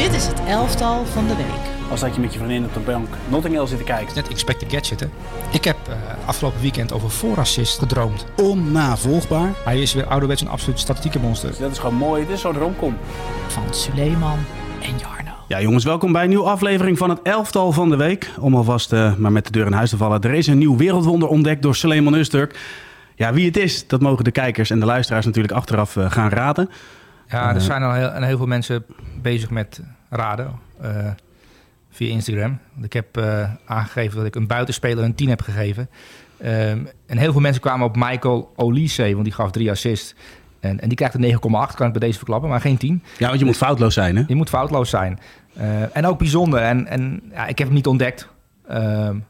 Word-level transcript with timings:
Dit 0.00 0.14
is 0.14 0.26
het 0.26 0.40
elftal 0.46 1.04
van 1.04 1.26
de 1.26 1.36
week. 1.36 1.90
Als 1.90 2.00
dat 2.00 2.14
je 2.14 2.20
met 2.20 2.32
je 2.32 2.38
vriendin 2.38 2.64
op 2.64 2.74
de 2.74 2.80
bank 2.80 3.08
Notting 3.28 3.54
Hill 3.54 3.66
zit 3.66 3.78
te 3.78 3.84
kijken. 3.84 4.14
Net 4.14 4.28
Expected 4.28 4.72
Gadget, 4.72 5.00
hè? 5.00 5.06
Ik 5.52 5.64
heb 5.64 5.76
uh, 5.88 5.94
afgelopen 6.28 6.60
weekend 6.60 6.92
over 6.92 7.10
voorassist 7.10 7.78
gedroomd. 7.78 8.24
Onnavolgbaar. 8.36 9.52
Hij 9.64 9.80
is 9.80 9.94
weer 9.94 10.06
ouderwets 10.06 10.40
een 10.40 10.48
absoluut 10.48 10.78
statistieke 10.78 11.18
monster. 11.18 11.48
Dus 11.48 11.58
dat 11.58 11.70
is 11.70 11.78
gewoon 11.78 11.94
mooi. 11.94 12.26
Dit 12.26 12.34
is 12.34 12.40
zo'n 12.40 12.58
romcom. 12.58 12.96
Van 13.46 13.74
Suleiman 13.74 14.38
en 14.82 14.98
Jarno. 14.98 15.32
Ja, 15.48 15.60
jongens, 15.60 15.84
welkom 15.84 16.12
bij 16.12 16.22
een 16.22 16.28
nieuwe 16.28 16.48
aflevering 16.48 16.98
van 16.98 17.10
het 17.10 17.22
elftal 17.22 17.72
van 17.72 17.90
de 17.90 17.96
week. 17.96 18.30
Om 18.38 18.54
alvast 18.54 18.92
uh, 18.92 19.14
maar 19.14 19.32
met 19.32 19.44
de 19.44 19.52
deur 19.52 19.66
in 19.66 19.72
huis 19.72 19.90
te 19.90 19.96
vallen. 19.96 20.20
Er 20.20 20.34
is 20.34 20.46
een 20.46 20.58
nieuw 20.58 20.76
wereldwonder 20.76 21.28
ontdekt 21.28 21.62
door 21.62 21.74
Suleiman 21.74 22.14
Usturk. 22.14 22.58
Ja, 23.14 23.32
wie 23.32 23.46
het 23.46 23.56
is, 23.56 23.86
dat 23.86 24.00
mogen 24.00 24.24
de 24.24 24.30
kijkers 24.30 24.70
en 24.70 24.80
de 24.80 24.86
luisteraars 24.86 25.26
natuurlijk 25.26 25.54
achteraf 25.54 25.96
uh, 25.96 26.10
gaan 26.10 26.28
raden. 26.28 26.70
Ja, 27.30 27.54
er 27.54 27.60
zijn 27.60 27.82
al 27.82 27.92
heel, 27.92 28.22
heel 28.22 28.36
veel 28.36 28.46
mensen 28.46 28.84
bezig 29.22 29.50
met 29.50 29.80
raden 30.08 30.58
uh, 30.82 30.88
via 31.90 32.08
Instagram. 32.08 32.58
Ik 32.82 32.92
heb 32.92 33.18
uh, 33.18 33.50
aangegeven 33.64 34.16
dat 34.16 34.26
ik 34.26 34.34
een 34.34 34.46
buitenspeler 34.46 35.04
een 35.04 35.14
10 35.14 35.28
heb 35.28 35.40
gegeven. 35.40 35.88
Um, 36.42 36.88
en 37.06 37.18
heel 37.18 37.32
veel 37.32 37.40
mensen 37.40 37.62
kwamen 37.62 37.86
op 37.86 37.96
Michael 37.96 38.52
Olise, 38.56 39.12
want 39.12 39.24
die 39.24 39.32
gaf 39.32 39.50
drie 39.50 39.70
assists. 39.70 40.14
En, 40.60 40.80
en 40.80 40.88
die 40.88 40.96
krijgt 40.96 41.14
een 41.14 41.32
9,8, 41.32 41.38
kan 41.74 41.86
ik 41.86 41.92
bij 41.92 42.00
deze 42.00 42.16
verklappen, 42.16 42.48
maar 42.48 42.60
geen 42.60 42.76
10. 42.76 43.02
Ja, 43.18 43.26
want 43.26 43.38
je 43.38 43.44
moet 43.44 43.56
foutloos 43.56 43.94
zijn, 43.94 44.16
hè? 44.16 44.24
Je 44.26 44.34
moet 44.34 44.48
foutloos 44.48 44.90
zijn. 44.90 45.18
Uh, 45.58 45.96
en 45.96 46.06
ook 46.06 46.18
bijzonder. 46.18 46.60
En, 46.60 46.86
en 46.86 47.22
ja, 47.32 47.46
ik 47.46 47.58
heb 47.58 47.66
hem 47.66 47.76
niet 47.76 47.86
ontdekt. 47.86 48.28
Um, 48.70 49.24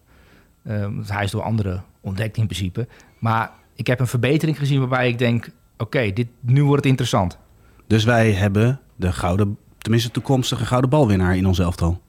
um, 0.68 1.02
hij 1.06 1.24
is 1.24 1.30
door 1.30 1.42
anderen 1.42 1.84
ontdekt 2.00 2.36
in 2.36 2.46
principe. 2.46 2.86
Maar 3.18 3.50
ik 3.74 3.86
heb 3.86 4.00
een 4.00 4.06
verbetering 4.06 4.58
gezien 4.58 4.78
waarbij 4.78 5.08
ik 5.08 5.18
denk... 5.18 5.44
oké, 5.44 5.82
okay, 5.82 6.12
dit 6.12 6.26
nu 6.40 6.64
wordt 6.64 6.82
het 6.82 6.90
interessant. 6.90 7.38
Dus 7.90 8.04
wij 8.04 8.32
hebben 8.32 8.80
de 8.96 9.12
gouden, 9.12 9.58
tenminste 9.78 10.10
toekomstige 10.10 10.64
gouden 10.64 10.90
balwinnaar 10.90 11.36
in 11.36 11.46
ons 11.46 11.58
elftal. 11.58 12.00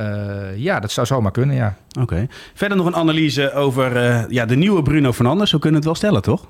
Uh, 0.00 0.56
ja, 0.56 0.80
dat 0.80 0.90
zou 0.90 1.06
zomaar 1.06 1.30
kunnen, 1.30 1.56
ja. 1.56 1.76
Oké. 1.88 2.00
Okay. 2.00 2.28
Verder 2.54 2.76
nog 2.76 2.86
een 2.86 2.94
analyse 2.94 3.52
over 3.52 3.96
uh, 3.96 4.28
ja, 4.28 4.46
de 4.46 4.56
nieuwe 4.56 4.82
Bruno 4.82 5.12
Fernandes. 5.12 5.50
Zo 5.50 5.58
kunnen 5.58 5.80
we 5.80 5.88
het 5.88 6.00
wel 6.00 6.10
stellen, 6.10 6.22
toch? 6.22 6.46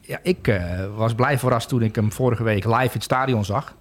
Ja, 0.00 0.18
ik 0.22 0.48
uh, 0.48 0.84
was 0.96 1.14
blij 1.14 1.38
verrast 1.38 1.68
toen 1.68 1.82
ik 1.82 1.94
hem 1.94 2.12
vorige 2.12 2.42
week 2.42 2.64
live 2.64 2.82
in 2.82 2.90
het 2.92 3.02
stadion 3.02 3.44
zag. 3.44 3.76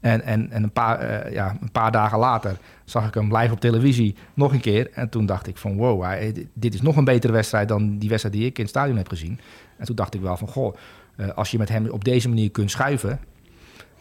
En, 0.00 0.22
en, 0.22 0.50
en 0.50 0.62
een, 0.62 0.72
paar, 0.72 1.32
ja, 1.32 1.56
een 1.60 1.72
paar 1.72 1.92
dagen 1.92 2.18
later 2.18 2.56
zag 2.84 3.06
ik 3.06 3.14
hem 3.14 3.36
live 3.36 3.52
op 3.52 3.60
televisie 3.60 4.16
nog 4.34 4.52
een 4.52 4.60
keer. 4.60 4.90
En 4.92 5.08
toen 5.08 5.26
dacht 5.26 5.46
ik 5.46 5.56
van 5.56 5.76
wow, 5.76 6.22
dit 6.54 6.74
is 6.74 6.82
nog 6.82 6.96
een 6.96 7.04
betere 7.04 7.32
wedstrijd 7.32 7.68
dan 7.68 7.98
die 7.98 8.08
wedstrijd 8.08 8.36
die 8.36 8.46
ik 8.46 8.56
in 8.56 8.62
het 8.62 8.72
stadion 8.72 8.96
heb 8.96 9.08
gezien. 9.08 9.40
En 9.78 9.86
toen 9.86 9.96
dacht 9.96 10.14
ik 10.14 10.20
wel 10.20 10.36
van 10.36 10.48
goh, 10.48 10.76
uh, 11.16 11.28
als 11.34 11.50
je 11.50 11.58
met 11.58 11.68
hem 11.68 11.88
op 11.88 12.04
deze 12.04 12.28
manier 12.28 12.50
kunt 12.50 12.70
schuiven, 12.70 13.20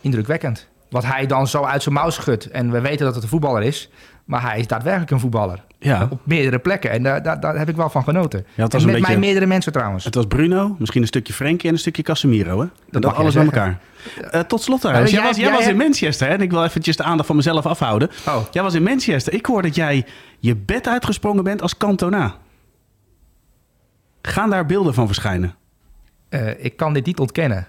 indrukwekkend. 0.01 0.67
Wat 0.89 1.05
hij 1.05 1.25
dan 1.25 1.47
zo 1.47 1.63
uit 1.63 1.83
zijn 1.83 1.95
mouw 1.95 2.09
schudt. 2.09 2.49
En 2.49 2.71
we 2.71 2.81
weten 2.81 3.05
dat 3.05 3.13
het 3.13 3.23
een 3.23 3.29
voetballer 3.29 3.63
is, 3.63 3.89
maar 4.25 4.41
hij 4.41 4.59
is 4.59 4.67
daadwerkelijk 4.67 5.11
een 5.11 5.19
voetballer. 5.19 5.63
Ja. 5.79 6.07
Op 6.09 6.21
meerdere 6.23 6.59
plekken. 6.59 6.91
En 6.91 7.03
daar, 7.03 7.23
daar, 7.23 7.39
daar 7.39 7.57
heb 7.57 7.69
ik 7.69 7.75
wel 7.75 7.89
van 7.89 8.03
genoten. 8.03 8.45
Ja, 8.53 8.67
en 8.67 8.69
met 8.71 8.85
beetje, 8.85 9.01
mij 9.01 9.17
meerdere 9.17 9.45
mensen 9.45 9.71
trouwens. 9.71 10.05
Het 10.05 10.15
was 10.15 10.25
Bruno, 10.25 10.75
misschien 10.79 11.01
een 11.01 11.07
stukje 11.07 11.33
Frenkie 11.33 11.67
en 11.67 11.73
een 11.73 11.79
stukje 11.79 12.03
Casemiro. 12.03 12.59
Hè? 12.59 12.67
Dat, 12.89 13.01
dat 13.01 13.15
alles 13.15 13.33
bij 13.33 13.43
elkaar. 13.43 13.79
Uh, 14.33 14.39
tot 14.39 14.61
slot 14.61 14.81
trouwens. 14.81 15.11
jij, 15.11 15.19
jij, 15.19 15.29
was, 15.29 15.37
jij, 15.37 15.45
jij 15.45 15.57
was 15.57 15.67
in 15.67 15.77
Manchester 15.77 16.27
hè? 16.27 16.33
en 16.33 16.41
ik 16.41 16.51
wil 16.51 16.63
eventjes 16.63 16.97
de 16.97 17.03
aandacht 17.03 17.27
van 17.27 17.35
mezelf 17.35 17.65
afhouden. 17.65 18.09
Oh. 18.27 18.37
Jij 18.51 18.63
was 18.63 18.73
in 18.73 18.83
Manchester. 18.83 19.33
Ik 19.33 19.45
hoor 19.45 19.61
dat 19.61 19.75
jij 19.75 20.05
je 20.39 20.55
bed 20.55 20.87
uitgesprongen 20.87 21.43
bent 21.43 21.61
als 21.61 21.77
Cantona. 21.77 22.35
Gaan 24.21 24.49
daar 24.49 24.65
beelden 24.65 24.93
van 24.93 25.05
verschijnen? 25.07 25.55
Uh, 26.29 26.63
ik 26.63 26.77
kan 26.77 26.93
dit 26.93 27.05
niet 27.05 27.19
ontkennen. 27.19 27.67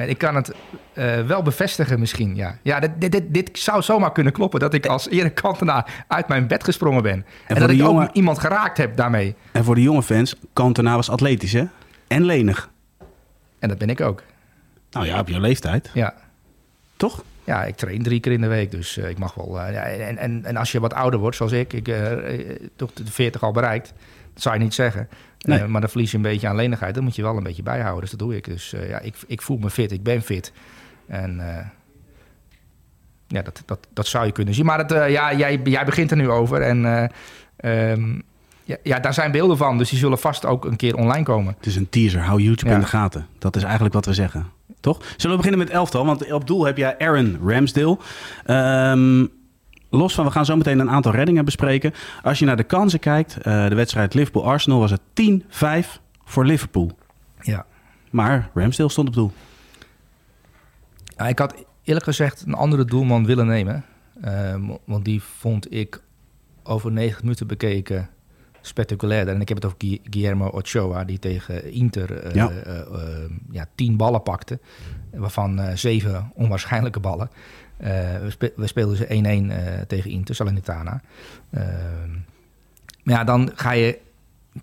En 0.00 0.08
ik 0.08 0.18
kan 0.18 0.34
het 0.34 0.52
uh, 0.94 1.26
wel 1.26 1.42
bevestigen 1.42 2.00
misschien, 2.00 2.36
ja. 2.36 2.58
Ja, 2.62 2.80
dit, 2.80 3.12
dit, 3.12 3.24
dit, 3.28 3.58
zou 3.58 3.82
zomaar 3.82 4.12
kunnen 4.12 4.32
kloppen... 4.32 4.60
dat 4.60 4.74
ik 4.74 4.86
als 4.86 5.08
Erik 5.08 5.34
Cantona 5.34 5.86
uit 6.08 6.28
mijn 6.28 6.46
bed 6.46 6.64
gesprongen 6.64 7.02
ben. 7.02 7.12
En, 7.46 7.54
en 7.54 7.60
dat 7.60 7.70
ik 7.70 7.76
jonge... 7.76 8.02
ook 8.02 8.12
iemand 8.12 8.38
geraakt 8.38 8.76
heb 8.76 8.96
daarmee. 8.96 9.34
En 9.52 9.64
voor 9.64 9.74
de 9.74 9.82
jonge 9.82 10.02
fans, 10.02 10.34
Cantona 10.52 10.94
was 10.94 11.10
atletisch, 11.10 11.52
hè? 11.52 11.64
En 12.06 12.24
lenig. 12.24 12.70
En 13.58 13.68
dat 13.68 13.78
ben 13.78 13.90
ik 13.90 14.00
ook. 14.00 14.22
Nou 14.90 15.06
ja, 15.06 15.20
op 15.20 15.28
jouw 15.28 15.40
leeftijd. 15.40 15.90
Ja. 15.94 16.14
Toch? 16.96 17.24
Ja, 17.44 17.64
ik 17.64 17.76
train 17.76 18.02
drie 18.02 18.20
keer 18.20 18.32
in 18.32 18.40
de 18.40 18.46
week, 18.46 18.70
dus 18.70 18.96
uh, 18.96 19.08
ik 19.08 19.18
mag 19.18 19.34
wel... 19.34 19.56
Ja, 19.56 19.82
en, 19.82 20.18
en, 20.18 20.44
en 20.44 20.56
als 20.56 20.72
je 20.72 20.80
wat 20.80 20.94
ouder 20.94 21.20
wordt, 21.20 21.36
zoals 21.36 21.52
ik... 21.52 21.72
ik 21.72 21.94
toch 22.76 22.92
de 22.92 23.12
40 23.12 23.42
al 23.42 23.52
bereikt... 23.52 23.92
dat 24.32 24.42
zou 24.42 24.54
je 24.54 24.62
niet 24.62 24.74
zeggen... 24.74 25.08
Nee. 25.46 25.60
Uh, 25.60 25.66
maar 25.66 25.80
dan 25.80 25.90
verlies 25.90 26.10
je 26.10 26.16
een 26.16 26.22
beetje 26.22 26.48
aan 26.48 26.56
lenigheid. 26.56 26.94
Dat 26.94 27.02
moet 27.02 27.16
je 27.16 27.22
wel 27.22 27.36
een 27.36 27.42
beetje 27.42 27.62
bijhouden. 27.62 28.00
Dus 28.00 28.10
dat 28.10 28.18
doe 28.18 28.36
ik. 28.36 28.44
Dus 28.44 28.74
uh, 28.74 28.88
ja, 28.88 28.98
ik, 28.98 29.14
ik 29.26 29.42
voel 29.42 29.58
me 29.58 29.70
fit. 29.70 29.92
Ik 29.92 30.02
ben 30.02 30.22
fit. 30.22 30.52
En 31.06 31.36
uh, 31.36 31.56
ja, 33.26 33.42
dat, 33.42 33.62
dat, 33.66 33.86
dat 33.92 34.06
zou 34.06 34.26
je 34.26 34.32
kunnen 34.32 34.54
zien. 34.54 34.64
Maar 34.64 34.78
het, 34.78 34.90
ja, 34.90 35.34
jij, 35.34 35.60
jij 35.64 35.84
begint 35.84 36.10
er 36.10 36.16
nu 36.16 36.30
over. 36.30 36.62
En 36.62 37.10
um, 37.64 38.22
ja, 38.64 38.76
ja, 38.82 39.00
daar 39.00 39.14
zijn 39.14 39.32
beelden 39.32 39.56
van. 39.56 39.78
Dus 39.78 39.90
die 39.90 39.98
zullen 39.98 40.18
vast 40.18 40.46
ook 40.46 40.64
een 40.64 40.76
keer 40.76 40.96
online 40.96 41.24
komen. 41.24 41.54
Het 41.56 41.66
is 41.66 41.76
een 41.76 41.88
teaser. 41.88 42.20
Hou 42.20 42.40
YouTube 42.40 42.68
ja. 42.68 42.74
in 42.74 42.80
de 42.80 42.86
gaten. 42.86 43.26
Dat 43.38 43.56
is 43.56 43.62
eigenlijk 43.62 43.94
wat 43.94 44.06
we 44.06 44.14
zeggen. 44.14 44.46
Toch? 44.80 44.98
Zullen 45.16 45.36
we 45.36 45.42
beginnen 45.42 45.66
met 45.66 45.70
elftal? 45.70 46.04
Want 46.04 46.32
op 46.32 46.46
doel 46.46 46.64
heb 46.64 46.76
jij 46.76 46.98
Aaron 46.98 47.38
Ramsdale. 47.44 47.98
Um, 48.46 49.30
Los 49.90 50.14
van, 50.14 50.24
we 50.24 50.30
gaan 50.30 50.44
zo 50.44 50.56
meteen 50.56 50.78
een 50.78 50.90
aantal 50.90 51.12
reddingen 51.12 51.44
bespreken. 51.44 51.92
Als 52.22 52.38
je 52.38 52.44
naar 52.44 52.56
de 52.56 52.62
kansen 52.62 52.98
kijkt, 52.98 53.36
uh, 53.38 53.68
de 53.68 53.74
wedstrijd 53.74 54.14
Liverpool-Arsenal 54.14 54.78
was 54.78 54.90
het 54.90 55.00
10-5 55.14 56.00
voor 56.24 56.44
Liverpool. 56.44 56.90
Ja. 57.40 57.66
Maar 58.10 58.50
Ramsdale 58.54 58.90
stond 58.90 59.08
op 59.08 59.14
doel. 59.14 59.32
Ja, 61.16 61.28
ik 61.28 61.38
had 61.38 61.64
eerlijk 61.82 62.04
gezegd 62.04 62.42
een 62.46 62.54
andere 62.54 62.84
doelman 62.84 63.26
willen 63.26 63.46
nemen. 63.46 63.84
Uh, 64.24 64.54
want 64.84 65.04
die 65.04 65.22
vond 65.22 65.74
ik 65.74 66.02
over 66.62 66.92
90 66.92 67.22
minuten 67.22 67.46
bekeken 67.46 68.08
spectaculairder. 68.60 69.34
En 69.34 69.40
ik 69.40 69.48
heb 69.48 69.62
het 69.62 69.66
over 69.66 69.98
Guillermo 70.10 70.46
Ochoa, 70.46 71.04
die 71.04 71.18
tegen 71.18 71.72
Inter 71.72 72.26
uh, 72.26 72.34
ja. 72.34 72.50
ja, 73.50 73.66
tien 73.74 73.96
ballen 73.96 74.22
pakte. 74.22 74.58
Waarvan 75.12 75.60
zeven 75.74 76.30
onwaarschijnlijke 76.34 77.00
ballen. 77.00 77.30
Uh, 77.80 77.86
we, 78.22 78.30
spe 78.30 78.52
we, 78.56 78.66
speelden 78.66 78.96
ze 78.96 79.06
1-1 79.06 79.10
uh, 79.12 79.80
tegen 79.86 80.10
Inter, 80.10 80.34
Salernitana. 80.34 81.00
Uh, 81.50 81.62
maar 83.02 83.14
ja, 83.14 83.24
dan 83.24 83.50
ga 83.54 83.72
je 83.72 83.98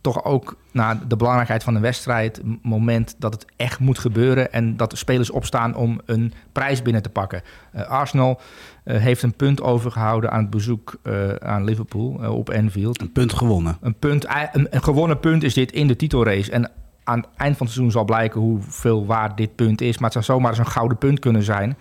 toch 0.02 0.24
ook 0.24 0.58
naar 0.72 1.08
de 1.08 1.16
belangrijkheid 1.16 1.64
van 1.64 1.76
een 1.76 1.82
wedstrijd... 1.82 2.42
moment 2.62 3.16
dat 3.18 3.34
het 3.34 3.46
echt 3.56 3.80
moet 3.80 4.00
gebeuren... 4.00 4.52
en 4.52 4.78
dat 4.78 4.92
de 4.92 4.98
spelers 4.98 5.30
opstaan 5.30 5.76
om 5.76 6.02
een 6.06 6.34
prijs 6.52 6.82
binnen 6.82 7.02
te 7.02 7.10
pakken. 7.10 7.42
Arsenal 7.88 8.40
heeft 8.84 9.24
een 9.24 9.36
punt 9.36 9.62
overgehouden 9.62 10.32
aan 10.32 10.42
het 10.42 10.50
bezoek 10.50 11.00
aan 11.40 11.64
Liverpool 11.64 12.34
op 12.34 12.50
Anfield. 12.50 13.02
Een 13.02 13.12
punt 13.12 13.34
gewonnen. 13.34 13.78
Een, 13.82 13.96
punt, 13.96 14.26
een, 14.52 14.68
een 14.70 14.84
gewonnen 14.84 15.20
punt 15.20 15.44
is 15.44 15.54
dit 15.54 15.72
in 15.72 15.88
de 15.88 15.96
titelrace. 15.96 16.52
En 16.52 16.72
aan 17.08 17.20
het 17.20 17.28
eind 17.38 17.58
van 17.58 17.66
het 17.66 17.76
seizoen 17.76 17.92
zal 17.92 18.06
blijken 18.06 18.42
hoeveel 18.42 19.06
waard 19.06 19.38
dit 19.38 19.56
punt 19.56 19.82
is. 19.82 19.98
Maar 19.98 20.12
het 20.12 20.24
zou 20.24 20.26
zomaar 20.26 20.50
eens 20.50 20.60
een 20.60 20.72
gouden 20.72 20.98
punt 20.98 21.20
kunnen 21.20 21.44
zijn... 21.44 21.78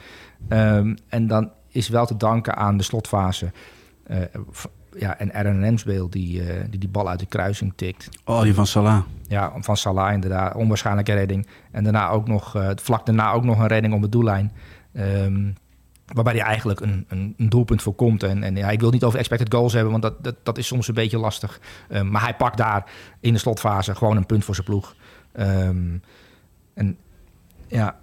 Um, 0.49 0.97
en 1.09 1.27
dan 1.27 1.51
is 1.69 1.89
wel 1.89 2.07
te 2.07 2.17
danken 2.17 2.57
aan 2.57 2.77
de 2.77 2.83
slotfase. 2.83 3.53
Uh, 4.11 4.19
ja, 4.99 5.19
en 5.19 5.35
Aaron 5.35 5.63
Ramsdale 5.63 6.09
die, 6.09 6.43
uh, 6.43 6.65
die 6.71 6.79
die 6.79 6.89
bal 6.89 7.09
uit 7.09 7.19
de 7.19 7.27
kruising 7.27 7.73
tikt. 7.77 8.09
Oh, 8.25 8.43
die 8.43 8.55
van 8.55 8.67
Salah. 8.67 9.03
Ja, 9.29 9.53
van 9.59 9.77
Salah 9.77 10.13
inderdaad. 10.13 10.55
Onwaarschijnlijke 10.55 11.13
redding. 11.13 11.47
En 11.71 11.85
daarna 11.85 12.09
ook 12.09 12.29
nog, 12.29 12.57
uh, 12.57 12.71
vlak 12.75 13.07
daarna 13.07 13.33
ook 13.33 13.45
nog 13.45 13.59
een 13.59 13.67
redding 13.67 13.95
op 13.95 14.03
de 14.03 14.09
doellijn. 14.09 14.53
Um, 14.93 15.55
waarbij 16.15 16.33
hij 16.33 16.43
eigenlijk 16.43 16.81
een, 16.81 17.05
een, 17.09 17.35
een, 17.37 17.49
doelpunt 17.49 17.83
voorkomt. 17.83 18.23
En, 18.23 18.43
en 18.43 18.57
ja, 18.57 18.71
ik 18.71 18.81
wil 18.81 18.91
niet 18.91 19.05
over 19.05 19.19
expected 19.19 19.55
goals 19.55 19.73
hebben, 19.73 19.91
want 19.91 20.03
dat, 20.03 20.25
dat, 20.25 20.37
dat 20.43 20.59
is 20.59 20.67
soms 20.67 20.89
een 20.89 20.95
beetje 20.95 21.19
lastig. 21.19 21.61
Um, 21.91 22.11
maar 22.11 22.23
hij 22.23 22.35
pakt 22.35 22.57
daar 22.57 22.91
in 23.21 23.33
de 23.33 23.39
slotfase 23.39 23.95
gewoon 23.95 24.17
een 24.17 24.27
punt 24.27 24.45
voor 24.45 24.55
zijn 24.55 24.67
ploeg. 24.67 24.95
Um, 25.39 26.03
en 26.75 26.97
ja, 27.67 27.97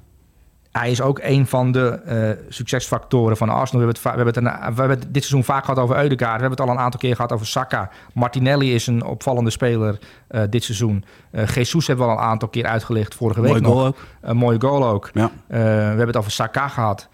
hij 0.74 0.92
is 0.92 1.02
ook 1.02 1.20
een 1.24 1.48
van 1.48 1.72
de 1.72 2.02
uh, 2.08 2.52
succesfactoren 2.52 3.38
van 3.38 3.50
Arsenal. 3.50 3.86
We 3.86 3.92
hebben, 3.92 3.96
het, 3.96 4.04
we, 4.04 4.10
hebben 4.10 4.54
het 4.54 4.66
een, 4.66 4.74
we 4.74 4.80
hebben 4.80 5.00
het 5.00 5.14
dit 5.14 5.24
seizoen 5.24 5.44
vaak 5.44 5.66
gehad 5.66 5.80
over 5.80 5.98
Eudegaard. 5.98 6.36
We 6.36 6.42
hebben 6.42 6.60
het 6.60 6.70
al 6.70 6.76
een 6.76 6.82
aantal 6.82 7.00
keer 7.00 7.16
gehad 7.16 7.32
over 7.32 7.46
Saka. 7.46 7.90
Martinelli 8.14 8.74
is 8.74 8.88
een 8.88 9.04
opvallende 9.04 9.50
speler 9.50 10.00
uh, 10.32 10.42
dit 10.50 10.64
seizoen. 10.64 11.06
Uh, 11.32 11.48
Jesus 11.48 11.88
hebben 11.88 12.06
we 12.06 12.12
al 12.12 12.18
een 12.18 12.24
aantal 12.24 12.48
keer 12.48 12.66
uitgelicht 12.66 13.16
vorige 13.16 13.42
week 13.42 13.50
Mooi 13.50 13.62
nog. 13.62 13.74
goal 13.74 13.86
ook. 13.86 13.98
Een 14.22 14.38
mooie 14.38 14.62
goal 14.62 14.88
ook. 14.88 15.10
Ja. 15.14 15.32
we 15.48 15.58
hebben 15.58 16.08
het 16.08 16.18
over 16.18 16.32
Saka 16.32 16.68
gehad. 16.68 17.10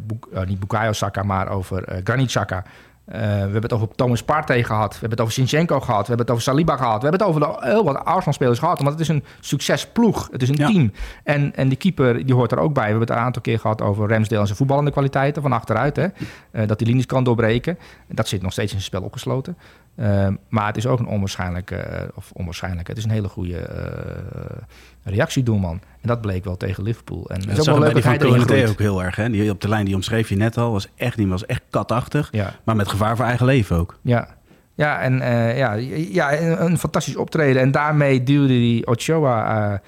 Boek, 0.00 0.28
niet 0.46 0.60
Bukayo 0.60 0.92
Saka, 0.92 1.22
maar 1.22 1.48
over 1.48 2.00
Granit 2.04 2.30
Saka. 2.30 2.64
Uh, 3.08 3.16
we 3.16 3.20
hebben 3.26 3.62
het 3.62 3.72
over 3.72 3.88
Thomas 3.94 4.22
Partey 4.22 4.62
gehad. 4.64 4.88
We 4.92 4.98
hebben 4.98 5.10
het 5.10 5.20
over 5.20 5.32
Sinchenko 5.32 5.80
gehad. 5.80 6.00
We 6.00 6.06
hebben 6.06 6.26
het 6.26 6.30
over 6.30 6.42
Saliba 6.42 6.76
gehad. 6.76 7.02
We 7.02 7.08
hebben 7.08 7.26
het 7.26 7.36
over 7.36 7.64
heel 7.64 7.84
wat 7.84 8.04
Arsenal-spelers 8.04 8.58
gehad. 8.58 8.78
Want 8.78 8.90
het 8.90 9.00
is 9.00 9.08
een 9.08 9.24
succesploeg. 9.40 10.28
Het 10.32 10.42
is 10.42 10.48
een 10.48 10.54
Ja. 10.56 10.66
team. 10.66 10.92
En, 11.24 11.54
en 11.56 11.68
die 11.68 11.78
keeper 11.78 12.26
die 12.26 12.34
hoort 12.34 12.52
er 12.52 12.58
ook 12.58 12.74
bij. 12.74 12.82
We 12.82 12.88
hebben 12.90 13.08
het 13.08 13.16
een 13.16 13.24
aantal 13.24 13.42
keer 13.42 13.58
gehad 13.58 13.82
over 13.82 14.08
Ramsdale 14.08 14.40
en 14.40 14.46
zijn 14.46 14.58
voetballende 14.58 14.90
kwaliteiten 14.90 15.42
van 15.42 15.52
achteruit. 15.52 15.96
Hè? 15.96 16.06
Eh, 16.50 16.66
dat 16.66 16.80
hij 16.80 16.88
linies 16.88 17.06
kan 17.06 17.24
doorbreken. 17.24 17.78
Dat 18.08 18.28
zit 18.28 18.42
nog 18.42 18.52
steeds 18.52 18.72
in 18.72 18.80
zijn 18.80 18.90
spel 18.90 19.02
opgesloten. 19.02 19.56
Uh, 19.96 20.28
maar 20.48 20.66
het 20.66 20.76
is 20.76 20.86
ook 20.86 20.98
een 20.98 21.06
onwaarschijnlijke, 21.06 22.10
of 22.14 22.30
onwaarschijnlijk, 22.32 22.88
het 22.88 22.96
is 22.96 23.04
een 23.04 23.10
hele 23.10 23.28
goede 23.28 23.58
uh, 23.58 24.56
reactiedoelman. 25.02 25.80
En 26.00 26.08
dat 26.08 26.20
bleek 26.20 26.44
wel 26.44 26.56
tegen 26.56 26.82
Liverpool. 26.82 27.30
En 27.30 27.40
dat 27.40 27.50
is 27.50 27.58
ook 27.58 27.78
wel 27.78 27.78
leuk 27.78 27.94
dat 28.20 28.48
hij 28.48 28.68
ook 28.68 28.78
heel 28.78 29.02
erg. 29.02 29.16
Hè? 29.16 29.30
Die 29.30 29.50
op 29.50 29.60
de 29.60 29.68
lijn 29.68 29.84
die 29.84 29.94
omschreef 29.94 30.28
je 30.28 30.36
net 30.36 30.56
al, 30.56 30.72
was 30.72 30.88
echt 30.96 31.16
niet, 31.16 31.28
was 31.28 31.46
echt 31.46 31.62
katachtig. 31.70 32.28
Ja. 32.32 32.54
Maar 32.64 32.76
met 32.76 32.88
gevaar 32.88 33.16
voor 33.16 33.24
eigen 33.24 33.46
leven 33.46 33.76
ook. 33.76 33.98
Ja, 34.02 34.28
ja 34.74 35.00
en 35.00 35.18
uh, 35.18 35.58
ja, 35.58 35.72
ja, 36.10 36.40
een, 36.40 36.78
fantastisch 36.78 37.16
optreden. 37.16 37.62
En 37.62 37.70
daarmee 37.70 38.22
duwde 38.22 38.46
die 38.46 38.86
Ochoa 38.86 39.70
uh, 39.72 39.78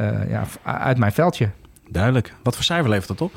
uh, 0.00 0.30
ja, 0.30 0.44
uit 0.62 0.98
mijn 0.98 1.12
veldje. 1.12 1.50
Duidelijk. 1.88 2.34
Wat 2.42 2.54
voor 2.54 2.64
cijfer 2.64 2.90
levert 2.90 3.08
dat 3.08 3.20
op? 3.20 3.32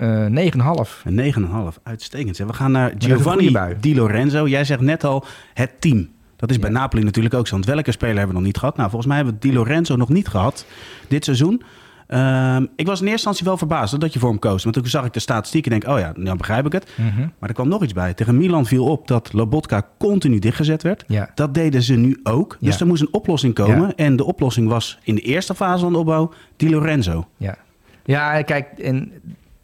Uh, 0.00 0.26
9,5. 0.26 1.02
Een 1.04 1.34
9,5. 1.74 1.82
Uitstekend. 1.82 2.36
We 2.36 2.52
gaan 2.52 2.72
naar 2.72 2.92
Giovanni 2.98 3.56
Di 3.80 3.94
Lorenzo. 3.96 4.48
Jij 4.48 4.64
zegt 4.64 4.80
net 4.80 5.04
al 5.04 5.24
het 5.54 5.80
team. 5.80 6.08
Dat 6.36 6.50
is 6.50 6.58
bij 6.58 6.70
Napoli 6.70 7.02
natuurlijk 7.02 7.34
ook 7.34 7.46
zo. 7.46 7.54
Want 7.54 7.66
welke 7.66 7.92
speler 7.92 8.16
hebben 8.16 8.34
we 8.34 8.40
nog 8.40 8.46
niet 8.46 8.58
gehad? 8.58 8.76
Nou, 8.76 8.90
volgens 8.90 9.06
mij 9.06 9.16
hebben 9.16 9.34
we 9.40 9.48
Di 9.48 9.54
Lorenzo 9.54 9.96
nog 9.96 10.08
niet 10.08 10.28
gehad 10.28 10.66
dit 11.08 11.24
seizoen. 11.24 11.62
Ehm, 12.06 12.66
ik 12.76 12.86
was 12.86 13.00
in 13.00 13.06
eerste 13.06 13.10
instantie 13.10 13.44
wel 13.44 13.56
verbaasd 13.56 14.00
dat 14.00 14.12
je 14.12 14.18
voor 14.18 14.28
hem 14.28 14.38
koos. 14.38 14.62
Want 14.62 14.74
toen 14.74 14.86
zag 14.86 15.04
ik 15.04 15.12
de 15.12 15.20
statistiek 15.20 15.64
en 15.64 15.70
denk, 15.70 15.86
oh 15.86 15.98
ja, 15.98 16.12
nou 16.16 16.36
begrijp 16.36 16.66
ik 16.66 16.72
het. 16.72 16.90
Mhm. 16.96 17.20
Maar 17.38 17.48
er 17.48 17.54
kwam 17.54 17.68
nog 17.68 17.82
iets 17.82 17.92
bij. 17.92 18.14
Tegen 18.14 18.36
Milan 18.36 18.66
viel 18.66 18.84
op 18.84 19.08
dat 19.08 19.32
Lobotka 19.32 19.88
continu 19.98 20.38
dichtgezet 20.38 20.82
werd. 20.82 21.04
Ja. 21.06 21.30
Dat 21.34 21.54
deden 21.54 21.82
ze 21.82 21.94
nu 21.94 22.20
ook. 22.22 22.56
Dus 22.60 22.80
er 22.80 22.86
moest 22.86 23.02
een 23.02 23.12
oplossing 23.12 23.54
komen. 23.54 23.94
En 23.94 24.16
de 24.16 24.24
oplossing 24.24 24.68
was 24.68 24.98
in 25.02 25.14
de 25.14 25.20
eerste 25.20 25.54
fase 25.54 25.82
van 25.82 25.92
de 25.92 25.98
opbouw 25.98 26.32
Di 26.56 26.70
Lorenzo. 26.70 27.28
Ja, 27.36 27.56
ja 28.04 28.42
kijk, 28.42 28.66
in 28.76 29.12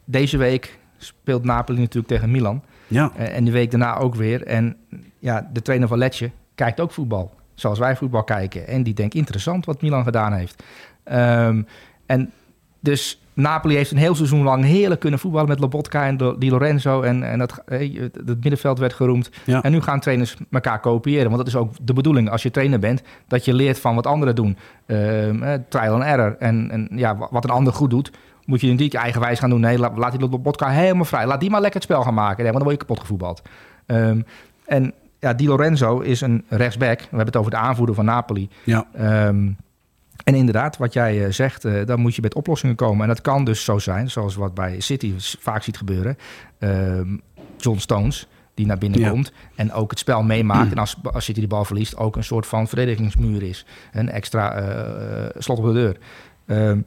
deze 0.06 0.36
week 0.36 0.78
speelt 0.96 1.44
Napoli 1.44 1.78
natuurlijk 1.78 2.08
tegen 2.08 2.30
Milan. 2.30 2.62
Ja. 2.86 3.12
Eh, 3.16 3.36
en 3.36 3.44
de 3.44 3.50
week 3.50 3.70
daarna 3.70 3.96
ook 3.96 4.14
weer. 4.14 4.42
En 4.42 4.76
ja, 5.18 5.50
de 5.52 5.62
trainer 5.62 5.88
van 5.88 5.98
Letje 5.98 6.30
kijkt 6.54 6.80
ook 6.80 6.92
voetbal. 6.92 7.34
Zoals 7.54 7.78
wij 7.78 7.96
voetbal 7.96 8.24
kijken. 8.24 8.66
En 8.66 8.82
die 8.82 8.94
denkt 8.94 9.14
interessant 9.14 9.64
wat 9.64 9.82
Milan 9.82 10.04
gedaan 10.04 10.32
heeft. 10.32 10.62
Ehm, 11.04 11.62
en 12.06 12.32
dus 12.80 13.20
Napoli 13.32 13.74
heeft 13.74 13.90
een 13.90 13.96
heel 13.96 14.14
seizoen 14.14 14.42
lang 14.42 14.64
heerlijk 14.64 15.00
kunnen 15.00 15.18
voetballen 15.18 15.48
met 15.48 15.60
Lobotka 15.60 16.06
en 16.06 16.36
Di 16.38 16.50
Lorenzo. 16.50 17.02
En, 17.02 17.22
en 17.22 17.38
dat, 17.38 17.62
het 17.66 18.26
middenveld 18.26 18.78
werd 18.78 18.92
geroemd. 18.92 19.30
En 19.46 19.72
nu 19.72 19.80
gaan 19.80 20.00
trainers 20.00 20.36
elkaar 20.50 20.80
kopiëren. 20.80 21.24
Want 21.24 21.36
dat 21.36 21.46
is 21.46 21.56
ook 21.56 21.72
de 21.82 21.92
bedoeling 21.92 22.30
als 22.30 22.42
je 22.42 22.50
trainer 22.50 22.78
bent. 22.78 23.02
Dat 23.28 23.44
je 23.44 23.54
leert 23.54 23.80
van 23.80 23.94
wat 23.94 24.06
anderen 24.06 24.34
doen. 24.34 24.56
Um, 24.86 25.64
trial 25.68 25.94
and 25.94 26.02
error. 26.02 26.36
En, 26.38 26.70
en 26.70 26.88
ja, 26.90 27.16
wat 27.30 27.44
een 27.44 27.50
ander 27.50 27.72
goed 27.72 27.90
doet, 27.90 28.10
moet 28.46 28.60
je 28.60 28.72
niet 28.72 28.94
eigenwijs 28.94 29.38
gaan 29.38 29.50
doen. 29.50 29.60
Nee, 29.60 29.78
laat, 29.78 29.96
laat 29.96 30.10
die 30.10 30.20
Lobotka 30.20 30.68
helemaal 30.68 31.04
vrij. 31.04 31.26
Laat 31.26 31.40
die 31.40 31.50
maar 31.50 31.60
lekker 31.60 31.80
het 31.80 31.90
spel 31.90 32.02
gaan 32.02 32.14
maken. 32.14 32.42
want 32.42 32.54
dan 32.54 32.62
word 32.62 32.74
je 32.74 32.86
kapot 32.86 33.00
gevoetbald. 33.00 33.42
Um, 33.86 34.24
en 34.64 34.94
ja, 35.20 35.34
Di 35.34 35.46
Lorenzo 35.46 36.00
is 36.00 36.20
een 36.20 36.44
rechtsback. 36.48 36.98
We 36.98 37.06
hebben 37.06 37.26
het 37.26 37.36
over 37.36 37.50
de 37.50 37.56
aanvoerder 37.56 37.94
van 37.94 38.04
Napoli. 38.04 38.48
Ja. 38.64 38.86
Ehm, 38.94 39.48
en 40.24 40.34
inderdaad, 40.34 40.76
wat 40.76 40.92
jij 40.92 41.24
eh, 41.24 41.32
zegt, 41.32 41.64
uh, 41.64 41.86
dan 41.86 42.00
moet 42.00 42.14
je 42.14 42.22
met 42.22 42.34
oplossingen 42.34 42.74
komen. 42.74 43.02
En 43.02 43.08
dat 43.08 43.20
kan 43.20 43.44
dus 43.44 43.64
zo 43.64 43.78
zijn, 43.78 44.10
zoals 44.10 44.34
wat 44.34 44.54
bij 44.54 44.80
City 44.80 45.14
vaak 45.18 45.62
ziet 45.62 45.76
gebeuren. 45.76 46.16
Ehm, 46.58 47.16
John 47.56 47.78
Stones, 47.78 48.28
die 48.54 48.66
naar 48.66 48.78
binnen 48.78 49.10
komt 49.10 49.32
en 49.54 49.72
ook 49.72 49.90
het 49.90 49.98
spel 49.98 50.22
meemaakt. 50.22 50.72
En 50.72 50.78
als, 50.78 50.96
als 51.02 51.24
City 51.24 51.40
de 51.40 51.46
bal 51.46 51.64
verliest, 51.64 51.96
ook 51.96 52.16
een 52.16 52.24
soort 52.24 52.46
van 52.46 52.68
verdedigingsmuur 52.68 53.42
is. 53.42 53.66
Een 53.92 54.10
extra 54.10 54.60
uh, 54.60 55.24
slot 55.38 55.58
op 55.58 55.64
de 55.64 55.72
deur. 55.72 55.96
Um, 56.46 56.86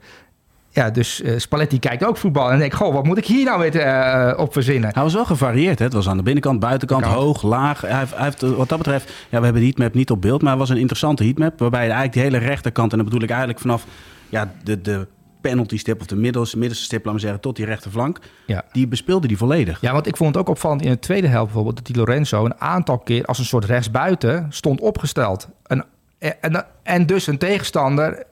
ja, 0.70 0.90
dus 0.90 1.22
uh, 1.22 1.38
Spalletti 1.38 1.80
kijkt 1.80 2.06
ook 2.06 2.18
voetbal. 2.18 2.52
En 2.52 2.60
denk 2.60 2.74
goh, 2.74 2.94
wat 2.94 3.04
moet 3.04 3.18
ik 3.18 3.26
hier 3.26 3.46
nou 3.46 3.60
weer 3.60 3.76
uh, 3.76 4.40
op 4.40 4.54
verzinnen? 4.54 4.90
Hij 4.94 5.04
was 5.04 5.14
wel 5.14 5.26
gevarieerd. 5.26 5.80
Hè? 5.80 5.86
Het 5.86 5.94
was 5.94 6.10
aan 6.10 6.18
de 6.18 6.24
binnenkant, 6.24 6.60
buitenkant, 6.60 7.06
hoog, 7.06 7.42
laag. 7.42 7.82
Hij 7.82 8.00
heeft, 8.00 8.16
hij 8.16 8.24
heeft, 8.24 8.42
wat 8.42 8.70
dat 8.70 8.78
betreft, 8.78 9.08
ja, 9.30 9.38
we 9.38 9.44
hebben 9.44 9.62
de 9.62 9.68
heatmap 9.68 9.94
niet 9.94 10.12
op 10.12 10.22
beeld, 10.22 10.42
maar 10.42 10.52
het 10.52 10.60
was 10.60 10.70
een 10.70 10.78
interessante 10.78 11.24
heatmap. 11.24 11.60
Waarbij 11.60 11.80
eigenlijk 11.80 12.14
die 12.14 12.22
hele 12.22 12.38
rechterkant, 12.38 12.92
en 12.92 12.98
dat 12.98 13.08
bedoel 13.08 13.24
ik 13.24 13.30
eigenlijk 13.30 13.60
vanaf 13.60 13.86
ja, 14.30 14.52
de, 14.64 14.82
de 14.82 15.08
penalty 15.42 15.78
stip 15.78 16.00
of 16.02 16.08
de 16.08 16.16
middels, 16.16 16.56
middelste 16.56 16.86
stip, 16.86 17.00
laten 17.00 17.14
we 17.14 17.20
zeggen, 17.20 17.42
tot 17.42 17.56
die 17.56 17.66
rechterflank. 17.66 18.20
Ja. 18.46 18.64
Die 18.72 18.88
bespeelde 18.88 19.28
die 19.28 19.38
volledig. 19.38 19.82
Ja, 19.82 19.94
want 19.94 20.08
ik 20.08 20.18
vond 20.18 20.36
het 20.36 20.44
ook 20.44 20.50
opvallend 20.50 20.82
in 20.82 20.90
de 20.90 21.00
tweede 21.00 21.28
helft 21.28 21.46
bijvoorbeeld 21.46 21.76
dat 21.76 21.86
die 21.86 21.96
Lorenzo 21.96 22.46
een 22.46 22.62
aantal 22.62 22.98
keer 22.98 23.26
als 23.26 23.40
een 23.40 23.46
soort 23.46 23.66
rechtsbuiten 23.66 24.46
stond 24.50 24.82
opgesteld. 24.82 25.48
En, 25.66 25.86
en, 26.20 26.66
en 26.84 27.06
dus 27.06 27.28
een 27.28 27.38
tegenstander 27.38 28.18
eh, 28.18 28.24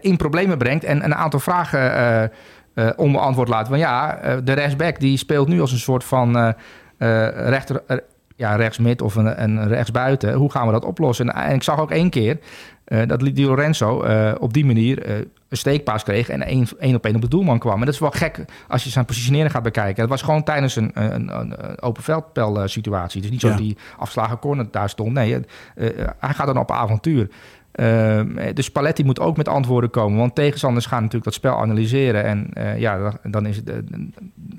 in 0.00 0.16
problemen 0.16 0.58
brengt 0.58 0.84
en 0.84 1.04
een 1.04 1.14
aantal 1.14 1.40
vragen 1.40 2.30
uh, 2.74 2.88
onbeantwoord 2.96 3.48
laat. 3.48 3.68
Want 3.68 3.80
ja, 3.80 4.18
de 4.44 4.52
rechtsback 4.52 5.00
die 5.00 5.16
speelt 5.16 5.48
nu 5.48 5.60
als 5.60 5.72
een 5.72 5.78
soort 5.78 6.04
van 6.04 6.54
rechter, 6.98 7.82
ja, 8.36 8.56
rechtsmid 8.56 9.02
of 9.02 9.14
een, 9.14 9.42
een 9.42 9.68
rechtsbuiten. 9.68 10.32
Hoe 10.32 10.50
gaan 10.50 10.66
we 10.66 10.72
dat 10.72 10.84
oplossen? 10.84 11.28
En, 11.28 11.54
ik 11.54 11.62
zag 11.62 11.80
ook 11.80 11.90
één 11.90 12.10
keer 12.10 12.38
dat 13.06 13.20
Di 13.20 13.46
Lorenzo 13.46 14.04
op 14.38 14.52
die 14.52 14.66
manier 14.66 15.10
een 15.48 15.56
steekpaas 15.56 16.02
kreeg 16.02 16.28
en 16.28 16.42
één, 16.42 16.66
één 16.78 16.94
op 16.94 17.04
één 17.04 17.14
op 17.14 17.20
de 17.20 17.28
doelman 17.28 17.58
kwam. 17.58 17.78
En 17.78 17.84
dat 17.84 17.94
is 17.94 18.00
wel 18.00 18.10
gek 18.10 18.44
als 18.68 18.84
je 18.84 18.90
zijn 18.90 19.04
positioneren 19.04 19.50
gaat 19.50 19.62
bekijken. 19.62 20.00
Dat 20.00 20.08
was 20.08 20.22
gewoon 20.22 20.42
tijdens 20.42 20.76
een, 20.76 20.90
een, 20.94 21.40
een 21.40 21.80
open 21.80 22.02
veldpel 22.02 22.68
situatie. 22.68 23.20
Dus 23.20 23.30
niet 23.30 23.40
zo 23.40 23.54
die 23.54 23.76
afslagen 23.98 24.38
corner 24.38 24.66
daar 24.70 24.88
stond. 24.88 25.12
Nee, 25.12 25.40
hij 26.18 26.34
gaat 26.34 26.46
dan 26.46 26.58
op 26.58 26.72
avontuur. 26.72 27.28
Uh, 27.74 28.20
dus 28.54 28.70
Paletti 28.70 29.04
moet 29.04 29.20
ook 29.20 29.36
met 29.36 29.48
antwoorden 29.48 29.90
komen. 29.90 30.18
Want 30.18 30.34
tegenstanders 30.34 30.86
gaan 30.86 30.98
natuurlijk 30.98 31.24
dat 31.24 31.34
spel 31.34 31.58
analyseren. 31.58 32.24
En 32.24 32.50
uh, 32.54 32.78
ja, 32.78 33.12
dan 33.22 33.46
is 33.46 33.56
het 33.56 33.70
uh, 33.70 33.74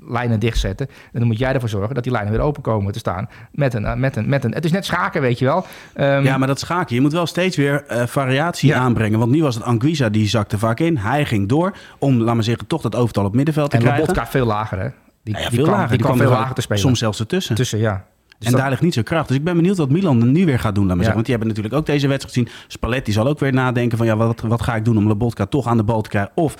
lijnen 0.08 0.40
dichtzetten. 0.40 0.86
En 0.86 1.18
dan 1.18 1.26
moet 1.26 1.38
jij 1.38 1.52
ervoor 1.52 1.68
zorgen 1.68 1.94
dat 1.94 2.04
die 2.04 2.12
lijnen 2.12 2.32
weer 2.32 2.40
open 2.40 2.62
komen 2.62 2.92
te 2.92 2.98
staan. 2.98 3.28
Met 3.52 3.74
een, 3.74 4.00
met 4.00 4.16
een, 4.16 4.28
met 4.28 4.44
een, 4.44 4.54
het 4.54 4.64
is 4.64 4.72
net 4.72 4.84
schaken, 4.84 5.20
weet 5.20 5.38
je 5.38 5.44
wel. 5.44 5.66
Um, 5.96 6.24
ja, 6.24 6.38
maar 6.38 6.48
dat 6.48 6.58
schaken. 6.58 6.94
Je 6.94 7.00
moet 7.00 7.12
wel 7.12 7.26
steeds 7.26 7.56
weer 7.56 7.84
variatie 8.06 8.76
aanbrengen. 8.76 9.18
Want 9.18 9.30
nu 9.30 9.42
was 9.42 9.54
het 9.54 9.64
Anguissa 9.64 10.08
die 10.08 10.28
zakte 10.28 10.58
vaak 10.58 10.80
in. 10.80 10.96
Hij 10.96 11.24
ging 11.24 11.48
door 11.48 11.76
om, 11.98 12.16
laat 12.16 12.34
maar 12.34 12.44
zeggen, 12.44 12.66
toch 12.66 12.82
dat 12.82 12.96
overtal 12.96 13.24
op 13.24 13.34
middenveld 13.34 13.70
te 13.70 13.76
en 13.76 13.82
krijgen. 13.82 14.02
En 14.02 14.08
Lobotka 14.08 14.30
veel 14.30 14.46
lager, 14.46 14.78
hè? 14.78 14.88
Die, 15.22 15.34
ja, 15.34 15.40
ja, 15.40 15.50
veel 15.50 15.66
lager. 15.66 15.88
Die, 15.88 15.96
die 15.96 16.06
kwam 16.06 16.18
veel 16.18 16.30
lager 16.30 16.54
te 16.54 16.60
spelen. 16.60 16.82
Soms 16.82 16.98
zelfs 16.98 17.20
ertussen. 17.20 17.54
Tussen, 17.54 17.78
ja. 17.78 18.04
Dus 18.40 18.52
en 18.52 18.58
daar 18.58 18.70
ligt 18.70 18.82
niet 18.82 18.94
zo 18.94 19.02
kracht. 19.02 19.28
Dus 19.28 19.36
ik 19.36 19.44
ben 19.44 19.56
benieuwd 19.56 19.76
wat 19.76 19.90
Milan 19.90 20.32
nu 20.32 20.44
weer 20.44 20.58
gaat 20.58 20.74
doen. 20.74 20.86
Laat 20.86 20.96
maar 20.96 21.04
zeggen. 21.04 21.14
Want 21.14 21.26
die 21.26 21.36
hebben 21.36 21.48
natuurlijk 21.48 21.74
ook 21.74 21.86
deze 21.86 22.08
wedstrijd 22.08 22.34
gezien. 22.36 22.64
Spalletti 22.68 23.12
zal 23.12 23.26
ook 23.26 23.38
weer 23.38 23.52
nadenken 23.52 23.98
van 23.98 24.06
ja, 24.06 24.16
wat, 24.16 24.40
wat 24.40 24.62
ga 24.62 24.76
ik 24.76 24.84
doen 24.84 24.96
om 24.96 25.06
Lobotka 25.06 25.46
toch 25.46 25.66
aan 25.66 25.76
de 25.76 25.82
bal 25.82 26.02
te 26.02 26.08
krijgen. 26.08 26.32
Of 26.34 26.54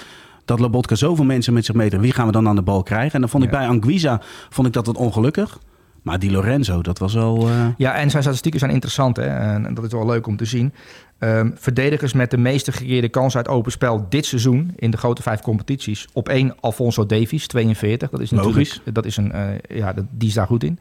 dat 0.44 0.60
Lobotka 0.60 0.94
zoveel 0.94 1.24
mensen 1.24 1.52
met 1.52 1.64
zich 1.64 1.74
meedraagt. 1.74 2.04
Wie 2.04 2.12
gaan 2.12 2.26
we 2.26 2.32
dan 2.32 2.48
aan 2.48 2.56
de 2.56 2.62
bal 2.62 2.82
krijgen? 2.82 3.12
En 3.12 3.20
dan 3.20 3.28
vond 3.28 3.44
ik 3.44 3.50
bij 3.50 3.66
Anguisa 3.66 4.20
vond 4.48 4.66
ik 4.66 4.72
dat 4.72 4.86
het 4.86 4.96
ongelukkig. 4.96 5.58
Maar 6.02 6.18
die 6.18 6.30
Lorenzo, 6.30 6.82
dat 6.82 6.98
was 6.98 7.14
wel... 7.14 7.48
Uh... 7.48 7.66
Ja, 7.76 7.94
en 7.94 8.10
zijn 8.10 8.22
statistieken 8.22 8.60
zijn 8.60 8.72
interessant. 8.72 9.16
Hè? 9.16 9.26
En 9.26 9.74
dat 9.74 9.84
is 9.84 9.92
wel 9.92 10.06
leuk 10.06 10.26
om 10.26 10.36
te 10.36 10.44
zien. 10.44 10.72
Um, 11.18 11.54
verdedigers 11.56 12.12
met 12.12 12.30
de 12.30 12.36
meeste 12.36 12.72
gegeerde 12.72 13.08
kansen 13.08 13.38
uit 13.38 13.48
open 13.48 13.72
spel 13.72 14.06
dit 14.08 14.26
seizoen... 14.26 14.72
in 14.76 14.90
de 14.90 14.96
grote 14.96 15.22
vijf 15.22 15.40
competities. 15.40 16.08
Op 16.12 16.28
één 16.28 16.54
Alfonso 16.60 17.06
Davies, 17.06 17.46
42. 17.46 18.10
Dat 18.10 18.20
is 18.20 18.30
natuurlijk... 18.30 18.56
Logisch. 18.56 18.80
Dat 18.92 19.04
is 19.04 19.16
een, 19.16 19.32
uh, 19.34 19.78
ja, 19.78 19.94
die 20.10 20.28
is 20.28 20.34
daar 20.34 20.46
goed 20.46 20.64
in. 20.64 20.78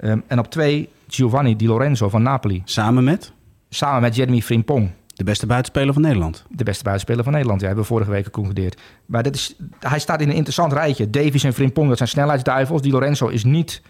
Um, 0.00 0.22
en 0.26 0.38
op 0.38 0.50
twee 0.50 0.88
Giovanni 1.08 1.56
Di 1.56 1.66
Lorenzo 1.66 2.08
van 2.08 2.22
Napoli. 2.22 2.62
Samen 2.64 3.04
met? 3.04 3.32
Samen 3.68 4.00
met 4.00 4.16
Jeremy 4.16 4.40
Frimpong. 4.40 4.90
De 5.06 5.24
beste 5.24 5.46
buitenspeler 5.46 5.92
van 5.92 6.02
Nederland. 6.02 6.44
De 6.48 6.64
beste 6.64 6.82
buitenspeler 6.82 7.24
van 7.24 7.32
Nederland, 7.32 7.60
ja, 7.60 7.66
hebben 7.66 7.84
we 7.84 7.90
vorige 7.90 8.10
week 8.10 8.24
geconcludeerd. 8.24 8.80
Maar 9.06 9.22
dit 9.22 9.34
is, 9.34 9.56
hij 9.80 9.98
staat 9.98 10.20
in 10.20 10.28
een 10.28 10.34
interessant 10.34 10.72
rijtje. 10.72 11.10
Davies 11.10 11.44
en 11.44 11.52
Frimpong, 11.52 11.88
dat 11.88 11.96
zijn 11.96 12.08
snelheidsduivels. 12.08 12.82
Di 12.82 12.90
Lorenzo 12.90 13.26
is 13.26 13.44
niet 13.44 13.82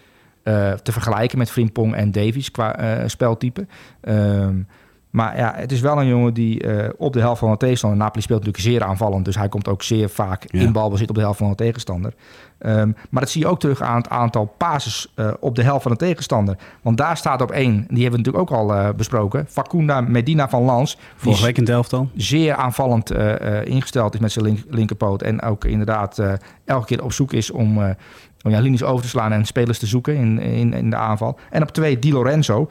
uh, 0.45 0.73
te 0.73 0.93
vergelijken 0.93 1.39
met 1.39 1.51
Frimpong 1.51 1.95
en 1.95 2.13
Davies 2.13 2.51
qua 2.51 3.01
uh, 3.01 3.09
speltype. 3.09 3.67
Um, 4.09 4.67
maar 5.11 5.37
ja, 5.37 5.53
het 5.57 5.73
is 5.73 5.81
wel 5.81 6.01
een 6.01 6.07
jongen 6.07 6.35
die 6.35 6.65
uh, 6.65 6.89
op 6.97 7.13
de 7.13 7.21
helft 7.21 7.39
van 7.39 7.51
de 7.51 7.57
tegenstander... 7.57 7.99
Napoli 7.99 8.23
speelt 8.23 8.45
natuurlijk 8.45 8.69
zeer 8.69 8.83
aanvallend... 8.83 9.25
dus 9.25 9.37
hij 9.37 9.49
komt 9.49 9.69
ook 9.69 9.83
zeer 9.83 10.09
vaak 10.09 10.45
ja. 10.47 10.61
in 10.61 10.73
balbezit 10.73 11.09
op 11.09 11.15
de 11.15 11.21
helft 11.21 11.39
van 11.39 11.49
de 11.49 11.55
tegenstander. 11.55 12.13
Um, 12.59 12.97
maar 13.11 13.23
dat 13.23 13.31
zie 13.31 13.41
je 13.41 13.47
ook 13.47 13.61
terug 13.61 13.83
aan 13.83 13.97
het 13.97 14.09
aantal 14.09 14.55
passes 14.57 15.13
uh, 15.17 15.31
op 15.41 15.55
de 15.55 15.63
helft 15.63 15.83
van 15.83 15.93
de 15.93 15.99
tegenstander. 15.99 16.57
Want 16.83 16.97
daar 16.97 17.17
staat 17.17 17.43
op 17.43 17.51
één, 17.51 17.73
die 17.73 18.03
hebben 18.03 18.21
we 18.21 18.27
natuurlijk 18.27 18.51
ook 18.51 18.59
al 18.59 18.75
uh, 18.75 18.89
besproken... 18.97 19.47
Facunda 19.49 20.01
Medina 20.01 20.49
van 20.49 20.63
Lans. 20.63 20.99
Vorige 21.17 21.45
week 21.45 21.59
in 21.59 21.65
al. 21.65 22.09
Zeer 22.15 22.55
aanvallend 22.55 23.11
ingesteld 23.65 24.15
is 24.15 24.21
met 24.21 24.33
zijn 24.33 24.45
link 24.45 24.59
linkerpoot... 24.69 25.23
en 25.23 25.43
ook 25.43 25.65
inderdaad 25.65 26.23
elke 26.65 26.87
keer 26.87 27.05
op 27.05 27.13
zoek 27.13 27.33
is 27.33 27.51
om... 27.51 27.79
om 28.45 28.51
ja, 28.51 28.61
linies 28.61 28.83
over 28.83 29.03
te 29.03 29.09
slaan 29.09 29.33
en 29.33 29.45
spelers 29.45 29.79
te 29.79 29.87
zoeken 29.87 30.15
in, 30.15 30.39
in, 30.39 30.73
in 30.73 30.91
de 30.91 30.97
aanval. 30.97 31.39
En 31.51 31.63
op 31.63 31.71
twee, 31.71 31.99
Di 31.99 32.13
Lorenzo 32.13 32.69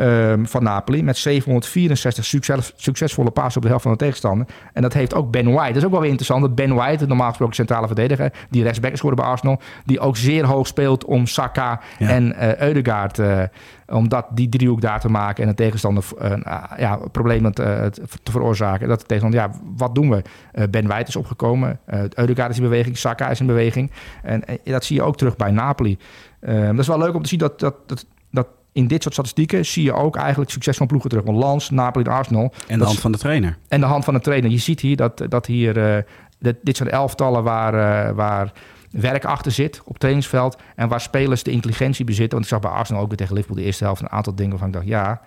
um, 0.00 0.46
van 0.46 0.62
Napoli. 0.62 1.02
Met 1.02 1.16
764 1.16 2.24
succes, 2.24 2.72
succesvolle 2.76 3.30
passen 3.30 3.56
op 3.56 3.62
de 3.62 3.68
helft 3.68 3.82
van 3.82 3.92
de 3.92 3.98
tegenstander. 3.98 4.46
En 4.72 4.82
dat 4.82 4.92
heeft 4.92 5.14
ook 5.14 5.30
Ben 5.30 5.52
White. 5.52 5.68
Dat 5.68 5.76
is 5.76 5.84
ook 5.84 5.90
wel 5.90 6.00
weer 6.00 6.10
interessant. 6.10 6.42
Dat 6.42 6.54
Ben 6.54 6.74
White, 6.74 6.96
de 6.96 7.06
normaal 7.06 7.28
gesproken 7.28 7.54
centrale 7.54 7.86
verdediger, 7.86 8.32
die 8.50 8.62
rechtsback 8.62 8.92
is 8.92 9.00
geworden 9.00 9.24
bij 9.24 9.32
Arsenal, 9.32 9.60
die 9.84 10.00
ook 10.00 10.16
zeer 10.16 10.44
hoog 10.44 10.66
speelt 10.66 11.04
om 11.04 11.26
Saka 11.26 11.80
en 11.98 12.34
uh, 12.36 12.56
Eudegaard. 12.56 13.18
Uh, 13.18 13.42
om 13.86 14.08
dat, 14.08 14.26
die 14.30 14.48
driehoek 14.48 14.80
daar 14.80 15.00
te 15.00 15.08
maken 15.08 15.42
en 15.42 15.48
de 15.48 15.54
tegenstander 15.54 16.04
uh, 16.22 16.32
ja, 16.76 16.98
problemen 17.12 17.52
te, 17.52 17.90
te, 18.22 18.30
veroorzaken. 18.30 18.88
Dat 18.88 19.00
de 19.00 19.06
tegenstander, 19.06 19.40
ja, 19.40 19.60
wat 19.76 19.94
doen 19.94 20.10
we? 20.10 20.22
ben 20.70 20.86
White 20.86 21.08
is 21.08 21.16
opgekomen, 21.16 21.80
uh, 21.94 22.00
Eudegaard 22.14 22.50
is 22.50 22.56
in 22.56 22.62
beweging, 22.62 22.98
Saka 22.98 23.30
is 23.30 23.40
in 23.40 23.46
beweging. 23.46 23.90
En 24.22 24.44
dat 24.64 24.84
zie 24.84 24.96
je 24.96 25.02
ook 25.02 25.16
terug 25.16 25.36
bij 25.36 25.50
Napoli. 25.50 25.98
Ehm, 26.40 26.70
dat 26.70 26.78
is 26.78 26.86
wel 26.86 26.98
leuk 26.98 27.14
om 27.14 27.22
te 27.22 27.28
zien 27.28 27.38
dat, 27.38 27.60
dat, 27.60 28.06
dat 28.30 28.46
in 28.78 28.86
dit 28.86 29.02
soort 29.02 29.14
statistieken 29.14 29.66
zie 29.66 29.82
je 29.82 29.92
ook 29.92 30.16
eigenlijk 30.16 30.50
succes 30.50 30.76
van 30.76 30.86
ploegen 30.86 31.10
terug. 31.10 31.24
Want 31.24 31.38
Lans, 31.38 31.70
Napoli 31.70 32.04
en 32.04 32.12
Arsenal. 32.12 32.52
En 32.66 32.78
de 32.78 32.84
hand 32.84 33.00
van 33.00 33.12
de 33.12 33.18
trainer. 33.18 33.58
En 33.68 33.80
de 33.80 33.86
hand 33.86 34.04
van 34.04 34.14
de 34.14 34.20
trainer. 34.20 34.50
Je 34.50 34.58
ziet 34.58 34.80
hier 34.80 34.96
dat, 34.96 35.24
dat 35.28 35.46
hier, 35.46 35.96
eh, 35.96 36.02
dit, 36.38 36.56
dit 36.62 36.76
zijn 36.76 36.90
elftallen 36.90 37.42
waar, 37.42 37.74
eh, 37.74 38.14
waar 38.14 38.52
werk 38.90 39.24
achter 39.24 39.52
zit 39.52 39.82
op 39.84 39.98
trainingsveld. 39.98 40.58
En 40.76 40.88
waar 40.88 41.00
spelers 41.00 41.42
de 41.42 41.50
intelligentie 41.50 42.04
bezitten. 42.04 42.32
Want 42.32 42.42
ik 42.44 42.50
zag 42.50 42.60
bij 42.60 42.70
Arsenal 42.70 43.02
ook 43.02 43.08
weer 43.08 43.16
tegen 43.16 43.34
Liverpool 43.34 43.60
de 43.60 43.66
eerste 43.66 43.84
helft 43.84 44.00
een 44.00 44.10
aantal 44.10 44.34
dingen 44.34 44.50
waarvan 44.50 44.68
ik 44.68 44.74
dacht, 44.74 44.86
ja, 44.86 45.20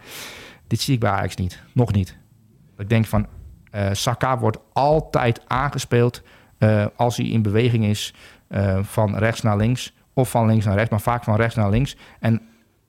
dit 0.67 0.81
zie 0.81 0.93
ik 0.93 0.99
bij 0.99 1.11
Ajax 1.11 1.35
niet. 1.35 1.61
Nog 1.73 1.91
niet. 1.91 2.17
Ik 2.77 2.89
denk 2.89 3.05
van, 3.05 3.27
eh 3.71 3.89
Saka 3.91 4.39
wordt 4.39 4.57
altijd 4.73 5.41
aangespeeld 5.47 6.21
als 6.95 7.17
hij 7.17 7.25
in 7.25 7.41
beweging 7.41 7.85
is 7.85 8.13
van 8.81 9.17
rechts 9.17 9.41
naar 9.41 9.57
links. 9.57 9.93
Of 10.13 10.29
van 10.29 10.47
links 10.47 10.65
naar 10.65 10.75
rechts, 10.75 10.89
maar 10.89 11.01
vaak 11.01 11.23
van 11.23 11.35
rechts 11.35 11.55
naar 11.55 11.69
links. 11.69 11.95
En 12.19 12.41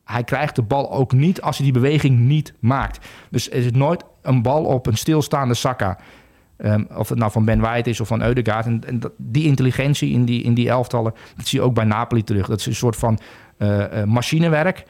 hij 0.04 0.24
krijgt 0.24 0.56
de 0.56 0.62
bal 0.62 0.92
ook 0.92 1.12
niet 1.12 1.42
als 1.42 1.56
hij 1.56 1.64
die 1.64 1.80
beweging 1.80 2.18
niet 2.18 2.54
maakt. 2.58 3.06
Dus 3.30 3.48
is 3.48 3.70
nooit 3.70 4.04
een 4.22 4.42
bal 4.42 4.64
op 4.64 4.86
een 4.86 4.96
stilstaande 4.96 5.54
Saka. 5.54 5.98
Ehm, 6.56 6.84
of 6.94 7.08
het 7.08 7.18
nou 7.18 7.30
van 7.30 7.44
Ben 7.44 7.60
White 7.60 7.90
is 7.90 8.00
of 8.00 8.08
van 8.08 8.22
Eudegaard. 8.22 8.66
En, 8.66 9.00
die 9.16 9.44
intelligentie 9.44 10.12
in 10.12 10.24
die, 10.24 10.42
in 10.42 10.54
die 10.54 10.68
elftallen, 10.68 11.14
dat 11.36 11.46
zie 11.46 11.58
je 11.58 11.64
ook 11.64 11.74
bij 11.74 11.84
Napoli 11.84 12.24
terug. 12.24 12.46
Dat 12.46 12.58
is 12.58 12.66
een 12.66 12.74
soort 12.74 12.96
van 12.96 13.18
eh, 13.56 14.00
eh, 14.00 14.08
machinewerk. 14.08 14.84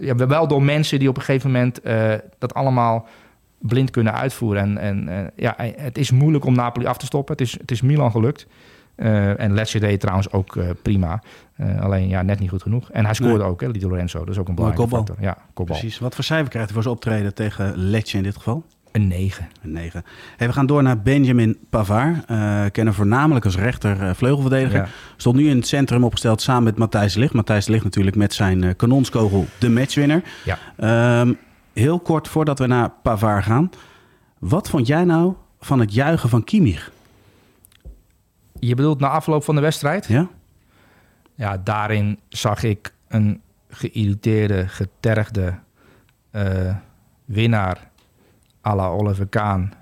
Ja, 0.00 0.14
wel 0.14 0.48
door 0.48 0.62
mensen 0.62 0.98
die 0.98 1.08
op 1.08 1.16
een 1.16 1.22
gegeven 1.22 1.50
moment 1.50 1.80
eh, 1.80 2.14
dat 2.38 2.54
allemaal 2.54 3.06
blind 3.58 3.90
kunnen 3.90 4.14
uitvoeren. 4.14 4.78
En, 4.78 5.08
en 5.08 5.30
ja, 5.36 5.54
het 5.76 5.98
is 5.98 6.10
moeilijk 6.10 6.44
om 6.44 6.54
Napoli 6.54 6.86
af 6.86 6.96
te 6.96 7.06
stoppen. 7.06 7.36
Het 7.36 7.46
is, 7.46 7.52
het 7.52 7.70
is 7.70 7.80
Milan 7.80 8.10
gelukt. 8.10 8.46
Eh, 9.00 9.40
en 9.40 9.52
Lecce 9.54 9.78
deed 9.78 10.00
trouwens 10.00 10.32
ook 10.32 10.56
eh, 10.56 10.68
prima. 10.82 11.22
Eh, 11.56 11.80
alleen 11.80 12.08
ja, 12.08 12.22
net 12.22 12.38
niet 12.38 12.50
goed 12.50 12.62
genoeg. 12.62 12.90
En 12.90 13.04
hij 13.04 13.14
scoorde 13.14 13.38
Nee. 13.38 13.46
ook, 13.46 13.60
hè, 13.60 13.70
Di 13.70 13.80
Lorenzo. 13.86 14.18
Dat 14.18 14.28
is 14.28 14.38
ook 14.38 14.48
een 14.48 14.54
belangrijke 14.54 14.90
kopbal. 14.90 15.06
factor. 15.06 15.24
Ja, 15.24 15.36
kopbal. 15.54 15.78
Precies. 15.78 15.98
Wat 15.98 16.14
voor 16.14 16.24
cijfer 16.24 16.48
krijgt 16.48 16.66
hij 16.66 16.74
voor 16.74 16.82
zijn 16.82 16.94
optreden 16.94 17.34
tegen 17.34 17.72
Letje 17.76 18.16
in 18.18 18.22
dit 18.24 18.36
geval? 18.36 18.64
Een 18.92 19.08
9. 19.08 19.48
Een 19.62 19.72
9. 19.72 20.04
Hey, 20.36 20.46
we 20.46 20.52
gaan 20.52 20.66
door 20.66 20.82
naar 20.82 21.00
Benjamin 21.02 21.58
Pavard. 21.70 22.24
Eh 22.26 22.64
kennen 22.72 22.94
voornamelijk 22.94 23.44
als 23.44 23.56
rechter 23.56 24.14
vleugelverdediger. 24.16 24.78
Ja. 24.80 24.88
Stond 25.16 25.36
nu 25.36 25.48
in 25.48 25.56
het 25.56 25.66
centrum 25.66 26.04
opgesteld 26.04 26.42
samen 26.42 26.64
met 26.64 26.78
Matthijs 26.78 27.14
Ligt. 27.14 27.32
Matthijs 27.34 27.66
Ligt 27.68 27.84
natuurlijk 27.84 28.16
met 28.16 28.34
zijn 28.34 28.76
kanonskogel 28.76 29.46
de 29.58 29.70
matchwinner. 29.70 30.22
Ja. 30.44 30.58
Ehm, 30.76 31.32
heel 31.72 31.98
kort 32.00 32.28
voordat 32.28 32.58
we 32.58 32.66
naar 32.66 32.90
Pavard 33.02 33.44
gaan. 33.44 33.70
Wat 34.38 34.68
vond 34.70 34.86
jij 34.86 35.04
nou 35.04 35.34
van 35.60 35.80
het 35.80 35.94
juichen 35.94 36.28
van 36.28 36.44
Kimmich? 36.44 36.90
Je 38.60 38.74
bedoelt 38.74 39.00
na 39.00 39.08
afloop 39.08 39.44
van 39.44 39.54
de 39.54 39.60
wedstrijd? 39.60 40.06
Ja? 40.06 40.28
Ja, 41.34 41.56
daarin 41.56 42.18
zag 42.28 42.62
ik 42.62 42.94
een 43.08 43.40
geïrriteerde, 43.68 44.68
getergde 44.68 45.58
eh, 46.30 46.76
winnaar 47.24 47.90
à 48.66 48.74
la 48.74 48.86
Oliver 48.86 49.26
Kaan. 49.26 49.72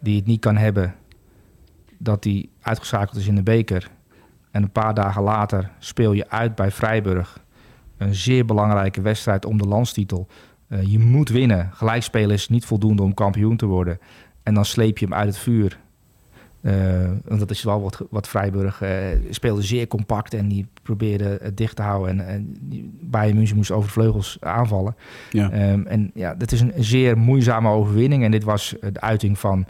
Die 0.00 0.16
het 0.16 0.26
niet 0.26 0.40
kan 0.40 0.56
hebben 0.56 0.94
dat 1.98 2.24
hij 2.24 2.48
uitgeschakeld 2.60 3.16
is 3.16 3.26
in 3.26 3.34
de 3.34 3.42
beker. 3.42 3.90
En 4.50 4.62
een 4.62 4.72
paar 4.72 4.94
dagen 4.94 5.22
later 5.22 5.70
speel 5.78 6.12
je 6.12 6.30
uit 6.30 6.54
bij 6.54 6.70
Vrijburg. 6.70 7.40
Een 7.96 8.14
zeer 8.14 8.44
belangrijke 8.44 9.00
wedstrijd 9.00 9.44
om 9.44 9.58
de 9.58 9.66
landstitel. 9.66 10.26
Eh, 10.68 10.82
je 10.82 10.98
moet 10.98 11.28
winnen. 11.28 11.70
Gelijkspelen 11.72 12.30
is 12.30 12.48
niet 12.48 12.64
voldoende 12.64 13.02
om 13.02 13.14
kampioen 13.14 13.56
te 13.56 13.66
worden. 13.66 13.98
En 14.42 14.54
dan 14.54 14.64
sleep 14.64 14.98
je 14.98 15.04
hem 15.04 15.14
uit 15.14 15.28
het 15.28 15.38
vuur. 15.38 15.78
Eh, 16.60 16.74
want 17.24 17.40
dat 17.40 17.50
is 17.50 17.62
wel 17.62 17.82
wat, 17.82 18.02
wat 18.10 18.28
Freiburg 18.28 18.82
eh, 18.82 18.90
speelde 19.30 19.62
zeer 19.62 19.86
compact 19.86 20.34
en 20.34 20.48
die 20.48 20.66
probeerde 20.82 21.38
het 21.42 21.56
dicht 21.56 21.76
te 21.76 21.82
houden. 21.82 22.18
En, 22.18 22.26
en 22.28 22.56
Bayern 23.00 23.36
München 23.36 23.56
moest 23.56 23.70
over 23.70 23.86
de 23.86 23.92
vleugels 23.92 24.36
aanvallen. 24.40 24.96
Ja. 25.30 25.50
Ehm, 25.50 25.86
en 25.86 26.10
ja, 26.14 26.34
dat 26.34 26.52
is 26.52 26.60
een 26.60 26.72
zeer 26.76 27.18
moeizame 27.18 27.68
overwinning. 27.68 28.24
En 28.24 28.30
dit 28.30 28.44
was 28.44 28.74
de 28.92 29.00
uiting 29.00 29.38
van 29.38 29.66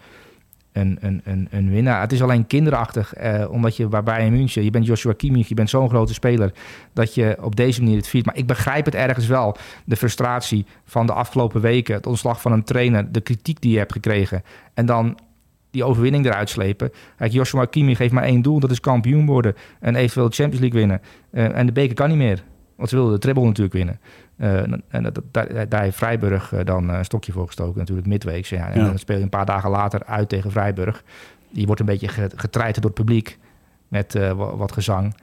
een, 0.73 0.99
een, 1.01 1.21
een, 1.25 1.49
een 1.51 1.71
winnaar. 1.71 2.01
Het 2.01 2.13
is 2.13 2.23
alleen 2.23 2.47
kinderachtig, 2.47 3.15
eh, 3.15 3.51
omdat 3.51 3.77
je 3.77 3.87
bij 3.87 4.03
Bayern 4.03 4.33
München... 4.33 4.65
je 4.65 4.71
bent 4.71 4.87
Joshua 4.87 5.13
Kimmich, 5.13 5.49
je 5.49 5.55
bent 5.55 5.71
zo'n 5.71 5.89
grote 5.89 6.15
speler... 6.15 6.53
dat 6.93 7.15
je 7.15 7.37
op 7.41 7.57
deze 7.57 7.83
manier 7.83 7.97
het 7.97 8.09
viert. 8.09 8.27
Maar 8.27 8.37
ik 8.37 8.47
begrijp 8.47 8.85
het 8.85 8.95
ergens 8.95 9.27
wel. 9.27 9.57
De 9.85 9.97
frustratie 9.97 10.67
van 10.85 11.07
de 11.07 11.13
afgelopen 11.13 11.61
weken... 11.61 11.95
het 11.95 12.07
ontslag 12.07 12.41
van 12.41 12.53
een 12.53 12.65
trainer, 12.65 13.13
de 13.13 13.21
kritiek 13.21 13.61
die 13.61 13.73
je 13.73 13.79
hebt 13.79 13.93
gekregen... 13.93 14.43
en 14.75 14.87
dan 14.87 15.19
die 15.71 15.85
overwinning 15.85 16.27
eruit 16.27 16.49
slepen. 16.49 16.91
Kijk, 17.17 17.33
Joshua 17.33 17.65
Kimmich 17.65 17.99
heeft 17.99 18.13
maar 18.13 18.23
één 18.25 18.43
doel, 18.43 18.61
dat 18.61 18.71
is 18.71 18.81
kampioen 18.81 19.27
worden... 19.27 19.55
en 19.81 19.95
eventueel 19.95 20.29
de 20.29 20.35
Champions 20.35 20.61
League 20.61 20.79
winnen. 20.81 21.01
Eh, 21.31 21.59
en 21.59 21.67
de 21.67 21.73
beker 21.73 21.95
kan 21.95 22.09
niet 22.09 22.19
meer, 22.19 22.43
want 22.77 22.89
ze 22.89 22.95
wilden 22.95 23.15
de 23.15 23.21
treble 23.21 23.45
natuurlijk 23.45 23.75
winnen... 23.75 24.01
Eh, 24.37 24.59
en 24.89 25.03
dat, 25.03 25.21
daar, 25.31 25.69
daar 25.69 25.83
heeft 25.83 25.97
Vrijburg 25.97 26.53
eh, 26.53 26.65
dan 26.65 26.89
een 26.89 27.05
stokje 27.05 27.33
voor 27.33 27.47
gestoken, 27.47 27.79
natuurlijk 27.79 28.07
midweeks. 28.07 28.49
Ja. 28.49 28.71
En 28.71 28.81
Ja. 28.81 28.87
dan 28.87 28.99
speel 28.99 29.17
je 29.17 29.23
een 29.23 29.29
paar 29.29 29.47
dagen 29.47 29.71
later 29.71 30.05
uit 30.05 30.29
tegen 30.29 30.51
Vrijburg. 30.51 31.03
Die 31.51 31.67
wordt 31.67 31.81
een 31.81 31.87
beetje 31.87 32.09
ge- 32.09 32.31
getreiterd 32.37 32.83
door 32.83 32.91
het 32.95 33.05
publiek 33.05 33.39
met 33.89 34.13
wa- 34.15 34.57
wat 34.57 34.73
gezang. 34.73 35.15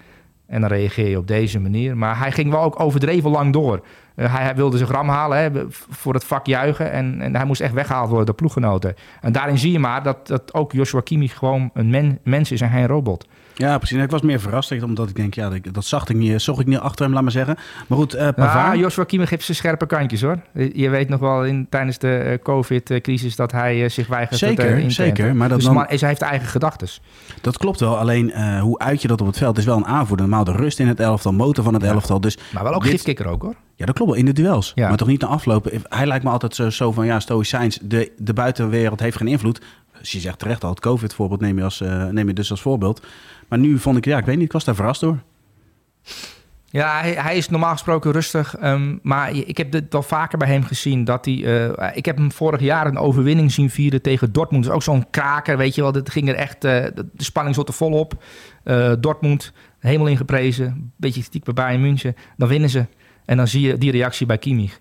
En 0.48 0.62
dan 0.62 0.70
reageer 0.70 1.08
je 1.10 1.18
op 1.18 1.28
deze 1.28 1.60
manier. 1.60 1.98
Maar 1.98 2.18
hij 2.18 2.32
ging 2.32 2.52
wel 2.52 2.62
ook 2.62 2.80
overdreven 2.80 3.30
lang 3.30 3.54
door. 3.54 3.86
Eh, 4.16 4.34
hij, 4.34 4.44
hij 4.44 4.56
wilde 4.56 4.78
zijn 4.78 4.90
gram 4.90 5.10
halen 5.10 5.38
hè, 5.38 5.50
voor 5.70 6.14
het 6.14 6.24
vak 6.24 6.46
juichen. 6.46 6.92
En, 6.92 7.22
en 7.22 7.36
hij 7.36 7.46
moest 7.46 7.62
echt 7.62 7.74
weggehaald 7.74 8.08
worden 8.08 8.26
door 8.26 8.36
ploeggenoten. 8.36 8.96
En 9.22 9.32
daarin 9.32 9.58
zie 9.58 9.72
je 9.72 9.80
maar 9.80 10.04
dat, 10.04 10.28
dat 10.28 10.54
ook 10.54 10.72
Joshua 10.72 11.02
Kimmich 11.02 11.38
gewoon 11.38 11.70
een 11.74 11.90
men- 11.90 12.20
mens 12.24 12.52
is 12.52 12.62
en 12.62 12.70
geen 12.70 12.88
robot. 12.88 13.28
Ja, 13.58 13.78
precies. 13.78 13.98
Ik 14.04 14.10
was 14.12 14.22
meer 14.22 14.40
verrast, 14.40 14.84
omdat 14.84 15.10
ik 15.10 15.16
denk, 15.16 15.34
ja, 15.34 15.52
dat, 15.72 15.86
zag 15.86 16.10
ik 16.10 16.16
niet, 16.16 16.42
zocht 16.42 16.60
ik 16.60 16.66
niet 16.68 16.78
achter 16.80 17.06
hem, 17.06 17.14
laat 17.14 17.24
maar 17.24 17.32
zeggen. 17.32 17.56
Maar 17.88 17.98
goed, 17.98 18.14
eh 18.14 18.28
Pavard... 18.36 18.76
Ja, 18.76 18.82
Joshua 18.82 19.04
Kimmich 19.04 19.30
heeft 19.30 19.44
zijn 19.44 19.58
scherpe 19.58 19.86
kantjes 19.86 20.22
hoor. 20.22 20.40
Je 20.74 20.90
weet 20.90 21.10
nog 21.10 21.20
wel 21.20 21.46
in, 21.46 21.68
tijdens 21.70 21.98
de 21.98 22.18
eh, 22.18 22.38
COVID-crisis 22.44 23.36
dat 23.36 23.52
hij 23.52 23.84
eh, 23.84 23.90
zich 23.90 24.08
weigert 24.08 24.40
Zeker, 24.40 24.76
eh, 24.78 24.84
te 24.84 24.90
zeker, 24.90 25.36
maar 25.36 25.50
dat 25.50 25.58
dus 25.58 25.68
dan- 25.68 25.88
is, 25.88 26.00
hij 26.00 26.10
heeft 26.10 26.22
eigen 26.22 26.48
gedachten. 26.48 26.88
Dat 27.42 27.58
klopt 27.58 27.80
wel, 27.80 27.98
alleen 27.98 28.32
eh, 28.32 28.62
hoe 28.62 28.80
uit 28.80 29.02
je 29.02 29.08
dat 29.08 29.22
op 29.22 29.28
het 29.28 29.38
veld 29.38 29.58
is 29.58 29.66
wel 29.66 29.78
een 29.78 29.86
aanvoerder. 29.86 30.28
Normaal 30.28 30.44
de 30.46 30.52
rust 30.52 30.80
in 30.80 30.88
het 30.88 31.00
elftal, 31.00 31.34
motor 31.34 31.64
van 31.64 31.74
het 31.74 31.84
elftal. 31.84 32.22
Dus 32.22 32.38
Maar 32.54 32.64
wel 32.64 32.74
ook 32.74 32.82
Dit- 32.84 32.92
gifkikker 32.92 33.28
ook 33.28 33.42
hoor. 33.42 33.56
Ja, 33.78 33.86
dat 33.86 33.96
klopt 33.96 34.12
wel, 34.12 34.20
in 34.20 34.26
de 34.26 34.34
duels. 34.34 34.72
Ja. 34.76 34.88
Maar 34.88 34.98
toch 34.98 35.08
niet 35.08 35.22
na 35.22 35.28
aflopen. 35.28 35.82
Hij 35.90 36.06
lijkt 36.06 36.24
me 36.24 36.30
altijd 36.30 36.56
zo, 36.56 36.70
zo 36.70 36.92
van, 36.92 37.06
ja, 37.06 37.20
stoïcijns, 37.20 37.80
de, 37.82 38.12
de 38.18 38.34
buitenwereld 38.34 39.00
heeft 39.00 39.18
geen 39.18 39.28
invloed. 39.28 39.62
Dus 40.00 40.12
je 40.12 40.20
zegt 40.20 40.40
terecht 40.40 40.64
al, 40.64 40.70
het 40.70 40.80
COVID-voorbeeld 40.80 41.42
neem, 41.42 41.58
je 41.58 41.64
als, 41.64 41.82
eh, 41.82 42.06
neem 42.06 42.28
je 42.28 42.34
dus 42.34 42.52
als 42.52 42.62
voorbeeld. 42.62 43.06
Maar 43.48 43.60
nu 43.60 43.80
vond 43.80 43.98
ik, 43.98 44.06
ja, 44.06 44.18
ik 44.18 44.26
weet 44.26 44.36
niet, 44.36 44.46
ik 44.46 44.52
was 44.52 44.64
daar 44.64 44.76
verrast 44.76 45.02
door. 45.02 45.18
Ja, 46.70 47.00
hij, 47.00 47.12
hij 47.12 47.38
is 47.38 47.50
normaal 47.50 47.72
gesproken 47.72 48.12
rustig. 48.12 48.56
ehm, 48.56 48.98
maar 49.02 49.32
ik 49.32 49.58
heb 49.58 49.72
dit 49.72 49.84
wel 49.90 50.04
vaker 50.04 50.38
bij 50.38 50.48
hem 50.48 50.64
gezien. 50.64 51.04
Dat 51.04 51.26
hij, 51.26 51.68
eh, 51.76 51.96
ik 51.98 52.06
heb 52.06 52.18
hem 52.18 52.32
vorig 52.32 52.62
jaar 52.62 52.88
een 52.88 52.98
overwinning 52.98 53.52
zien 53.52 53.70
vieren 53.70 54.02
tegen 54.02 54.32
Dortmund. 54.32 54.64
Dat 54.64 54.72
is 54.72 54.78
ook 54.78 54.96
zo'n 54.96 55.10
kraker, 55.10 55.58
weet 55.58 55.76
je 55.76 55.82
wel. 55.82 55.92
Dat 55.92 56.10
ging 56.10 56.30
er 56.30 56.36
echt, 56.36 56.64
eh, 56.64 56.86
de 56.94 57.24
spanning 57.24 57.56
zat 57.56 57.68
er 57.68 57.74
volop. 57.74 58.24
Eh 58.64 58.92
Dortmund, 59.00 59.54
helemaal 59.80 60.08
ingeprezen. 60.08 60.66
Een 60.66 60.92
beetje 60.96 61.22
kritiek 61.22 61.44
bij 61.44 61.54
Bayern 61.54 61.82
München. 61.82 62.16
Dan 62.38 62.48
winnen 62.48 62.70
ze. 62.70 62.86
En 63.28 63.38
dan 63.38 63.48
zie 63.48 63.62
je 63.62 63.78
die 63.78 63.92
reactie 63.92 64.26
bij 64.26 64.38
Kimmich. 64.38 64.80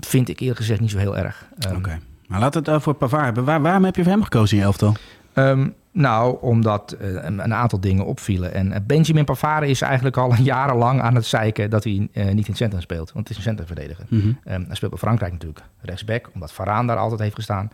Vind 0.00 0.28
ik 0.28 0.40
eerlijk 0.40 0.58
gezegd 0.58 0.80
niet 0.80 0.90
zo 0.90 0.98
heel 0.98 1.16
erg. 1.16 1.46
Ehm, 1.58 1.76
Oké. 1.76 1.98
Maar 2.26 2.40
laten 2.40 2.64
we 2.64 2.70
het 2.70 2.82
voor 2.82 2.94
Pavard 2.94 3.24
hebben. 3.24 3.44
Waar, 3.44 3.60
waarom 3.60 3.84
heb 3.84 3.96
je 3.96 4.02
voor 4.02 4.12
hem 4.12 4.22
gekozen 4.22 4.56
in 4.56 4.62
je 4.62 4.66
elftal? 4.66 4.94
Ehm, 5.32 5.68
nou, 5.92 6.38
omdat 6.40 6.92
eh, 6.92 7.08
een, 7.12 7.54
aantal 7.54 7.80
dingen 7.80 8.06
opvielen. 8.06 8.54
En 8.54 8.72
eh, 8.72 8.80
Benjamin 8.86 9.24
Pavard 9.24 9.68
is 9.68 9.80
eigenlijk 9.80 10.16
al 10.16 10.34
jarenlang 10.34 11.00
aan 11.00 11.14
het 11.14 11.26
zeiken 11.26 11.70
dat 11.70 11.84
hij 11.84 12.08
eh, 12.12 12.24
niet 12.24 12.44
in 12.44 12.44
het 12.46 12.56
centrum 12.56 12.80
speelt. 12.80 13.12
Want 13.12 13.28
het 13.28 13.30
is 13.30 13.36
een 13.36 13.42
centrumverdediger. 13.42 14.04
Ehm, 14.10 14.62
hij 14.66 14.74
speelt 14.74 14.90
bij 14.90 15.00
Frankrijk 15.00 15.32
natuurlijk 15.32 15.64
rechtsback, 15.80 16.30
omdat 16.34 16.52
Varaan 16.52 16.86
daar 16.86 16.96
altijd 16.96 17.20
heeft 17.20 17.34
gestaan 17.34 17.70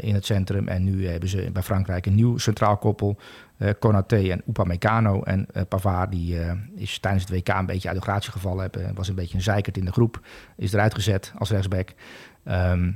in 0.00 0.14
het 0.14 0.26
centrum. 0.26 0.68
En 0.68 0.84
nu 0.84 1.08
hebben 1.08 1.28
ze 1.28 1.50
bij 1.52 1.62
Frankrijk 1.62 2.06
een 2.06 2.14
nieuw 2.14 2.38
centraal 2.38 2.76
koppel, 2.76 3.18
Konaté 3.78 4.30
en 4.30 4.42
Upamecano. 4.48 5.22
En 5.22 5.46
eh, 5.52 5.62
Pavard 5.68 6.10
die, 6.10 6.38
eh, 6.38 6.52
is 6.74 6.98
tijdens 6.98 7.24
het 7.24 7.32
WK 7.32 7.48
een 7.48 7.66
beetje 7.66 7.88
uit 7.88 7.96
de 7.96 8.02
gratie 8.02 8.32
gevallen, 8.32 8.72
eh, 8.72 8.90
was 8.94 9.08
een 9.08 9.14
beetje 9.14 9.36
een 9.36 9.42
zeikert 9.42 9.76
in 9.76 9.84
de 9.84 9.92
groep, 9.92 10.20
is 10.56 10.72
eruit 10.72 10.94
gezet 10.94 11.32
als 11.38 11.50
rechtsback. 11.50 11.94
Ehm, 12.44 12.92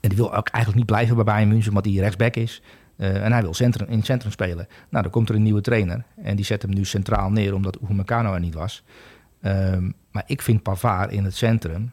en 0.00 0.10
die 0.10 0.16
wil 0.16 0.34
ook 0.34 0.48
eigenlijk 0.48 0.76
niet 0.76 0.86
blijven 0.86 1.14
bij 1.14 1.24
Bayern 1.24 1.48
München, 1.48 1.68
omdat 1.68 1.84
hij 1.84 1.94
rechtsback 1.94 2.36
is. 2.36 2.62
Eh, 2.96 3.24
en 3.24 3.32
hij 3.32 3.42
wil 3.42 3.54
centrum, 3.54 3.88
in 3.88 3.96
het 3.96 4.06
centrum 4.06 4.32
spelen. 4.32 4.66
Nou, 4.88 5.02
dan 5.02 5.12
komt 5.12 5.28
er 5.28 5.34
een 5.34 5.42
nieuwe 5.42 5.60
trainer. 5.60 6.04
En 6.22 6.36
die 6.36 6.44
zet 6.44 6.62
hem 6.62 6.74
nu 6.74 6.84
centraal 6.84 7.30
neer, 7.30 7.54
omdat 7.54 7.76
Upamecano 7.76 8.34
er 8.34 8.40
niet 8.40 8.54
was. 8.54 8.84
Ehm, 9.40 9.90
maar 10.10 10.22
ik 10.26 10.42
vind 10.42 10.62
Pavard 10.62 11.12
in 11.12 11.24
het 11.24 11.36
centrum 11.36 11.92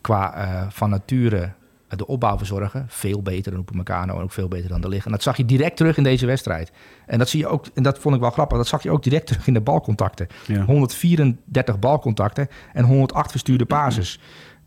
qua 0.00 0.34
eh, 0.34 0.70
van 0.70 0.90
nature 0.90 1.42
eh, 1.42 1.50
de 1.98 2.06
opbouw 2.06 2.38
verzorgen 2.38 2.84
veel 2.88 3.22
beter 3.22 3.52
dan 3.52 3.60
Upamecano 3.60 4.16
en 4.16 4.22
ook 4.22 4.32
veel 4.32 4.48
beter 4.48 4.68
dan 4.68 4.80
de 4.80 4.88
liggen. 4.88 5.06
En 5.06 5.12
dat 5.12 5.22
zag 5.22 5.36
je 5.36 5.44
direct 5.44 5.76
terug 5.76 5.96
in 5.96 6.02
deze 6.02 6.26
wedstrijd. 6.26 6.72
En 7.06 7.18
dat 7.18 7.28
zie 7.28 7.40
je 7.40 7.46
ook, 7.46 7.66
en 7.74 7.82
dat 7.82 7.98
vond 7.98 8.14
ik 8.14 8.20
wel 8.20 8.30
grappig, 8.30 8.56
dat 8.56 8.66
zag 8.66 8.82
je 8.82 8.90
ook 8.90 9.02
direct 9.02 9.26
terug 9.26 9.46
in 9.46 9.54
de 9.54 9.60
balcontacten. 9.60 10.26
Ja. 10.46 10.64
134 10.64 11.78
balcontacten 11.78 12.48
en 12.72 12.84
108 12.84 13.30
verstuurde 13.30 13.64
bases. 13.64 14.20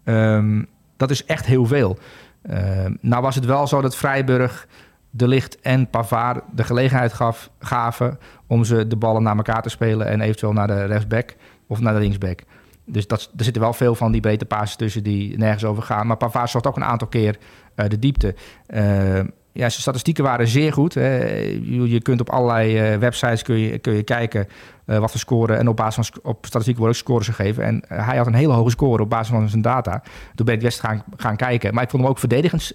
Ehm, 0.03 0.63
dat 0.97 1.11
is 1.11 1.25
echt 1.25 1.45
heel 1.45 1.65
veel. 1.65 1.97
Ehm, 2.41 2.95
nou 3.01 3.21
was 3.21 3.35
het 3.35 3.45
wel 3.45 3.67
zo 3.67 3.81
dat 3.81 3.95
Vrijburg, 3.95 4.67
De 5.09 5.27
Licht 5.27 5.61
en 5.61 5.89
Pavard 5.89 6.43
de 6.55 6.63
gelegenheid 6.63 7.13
gaf, 7.13 7.49
gaven 7.59 8.19
om 8.47 8.63
ze 8.63 8.87
de 8.87 8.95
ballen 8.95 9.23
naar 9.23 9.35
elkaar 9.35 9.61
te 9.61 9.69
spelen 9.69 10.07
en 10.07 10.21
eventueel 10.21 10.53
naar 10.53 10.67
de 10.67 10.85
rechtsback 10.85 11.35
of 11.67 11.79
naar 11.79 11.93
de 11.93 11.99
linksback. 11.99 12.43
Dus 12.85 13.07
dat, 13.07 13.31
er 13.37 13.43
zitten 13.43 13.61
wel 13.61 13.73
veel 13.73 13.95
van 13.95 14.11
die 14.11 14.21
breedte 14.21 14.45
passes 14.45 14.75
tussen 14.75 15.03
die 15.03 15.37
nergens 15.37 15.65
over 15.65 15.83
gaan. 15.83 16.07
Maar 16.07 16.17
Pavard 16.17 16.49
zocht 16.49 16.67
ook 16.67 16.75
een 16.75 16.83
aantal 16.83 17.07
keer 17.07 17.37
uh, 17.75 17.85
de 17.87 17.99
diepte. 17.99 18.35
Uh, 18.67 19.19
ja, 19.51 19.69
zijn 19.69 19.81
statistieken 19.81 20.23
waren 20.23 20.47
zeer 20.47 20.73
goed. 20.73 20.93
Hè. 20.93 21.17
Je, 21.63 22.01
kunt 22.01 22.21
op 22.21 22.29
allerlei 22.29 22.93
uh, 22.93 22.99
websites 22.99 23.41
kun 23.41 23.57
je, 23.57 23.79
kun 23.79 23.93
je 23.93 24.03
kijken 24.03 24.47
wat 24.85 25.11
voor 25.11 25.19
scoren. 25.19 25.57
En 25.57 25.67
op 25.67 25.75
basis 25.75 26.07
van 26.07 26.23
op 26.23 26.45
statistiek 26.45 26.77
worden 26.77 26.95
ook 26.95 27.03
scores 27.03 27.27
gegeven. 27.27 27.63
En 27.63 27.83
hij 27.87 28.17
had 28.17 28.27
een 28.27 28.33
hele 28.33 28.53
hoge 28.53 28.69
score 28.69 29.03
op 29.03 29.09
basis 29.09 29.27
van 29.27 29.49
zijn 29.49 29.61
data. 29.61 30.03
Toen 30.35 30.45
ben 30.45 30.55
ik 30.55 30.61
best 30.61 30.79
gaan, 30.79 31.03
gaan 31.15 31.35
kijken. 31.35 31.73
Maar 31.73 31.83
ik 31.83 31.89
vond 31.89 32.01
hem 32.01 32.11
ook 32.11 32.19
verdedigend 32.19 32.71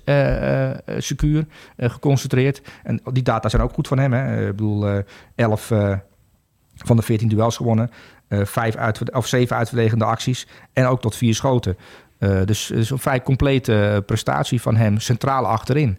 secuur, 0.99 1.47
geconcentreerd. 1.77 2.63
En 2.83 3.01
die 3.13 3.23
data 3.23 3.49
zijn 3.49 3.63
ook 3.63 3.73
goed 3.73 3.89
van 3.89 3.99
hem. 3.99 4.13
Hè. 4.13 4.49
Ik 4.49 4.57
bedoel, 4.57 5.03
11 5.35 5.73
van 6.75 6.97
de 6.97 7.03
14 7.03 7.29
duels 7.29 7.57
gewonnen. 7.57 7.91
Uh, 8.29 8.45
vijf 8.45 8.77
uit, 8.77 9.15
of 9.15 9.27
zeven 9.27 9.57
uitverdedigende 9.57 10.05
acties 10.05 10.47
en 10.73 10.87
ook 10.87 11.01
tot 11.01 11.17
vier 11.17 11.35
schoten. 11.35 11.77
Uh, 12.19 12.41
dus, 12.45 12.67
dus 12.67 12.91
een 12.91 12.99
vrij 12.99 13.23
complete 13.23 14.03
prestatie 14.07 14.61
van 14.61 14.77
hem, 14.77 14.99
centraal 14.99 15.47
achterin. 15.47 15.99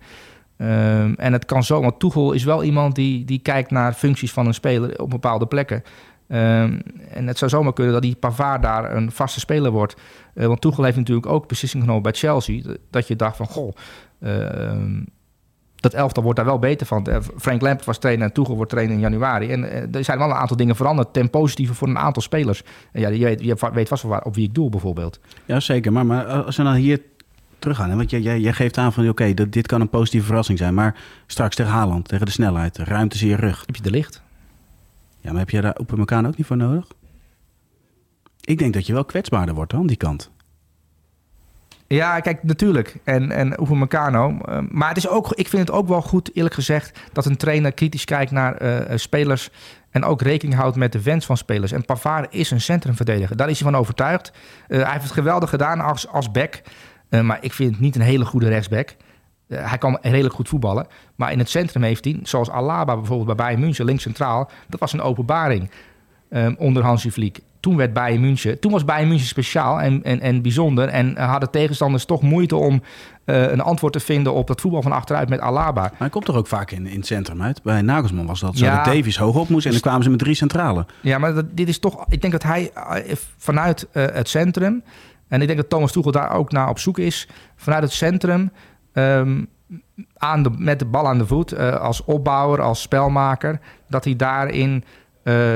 Uh, 0.57 1.01
en 1.01 1.33
het 1.33 1.45
kan 1.45 1.63
zo, 1.63 1.81
want 1.81 1.99
Toegel 1.99 2.31
is 2.31 2.43
wel 2.43 2.63
iemand 2.63 2.95
die, 2.95 3.25
die 3.25 3.39
kijkt 3.39 3.71
naar 3.71 3.93
functies 3.93 4.31
van 4.31 4.47
een 4.47 4.53
speler 4.53 5.01
op 5.01 5.09
bepaalde 5.09 5.45
plekken. 5.45 5.83
Ehm, 6.27 6.79
en 7.09 7.27
het 7.27 7.37
zou 7.37 7.51
zomaar 7.51 7.73
kunnen 7.73 7.93
dat 7.93 8.01
die 8.01 8.15
Pavard 8.15 8.61
daar 8.61 8.95
een 8.95 9.11
vaste 9.11 9.39
speler 9.39 9.71
wordt. 9.71 9.95
Want 10.33 10.61
Toegel 10.61 10.83
heeft 10.83 10.97
natuurlijk 10.97 11.27
ook 11.27 11.47
beslissing 11.47 11.83
genomen 11.83 12.03
bij 12.03 12.11
Chelsea. 12.11 12.63
Dat 12.89 13.07
je 13.07 13.15
dacht 13.15 13.37
van, 13.37 13.45
goh, 13.45 13.75
ehm, 14.21 15.01
dat 15.79 15.93
elftal 15.93 16.23
wordt 16.23 16.37
daar 16.37 16.47
wel 16.47 16.59
beter 16.59 16.87
van. 16.87 17.05
Eh, 17.05 17.17
Frank 17.37 17.61
Lampard 17.61 17.85
was 17.85 17.97
trainer 17.97 18.27
en 18.27 18.33
Tuchel 18.33 18.55
wordt 18.55 18.71
trainer 18.71 18.95
in 18.95 19.01
januari. 19.01 19.51
En 19.51 19.71
eh, 19.71 19.95
er 19.95 20.03
zijn 20.03 20.17
wel 20.17 20.29
een 20.29 20.35
aantal 20.35 20.57
dingen 20.57 20.75
veranderd 20.75 21.13
ten 21.13 21.29
positieve 21.29 21.73
voor 21.73 21.87
een 21.87 21.97
aantal 21.97 22.21
spelers. 22.21 22.63
En 22.91 23.01
ja, 23.01 23.09
je 23.09 23.23
weet, 23.25 23.41
je 23.41 23.55
weet 23.73 23.87
vast 23.87 24.03
wel 24.03 24.19
op 24.23 24.35
wie 24.35 24.47
ik 24.47 24.53
doel 24.53 24.69
bijvoorbeeld. 24.69 25.19
Ja, 25.45 25.59
zeker. 25.59 25.91
Maar, 25.91 26.05
maar 26.05 26.25
als 26.25 26.57
we 26.57 26.63
nou 26.63 26.77
hier 26.77 27.01
teruggaan. 27.59 27.89
Hè? 27.89 27.95
Want 27.95 28.09
jij, 28.09 28.21
jij, 28.21 28.39
jij 28.39 28.53
geeft 28.53 28.77
aan 28.77 28.93
van 28.93 29.09
oké, 29.09 29.23
okay, 29.31 29.49
dit 29.49 29.67
kan 29.67 29.81
een 29.81 29.89
positieve 29.89 30.25
verrassing 30.25 30.57
zijn. 30.57 30.73
Maar 30.73 30.95
straks 31.27 31.55
tegen 31.55 31.71
Haaland, 31.71 32.07
tegen 32.07 32.25
de 32.25 32.31
snelheid, 32.31 32.77
ruimte 32.77 33.19
in 33.19 33.27
je 33.27 33.35
rug. 33.35 33.63
Heb 33.65 33.75
je 33.75 33.81
de 33.81 33.91
licht? 33.91 34.21
Ja, 35.19 35.31
maar 35.31 35.39
heb 35.39 35.49
je 35.49 35.61
daar 35.61 35.75
op 35.77 35.97
elkaar 35.97 36.25
ook 36.25 36.37
niet 36.37 36.45
voor 36.45 36.57
nodig? 36.57 36.87
Ik 38.41 38.57
denk 38.57 38.73
dat 38.73 38.87
je 38.87 38.93
wel 38.93 39.05
kwetsbaarder 39.05 39.55
wordt 39.55 39.73
aan 39.73 39.87
die 39.87 39.97
kant. 39.97 40.31
Ja, 41.89 42.19
kijk, 42.19 42.43
natuurlijk. 42.43 42.95
En, 43.03 43.31
en 43.31 43.61
Upamecano. 43.61 44.37
Uh, 44.49 44.57
maar 44.69 44.87
het 44.87 44.97
is 44.97 45.07
ook, 45.07 45.33
ik 45.33 45.47
vind 45.47 45.67
het 45.67 45.77
ook 45.77 45.87
wel 45.87 46.01
goed, 46.01 46.35
eerlijk 46.35 46.55
gezegd... 46.55 46.99
dat 47.13 47.25
een 47.25 47.37
trainer 47.37 47.71
kritisch 47.71 48.05
kijkt 48.05 48.31
naar 48.31 48.61
uh, 48.61 48.97
spelers... 48.97 49.49
en 49.89 50.03
ook 50.03 50.21
rekening 50.21 50.57
houdt 50.57 50.75
met 50.75 50.91
de 50.91 51.01
wens 51.01 51.25
van 51.25 51.37
spelers. 51.37 51.71
En 51.71 51.85
Pavard 51.85 52.33
is 52.33 52.51
een 52.51 52.61
centrumverdediger. 52.61 53.35
Daar 53.35 53.49
is 53.49 53.59
hij 53.59 53.71
van 53.71 53.79
overtuigd. 53.79 54.31
Hij 54.67 54.91
heeft 54.91 55.03
het 55.03 55.11
geweldig 55.11 55.49
gedaan 55.49 55.79
als, 55.79 56.07
als 56.07 56.31
back. 56.31 56.61
maar 57.09 57.37
ik 57.41 57.53
vind 57.53 57.71
het 57.71 57.79
niet 57.79 57.95
een 57.95 58.01
hele 58.01 58.25
goede 58.25 58.47
rechtsback. 58.47 58.95
hij 59.47 59.77
kan 59.77 59.97
redelijk 60.01 60.35
goed 60.35 60.49
voetballen. 60.49 60.87
Maar 61.15 61.31
in 61.31 61.39
het 61.39 61.49
centrum 61.49 61.83
heeft 61.83 62.05
hij, 62.05 62.19
zoals 62.23 62.49
Alaba 62.49 62.95
bijvoorbeeld 62.95 63.27
bij 63.27 63.45
Bayern 63.45 63.59
München... 63.59 63.85
links 63.85 64.03
centraal, 64.03 64.51
dat 64.67 64.79
was 64.79 64.93
een 64.93 65.01
openbaring 65.01 65.71
um, 66.29 66.55
onder 66.57 66.83
Hansi 66.83 67.11
Vliek 67.11 67.39
toen 67.59 67.77
werd 67.77 67.93
Bayern 67.93 68.21
München, 68.21 68.59
toen 68.59 68.71
was 68.71 68.85
Bayern 68.85 69.07
München 69.07 69.27
speciaal 69.27 69.81
en, 69.81 70.03
en, 70.03 70.19
en 70.19 70.41
bijzonder. 70.41 70.87
En 70.87 71.17
hadden 71.17 71.51
tegenstanders 71.51 72.05
toch 72.05 72.21
moeite 72.21 72.55
om 72.55 72.81
uh, 73.25 73.51
een 73.51 73.61
antwoord 73.61 73.93
te 73.93 73.99
vinden 73.99 74.33
op 74.33 74.47
dat 74.47 74.61
voetbal 74.61 74.81
van 74.81 74.91
achteruit 74.91 75.29
met 75.29 75.39
Alaba. 75.39 75.81
Maar 75.81 75.93
hij 75.97 76.09
komt 76.09 76.25
toch 76.25 76.35
ook 76.35 76.47
vaak 76.47 76.71
in, 76.71 76.87
in 76.87 76.97
het 76.97 77.05
centrum 77.05 77.41
uit? 77.41 77.63
Bij 77.63 77.81
Nagelsman 77.81 78.25
was 78.25 78.39
dat 78.39 78.57
zo 78.57 78.65
ja, 78.65 78.75
dat 78.75 78.93
Davies 78.93 79.17
hoog 79.17 79.35
op 79.35 79.49
moest 79.49 79.65
en 79.65 79.71
dan 79.71 79.81
kwamen 79.81 80.03
ze 80.03 80.09
met 80.09 80.19
drie 80.19 80.35
centralen. 80.35 80.85
Ja, 81.01 81.17
maar 81.17 81.33
dat, 81.33 81.45
dit 81.51 81.67
is 81.67 81.79
toch, 81.79 82.05
ik 82.07 82.21
denk 82.21 82.33
dat 82.33 82.43
hij 82.43 82.71
uh, 82.75 83.15
vanuit 83.37 83.87
uh, 83.93 84.05
het 84.05 84.29
centrum, 84.29 84.83
en 85.27 85.41
ik 85.41 85.47
denk 85.47 85.59
dat 85.59 85.69
Thomas 85.69 85.91
Tuchel 85.91 86.11
daar 86.11 86.31
ook 86.31 86.51
naar 86.51 86.69
op 86.69 86.79
zoek 86.79 86.97
is, 86.97 87.27
vanuit 87.55 87.83
het 87.83 87.91
centrum... 87.91 88.51
Um, 88.93 89.47
aan 90.17 90.43
de, 90.43 90.49
met 90.57 90.79
de 90.79 90.85
bal 90.85 91.07
aan 91.07 91.17
de 91.17 91.25
voet, 91.25 91.57
als 91.79 92.03
opbouwer, 92.03 92.61
als 92.61 92.81
spelmaker, 92.81 93.59
dat 93.87 94.03
hij 94.03 94.15
daarin 94.15 94.83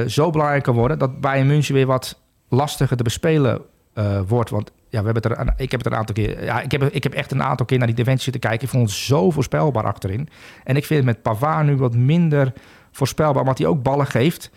zo 0.07 0.29
belangrijk 0.29 0.63
kan 0.63 0.75
worden 0.75 0.99
dat 0.99 1.21
Bayern 1.21 1.47
München 1.47 1.73
weer 1.73 1.85
wat 1.85 2.21
lastiger 2.49 2.97
te 2.97 3.03
bespelen 3.03 3.62
uh, 3.95 4.19
wordt. 4.27 4.49
Want 4.49 4.71
ja, 4.89 4.99
we 4.99 5.05
hebben 5.05 5.23
het 5.23 5.25
er, 5.25 5.53
ik 5.57 5.71
heb 5.71 5.83
het 5.83 5.91
een 5.93 5.99
aantal 5.99 6.15
keer. 6.15 6.43
Ja, 6.43 6.62
ik 6.62 6.71
heb, 6.71 6.83
ik 6.83 7.03
heb 7.03 7.13
echt 7.13 7.31
een 7.31 7.43
aantal 7.43 7.65
keer 7.65 7.77
naar 7.77 7.88
die 7.88 7.95
defensie 7.95 8.23
zitten 8.23 8.41
kijken. 8.41 8.63
Ik 8.63 8.69
vond 8.69 8.89
het 8.89 8.99
zo 8.99 9.31
voorspelbaar 9.31 9.83
achterin. 9.83 10.29
En 10.63 10.75
ik 10.75 10.86
vind 10.86 11.05
het 11.05 11.15
met 11.15 11.21
Pavard 11.21 11.65
nu 11.65 11.77
wat 11.77 11.95
minder 11.95 12.53
voorspelbaar, 12.91 13.41
omdat 13.41 13.57
hij 13.57 13.67
ook 13.67 13.83
ballen 13.83 14.07
geeft. 14.07 14.51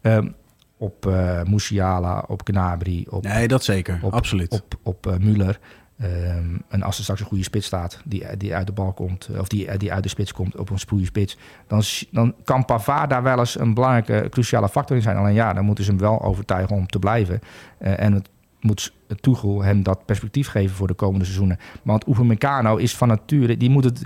Um, 0.00 0.34
op 0.76 1.06
uh, 1.06 1.42
Musiala, 1.42 2.24
op 2.26 2.40
Gnabry. 2.44 3.06
Op, 3.10 3.24
nee, 3.24 3.48
dat 3.48 3.64
zeker. 3.64 3.98
Op, 4.02 4.12
Absoluut. 4.12 4.52
Op, 4.52 4.74
op, 4.82 5.06
op 5.06 5.18
Müller. 5.20 5.58
Um, 6.04 6.62
en 6.68 6.82
als 6.82 6.96
er 6.96 7.02
straks 7.02 7.20
een 7.20 7.26
goede 7.26 7.44
spits 7.44 7.66
staat, 7.66 8.00
die, 8.04 8.36
die 8.36 8.54
uit 8.54 8.66
de 8.66 8.72
bal 8.72 8.92
komt, 8.92 9.28
of 9.38 9.48
die, 9.48 9.76
die 9.78 9.92
uit 9.92 10.02
de 10.02 10.08
spits 10.08 10.32
komt 10.32 10.56
op 10.56 10.70
een 10.70 10.78
spoeie 10.78 11.04
spits, 11.04 11.36
dan, 11.66 11.82
dan 12.10 12.34
kan 12.44 12.64
Pavard 12.64 13.10
daar 13.10 13.22
wel 13.22 13.38
eens 13.38 13.58
een 13.58 13.74
belangrijke, 13.74 14.28
cruciale 14.28 14.68
factor 14.68 14.96
in 14.96 15.02
zijn. 15.02 15.16
Alleen 15.16 15.34
ja, 15.34 15.52
dan 15.52 15.64
moeten 15.64 15.84
ze 15.84 15.90
hem 15.90 16.00
wel 16.00 16.22
overtuigen 16.22 16.76
om 16.76 16.86
te 16.86 16.98
blijven. 16.98 17.40
Uh, 17.78 18.00
en 18.00 18.12
het 18.12 18.28
moet 18.60 18.92
Tuchel 19.20 19.62
hem 19.62 19.82
dat 19.82 20.04
perspectief 20.04 20.48
geven 20.48 20.76
voor 20.76 20.86
de 20.86 20.94
komende 20.94 21.24
seizoenen. 21.24 21.58
Want 21.82 22.18
Meccano 22.18 22.76
is 22.76 22.96
van 22.96 23.08
nature, 23.08 23.56
die 23.56 23.70
moet 23.70 23.84
het, 23.84 24.02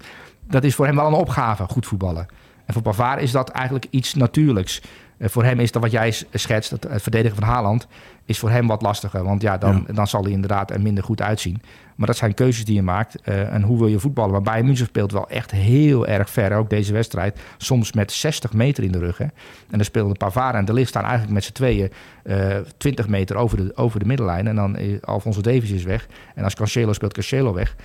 dat 0.48 0.64
is 0.64 0.74
voor 0.74 0.86
hem 0.86 0.96
wel 0.96 1.06
een 1.06 1.12
opgave, 1.12 1.64
goed 1.64 1.86
voetballen. 1.86 2.26
En 2.64 2.72
voor 2.74 2.82
Pavard 2.82 3.22
is 3.22 3.30
dat 3.30 3.48
eigenlijk 3.48 3.86
iets 3.90 4.14
natuurlijks. 4.14 4.82
Uh, 5.18 5.28
voor 5.28 5.44
hem 5.44 5.60
is 5.60 5.72
dat 5.72 5.82
wat 5.82 5.90
jij 5.90 6.14
schetst, 6.32 6.70
het, 6.70 6.84
het 6.88 7.02
verdedigen 7.02 7.36
van 7.36 7.48
Haaland, 7.48 7.86
is 8.24 8.38
voor 8.38 8.50
hem 8.50 8.66
wat 8.66 8.82
lastiger. 8.82 9.24
Want 9.24 9.42
ja, 9.42 9.58
dan, 9.58 9.84
ja. 9.86 9.92
dan 9.92 10.06
zal 10.06 10.22
hij 10.22 10.32
inderdaad 10.32 10.70
er 10.70 10.80
minder 10.80 11.04
goed 11.04 11.22
uitzien. 11.22 11.62
Maar 11.96 12.06
dat 12.06 12.16
zijn 12.16 12.34
keuzes 12.34 12.64
die 12.64 12.74
je 12.74 12.82
maakt. 12.82 13.16
Uh, 13.24 13.52
en 13.52 13.62
hoe 13.62 13.78
wil 13.78 13.86
je 13.86 13.98
voetballen? 13.98 14.32
Maar 14.32 14.42
Bayern 14.42 14.66
München 14.66 14.86
speelt 14.86 15.12
wel 15.12 15.28
echt 15.28 15.50
heel 15.50 16.06
erg 16.06 16.30
ver. 16.30 16.56
Ook 16.56 16.70
deze 16.70 16.92
wedstrijd. 16.92 17.38
Soms 17.56 17.92
met 17.92 18.12
60 18.12 18.52
meter 18.52 18.84
in 18.84 18.92
de 18.92 18.98
rug. 18.98 19.18
Hè? 19.18 19.24
En 19.24 19.32
dan 19.68 19.84
speelden 19.84 20.16
Pavard 20.16 20.54
en 20.54 20.64
De 20.64 20.72
Ligt 20.72 20.88
staan 20.88 21.02
eigenlijk 21.02 21.32
met 21.32 21.44
z'n 21.44 21.52
tweeën 21.52 21.90
uh, 22.24 22.56
20 22.76 23.08
meter 23.08 23.36
over 23.36 23.56
de, 23.56 23.76
over 23.76 23.98
de 23.98 24.06
middenlijn. 24.06 24.46
En 24.46 24.56
dan 24.56 24.78
uh, 24.78 25.00
Alfonso 25.00 25.40
Davies 25.40 25.70
is 25.70 25.84
weg. 25.84 26.06
En 26.34 26.44
als 26.44 26.54
Cancelo 26.54 26.92
speelt 26.92 27.12
Cancelo 27.12 27.54
weg. 27.54 27.76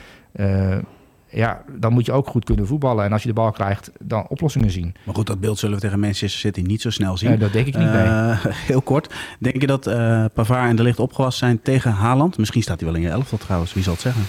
Ja, 1.32 1.64
dan 1.80 1.94
moet 1.94 2.06
je 2.06 2.12
ook 2.12 2.28
goed 2.28 2.46
kunnen 2.46 2.68
voetballen. 2.68 3.06
En 3.06 3.12
als 3.12 3.22
je 3.22 3.28
de 3.28 3.34
bal 3.34 3.52
krijgt, 3.52 3.92
dan 4.00 4.26
oplossingen 4.28 4.72
zien. 4.72 4.96
Maar 5.06 5.16
goed, 5.16 5.28
dat 5.28 5.40
beeld 5.40 5.60
zullen 5.60 5.76
we 5.76 5.82
tegen 5.82 6.00
Manchester 6.00 6.40
City 6.40 6.62
niet 6.62 6.82
zo 6.82 6.90
snel 6.90 7.18
zien. 7.18 7.30
Nee, 7.30 7.38
dat 7.38 7.54
denk 7.54 7.68
ik 7.68 7.78
niet, 7.78 7.88
uh, 7.88 8.46
Heel 8.70 8.82
kort. 8.82 9.14
Denk 9.40 9.62
je 9.62 9.68
dat 9.68 9.88
uh, 9.88 10.26
Pavard 10.34 10.70
en 10.70 10.76
De 10.76 10.84
Ligt 10.84 11.00
opgewassen 11.00 11.48
zijn 11.48 11.62
tegen 11.62 11.92
Haaland? 11.92 12.38
Misschien 12.38 12.62
staat 12.62 12.80
hij 12.80 12.90
wel 12.90 12.98
in 12.98 13.04
je 13.04 13.10
elftal 13.10 13.38
trouwens. 13.38 13.74
Wie 13.74 13.84
zal 13.84 13.94
het 13.94 14.02
zeggen? 14.02 14.24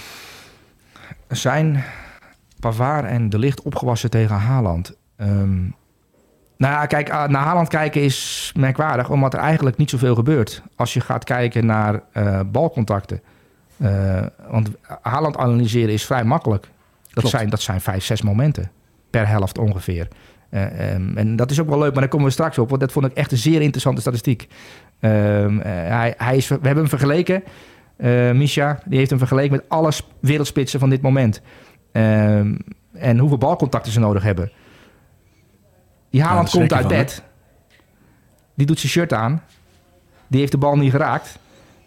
Zijn 1.27 1.83
Pavard 2.59 3.05
en 3.05 3.29
De 3.29 3.39
Ligt 3.39 3.61
opgewassen 3.61 4.09
tegen 4.09 4.35
Haaland? 4.35 4.95
Um, 5.17 5.75
nou 6.57 6.73
ja, 6.73 6.85
kijk, 6.85 7.07
naar 7.07 7.43
Haaland 7.43 7.67
kijken 7.67 8.01
is 8.01 8.51
merkwaardig... 8.55 9.09
omdat 9.09 9.33
er 9.33 9.39
eigenlijk 9.39 9.77
niet 9.77 9.89
zoveel 9.89 10.15
gebeurt. 10.15 10.61
Als 10.75 10.93
je 10.93 10.99
gaat 10.99 11.23
kijken 11.23 11.65
naar 11.65 12.01
uh, 12.13 12.39
balcontacten. 12.51 13.21
want 14.49 14.69
Haaland 15.01 15.37
analyseren 15.37 15.93
is 15.93 16.05
vrij 16.05 16.23
makkelijk. 16.23 16.71
Dat 17.13 17.29
zijn, 17.29 17.49
dat 17.49 17.61
zijn 17.61 17.81
vijf, 17.81 18.03
zes 18.03 18.21
momenten 18.21 18.71
per 19.09 19.27
helft 19.27 19.57
ongeveer. 19.57 20.07
Uh, 20.49 20.93
um, 20.93 21.17
en 21.17 21.35
dat 21.35 21.51
is 21.51 21.59
ook 21.59 21.69
wel 21.69 21.79
leuk, 21.79 21.91
maar 21.91 22.01
daar 22.01 22.09
komen 22.09 22.27
we 22.27 22.31
straks 22.31 22.57
op. 22.57 22.69
Want 22.69 22.81
dat 22.81 22.91
vond 22.91 23.05
ik 23.05 23.13
echt 23.13 23.31
een 23.31 23.37
zeer 23.37 23.61
interessante 23.61 24.01
statistiek. 24.01 24.47
Um, 24.99 25.57
uh, 25.57 25.63
hij, 25.65 26.13
hij 26.17 26.37
is, 26.37 26.47
we 26.47 26.53
hebben 26.53 26.77
hem 26.77 26.87
vergeleken. 26.87 27.43
Uh, 27.97 28.31
Misha, 28.31 28.79
die 28.85 28.97
heeft 28.97 29.09
hem 29.09 29.19
vergeleken 29.19 29.51
met 29.51 29.63
alle 29.67 29.91
wereldspitsen 30.19 30.79
van 30.79 30.89
dit 30.89 31.01
moment. 31.01 31.41
Um, 31.91 32.57
en 32.93 33.17
hoeveel 33.17 33.37
balcontacten 33.37 33.91
ze 33.91 33.99
nodig 33.99 34.23
hebben. 34.23 34.51
Die 36.09 36.23
Haaland 36.23 36.51
ja, 36.51 36.59
komt 36.59 36.73
uit 36.73 36.87
bed. 36.87 37.23
Die 38.55 38.65
doet 38.65 38.79
zijn 38.79 38.91
shirt 38.91 39.13
aan. 39.13 39.41
Die 40.27 40.39
heeft 40.39 40.51
de 40.51 40.57
bal 40.57 40.77
niet 40.77 40.91
geraakt. 40.91 41.39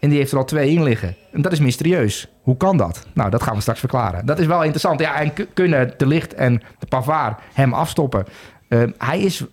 En 0.06 0.12
die 0.12 0.20
heeft 0.20 0.32
er 0.32 0.38
al 0.38 0.44
twee 0.44 0.70
in 0.70 0.82
liggen. 0.82 1.14
En 1.32 1.42
dat 1.42 1.52
is 1.52 1.60
mysterieus. 1.60 2.28
Hoe 2.42 2.56
kan 2.56 2.76
dat? 2.76 3.06
Nou, 3.14 3.30
dat 3.30 3.42
gaan 3.42 3.54
we 3.54 3.60
straks 3.60 3.78
verklaren. 3.78 4.26
Dat 4.26 4.38
is 4.38 4.46
wel 4.46 4.60
interessant. 4.60 5.00
Ja, 5.00 5.20
en 5.20 5.32
kunnen 5.54 5.92
de 5.96 6.06
licht 6.06 6.34
en 6.34 6.62
de 6.78 6.86
pavaar 6.86 7.38
hem 7.52 7.72
afstoppen? 7.72 8.24
Uh, 8.68 8.82
hij 8.98 9.20
is 9.20 9.44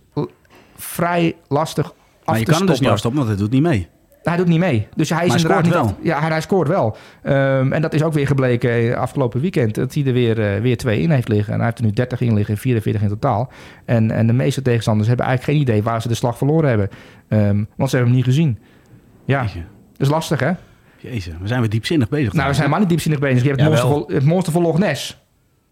vrij 0.75 1.35
lastig 1.47 1.85
af 1.85 1.93
maar 2.25 2.39
je 2.39 2.43
te 2.43 2.45
kan 2.45 2.53
stoppen. 2.55 2.67
dus 2.67 2.79
niet 2.79 2.89
afstoppen, 2.89 3.19
want 3.19 3.31
hij 3.33 3.41
doet 3.41 3.51
niet 3.53 3.61
mee. 3.61 3.87
Hij 4.23 4.37
doet 4.37 4.47
niet 4.47 4.59
mee. 4.59 4.87
Dus 4.95 5.09
hij 5.09 5.25
is 5.25 5.35
inderdaad 5.35 5.65
scoort 5.65 5.65
niet 5.65 5.73
wel. 5.73 5.83
af- 5.83 5.95
Ja, 6.01 6.19
hij, 6.19 6.29
hij 6.29 6.41
scoort 6.41 6.67
wel. 6.67 6.97
Um, 7.23 7.73
en 7.73 7.81
dat 7.81 7.93
is 7.93 8.03
ook 8.03 8.13
weer 8.13 8.27
gebleken 8.27 8.97
afgelopen 8.97 9.41
weekend. 9.41 9.75
Dat 9.75 9.93
hij 9.93 10.05
er 10.05 10.13
weer, 10.13 10.55
uh, 10.55 10.61
weer 10.61 10.77
twee 10.77 11.01
in 11.01 11.11
heeft 11.11 11.27
liggen. 11.27 11.51
En 11.53 11.57
hij 11.59 11.65
heeft 11.67 11.77
er 11.79 11.85
nu 11.85 11.91
30 11.91 12.21
in 12.21 12.33
liggen, 12.33 12.57
44 12.57 13.01
in 13.01 13.07
totaal. 13.09 13.51
En, 13.85 14.11
en 14.11 14.27
de 14.27 14.33
meeste 14.33 14.61
tegenstanders 14.61 15.07
hebben 15.07 15.25
eigenlijk 15.25 15.57
geen 15.57 15.67
idee 15.67 15.83
waar 15.83 16.01
ze 16.01 16.07
de 16.07 16.13
slag 16.13 16.37
verloren 16.37 16.69
hebben. 16.69 16.89
Um, 17.27 17.67
want 17.75 17.89
ze 17.89 17.95
hebben 17.95 18.15
hem 18.15 18.23
niet 18.25 18.35
gezien. 18.35 18.59
Ja, 19.25 19.41
Jeetje. 19.41 19.63
Dat 20.07 20.19
is 20.21 20.29
lastig 20.29 20.39
hè? 20.39 20.51
Jezus, 20.97 21.33
we 21.41 21.47
zijn 21.47 21.59
weer 21.59 21.69
diepzinnig 21.69 22.09
bezig. 22.09 22.33
Nou, 22.33 22.47
we 22.47 22.53
zijn 22.53 22.55
helemaal 22.55 22.79
niet 22.79 22.89
diepzinnig 22.89 23.19
bezig. 23.19 23.41
Je 23.41 23.47
hebt 23.47 23.59
het, 23.61 23.69
monster 23.69 23.89
van, 23.89 24.03
het 24.15 24.25
monster 24.25 24.53
van 24.53 24.61
Loch 24.61 24.77
Ness. 24.77 25.17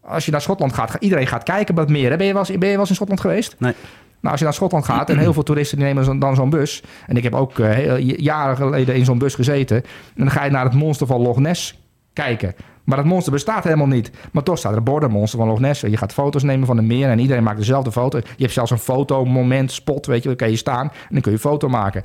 Als 0.01 0.25
je 0.25 0.31
naar 0.31 0.41
Schotland 0.41 0.73
gaat, 0.73 0.91
gaat 0.91 1.03
iedereen 1.03 1.27
gaat 1.27 1.43
kijken 1.43 1.69
op 1.69 1.75
dat 1.75 1.89
meer. 1.89 2.09
hè? 2.11 2.17
Ben 2.17 2.25
je 2.27 2.33
wel 2.33 2.41
eens, 2.41 2.57
ben 2.57 2.59
je 2.67 2.71
wel 2.71 2.79
eens 2.79 2.89
in 2.89 2.95
Schotland 2.95 3.19
geweest? 3.21 3.55
Nee. 3.59 3.73
Nou, 4.19 4.31
als 4.31 4.37
je 4.39 4.43
naar 4.43 4.53
Schotland 4.53 4.85
gaat 4.85 5.09
en 5.09 5.17
heel 5.17 5.33
veel 5.33 5.43
toeristen 5.43 5.77
die 5.77 5.85
nemen 5.87 6.19
dan 6.19 6.35
zo'n 6.35 6.49
bus. 6.49 6.83
En 7.07 7.17
ik 7.17 7.23
heb 7.23 7.35
ook 7.35 7.59
eh, 7.59 7.69
heel- 7.69 7.97
jaren 7.97 8.55
geleden 8.55 8.95
in 8.95 9.05
zo'n 9.05 9.17
bus 9.17 9.35
gezeten. 9.35 9.77
En 9.77 9.83
dan 10.15 10.31
ga 10.31 10.43
je 10.43 10.51
naar 10.51 10.63
het 10.63 10.73
monster 10.73 11.07
van 11.07 11.21
Loch 11.21 11.39
Ness 11.39 11.79
kijken. 12.13 12.55
Maar 12.83 12.97
dat 12.97 13.05
monster 13.05 13.31
bestaat 13.31 13.63
helemaal 13.63 13.87
niet. 13.87 14.11
Maar 14.31 14.43
toch 14.43 14.57
staat 14.57 14.75
er 14.75 14.83
borden 14.83 15.11
monster 15.11 15.39
van 15.39 15.47
Loch 15.47 15.59
Ness. 15.59 15.81
Je 15.81 15.97
gaat 15.97 16.13
foto's 16.13 16.43
nemen 16.43 16.67
van 16.67 16.77
een 16.77 16.87
meer 16.87 17.09
en 17.09 17.19
iedereen 17.19 17.43
maakt 17.43 17.57
dezelfde 17.57 17.91
foto. 17.91 18.17
Je 18.17 18.23
hebt 18.37 18.53
zelfs 18.53 18.71
een 18.71 18.77
fotomoment, 18.77 19.71
spot, 19.71 20.05
weet 20.05 20.21
je. 20.21 20.27
Dan 20.27 20.37
kan 20.37 20.49
je 20.49 20.55
staan 20.55 20.87
en 20.91 21.07
dan 21.09 21.21
kun 21.21 21.31
je 21.31 21.37
een 21.37 21.43
foto 21.49 21.67
maken. 21.69 22.03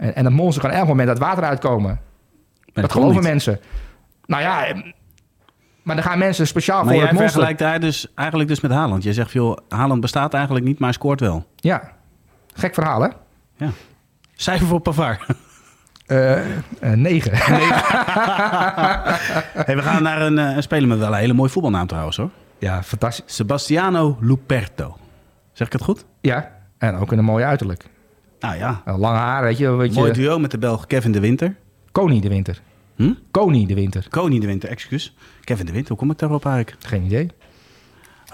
En, 0.00 0.14
en 0.14 0.24
dat 0.24 0.32
monster 0.32 0.62
kan 0.62 0.70
elk 0.72 0.86
moment 0.86 1.08
uit 1.08 1.18
water 1.18 1.44
uitkomen. 1.44 2.00
Maar 2.74 2.82
dat 2.82 2.92
kon 2.92 3.02
geloven 3.02 3.22
mensen. 3.22 3.60
Nou 4.26 4.42
ja, 4.42 4.66
eh, 4.66 4.82
maar 5.82 5.96
dan 5.96 6.04
gaan 6.04 6.18
mensen 6.18 6.46
speciaal 6.46 6.84
Maar 6.84 6.86
voor 6.86 6.94
jij 6.94 7.02
het 7.02 7.12
monster. 7.18 7.32
vergelijkt 7.32 7.60
hij 7.60 7.78
dus 7.78 8.12
eigenlijk 8.14 8.48
dus 8.48 8.60
met 8.60 8.70
Haaland. 8.70 9.02
Je 9.02 9.12
zegt, 9.12 9.32
joh, 9.32 9.56
Haaland 9.68 10.00
bestaat 10.00 10.34
eigenlijk 10.34 10.64
niet, 10.64 10.78
maar 10.78 10.88
hij 10.88 10.98
scoort 10.98 11.20
wel. 11.20 11.46
Ja, 11.56 11.92
gek 12.54 12.74
verhaal 12.74 13.00
hè? 13.00 13.08
Ja. 13.56 13.70
Cijfer 14.34 14.66
voor 14.66 14.80
Pavard. 14.80 15.26
Eh, 16.06 16.38
eh, 16.40 16.92
negen. 16.94 17.32
hey, 19.66 19.76
we 19.76 19.82
gaan 19.82 20.02
naar 20.02 20.20
een, 20.20 20.38
eh, 20.38 20.56
een 20.56 20.62
speler 20.62 20.88
met 20.88 20.98
wel 20.98 21.08
een 21.12 21.18
hele 21.18 21.32
mooie 21.32 21.50
voetbalnaam 21.50 21.86
trouwens 21.86 22.16
hoor. 22.16 22.30
ja, 22.58 22.82
fantastisch. 22.82 23.34
Sebastiano 23.34 24.16
Luperto. 24.20 24.96
Zeg 25.52 25.66
ik 25.66 25.72
het 25.72 25.82
goed? 25.82 26.04
Ja, 26.20 26.50
en 26.78 26.96
ook 26.96 27.12
in 27.12 27.18
een 27.18 27.24
mooie 27.24 27.44
uiterlijk. 27.44 27.84
Nou 28.40 28.56
ja, 28.56 28.82
Uh, 28.88 28.98
Lange 28.98 29.18
haar, 29.18 29.42
weet 29.42 29.58
je. 29.58 29.70
Weet 29.70 29.94
mooi 29.94 30.06
je 30.08 30.12
duo 30.14 30.38
met 30.38 30.50
de 30.50 30.58
Belg 30.58 30.86
Kevin 30.86 31.12
de 31.12 31.20
Winter. 31.20 31.56
Koning 31.92 32.22
de 32.22 32.28
Winter. 32.28 32.60
Hm? 32.96 33.12
Koning 33.30 33.68
de 33.68 33.74
Winter. 33.74 34.06
Koning 34.10 34.40
de 34.40 34.46
Winter, 34.46 34.68
excuus. 34.68 35.14
Kevin 35.44 35.66
de 35.66 35.72
Winter, 35.72 35.88
hoe 35.90 35.98
kom 35.98 36.10
ik 36.10 36.18
daarop 36.18 36.44
eigenlijk? 36.46 36.76
Geen 36.86 37.02
idee. 37.02 37.30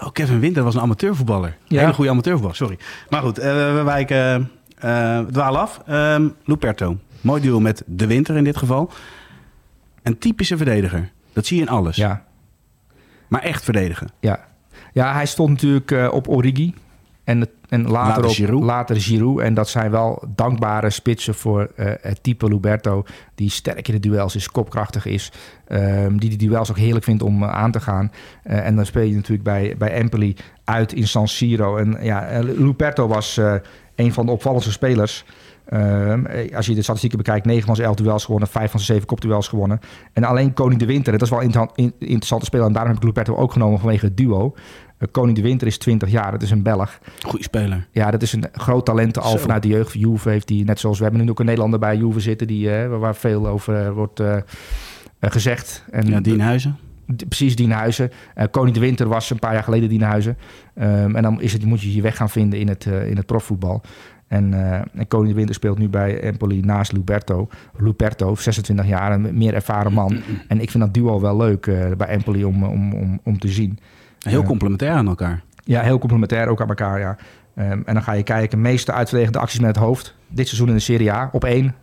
Oh, 0.03 0.11
Kevin 0.11 0.39
Winter 0.39 0.63
was 0.63 0.75
een 0.75 0.81
amateurvoetballer. 0.81 1.57
Ja. 1.67 1.79
Hele 1.79 1.93
goede 1.93 2.09
amateurvoetballer, 2.09 2.57
sorry. 2.57 2.77
Maar 3.09 3.21
goed, 3.21 3.37
eh, 3.37 3.45
we 3.53 3.81
wijken, 3.85 4.51
eh 4.77 5.19
dwalen 5.19 5.59
af. 5.61 5.81
Ehm 5.85 6.27
Luperto, 6.45 6.97
mooi 7.21 7.41
duo 7.41 7.59
met 7.59 7.83
de 7.85 8.07
Winter 8.07 8.35
in 8.35 8.43
dit 8.43 8.57
geval. 8.57 8.91
Een 10.03 10.17
typische 10.17 10.57
verdediger. 10.57 11.11
Dat 11.33 11.45
zie 11.45 11.57
je 11.57 11.63
in 11.63 11.69
alles. 11.69 11.95
Ja, 11.95 12.23
Maar 13.27 13.41
echt 13.41 13.63
verdedigen. 13.63 14.07
ja. 14.19 14.45
ja 14.93 15.13
hij 15.13 15.25
stond 15.25 15.49
natuurlijk 15.49 15.91
eh, 15.91 16.07
op 16.11 16.27
Origi. 16.29 16.73
En, 17.27 17.39
het- 17.39 17.49
en 17.69 17.81
later, 17.81 18.07
Later 18.07 18.25
op 18.25 18.29
Giroud. 18.31 18.63
later 18.63 19.01
Giroud. 19.01 19.39
En 19.39 19.53
dat 19.53 19.69
zijn 19.69 19.91
wel 19.91 20.23
dankbare 20.35 20.89
spitsen 20.89 21.35
voor 21.35 21.69
eh, 21.75 21.91
het 22.01 22.23
type 22.23 22.47
Luberto. 22.47 23.03
Die 23.35 23.49
sterk 23.49 23.87
in 23.87 23.93
de 23.93 23.99
duels 24.09 24.35
is, 24.35 24.49
kopkrachtig 24.51 25.05
is. 25.05 25.31
ehm, 25.67 26.17
die 26.17 26.29
die 26.29 26.37
duels 26.49 26.69
ook 26.69 26.77
heerlijk 26.77 27.05
vindt 27.05 27.23
om 27.23 27.43
eh, 27.43 27.49
aan 27.49 27.71
te 27.71 27.79
gaan. 27.79 28.11
Eh, 28.43 28.65
en 28.65 28.75
dan 28.75 28.85
speel 28.85 29.03
je 29.03 29.15
natuurlijk 29.15 29.43
bij, 29.43 29.75
bij 29.77 29.91
Empoli 29.91 30.35
uit 30.63 30.93
in 30.93 31.07
San 31.07 31.27
Siro. 31.27 31.77
En 31.77 31.97
ja, 32.01 32.39
Luperto 32.41 33.07
was 33.07 33.39
een 33.95 34.13
van 34.13 34.25
de 34.25 34.31
opvallendste 34.31 34.71
spelers. 34.71 35.25
Ehm, 35.65 36.25
eh, 36.25 36.55
als 36.55 36.65
je 36.65 36.75
de 36.75 36.81
statistieken 36.81 37.17
bekijkt, 37.17 37.45
9 37.45 37.65
van 37.65 37.75
zijn 37.75 37.87
11 37.87 37.97
duels 37.97 38.25
gewonnen, 38.25 38.49
5 38.49 38.71
van 38.71 38.79
zijn 38.79 38.91
7 38.91 39.07
kopduels 39.07 39.47
gewonnen. 39.47 39.79
En 40.13 40.23
alleen 40.23 40.53
Koning 40.53 40.79
de 40.79 40.85
Winter, 40.85 41.11
dat 41.11 41.21
is 41.21 41.29
wel 41.29 41.39
een 41.39 41.45
inter- 41.45 41.69
in- 41.75 41.93
interessant 41.99 42.39
te 42.41 42.47
spelen. 42.47 42.65
En 42.65 42.73
daarom 42.73 42.91
heb 42.91 43.01
ik 43.01 43.07
Luperto 43.07 43.35
ook 43.35 43.51
genomen 43.51 43.79
vanwege 43.79 44.05
het 44.05 44.17
duo. 44.17 44.53
Eh, 44.97 45.07
Koning 45.11 45.35
de 45.35 45.43
Winter 45.43 45.67
is 45.67 45.77
20 45.77 46.09
jaar, 46.09 46.31
dat 46.31 46.41
is 46.41 46.51
een 46.51 46.63
Belg. 46.63 46.99
Goeie 47.21 47.43
speler. 47.43 47.87
Ja, 47.91 48.11
dat 48.11 48.21
is 48.21 48.33
een 48.33 48.45
groot 48.51 48.85
talent 48.85 49.19
al 49.19 49.31
Zo. 49.31 49.37
vanuit 49.37 49.61
de 49.63 49.67
jeugd 49.67 49.91
van 49.91 49.99
Juve. 50.01 50.29
Heeft 50.29 50.47
die, 50.47 50.65
net 50.65 50.79
zoals 50.79 50.97
we 50.97 51.03
hebben 51.03 51.23
nu 51.23 51.29
ook 51.29 51.39
een 51.39 51.45
Nederlander 51.45 51.79
bij 51.79 51.97
Juve 51.97 52.19
zitten, 52.19 52.47
die, 52.47 52.71
eh, 52.75 52.97
waar 52.99 53.15
veel 53.15 53.47
over 53.47 53.85
eh, 53.85 53.91
wordt 53.91 54.21
gezegd. 55.19 55.85
En 55.91 56.07
Ja, 56.07 56.19
Dienhuizen. 56.19 56.77
Precies, 57.27 57.55
Dienhuizen. 57.55 58.11
Koning 58.51 58.73
de 58.75 58.81
Winter 58.81 59.07
was 59.07 59.29
een 59.29 59.39
paar 59.39 59.53
jaar 59.53 59.63
geleden 59.63 59.89
Dienhuizen. 59.89 60.37
Ehm, 60.73 61.15
en 61.15 61.23
dan 61.23 61.41
is 61.41 61.53
het, 61.53 61.65
moet 61.65 61.81
je 61.81 61.95
je 61.95 62.01
weg 62.01 62.15
gaan 62.15 62.29
vinden 62.29 62.59
in 62.59 62.67
het, 62.67 62.85
in 62.85 63.17
het 63.17 63.25
profvoetbal. 63.25 63.81
En, 64.27 64.53
en 64.93 65.07
Koning 65.07 65.29
de 65.29 65.35
Winter 65.35 65.55
speelt 65.55 65.77
nu 65.77 65.89
bij 65.89 66.19
Empoli 66.19 66.61
naast 66.61 66.91
Luberto. 66.91 67.47
Luperto, 67.77 68.35
26 68.35 68.87
jaar, 68.87 69.11
een 69.11 69.37
meer 69.37 69.53
ervaren 69.53 69.93
man. 69.93 70.17
En 70.47 70.61
ik 70.61 70.71
vind 70.71 70.83
dat 70.83 70.93
duo 70.93 71.19
wel 71.21 71.37
leuk 71.37 71.65
bij 71.97 72.07
Empoli 72.07 72.43
om, 72.43 72.63
om, 72.63 72.93
om, 72.93 73.19
om 73.23 73.39
te 73.39 73.47
zien. 73.47 73.79
Heel 74.19 74.43
complementair 74.43 74.91
aan 74.91 75.07
elkaar. 75.07 75.43
Ja, 75.63 75.81
heel 75.81 75.99
complementair 75.99 76.47
ook 76.47 76.61
aan 76.61 76.67
elkaar, 76.67 76.99
ja. 76.99 77.17
Ehm, 77.55 77.81
en 77.85 77.93
dan 77.93 78.03
ga 78.03 78.11
je 78.11 78.23
kijken, 78.23 78.61
meeste 78.61 78.91
uitverdedigende 78.91 79.39
acties 79.39 79.59
met 79.59 79.75
het 79.75 79.85
hoofd. 79.85 80.15
Dit 80.27 80.47
seizoen 80.47 80.67
in 80.67 80.73
de 80.73 80.79
Serie 80.79 81.11
A. 81.11 81.29
Op 81.31 81.43
één, 81.43 81.75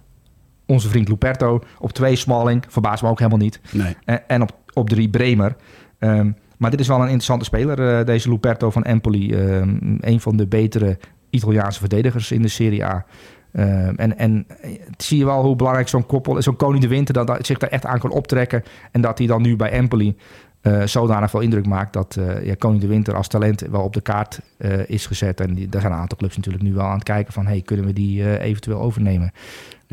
onze 0.66 0.88
vriend 0.88 1.08
Luperto. 1.08 1.62
Op 1.78 1.92
twee, 1.92 2.16
Smalling. 2.16 2.64
Verbaast 2.68 3.02
me 3.02 3.08
ook 3.08 3.18
helemaal 3.18 3.38
niet. 3.38 3.60
Nee. 3.70 3.96
En, 4.04 4.28
en 4.28 4.42
op, 4.42 4.52
op 4.72 4.88
drie 4.88 5.08
Bremer. 5.08 5.56
Ehm, 5.98 6.30
maar 6.56 6.70
dit 6.70 6.80
is 6.80 6.88
wel 6.88 6.96
een 6.96 7.02
interessante 7.02 7.44
speler, 7.44 7.98
eh, 7.98 8.06
deze 8.06 8.28
Luperto 8.28 8.70
van 8.70 8.82
Empoli. 8.82 9.34
Ehm, 9.34 9.76
een 10.00 10.20
van 10.20 10.36
de 10.36 10.46
betere 10.46 10.98
Italiaanse 11.30 11.80
verdedigers 11.80 12.32
in 12.32 12.42
de 12.42 12.48
Serie 12.48 12.84
A. 12.84 13.04
En, 13.52 14.18
en 14.18 14.46
eh, 14.60 14.70
zie 14.96 15.18
je 15.18 15.24
wel 15.24 15.42
hoe 15.42 15.56
belangrijk 15.56 15.88
zo'n 15.88 16.06
koppel, 16.06 16.42
zo'n 16.42 16.56
koning 16.56 16.82
de 16.82 16.88
winter, 16.88 17.14
dat, 17.14 17.26
dat 17.26 17.46
zich 17.46 17.58
daar 17.58 17.70
echt 17.70 17.86
aan 17.86 17.98
kan 17.98 18.10
optrekken. 18.10 18.62
En 18.90 19.00
dat 19.00 19.18
hij 19.18 19.26
dan 19.26 19.42
nu 19.42 19.56
bij 19.56 19.70
Empoli 19.70 20.16
eh, 20.64 20.82
zodanig 20.86 21.30
veel 21.30 21.40
indruk 21.40 21.66
maakt 21.66 21.92
dat 21.92 22.16
eh, 22.16 22.44
ja, 22.44 22.54
koning 22.58 22.80
de 22.80 22.86
winter 22.86 23.14
als 23.14 23.28
talent 23.28 23.60
wel 23.60 23.82
op 23.82 23.92
de 23.92 24.00
kaart 24.00 24.40
eh, 24.56 24.88
is 24.88 25.06
gezet. 25.06 25.40
En 25.40 25.54
die, 25.54 25.68
daar 25.68 25.80
zijn 25.80 25.92
een 25.92 25.98
aantal 25.98 26.18
clubs 26.18 26.36
natuurlijk 26.36 26.64
nu 26.64 26.74
wel 26.74 26.84
aan 26.84 26.94
het 26.94 27.02
kijken 27.02 27.32
van, 27.32 27.46
hey, 27.46 27.60
kunnen 27.60 27.86
we 27.86 27.92
die 27.92 28.38
eventueel 28.38 28.80
overnemen? 28.80 29.32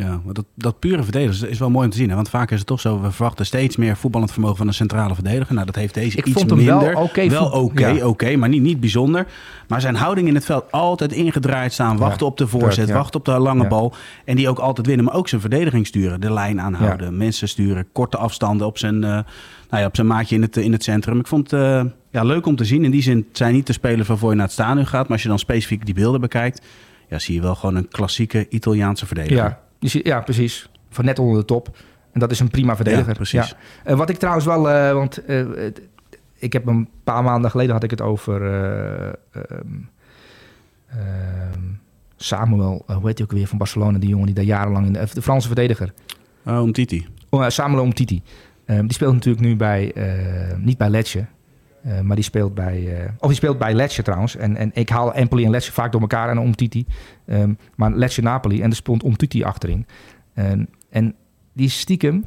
Ja, 0.01 0.21
maar 0.25 0.33
dat, 0.33 0.45
dat 0.55 0.79
pure 0.79 1.03
verdedigers 1.03 1.41
is 1.41 1.59
wel 1.59 1.69
mooi 1.69 1.85
om 1.85 1.91
te 1.91 1.97
zien. 1.97 2.09
Hè? 2.09 2.15
Want 2.15 2.29
vaak 2.29 2.51
is 2.51 2.57
het 2.57 2.67
toch 2.67 2.79
zo, 2.79 3.01
we 3.01 3.11
verwachten 3.11 3.45
steeds 3.45 3.75
meer 3.75 3.97
voetballend 3.97 4.31
vermogen 4.31 4.57
van 4.57 4.67
een 4.67 4.73
centrale 4.73 5.13
verdediger. 5.13 5.53
Nou, 5.53 5.65
dat 5.65 5.75
heeft 5.75 5.93
deze 5.93 6.17
Ik 6.17 6.25
iets 6.25 6.37
vond 6.37 6.49
hem 6.49 6.65
wel 6.65 6.79
minder. 6.79 6.97
oké 6.97 7.27
Wel 7.27 7.49
oké, 7.49 7.87
ja. 7.87 8.07
oké, 8.07 8.35
maar 8.35 8.49
niet, 8.49 8.61
niet 8.61 8.79
bijzonder. 8.79 9.27
Maar 9.67 9.81
zijn 9.81 9.95
houding 9.95 10.27
in 10.27 10.35
het 10.35 10.45
veld 10.45 10.71
altijd 10.71 11.11
ingedraaid 11.11 11.73
staan. 11.73 11.97
Wachten 11.97 12.25
op 12.25 12.37
de 12.37 12.47
voorzet, 12.47 12.87
ja. 12.87 12.93
wachten 12.93 13.19
op 13.19 13.25
de 13.25 13.31
lange 13.39 13.63
Ja. 13.63 13.67
bal. 13.69 13.93
En 14.25 14.35
die 14.35 14.49
ook 14.49 14.59
altijd 14.59 14.87
winnen. 14.87 15.05
Maar 15.05 15.15
ook 15.15 15.27
zijn 15.27 15.41
verdediging 15.41 15.87
sturen. 15.87 16.21
De 16.21 16.33
lijn 16.33 16.61
aanhouden, 16.61 17.17
mensen 17.17 17.47
sturen. 17.47 17.87
Korte 17.91 18.17
afstanden 18.17 18.67
op 18.67 18.77
zijn, 18.77 19.03
eh, 19.03 19.09
nou 19.09 19.25
ja, 19.81 19.85
op 19.85 19.95
zijn 19.95 20.07
maatje 20.07 20.35
in 20.35 20.41
het, 20.41 20.57
in 20.57 20.71
het 20.71 20.83
centrum. 20.83 21.19
Ik 21.19 21.27
vond 21.27 21.51
het 21.51 21.59
eh, 21.61 21.83
ja, 22.11 22.23
leuk 22.23 22.45
om 22.45 22.55
te 22.55 22.65
zien. 22.65 22.83
In 22.83 22.91
die 22.91 23.01
zin 23.01 23.17
het 23.27 23.37
zijn 23.37 23.53
niet 23.53 23.67
de 23.67 23.73
spelers 23.73 24.07
waarvoor 24.07 24.29
je 24.29 24.35
naar 24.35 24.45
het 24.45 24.53
stadion 24.53 24.87
gaat. 24.87 25.01
Maar 25.03 25.11
als 25.11 25.21
je 25.21 25.27
dan 25.27 25.39
specifiek 25.39 25.85
die 25.85 25.93
beelden 25.93 26.21
bekijkt... 26.21 26.65
Ja, 27.09 27.19
zie 27.19 27.35
je 27.35 27.41
wel 27.41 27.55
gewoon 27.55 27.75
een 27.75 27.87
klassieke 27.87 28.45
Italiaanse 28.49 29.05
verdediger. 29.05 29.37
Ja, 29.37 29.59
ja, 29.81 30.21
precies. 30.21 30.69
Van 30.89 31.05
net 31.05 31.19
onder 31.19 31.39
de 31.39 31.45
top. 31.45 31.77
En 32.11 32.19
dat 32.19 32.31
is 32.31 32.39
een 32.39 32.49
prima 32.49 32.75
verdediger. 32.75 33.07
Ja, 33.07 33.13
precies. 33.13 33.49
Ja. 33.49 33.57
En 33.83 33.97
wat 33.97 34.09
ik 34.09 34.17
trouwens 34.17 34.45
wel, 34.45 34.69
eh, 34.69 34.93
want 34.93 35.25
eh, 35.25 35.45
ik 36.37 36.53
heb 36.53 36.67
een 36.67 36.89
paar 37.03 37.23
maanden 37.23 37.51
geleden 37.51 37.73
had 37.73 37.83
ik 37.83 37.89
het 37.89 38.01
over 38.01 38.45
eh, 38.45 39.13
ehm, 39.31 39.79
Samuel, 42.15 42.83
eh, 42.87 42.95
hoe 42.95 43.07
heet 43.07 43.17
hij 43.17 43.27
ook 43.27 43.33
weer 43.33 43.47
van 43.47 43.57
Barcelona, 43.57 43.97
die 43.97 44.09
jongen 44.09 44.25
die 44.25 44.35
daar 44.35 44.43
jarenlang 44.43 44.85
in 44.85 44.93
de, 44.93 45.07
de 45.13 45.21
Franse 45.21 45.47
verdediger. 45.47 45.93
Oh, 46.45 46.61
om 46.61 46.71
Titi. 46.71 47.07
Oh, 47.29 47.45
eh, 47.45 47.49
Samuel 47.49 47.83
Umtiti. 47.83 48.21
Ehm, 48.65 48.81
die 48.81 48.93
speelt 48.93 49.13
natuurlijk 49.13 49.45
nu 49.45 49.55
bij, 49.55 49.93
eh, 49.93 50.57
niet 50.57 50.77
bij 50.77 50.89
Lecce. 50.89 51.25
Eh, 51.83 51.99
maar 51.99 52.15
die 52.15 52.25
speelt 52.25 52.53
bij, 52.53 52.97
eh, 52.97 53.09
of 53.19 53.27
die 53.27 53.37
speelt 53.37 53.57
bij 53.57 53.73
Lecce 53.73 54.03
trouwens. 54.03 54.35
En, 54.35 54.55
en 54.55 54.71
ik 54.73 54.89
haal 54.89 55.13
Empoli 55.13 55.45
en 55.45 55.51
Lecce 55.51 55.71
vaak 55.71 55.91
door 55.91 56.01
elkaar 56.01 56.29
en 56.29 56.37
Umtiti. 56.37 56.85
Ehm, 57.25 57.53
maar 57.75 57.91
Lecce 57.91 58.21
Napoli 58.21 58.61
en 58.61 58.69
er 58.69 58.75
stond 58.75 59.03
Umtiti 59.03 59.43
achterin. 59.43 59.85
En, 60.33 60.69
en 60.89 61.15
die 61.53 61.65
is 61.65 61.79
stiekem 61.79 62.25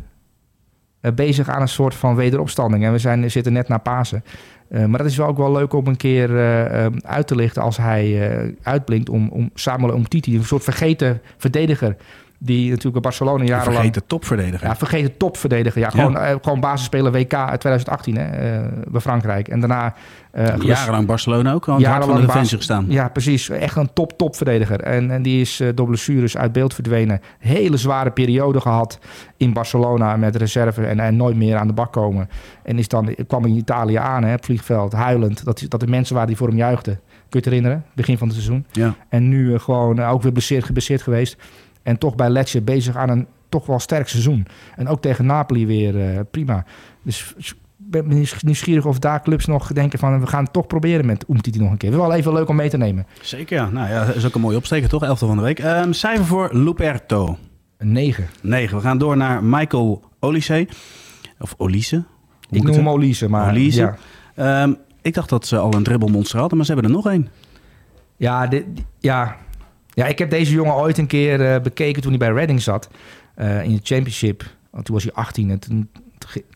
eh, 1.01 1.13
bezig 1.13 1.49
aan 1.49 1.61
een 1.61 1.69
soort 1.69 1.95
van 1.95 2.15
wederopstanding. 2.15 2.85
En 2.85 2.93
we 2.93 2.99
zijn, 2.99 3.31
zitten 3.31 3.53
net 3.53 3.69
na 3.69 3.79
Pasen. 3.79 4.25
Maar 4.69 4.99
dat 4.99 5.07
is 5.07 5.17
wel 5.17 5.27
ook 5.27 5.37
wel 5.37 5.53
leuk 5.53 5.73
om 5.73 5.87
een 5.87 5.97
keer 5.97 6.37
eh, 6.37 6.85
ehm, 6.85 6.99
uit 7.03 7.27
te 7.27 7.35
lichten 7.35 7.63
als 7.63 7.77
hij 7.77 8.57
uitblinkt 8.63 9.09
om, 9.09 9.29
om 9.29 9.51
Samuel 9.55 9.95
Umtiti, 9.95 10.37
een 10.37 10.45
soort 10.45 10.65
vergeten 10.65 11.21
verdediger. 11.37 11.97
Die 12.39 12.65
natuurlijk 12.65 12.93
bij 12.93 13.03
Barcelona 13.03 13.45
jarenlang... 13.45 13.75
Vergeten 13.75 14.07
topverdediger. 14.07 14.67
Ja, 14.67 14.77
vergeten 14.77 15.17
topverdediger. 15.17 15.81
Ja, 15.81 15.91
gewoon, 15.91 16.19
eh, 16.19 16.35
gewoon 16.43 16.61
basisspeler 16.61 17.13
WK 17.13 17.35
uit 17.35 17.61
2018 17.61 18.17
hè, 18.17 18.25
eh, 18.25 18.67
bij 18.89 19.01
Frankrijk. 19.01 19.49
En 19.49 19.61
daarna... 19.61 19.95
eh, 20.31 20.57
Jarenlang 20.57 21.07
Barcelona 21.07 21.53
ook 21.53 21.69
aan 21.69 21.75
het 21.75 21.85
hart 21.87 21.97
van 21.97 22.07
de 22.07 22.07
jarenlang 22.07 22.27
defensie 22.27 22.57
gestaan. 22.57 22.85
Ja, 22.89 23.09
precies. 23.09 23.49
Echt 23.49 23.77
een 23.77 23.93
top, 23.93 24.19
top 24.19 24.37
verdediger. 24.37 24.81
En, 24.81 25.11
en 25.11 25.23
die 25.23 25.41
is 25.41 25.61
eh, 25.61 25.69
door 25.75 25.87
blessures 25.87 26.37
uit 26.37 26.53
beeld 26.53 26.75
verdwenen. 26.75 27.21
Hele 27.39 27.77
zware 27.77 28.11
periode 28.11 28.61
gehad 28.61 28.99
in 29.37 29.53
Barcelona 29.53 30.17
met 30.17 30.37
reserve 30.37 30.87
en, 30.87 31.01
en 31.01 31.17
nooit 31.17 31.37
meer 31.37 31.57
aan 31.57 31.67
de 31.67 31.73
bak 31.73 31.93
komen. 31.93 32.29
En 32.63 32.79
is 32.79 32.89
dan, 32.89 33.15
kwam 33.27 33.45
in 33.45 33.57
Italië 33.57 33.97
aan, 33.97 34.23
hè, 34.25 34.31
het 34.31 34.45
vliegveld, 34.45 34.93
huilend. 34.93 35.45
Dat, 35.45 35.65
dat 35.69 35.81
de 35.81 35.87
mensen 35.87 36.15
waren 36.15 36.29
die 36.29 36.37
voor 36.39 36.49
hem 36.49 36.57
juichten. 36.57 37.01
Kun 37.29 37.43
je 37.43 37.49
het 37.51 37.59
herinneren? 37.59 37.85
Begin 37.95 38.19
van 38.19 38.27
het 38.29 38.37
seizoen. 38.37 38.67
Ja. 38.73 38.95
En 39.09 39.29
nu 39.29 39.55
eh, 39.55 39.61
gewoon 39.61 39.99
eh, 39.99 40.13
ook 40.13 40.23
weer 40.23 40.33
blesseerd, 40.33 40.65
geblesseerd 40.65 41.03
geweest. 41.03 41.37
En 41.85 41.99
toch 41.99 42.15
bij 42.15 42.29
Lecce 42.31 42.63
bezig 42.63 42.97
aan 42.97 43.09
een 43.09 43.27
toch 43.49 43.67
wel 43.67 43.79
sterk 43.79 44.09
seizoen. 44.09 44.47
En 44.77 44.89
ook 44.89 45.01
tegen 45.03 45.27
Napoli 45.27 45.67
weer 45.67 46.01
eh, 46.01 46.21
prima. 46.31 46.65
Dus 47.03 47.35
ik 47.37 47.55
ben 47.77 48.09
nieuws- 48.09 48.43
nieuwsgierig 48.43 48.87
of 48.87 48.99
daar 48.99 49.23
clubs 49.23 49.47
nog 49.47 49.73
denken 49.73 49.99
van... 49.99 50.21
we 50.21 50.27
gaan 50.27 50.45
het 50.45 50.53
toch 50.53 50.67
proberen 50.67 51.07
met 51.07 51.25
Umtiti 51.29 51.59
nog 51.59 51.71
een 51.71 51.77
keer. 51.77 51.91
Wel 51.91 52.13
even 52.13 52.33
leuk 52.33 52.49
om 52.49 52.57
mee 52.57 52.69
te 52.71 52.77
nemen. 52.77 53.07
Zeker, 53.23 53.57
ja. 53.57 53.69
Nou 53.69 53.89
ja, 53.89 54.05
dat 54.05 54.15
is 54.15 54.25
ook 54.27 54.35
een 54.35 54.41
mooie 54.41 54.57
opsteker, 54.57 54.89
toch? 54.89 55.03
Elfde 55.03 55.27
van 55.27 55.37
de 55.37 55.43
week. 55.43 55.59
Ehm, 55.59 55.93
cijfer 55.93 56.25
voor 56.25 56.49
Luperto. 56.53 57.39
Een 57.77 57.93
9. 57.93 58.27
9. 58.43 58.77
We 58.77 58.83
gaan 58.83 58.99
door 58.99 59.17
naar 59.17 59.45
Michael 59.45 60.03
Olise. 60.21 60.69
Of 61.39 61.55
Olise. 61.57 61.97
Hoe 62.49 62.59
Ik 62.59 62.63
noem 62.65 62.75
hem 62.75 62.89
Olise, 62.89 63.29
maar 63.29 63.51
Olise. 63.51 63.81
ja. 63.81 63.97
Ehm, 64.63 64.73
ik 65.03 65.15
dacht 65.15 65.29
dat 65.29 65.47
ze 65.47 65.59
al 65.59 65.75
een 65.75 65.83
dribbelmonster 65.83 66.39
hadden, 66.39 66.57
maar 66.57 66.67
ze 66.67 66.73
hebben 66.73 66.91
er 66.91 66.97
nog 66.97 67.07
één. 67.09 67.29
Ja, 68.17 68.47
dit, 68.47 68.65
ja. 68.99 69.37
Ja, 69.95 70.07
ik 70.07 70.19
heb 70.19 70.31
deze 70.31 70.53
jongen 70.53 70.75
ooit 70.75 70.99
een 70.99 71.07
keer 71.07 71.53
eh, 71.55 71.61
bekeken 71.61 72.03
toen 72.03 72.11
hij 72.11 72.19
bij 72.19 72.33
Reading 72.33 72.63
zat. 72.63 72.89
eh, 73.35 73.63
in 73.65 73.71
de 73.75 73.81
championship. 73.83 74.45
Want 74.71 74.85
toen 74.85 74.95
was 74.95 75.05
hij 75.05 75.13
18 75.13 75.51
en 75.51 75.59
toen, 75.59 75.91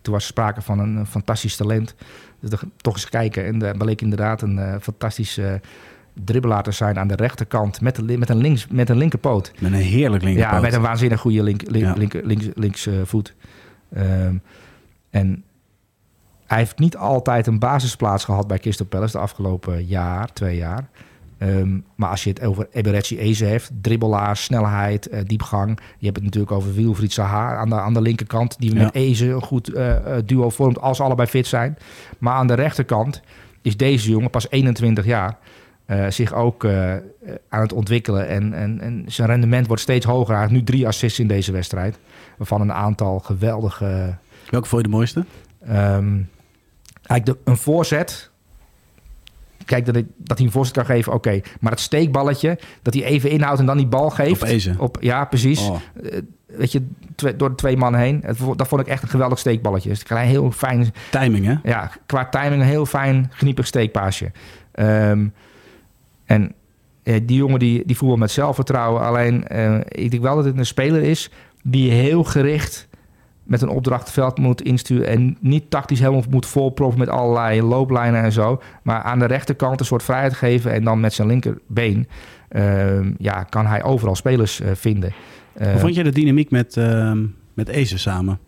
toen 0.02 0.12
was 0.14 0.22
er 0.22 0.28
sprake 0.28 0.62
van 0.62 0.78
een, 0.78 0.98
eh, 0.98 1.06
fantastisch 1.06 1.56
talent. 1.56 1.94
Dus 2.40 2.50
toch 2.76 2.94
eens 2.94 3.08
kijken. 3.08 3.44
En 3.46 3.58
daar 3.58 3.76
bleek 3.76 4.00
inderdaad 4.00 4.42
een 4.42 4.58
eh, 4.58 4.74
fantastische 4.80 5.60
dribbelaar 6.24 6.62
te 6.62 6.70
zijn 6.72 6.98
aan 6.98 7.08
de 7.08 7.14
rechterkant. 7.16 7.80
Met, 7.80 7.96
de, 7.96 8.18
met, 8.18 8.28
een, 8.28 8.36
links, 8.36 8.66
met 8.66 8.88
een 8.88 8.96
linkerpoot. 8.96 9.52
Met 9.58 9.72
een 9.72 9.78
heerlijk 9.78 10.22
linkerpoot. 10.22 10.52
Ja, 10.52 10.60
met 10.60 10.72
een 10.72 10.80
waanzinnig 10.80 11.20
goede 11.20 11.42
link, 11.42 11.62
link, 11.70 11.84
Ja. 11.84 11.92
linker- 11.92 12.26
links, 12.26 12.46
links 12.54 12.86
eh, 12.86 12.94
voet. 13.04 13.34
Ehm, 13.92 14.34
en 15.10 15.44
hij 16.46 16.58
heeft 16.58 16.78
niet 16.78 16.96
altijd 16.96 17.46
een 17.46 17.58
basisplaats 17.58 18.24
gehad 18.24 18.46
bij 18.46 18.58
Crystal 18.58 18.86
Palace 18.86 19.12
de 19.16 19.22
afgelopen 19.22 19.84
jaar, 19.86 20.32
twee 20.32 20.56
jaar. 20.56 20.88
Ehm, 21.38 21.78
maar 21.94 22.10
als 22.10 22.24
je 22.24 22.30
het 22.30 22.42
over 22.42 22.68
Eberechi 22.72 23.18
Eze 23.18 23.44
heeft, 23.44 23.70
dribbelaar, 23.80 24.36
snelheid, 24.36 25.08
eh, 25.08 25.20
diepgang. 25.26 25.78
Je 25.98 26.04
hebt 26.04 26.16
het 26.16 26.24
natuurlijk 26.24 26.52
over 26.52 26.74
Wilfried 26.74 27.12
Zaha 27.12 27.56
aan 27.56 27.68
de, 27.68 27.74
aan 27.74 27.94
de 27.94 28.00
linkerkant, 28.00 28.58
die 28.58 28.74
Ja. 28.74 28.82
met 28.82 28.94
Eze 28.94 29.26
een 29.26 29.42
goed 29.42 29.72
eh, 29.72 30.16
eh, 30.16 30.22
duo 30.26 30.50
vormt 30.50 30.80
als 30.80 30.96
ze 30.96 31.02
allebei 31.02 31.28
fit 31.28 31.46
zijn. 31.46 31.78
Maar 32.18 32.34
aan 32.34 32.46
de 32.46 32.54
rechterkant 32.54 33.22
is 33.62 33.76
deze 33.76 34.10
jongen 34.10 34.30
pas 34.30 34.50
21 34.50 35.04
jaar. 35.04 35.36
zich 36.08 36.34
ook 36.34 36.64
aan 37.48 37.60
het 37.60 37.72
ontwikkelen. 37.72 38.28
En, 38.28 38.52
en, 38.52 38.80
en 38.80 39.04
zijn 39.06 39.28
rendement 39.28 39.66
wordt 39.66 39.82
steeds 39.82 40.06
hoger. 40.06 40.32
Hij 40.32 40.40
heeft 40.42 40.52
nu 40.52 40.62
drie 40.62 40.86
assists 40.86 41.18
in 41.18 41.26
deze 41.28 41.52
wedstrijd. 41.52 41.98
Waarvan 42.36 42.60
een 42.60 42.72
aantal 42.72 43.18
geweldige... 43.18 44.16
Welke 44.50 44.68
vond 44.68 44.82
je 44.82 44.88
de 44.88 44.94
mooiste? 44.96 45.24
ehm, 45.66 46.20
eigenlijk 47.06 47.24
de, 47.24 47.50
een 47.50 47.56
voorzet... 47.56 48.30
Kijk, 49.68 49.86
dat, 49.86 49.96
ik, 49.96 50.06
dat 50.16 50.36
hij 50.38 50.46
een 50.46 50.52
voorzet 50.52 50.74
kan 50.74 50.84
geven, 50.84 51.12
oké. 51.12 51.40
Maar 51.60 51.72
het 51.72 51.80
steekballetje, 51.80 52.58
dat 52.82 52.94
hij 52.94 53.04
even 53.04 53.30
inhoudt 53.30 53.60
en 53.60 53.66
dan 53.66 53.76
die 53.76 53.86
bal 53.86 54.10
geeft. 54.10 54.42
Op 54.42 54.48
Eze. 54.48 54.74
Op, 54.78 54.96
ja, 55.00 55.24
precies. 55.24 55.68
Oh, 55.68 55.76
Eh, 56.02 56.18
weet 56.46 56.72
je, 56.72 56.86
twee- 57.14 57.36
door 57.36 57.48
de 57.48 57.54
twee 57.54 57.76
mannen 57.76 58.00
heen. 58.00 58.24
Dat 58.56 58.68
vond 58.68 58.80
ik 58.80 58.86
echt 58.86 59.02
een 59.02 59.08
geweldig 59.08 59.38
steekballetje. 59.38 59.88
Dus 59.88 60.02
een 60.08 60.16
heel 60.16 60.50
fijn 60.50 60.92
timing, 61.10 61.44
hè? 61.46 61.54
ja, 61.62 61.90
qua 62.06 62.28
timing 62.28 62.60
een 62.62 62.68
heel 62.68 62.86
fijn, 62.86 63.30
geniepig 63.30 63.66
steekpaasje. 63.66 64.30
Ehm, 64.72 65.26
en 66.24 66.54
die 67.02 67.36
jongen 67.36 67.58
die, 67.58 67.82
die 67.86 67.96
voetbal 67.96 68.16
met 68.16 68.30
zelfvertrouwen. 68.30 69.02
Alleen, 69.02 69.46
eh, 69.46 69.76
ik 69.88 70.10
denk 70.10 70.22
wel 70.22 70.36
dat 70.36 70.44
het 70.44 70.58
een 70.58 70.66
speler 70.66 71.02
is 71.02 71.30
die 71.62 71.90
heel 71.90 72.24
gericht 72.24 72.87
met 73.48 73.62
een 73.62 73.68
opdracht 73.68 74.04
het 74.04 74.12
veld 74.12 74.38
moet 74.38 74.62
insturen. 74.62 75.06
En 75.06 75.36
niet 75.40 75.70
tactisch 75.70 75.98
helemaal 76.00 76.22
moet 76.30 76.46
volproppen 76.46 76.98
met 76.98 77.08
allerlei 77.08 77.62
looplijnen 77.62 78.22
en 78.22 78.32
zo. 78.32 78.60
Maar 78.82 79.02
aan 79.02 79.18
de 79.18 79.24
rechterkant 79.24 79.80
een 79.80 79.86
soort 79.86 80.02
vrijheid 80.02 80.34
geven. 80.34 80.72
En 80.72 80.84
dan 80.84 81.00
met 81.00 81.12
zijn 81.12 81.28
linkerbeen 81.28 82.08
ehm, 82.48 83.12
ja, 83.18 83.42
kan 83.42 83.66
hij 83.66 83.82
overal 83.82 84.14
spelers 84.16 84.60
eh, 84.60 84.70
vinden. 84.74 85.12
Eh, 85.52 85.70
Hoe 85.70 85.80
vond 85.80 85.94
je 85.94 86.02
de 86.02 86.12
dynamiek 86.12 86.50
met, 86.50 86.76
ehm 86.76 87.18
met 87.54 87.68
Eze 87.68 87.98
samen? 87.98 88.38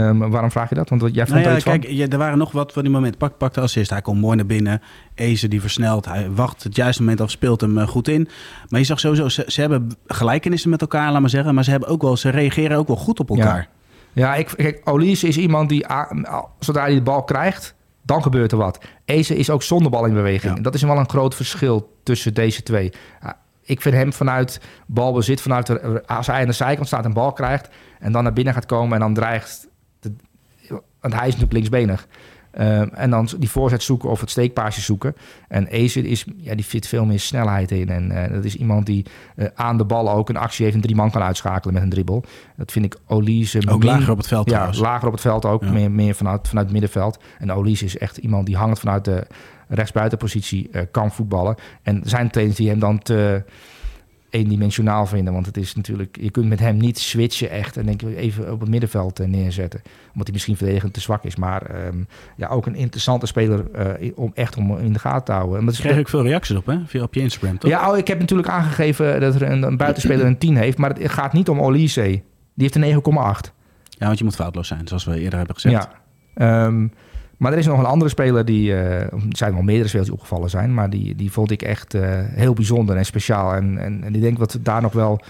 Ehm, 0.00 0.18
waarom 0.18 0.50
vraag 0.50 0.68
je 0.68 0.74
dat? 0.74 0.88
Want 0.88 1.00
jij 1.14 1.26
vond 1.26 1.38
Nou 1.38 1.50
ja, 1.50 1.54
iets 1.54 1.64
van? 1.64 1.80
kijk, 1.80 2.12
er 2.12 2.18
waren 2.18 2.38
nog 2.38 2.52
wat 2.52 2.72
van 2.72 2.82
die 2.82 2.92
momenten. 2.92 3.18
Pak, 3.18 3.38
pak 3.38 3.54
de 3.54 3.60
assist, 3.60 3.90
hij 3.90 4.02
komt 4.02 4.20
mooi 4.20 4.36
naar 4.36 4.46
binnen. 4.46 4.82
Eze 5.14 5.48
die 5.48 5.60
versnelt, 5.60 6.04
hij 6.04 6.30
wacht 6.30 6.62
het 6.62 6.76
juiste 6.76 7.02
moment 7.02 7.20
af, 7.20 7.30
speelt 7.30 7.60
hem 7.60 7.78
eh, 7.78 7.88
goed 7.88 8.08
in. 8.08 8.28
Maar 8.68 8.80
je 8.80 8.86
zag 8.86 9.00
sowieso, 9.00 9.28
ze, 9.28 9.44
ze 9.46 9.60
hebben 9.60 9.96
gelijkenissen 10.06 10.70
met 10.70 10.80
elkaar, 10.80 11.12
laat 11.12 11.20
maar 11.20 11.30
zeggen. 11.30 11.54
Maar 11.54 11.64
ze, 11.64 11.70
hebben 11.70 11.88
ook 11.88 12.02
wel, 12.02 12.16
ze 12.16 12.28
reageren 12.28 12.76
ook 12.76 12.86
wel 12.86 12.96
goed 12.96 13.20
op 13.20 13.30
elkaar. 13.30 13.68
Ja, 14.12 14.34
ik, 14.34 14.52
kijk, 14.56 14.80
Olise 14.84 15.28
is 15.28 15.36
iemand 15.36 15.68
die, 15.68 15.86
zodra 16.58 16.82
hij 16.82 16.94
de 16.94 17.02
bal 17.02 17.24
krijgt, 17.24 17.74
dan 18.02 18.22
gebeurt 18.22 18.52
er 18.52 18.58
wat. 18.58 18.84
Eze 19.04 19.36
is 19.36 19.50
ook 19.50 19.62
zonder 19.62 19.90
bal 19.90 20.06
in 20.06 20.14
beweging. 20.14 20.56
Ja. 20.56 20.62
Dat 20.62 20.74
is 20.74 20.82
wel 20.82 20.98
een 20.98 21.08
groot 21.08 21.34
verschil 21.34 21.98
tussen 22.02 22.34
deze 22.34 22.62
twee. 22.62 22.92
Ik 23.62 23.82
vind 23.82 23.94
hem 23.94 24.12
vanuit 24.12 24.60
balbezit, 24.86 25.40
vanuit 25.40 25.66
de, 25.66 26.02
als 26.06 26.26
hij 26.26 26.40
aan 26.40 26.46
de 26.46 26.52
zijkant 26.52 26.86
staat 26.86 27.04
en 27.04 27.12
bal 27.12 27.32
krijgt... 27.32 27.68
en 27.98 28.12
dan 28.12 28.22
naar 28.22 28.32
binnen 28.32 28.54
gaat 28.54 28.66
komen 28.66 28.94
en 28.94 29.00
dan 29.00 29.14
dreigt... 29.14 29.68
Want 31.04 31.16
hij 31.16 31.28
is 31.28 31.36
natuurlijk 31.36 31.52
linksbenig. 31.52 32.06
Ehm, 32.50 32.88
en 32.94 33.10
dan 33.10 33.28
die 33.38 33.50
voorzet 33.50 33.82
zoeken 33.82 34.10
of 34.10 34.20
het 34.20 34.30
steekpaasje 34.30 34.80
zoeken. 34.80 35.16
En 35.48 35.66
Eze 35.66 36.08
is, 36.08 36.24
ja, 36.36 36.54
die 36.54 36.64
zit 36.64 36.86
veel 36.86 37.04
meer 37.04 37.20
snelheid 37.20 37.70
in. 37.70 37.88
En 37.88 38.10
eh, 38.10 38.32
dat 38.32 38.44
is 38.44 38.56
iemand 38.56 38.86
die 38.86 39.06
eh, 39.36 39.46
aan 39.54 39.76
de 39.76 39.84
bal 39.84 40.10
ook 40.10 40.28
een 40.28 40.36
actie 40.36 40.64
heeft... 40.64 40.82
drie 40.82 40.96
man 40.96 41.10
kan 41.10 41.22
uitschakelen 41.22 41.74
met 41.74 41.82
een 41.82 41.88
dribbel. 41.88 42.24
Dat 42.56 42.72
vind 42.72 42.84
ik 42.84 42.96
Olise... 43.06 43.62
Ook 43.68 43.78
min- 43.78 43.88
lager 43.88 44.10
op 44.10 44.16
het 44.16 44.26
veld 44.26 44.46
ja, 44.46 44.52
trouwens. 44.52 44.78
lager 44.78 45.06
op 45.06 45.12
het 45.12 45.22
veld 45.22 45.44
ook. 45.44 45.62
Ja. 45.62 45.70
Meer, 45.70 45.90
meer 45.90 46.14
vanuit, 46.14 46.48
vanuit 46.48 46.66
het 46.66 46.74
middenveld. 46.74 47.18
En 47.38 47.52
Olise 47.52 47.84
is 47.84 47.98
echt 47.98 48.16
iemand 48.16 48.46
die 48.46 48.56
hangend 48.56 48.78
vanuit 48.78 49.04
de 49.04 49.26
rechtsbuitenpositie 49.68 50.68
eh, 50.72 50.82
kan 50.90 51.12
voetballen. 51.12 51.54
En 51.82 52.00
zijn 52.04 52.30
trainers 52.30 52.58
die 52.58 52.68
hem 52.68 52.78
dan 52.78 52.98
te 52.98 53.44
eendimensionaal 54.34 55.06
vinden. 55.06 55.32
Want 55.32 55.46
het 55.46 55.56
is 55.56 55.74
natuurlijk, 55.74 56.16
je 56.20 56.30
kunt 56.30 56.48
met 56.48 56.60
hem 56.60 56.76
niet 56.76 56.98
switchen 56.98 57.50
echt. 57.50 57.76
En 57.76 57.86
denk 57.86 58.02
ik 58.02 58.16
even 58.16 58.52
op 58.52 58.60
het 58.60 58.68
middenveld 58.68 59.20
eh, 59.20 59.26
neerzetten. 59.26 59.82
Omdat 60.06 60.22
hij 60.22 60.32
misschien 60.32 60.56
verdedigend 60.56 60.92
te 60.92 61.00
zwak 61.00 61.24
is. 61.24 61.36
Maar 61.36 61.62
ehm, 61.62 61.98
ja, 62.36 62.48
ook 62.48 62.66
een 62.66 62.74
interessante 62.74 63.26
speler 63.26 63.70
eh, 63.70 64.12
om 64.14 64.30
echt 64.34 64.56
om 64.56 64.78
in 64.78 64.92
de 64.92 64.98
gaten 64.98 65.24
te 65.24 65.32
houden. 65.32 65.58
En 65.58 65.66
dat 65.66 65.76
kreeg 65.76 65.96
ik 65.96 66.08
veel 66.08 66.22
reacties 66.22 66.56
op, 66.56 66.66
hè? 66.66 66.78
Via 66.86 67.02
op 67.02 67.14
je 67.14 67.20
Instagram, 67.20 67.58
toch? 67.58 67.70
ja, 67.70 67.90
oh, 67.90 67.98
ik 67.98 68.08
heb 68.08 68.18
natuurlijk 68.18 68.48
aangegeven 68.48 69.20
dat 69.20 69.34
er 69.34 69.42
een, 69.42 69.62
een 69.62 69.76
buitenspeler 69.76 70.26
een 70.26 70.38
10 70.38 70.56
heeft. 70.56 70.78
Maar 70.78 70.90
het 70.90 71.10
gaat 71.10 71.32
niet 71.32 71.48
om 71.48 71.60
Olise. 71.60 72.02
Die 72.02 72.22
heeft 72.72 72.74
een 72.74 73.02
9,8. 73.46 73.52
Ja, 73.88 74.06
want 74.06 74.18
je 74.18 74.24
moet 74.24 74.34
foutloos 74.34 74.68
zijn, 74.68 74.88
zoals 74.88 75.04
we 75.04 75.20
eerder 75.20 75.38
hebben 75.38 75.54
gezegd. 75.54 75.88
Ja. 76.34 76.66
Ehm, 76.66 76.86
maar 77.38 77.52
er 77.52 77.58
is 77.58 77.66
nog 77.66 77.78
een 77.78 77.84
andere 77.84 78.10
speler 78.10 78.44
die... 78.44 78.72
eh, 78.72 79.00
er 79.00 79.10
zijn 79.28 79.52
wel 79.52 79.62
meerdere 79.62 79.88
spelers 79.88 80.08
die 80.08 80.18
opgevallen 80.18 80.50
zijn... 80.50 80.74
maar 80.74 80.90
die, 80.90 81.14
die 81.14 81.32
vond 81.32 81.50
ik 81.50 81.62
echt 81.62 81.94
eh, 81.94 82.02
heel 82.24 82.52
bijzonder 82.52 82.96
en 82.96 83.04
speciaal. 83.04 83.54
En, 83.54 83.78
en, 83.78 84.04
en 84.04 84.14
ik 84.14 84.20
denk 84.20 84.38
dat 84.38 84.58
daar 84.60 84.82
nog 84.82 84.92
wel... 84.92 85.20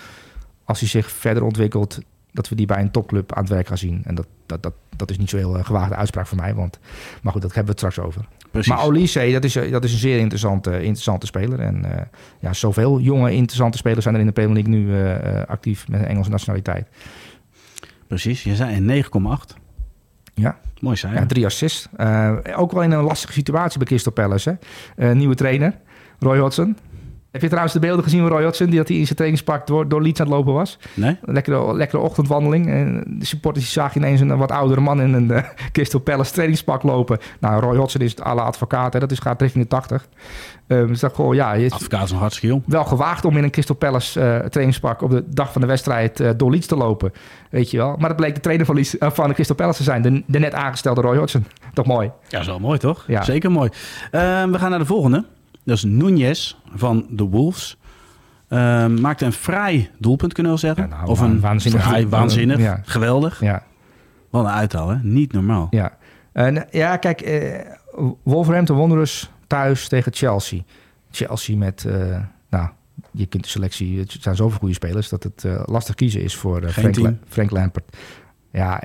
als 0.64 0.80
hij 0.80 0.88
zich 0.88 1.10
verder 1.10 1.44
ontwikkelt... 1.44 1.98
dat 2.32 2.48
we 2.48 2.54
die 2.54 2.66
bij 2.66 2.80
een 2.80 2.90
topclub 2.90 3.32
aan 3.32 3.42
het 3.42 3.52
werk 3.52 3.66
gaan 3.66 3.78
zien. 3.78 4.02
En 4.04 4.14
dat, 4.14 4.26
dat, 4.46 4.62
dat, 4.62 4.72
dat 4.96 5.10
is 5.10 5.18
niet 5.18 5.30
zo 5.30 5.36
heel 5.36 5.58
eh, 5.58 5.64
gewaagde 5.64 5.94
uitspraak 5.94 6.26
voor 6.26 6.38
mij. 6.38 6.54
Want, 6.54 6.78
maar 7.22 7.32
goed, 7.32 7.42
dat 7.42 7.54
hebben 7.54 7.74
we 7.74 7.80
het 7.80 7.90
straks 7.92 8.08
over. 8.08 8.28
Precies. 8.50 8.72
Maar 8.72 8.84
Olise, 8.84 9.30
dat 9.32 9.44
is, 9.44 9.52
dat 9.52 9.84
is 9.84 9.92
een 9.92 9.98
zeer 9.98 10.18
interessante, 10.18 10.70
interessante 10.70 11.26
speler. 11.26 11.60
En 11.60 11.84
ja, 12.38 12.52
zoveel 12.52 13.00
jonge 13.00 13.32
interessante 13.32 13.78
spelers 13.78 14.02
zijn 14.02 14.14
er 14.14 14.20
in 14.20 14.26
de 14.26 14.32
Premier 14.32 14.54
League 14.54 14.74
nu 14.74 15.46
actief 15.46 15.88
met 15.88 16.00
een 16.00 16.06
Engelse 16.06 16.30
nationaliteit. 16.30 16.88
Precies, 18.06 18.42
je 18.42 18.54
zei 18.54 18.76
een 18.76 19.04
9,8. 19.04 19.62
Ja. 20.34 20.58
Mooi 20.80 20.96
cijfer. 20.96 21.20
Ja, 21.20 21.26
drie 21.26 21.44
assists. 21.44 21.88
Eh, 21.96 22.37
ook 22.56 22.72
wel 22.72 22.82
in 22.82 22.90
een 22.90 23.02
lastige 23.02 23.32
situatie 23.32 23.78
bij 23.78 23.87
Crystal 23.87 24.12
Palace. 24.12 24.58
Hè? 24.96 25.08
Eh, 25.08 25.16
nieuwe 25.16 25.34
trainer, 25.34 25.78
Roy 26.18 26.38
Hodgson. 26.38 26.76
Heb 27.35 27.42
je 27.42 27.49
trouwens 27.49 27.75
de 27.75 27.81
beelden 27.81 28.05
gezien 28.05 28.20
van 28.20 28.29
Roy 28.29 28.42
Hodgson... 28.42 28.66
die 28.66 28.77
dat 28.77 28.88
hij 28.88 28.97
in 28.97 29.05
zijn 29.05 29.16
trainingspak 29.16 29.66
door, 29.66 29.88
door 29.88 30.03
Leeds 30.03 30.20
aan 30.20 30.27
het 30.27 30.35
lopen 30.35 30.53
was? 30.53 30.79
Nee? 30.94 31.16
Lekkere, 31.23 31.75
lekkere 31.75 32.03
ochtendwandeling. 32.03 32.68
En 32.68 33.05
de 33.07 33.25
supporters 33.25 33.73
zagen 33.73 34.01
ineens 34.01 34.20
een 34.20 34.37
wat 34.37 34.51
oudere 34.51 34.81
man... 34.81 35.01
in 35.01 35.12
een 35.12 35.31
eh, 35.31 35.44
Crystal 35.73 36.01
Palace 36.01 36.33
trainingspak 36.33 36.83
lopen. 36.83 37.18
Nou, 37.40 37.61
Roy 37.61 37.77
Hodgson 37.77 38.01
is 38.01 38.20
alle 38.20 38.40
advocaat. 38.40 38.92
Hè? 38.92 38.99
Dat 38.99 39.11
is, 39.11 39.18
gaat 39.18 39.40
richting 39.40 39.62
de 39.62 39.70
80. 39.70 40.09
Eh, 40.66 40.87
dus 40.87 41.01
dat 41.01 41.14
gewoon, 41.14 41.35
ja, 41.35 41.53
je 41.53 41.70
Advocaat 41.70 42.05
is 42.05 42.12
hartstikke 42.12 42.55
jong. 42.55 42.62
wel 42.66 42.85
gewaagd 42.85 43.25
om 43.25 43.37
in 43.37 43.44
een 43.44 43.51
Crystal 43.51 43.77
Palace 43.77 44.20
eh, 44.20 44.38
trainingspak... 44.38 45.03
op 45.03 45.11
de 45.11 45.25
dag 45.29 45.53
van 45.53 45.61
de 45.61 45.66
wedstrijd 45.66 46.20
eh, 46.20 46.31
door 46.37 46.51
Leeds 46.51 46.66
te 46.66 46.77
lopen. 46.77 47.12
Weet 47.51 47.70
je 47.70 47.77
wel. 47.77 47.97
Maar 47.99 48.09
dat 48.09 48.16
bleek 48.16 48.35
de 48.35 48.40
trainer 48.40 48.66
van, 48.66 48.75
Leeds, 48.75 48.97
van 48.99 49.29
de 49.29 49.35
Crystal 49.35 49.57
Palace 49.57 49.77
te 49.77 49.85
zijn. 49.85 50.03
De, 50.03 50.23
de 50.27 50.38
net 50.38 50.55
aangestelde 50.55 51.01
Roy 51.01 51.16
Hodgson. 51.16 51.47
Toch 51.73 51.87
mooi. 51.87 52.07
Ja, 52.07 52.12
dat 52.29 52.40
is 52.40 52.47
wel 52.47 52.59
mooi, 52.59 52.79
toch? 52.79 53.05
Ja. 53.07 53.23
Zeker 53.23 53.51
mooi. 53.51 53.70
Ehm, 54.11 54.51
we 54.51 54.59
gaan 54.59 54.70
naar 54.70 54.79
de 54.79 54.85
volgende. 54.85 55.25
Dat 55.64 55.77
is 55.77 55.83
Nunez 55.85 56.55
van 56.74 57.07
de 57.11 57.22
Wolves. 57.24 57.77
Ehm, 58.48 59.00
maakte 59.00 59.24
een 59.24 59.33
vrij 59.33 59.90
doelpunt, 59.98 60.33
kunnen 60.33 60.53
we 60.55 60.61
wel 60.61 60.74
zeggen. 60.74 60.90
Ja, 60.90 60.96
nou, 60.96 61.11
of 61.11 61.20
een 61.20 61.40
waanzinnig 61.40 61.83
vrij 61.85 62.09
waanzinnig. 62.09 62.59
Ja. 62.59 62.81
Geweldig. 62.85 63.40
Ja, 63.40 63.62
Wat 64.31 64.44
een 64.44 64.50
uithaal, 64.50 64.88
hè? 64.88 64.96
Niet 65.03 65.33
normaal. 65.33 65.66
ja. 65.70 65.96
En, 66.33 66.66
ja 66.70 66.96
kijk, 66.96 67.20
eh, 67.20 67.61
Wolverhampton 68.22 68.77
Wanderers 68.77 69.31
thuis 69.46 69.88
tegen 69.88 70.12
Chelsea. 70.14 70.61
Chelsea 71.11 71.57
met, 71.57 71.85
eh, 71.85 72.18
nou, 72.50 72.68
je 73.11 73.27
kunt 73.27 73.42
de 73.42 73.48
selectie... 73.48 73.98
Het 73.98 74.16
zijn 74.20 74.37
zoveel 74.37 74.59
goede 74.59 74.74
spelers 74.74 75.09
dat 75.09 75.22
het 75.22 75.44
eh, 75.44 75.62
lastig 75.66 75.94
kiezen 75.94 76.22
is 76.22 76.37
voor 76.37 76.68
Frank. 76.70 76.96
La- 76.96 77.14
Frank 77.29 77.50
Lampert. 77.50 77.96
Ja, 78.53 78.83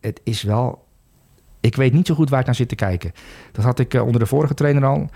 het 0.00 0.20
is 0.24 0.42
wel... 0.42 0.84
Ik 1.60 1.76
weet 1.76 1.92
niet 1.92 2.06
zo 2.06 2.14
goed 2.14 2.30
waar 2.30 2.40
ik 2.40 2.46
naar 2.46 2.54
zit 2.54 2.68
te 2.68 2.74
kijken. 2.74 3.12
Dat 3.52 3.64
had 3.64 3.78
ik 3.78 3.94
onder 3.94 4.20
de 4.20 4.26
vorige 4.26 4.54
trainer 4.54 4.84
al. 4.84 5.10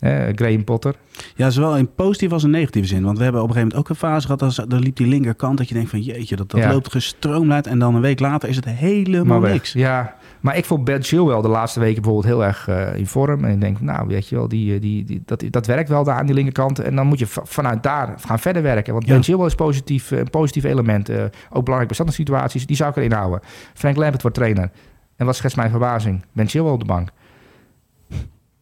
Eh, 0.00 0.26
Graham 0.34 0.64
Potter. 0.64 0.94
Ja, 1.36 1.50
zowel 1.50 1.76
in 1.76 1.94
positieve 1.94 2.34
als 2.34 2.44
in 2.44 2.50
negatieve 2.50 2.88
zin. 2.88 3.02
Want 3.02 3.16
we 3.18 3.22
hebben 3.24 3.42
op 3.42 3.48
een 3.48 3.54
gegeven 3.54 3.76
moment 3.76 3.90
ook 3.90 3.96
een 4.02 4.08
fase 4.10 4.26
gehad... 4.26 4.42
Als, 4.42 4.54
dan 4.68 4.78
liep 4.80 4.96
die 4.96 5.06
linkerkant 5.06 5.58
dat 5.58 5.68
je 5.68 5.74
denkt 5.74 5.90
van... 5.90 6.00
jeetje, 6.00 6.36
dat, 6.36 6.50
dat 6.50 6.60
Ja. 6.60 6.70
loopt 6.72 6.90
gestroomlijnd. 6.92 7.66
En 7.66 7.78
dan 7.78 7.94
een 7.94 8.00
week 8.00 8.20
later 8.20 8.48
is 8.48 8.56
het 8.56 8.64
helemaal 8.64 9.40
niks. 9.40 9.72
Ja, 9.72 10.14
maar 10.40 10.56
ik 10.56 10.64
vond 10.64 10.84
Ben 10.84 11.02
Chilwell 11.02 11.40
de 11.42 11.48
laatste 11.48 11.80
weken 11.80 12.02
bijvoorbeeld 12.02 12.32
heel 12.34 12.44
erg 12.44 12.68
eh, 12.68 12.96
in 12.96 13.06
vorm. 13.06 13.44
En 13.44 13.50
ik 13.52 13.60
denk, 13.60 13.80
nou, 13.80 14.08
weet 14.08 14.28
je 14.28 14.34
wel, 14.36 14.48
die, 14.48 14.74
eh, 14.74 14.80
die, 14.80 15.04
die, 15.04 15.22
dat, 15.24 15.44
dat 15.50 15.66
werkt 15.66 15.88
wel 15.88 16.04
daar 16.04 16.16
aan 16.18 16.26
die 16.26 16.34
linkerkant. 16.34 16.78
En 16.78 16.96
dan 16.96 17.06
moet 17.06 17.18
je 17.18 17.26
va- 17.26 17.44
vanuit 17.44 17.82
daar 17.82 18.14
gaan 18.20 18.38
verder 18.38 18.62
werken. 18.62 18.92
Want 18.92 19.06
Ja. 19.06 19.12
Ben 19.12 19.22
Chilwell 19.22 19.46
is 19.46 19.54
positief, 19.54 20.10
eh, 20.10 20.18
een 20.18 20.30
positief 20.30 20.64
element. 20.64 21.10
ook 21.10 21.64
belangrijk 21.64 21.86
bij 21.86 21.94
standaardsituaties. 21.94 22.66
Die 22.66 22.76
zou 22.76 22.90
ik 22.90 22.96
erin 22.96 23.12
houden. 23.12 23.40
Frank 23.74 23.96
Lampert 23.96 24.22
wordt 24.22 24.36
trainer. 24.36 24.70
En 25.16 25.26
wat 25.26 25.36
schetst 25.36 25.56
mijn 25.56 25.70
verbazing? 25.70 26.24
Ben 26.32 26.48
Chilwell 26.48 26.72
op 26.72 26.80
de 26.80 26.86
bank. 26.86 27.08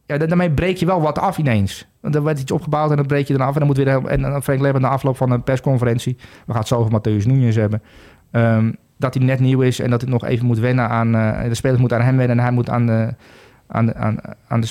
Ja, 0.09 0.19
daarmee 0.19 0.51
breek 0.51 0.77
je 0.77 0.87
wel 0.87 1.01
wat 1.01 1.19
af 1.19 1.39
ineens. 1.39 1.87
Want 2.01 2.15
er 2.15 2.23
werd 2.23 2.41
iets 2.41 2.53
opgebouwd 2.53 2.91
en 2.91 2.97
dan 2.97 3.07
breek 3.07 3.27
je 3.27 3.37
dan 3.37 3.47
af. 3.47 3.53
En 3.53 3.59
dan 3.59 3.67
moet 3.67 3.77
weer 3.77 4.07
en 4.07 4.23
dan 4.23 4.43
Frank 4.43 4.79
na 4.79 4.89
afloop 4.89 5.17
van 5.17 5.31
een 5.31 5.43
persconferentie. 5.43 6.17
We 6.19 6.53
gaan 6.53 6.59
het 6.59 6.69
zo 6.69 6.77
over 6.77 7.01
Matthäus 7.01 7.27
Nunes 7.27 7.57
hebben. 7.57 7.83
Um, 8.33 8.77
dat 8.97 9.15
hij 9.15 9.25
net 9.25 9.41
nieuw 9.41 9.61
is 9.61 9.81
en 9.81 9.91
dat 9.91 10.01
hij 10.01 10.11
nog 10.11 10.25
even 10.25 10.47
moet 10.47 10.59
wennen 10.59 10.89
aan... 10.89 11.15
Uh, 11.15 11.43
de 11.43 11.55
spelers 11.55 11.81
moeten 11.81 11.99
aan 11.99 12.05
hem 12.05 12.17
wennen 12.17 12.37
en 12.37 12.43
hij 12.43 12.53
moet 12.53 12.71
aan 12.71 12.87
de, 12.87 13.15
aan 13.67 13.87
de, 13.87 13.95
aan, 13.95 14.19
aan 14.49 14.61
de, 14.61 14.69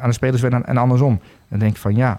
aan 0.00 0.08
de 0.08 0.14
spelers 0.14 0.42
wennen 0.42 0.66
en 0.66 0.76
andersom. 0.76 1.20
Dan 1.48 1.58
denk 1.58 1.72
ik 1.72 1.80
van 1.80 1.96
ja, 1.96 2.10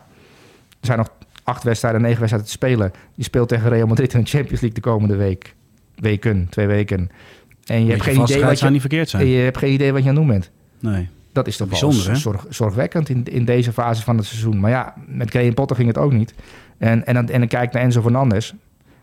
er 0.70 0.86
zijn 0.86 0.98
nog 0.98 1.10
acht 1.44 1.64
wedstrijden, 1.64 2.02
negen 2.02 2.20
wedstrijden 2.20 2.50
te 2.50 2.56
spelen. 2.56 2.92
Je 3.14 3.24
speelt 3.24 3.50
tegen 3.50 3.70
Real 3.70 3.88
Madrid 3.88 4.14
in 4.14 4.20
de 4.20 4.30
Champions 4.30 4.62
League 4.62 4.82
de 4.82 4.90
komende 4.90 5.16
week. 5.16 5.56
Weken, 5.96 6.48
twee 6.50 6.68
weken. 6.68 7.10
En 7.66 7.86
je 7.86 7.92
hebt 7.92 8.04
geen 8.04 8.22
idee 8.22 8.44
wat 8.44 8.60
je, 8.60 8.70
niet 8.70 8.82
verkeerd 8.82 9.10
zijn. 9.10 9.28
je 9.28 9.38
hebt 9.38 9.58
geen 9.58 9.74
idee 9.74 9.92
wat 9.92 10.04
je 10.04 10.10
aan 10.10 10.16
het 10.16 10.26
doen 10.26 10.34
bent. 10.34 10.52
Nee. 10.80 11.10
Dat 11.34 11.48
is 11.48 11.58
toch 11.58 11.68
bijzonder, 11.68 12.06
wel 12.06 12.16
zorg, 12.16 12.46
zorgwekkend 12.50 13.10
in, 13.10 13.24
in 13.24 13.46
deze 13.46 13.74
fase 13.74 14.04
van 14.04 14.18
het 14.18 14.26
seizoen. 14.26 14.60
Maar 14.60 14.72
ja, 14.72 14.94
met 15.08 15.30
Graham 15.30 15.54
Potter 15.54 15.76
ging 15.76 15.88
het 15.88 15.98
ook 15.98 16.12
niet. 16.12 16.34
En, 16.78 17.06
en, 17.06 17.14
dan, 17.14 17.30
en 17.30 17.40
dan 17.40 17.48
kijk 17.48 17.64
ik 17.64 17.74
naar 17.74 17.84
Enzo 17.84 18.02
Fernandes. 18.02 18.54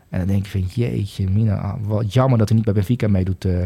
En 0.09 0.19
dan 0.19 0.29
denk 0.29 0.45
je 0.45 0.51
van, 0.51 0.61
jeetje, 0.75 1.31
Mina, 1.31 1.57
ah, 1.57 1.75
wat 1.83 2.13
jammer 2.13 2.39
dat 2.39 2.49
hij 2.49 2.57
niet 2.57 2.67
bij 2.67 2.75
Benfica 2.75 3.09
meedoet. 3.09 3.45
Uh, 3.45 3.63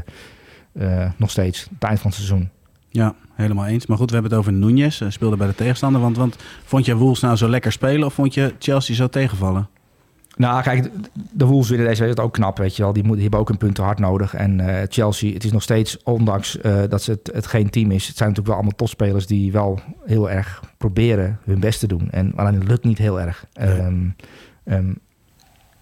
uh, 0.73 1.11
nog 1.17 1.31
steeds, 1.31 1.61
het 1.61 1.83
eind 1.83 2.01
van 2.01 2.11
het 2.11 2.19
seizoen. 2.19 2.51
Ja, 2.89 3.15
helemaal 3.35 3.67
eens. 3.67 3.87
Maar 3.87 3.97
goed, 3.97 4.09
we 4.09 4.15
hebben 4.15 4.33
het 4.33 4.41
over 4.41 4.53
Nunez. 4.53 5.01
Uh, 5.01 5.11
speelde 5.11 5.37
bij 5.37 5.47
de 5.47 5.55
tegenstander. 5.55 6.01
Want, 6.01 6.17
want 6.17 6.37
vond 6.65 6.85
je 6.85 6.97
Wolves 6.97 7.21
nou 7.21 7.37
zo 7.37 7.49
lekker 7.49 7.73
spelen 7.73 8.07
of 8.07 8.15
vond 8.15 8.35
je 8.35 8.55
Chelsea 8.59 8.95
zo 8.95 9.09
tegenvallen? 9.09 9.69
Nou, 10.37 10.63
kijk, 10.63 10.91
de 11.33 11.45
Wolves 11.45 11.69
winnen 11.69 11.89
deze 11.89 12.03
wedstrijd 12.03 12.29
ook 12.29 12.35
knap, 12.35 12.59
weet 12.59 12.77
je 12.77 12.83
wel. 12.83 12.93
Die, 12.93 13.21
hebben 13.21 13.41
ook 13.41 13.49
een 13.49 13.57
punten 13.57 13.85
hard 13.85 13.99
nodig. 13.99 14.35
En 14.35 14.61
uh, 14.61 14.81
Chelsea, 14.89 15.33
het 15.33 15.45
is 15.45 15.53
nog 15.53 15.63
steeds, 15.63 16.03
ondanks 16.03 16.59
uh, 16.63 16.83
dat 16.89 17.03
ze 17.03 17.11
het, 17.11 17.31
het, 17.33 17.47
geen 17.47 17.71
team 17.71 17.91
is... 17.91 18.07
het 18.07 18.17
zijn 18.17 18.29
natuurlijk 18.29 18.47
wel 18.47 18.55
allemaal 18.55 18.77
topspelers 18.77 19.27
die 19.27 19.53
wel 19.53 19.81
heel 20.05 20.31
erg 20.31 20.63
proberen 20.77 21.39
hun 21.45 21.61
best 21.61 21.81
te 21.81 21.87
doen. 21.87 22.09
En 22.11 22.33
alleen 22.37 22.55
het 22.55 22.69
lukt 22.69 22.85
niet 22.85 22.99
heel 22.99 23.21
erg. 23.21 23.47
Nee. 23.55 23.81
Um, 23.81 24.17
um, 24.65 24.99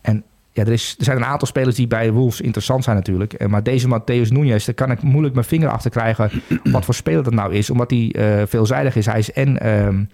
en 0.00 0.24
ja, 0.52 0.62
er, 0.62 0.72
is, 0.72 0.94
er 0.98 1.04
zijn 1.04 1.16
een 1.16 1.24
aantal 1.24 1.48
spelers 1.48 1.76
die 1.76 1.86
bij 1.86 2.12
Wolves 2.12 2.40
interessant 2.40 2.84
zijn 2.84 2.96
natuurlijk. 2.96 3.42
Uh, 3.42 3.48
maar 3.48 3.62
deze 3.62 3.88
Matthäus 3.88 4.28
Nunes, 4.28 4.64
daar 4.64 4.74
kan 4.74 4.90
ik 4.90 5.02
moeilijk 5.02 5.34
mijn 5.34 5.46
vinger 5.46 5.68
achter 5.68 5.90
krijgen... 5.90 6.30
wat 6.64 6.84
voor 6.84 6.94
speler 6.94 7.22
dat 7.22 7.34
nou 7.34 7.54
is. 7.54 7.70
Omdat 7.70 7.90
hij 7.90 8.14
uh, 8.16 8.46
veelzijdig 8.46 8.96
is. 8.96 9.06
Hij 9.06 9.18
is 9.18 9.32
en... 9.32 9.68
Um, 9.68 10.08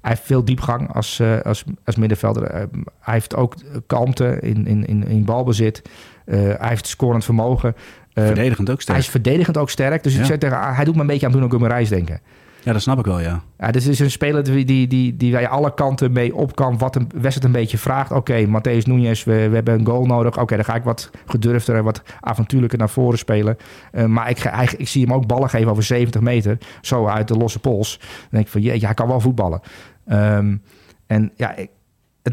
hij 0.00 0.10
heeft 0.10 0.22
veel 0.22 0.44
diepgang 0.44 0.92
als, 0.94 1.18
uh, 1.20 1.40
als, 1.40 1.64
als 1.84 1.96
middenvelder. 1.96 2.54
Uh, 2.54 2.62
hij 3.00 3.14
heeft 3.14 3.36
ook 3.36 3.54
kalmte 3.86 4.38
in, 4.40 4.66
in, 4.66 4.86
in, 4.86 5.06
in 5.06 5.24
balbezit. 5.24 5.82
Uh, 6.26 6.36
hij 6.36 6.68
heeft 6.68 6.86
scorend 6.86 7.24
vermogen. 7.24 7.74
verdedigend 8.14 8.70
ook 8.70 8.80
sterk. 8.80 8.96
Hij 8.96 9.06
is 9.06 9.12
verdedigend 9.12 9.56
ook 9.56 9.70
sterk. 9.70 10.02
Dus 10.02 10.14
ja. 10.14 10.20
ik 10.20 10.26
zeg 10.26 10.38
tegen, 10.38 10.74
hij 10.74 10.84
doet 10.84 10.94
me 10.94 11.00
een 11.00 11.06
beetje 11.06 11.26
aan 11.26 11.32
Bruno 11.32 11.48
Guimaraes 11.48 11.88
denken. 11.88 12.20
Ja, 12.62 12.72
dat 12.72 12.82
snap 12.82 12.98
ik 12.98 13.04
wel, 13.04 13.20
ja. 13.20 13.42
ja 13.58 13.70
dus 13.70 13.84
het 13.84 13.92
is 13.92 13.98
een 13.98 14.10
speler 14.10 14.44
die, 14.44 14.64
die, 14.64 14.86
die, 14.86 15.16
die 15.16 15.32
waar 15.32 15.40
je 15.40 15.48
alle 15.48 15.74
kanten 15.74 16.12
mee 16.12 16.34
op 16.34 16.56
kan. 16.56 16.78
Wat 16.78 16.96
een 16.96 17.08
wedstrijd 17.14 17.44
een 17.44 17.60
beetje 17.60 17.78
vraagt. 17.78 18.10
Oké, 18.10 18.18
okay, 18.18 18.46
Matthäus 18.46 18.84
Nunes, 18.86 19.24
we, 19.24 19.48
we 19.48 19.54
hebben 19.54 19.74
een 19.74 19.86
goal 19.86 20.06
nodig. 20.06 20.32
Oké, 20.32 20.40
okay, 20.40 20.56
dan 20.56 20.66
ga 20.66 20.74
ik 20.74 20.82
wat 20.82 21.10
gedurfder 21.26 21.76
en 21.76 21.84
wat 21.84 22.02
avontuurlijker 22.20 22.78
naar 22.78 22.90
voren 22.90 23.18
spelen. 23.18 23.56
Uh, 23.92 24.04
maar 24.04 24.30
ik, 24.30 24.44
ik 24.76 24.88
zie 24.88 25.02
hem 25.02 25.12
ook 25.12 25.26
ballen 25.26 25.48
geven 25.48 25.70
over 25.70 25.82
70 25.82 26.20
meter. 26.20 26.58
Zo 26.80 27.06
uit 27.06 27.28
de 27.28 27.36
losse 27.36 27.58
pols. 27.58 27.98
Dan 27.98 28.08
denk 28.30 28.44
ik 28.44 28.52
van, 28.52 28.62
ja, 28.62 28.86
hij 28.86 28.94
kan 28.94 29.08
wel 29.08 29.20
voetballen. 29.20 29.60
Um, 30.12 30.62
en 31.06 31.32
ja, 31.36 31.56
ik, 31.56 31.70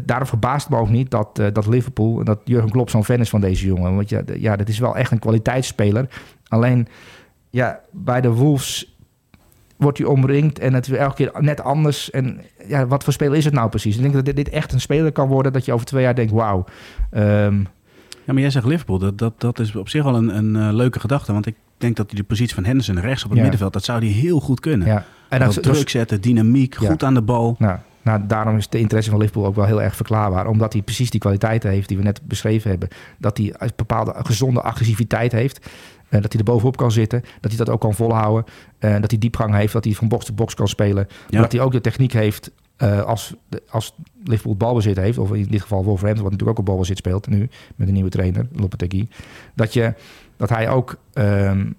daarom 0.04 0.26
verbaast 0.26 0.68
me 0.70 0.76
ook 0.76 0.88
niet 0.88 1.10
dat, 1.10 1.38
uh, 1.40 1.46
dat 1.52 1.66
Liverpool... 1.66 2.24
dat 2.24 2.40
Jurgen 2.44 2.70
Klopp 2.70 2.90
zo'n 2.90 3.04
fan 3.04 3.20
is 3.20 3.28
van 3.28 3.40
deze 3.40 3.66
jongen. 3.66 3.94
Want 3.94 4.08
ja, 4.08 4.22
ja, 4.34 4.56
dat 4.56 4.68
is 4.68 4.78
wel 4.78 4.96
echt 4.96 5.10
een 5.10 5.18
kwaliteitsspeler. 5.18 6.08
Alleen, 6.48 6.88
ja, 7.50 7.80
bij 7.90 8.20
de 8.20 8.30
Wolves 8.30 8.96
wordt 9.76 9.98
hij 9.98 10.06
omringd 10.06 10.58
en 10.58 10.74
het 10.74 10.86
is 10.86 10.96
elke 10.96 11.14
keer 11.14 11.32
net 11.38 11.62
anders. 11.62 12.10
En 12.10 12.40
ja, 12.66 12.86
wat 12.86 13.04
voor 13.04 13.12
speler 13.12 13.36
is 13.36 13.44
het 13.44 13.54
nou 13.54 13.68
precies? 13.68 13.96
Ik 13.96 14.02
denk 14.02 14.14
dat 14.14 14.36
dit, 14.36 14.48
echt 14.48 14.72
een 14.72 14.80
speler 14.80 15.12
kan 15.12 15.28
worden 15.28 15.52
dat 15.52 15.64
je 15.64 15.72
over 15.72 15.86
twee 15.86 16.02
jaar 16.02 16.14
denkt, 16.14 16.32
wauw. 16.32 16.64
Um, 17.10 17.66
ja, 18.24 18.32
maar 18.32 18.42
jij 18.42 18.50
zegt 18.50 18.66
Liverpool, 18.66 18.98
dat, 18.98 19.18
dat, 19.18 19.40
dat 19.40 19.58
is 19.58 19.76
op 19.76 19.88
zich 19.88 20.04
al 20.04 20.16
een, 20.16 20.36
een 20.36 20.54
uh, 20.54 20.68
leuke 20.72 21.00
gedachte. 21.00 21.32
Want 21.32 21.46
ik 21.46 21.54
denk 21.80 21.96
dat 21.96 22.10
hij 22.10 22.20
de 22.20 22.26
positie 22.26 22.54
van 22.54 22.64
Henderson 22.64 23.00
rechts 23.00 23.22
op 23.22 23.28
het 23.28 23.36
ja. 23.36 23.42
middenveld, 23.42 23.72
dat 23.72 23.84
zou 23.84 23.98
hij 23.98 24.08
heel 24.08 24.40
goed 24.40 24.60
kunnen. 24.60 24.86
Ja. 24.86 25.04
En 25.28 25.40
dat, 25.40 25.62
druk 25.62 25.74
dus- 25.74 25.90
zetten, 25.90 26.20
dynamiek, 26.20 26.78
ja. 26.80 26.88
goed 26.88 27.04
aan 27.04 27.14
de 27.14 27.22
bal. 27.22 27.56
Nou, 27.58 27.78
nou, 28.02 28.26
daarom 28.26 28.56
is 28.56 28.68
de 28.68 28.78
interesse 28.78 29.10
van 29.10 29.18
Liverpool 29.18 29.46
ook 29.46 29.54
wel 29.54 29.64
heel 29.64 29.82
erg 29.82 29.96
verklaarbaar. 29.96 30.46
Omdat 30.46 30.72
hij 30.72 30.82
precies 30.82 31.10
die 31.10 31.20
kwaliteiten 31.20 31.70
heeft 31.70 31.88
die 31.88 31.96
we 31.96 32.02
net 32.02 32.20
beschreven 32.22 32.70
hebben. 32.70 32.88
Dat 33.18 33.36
hij 33.36 33.54
een 33.58 33.70
bepaalde 33.76 34.14
gezonde 34.16 34.62
agressiviteit 34.62 35.32
heeft. 35.32 35.66
Uh, 36.10 36.22
dat 36.22 36.32
hij 36.32 36.40
er 36.40 36.46
bovenop 36.46 36.76
kan 36.76 36.92
zitten. 36.92 37.20
Dat 37.40 37.50
hij 37.50 37.64
dat 37.64 37.68
ook 37.68 37.80
kan 37.80 37.94
volhouden. 37.94 38.44
Uh, 38.80 39.00
dat 39.00 39.10
hij 39.10 39.18
diepgang 39.18 39.54
heeft. 39.54 39.72
Dat 39.72 39.84
hij 39.84 39.94
van 39.94 40.08
box 40.08 40.24
to 40.24 40.34
box 40.34 40.54
kan 40.54 40.68
spelen. 40.68 41.08
Ja. 41.28 41.40
Dat 41.40 41.52
hij 41.52 41.60
ook 41.60 41.72
de 41.72 41.80
techniek 41.80 42.12
heeft 42.12 42.50
uh, 42.78 43.02
als, 43.02 43.34
als 43.70 43.94
Liverpool 44.24 44.56
balbezit 44.56 44.96
heeft. 44.96 45.18
Of 45.18 45.32
in 45.32 45.46
dit 45.48 45.62
geval 45.62 45.84
Wolverhampton, 45.84 46.24
wat 46.24 46.32
natuurlijk 46.32 46.58
ook 46.58 46.66
op 46.66 46.72
balbezit 46.72 46.98
speelt 46.98 47.26
nu. 47.26 47.48
Met 47.76 47.88
een 47.88 47.94
nieuwe 47.94 48.10
trainer, 48.10 48.48
Lopetegui. 48.52 49.08
Dat, 49.54 49.72
je, 49.72 49.94
dat 50.38 50.48
hij 50.48 50.68
ook 50.68 50.96
um, 51.14 51.74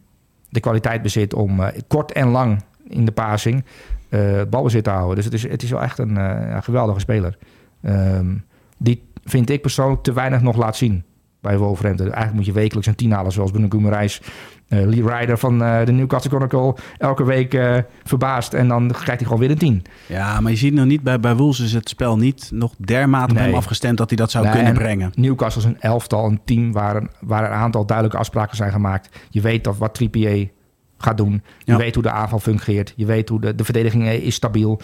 de 0.49 0.59
kwaliteit 0.59 1.01
bezit 1.01 1.33
om 1.33 1.61
kort 1.87 2.11
en 2.11 2.27
lang 2.27 2.63
in 2.87 3.05
de 3.05 3.11
passing 3.11 3.63
het 4.09 4.49
balbezit 4.49 4.83
te 4.83 4.89
houden. 4.89 5.15
Dus 5.15 5.25
het 5.25 5.33
is, 5.33 5.43
het 5.43 5.63
is 5.63 5.69
wel 5.69 5.81
echt 5.81 5.97
een 5.97 6.13
ja, 6.13 6.61
geweldige 6.61 6.99
speler. 6.99 7.37
Um, 7.81 8.43
die 8.77 9.03
vind 9.23 9.49
ik 9.49 9.61
persoonlijk 9.61 10.03
te 10.03 10.13
weinig 10.13 10.41
nog 10.41 10.55
laat 10.55 10.75
zien 10.75 11.03
bij 11.41 11.57
Wolverhampton. 11.57 12.05
Eigenlijk 12.05 12.35
moet 12.35 12.45
je 12.45 12.51
wekelijks 12.51 12.87
een 12.87 12.95
tien 12.95 13.11
halen, 13.11 13.31
zoals 13.31 13.51
Bruno 13.51 13.67
Guimaraes. 13.69 14.21
Uh, 14.69 14.85
Lee 14.85 15.17
Ryder 15.17 15.37
van 15.37 15.63
uh, 15.63 15.85
de 15.85 15.91
Newcastle 15.91 16.29
Chronicle 16.29 16.75
elke 16.97 17.23
week 17.23 17.53
uh, 17.53 17.77
verbaasd. 18.03 18.53
En 18.53 18.67
dan 18.67 18.87
krijgt 18.87 19.07
hij 19.07 19.17
gewoon 19.17 19.39
weer 19.39 19.51
een 19.51 19.57
10. 19.57 19.83
Ja, 20.05 20.39
maar 20.39 20.51
je 20.51 20.57
ziet 20.57 20.73
nog 20.73 20.85
niet, 20.85 21.03
bij, 21.03 21.19
bij 21.19 21.35
Wolves 21.35 21.59
is 21.59 21.73
het 21.73 21.89
spel 21.89 22.17
niet 22.17 22.49
nog 22.53 22.73
dermate 22.77 23.33
nee. 23.33 23.43
op 23.43 23.49
hem 23.49 23.57
afgestemd 23.57 23.97
dat 23.97 24.09
hij 24.09 24.17
dat 24.17 24.31
zou 24.31 24.43
nee, 24.45 24.53
kunnen 24.53 24.73
brengen. 24.73 25.11
Newcastle 25.15 25.61
is 25.61 25.67
een 25.67 25.81
elftal, 25.81 26.25
een 26.25 26.41
team 26.45 26.71
waar 26.71 26.95
een, 26.95 27.09
waar 27.19 27.43
een 27.43 27.57
aantal 27.57 27.85
duidelijke 27.85 28.21
afspraken 28.21 28.55
zijn 28.55 28.71
gemaakt. 28.71 29.09
Je 29.29 29.41
weet 29.41 29.63
dat 29.63 29.77
wat 29.77 29.93
Trippier 29.93 30.49
gaat 30.97 31.17
doen. 31.17 31.43
Je 31.57 31.71
ja. 31.71 31.77
weet 31.77 31.93
hoe 31.93 32.03
de 32.03 32.11
aanval 32.11 32.39
fungeert. 32.39 32.93
Je 32.95 33.05
weet 33.05 33.29
hoe 33.29 33.41
de, 33.41 33.55
de 33.55 33.63
verdediging 33.63 34.09
is 34.09 34.35
stabiel. 34.35 34.81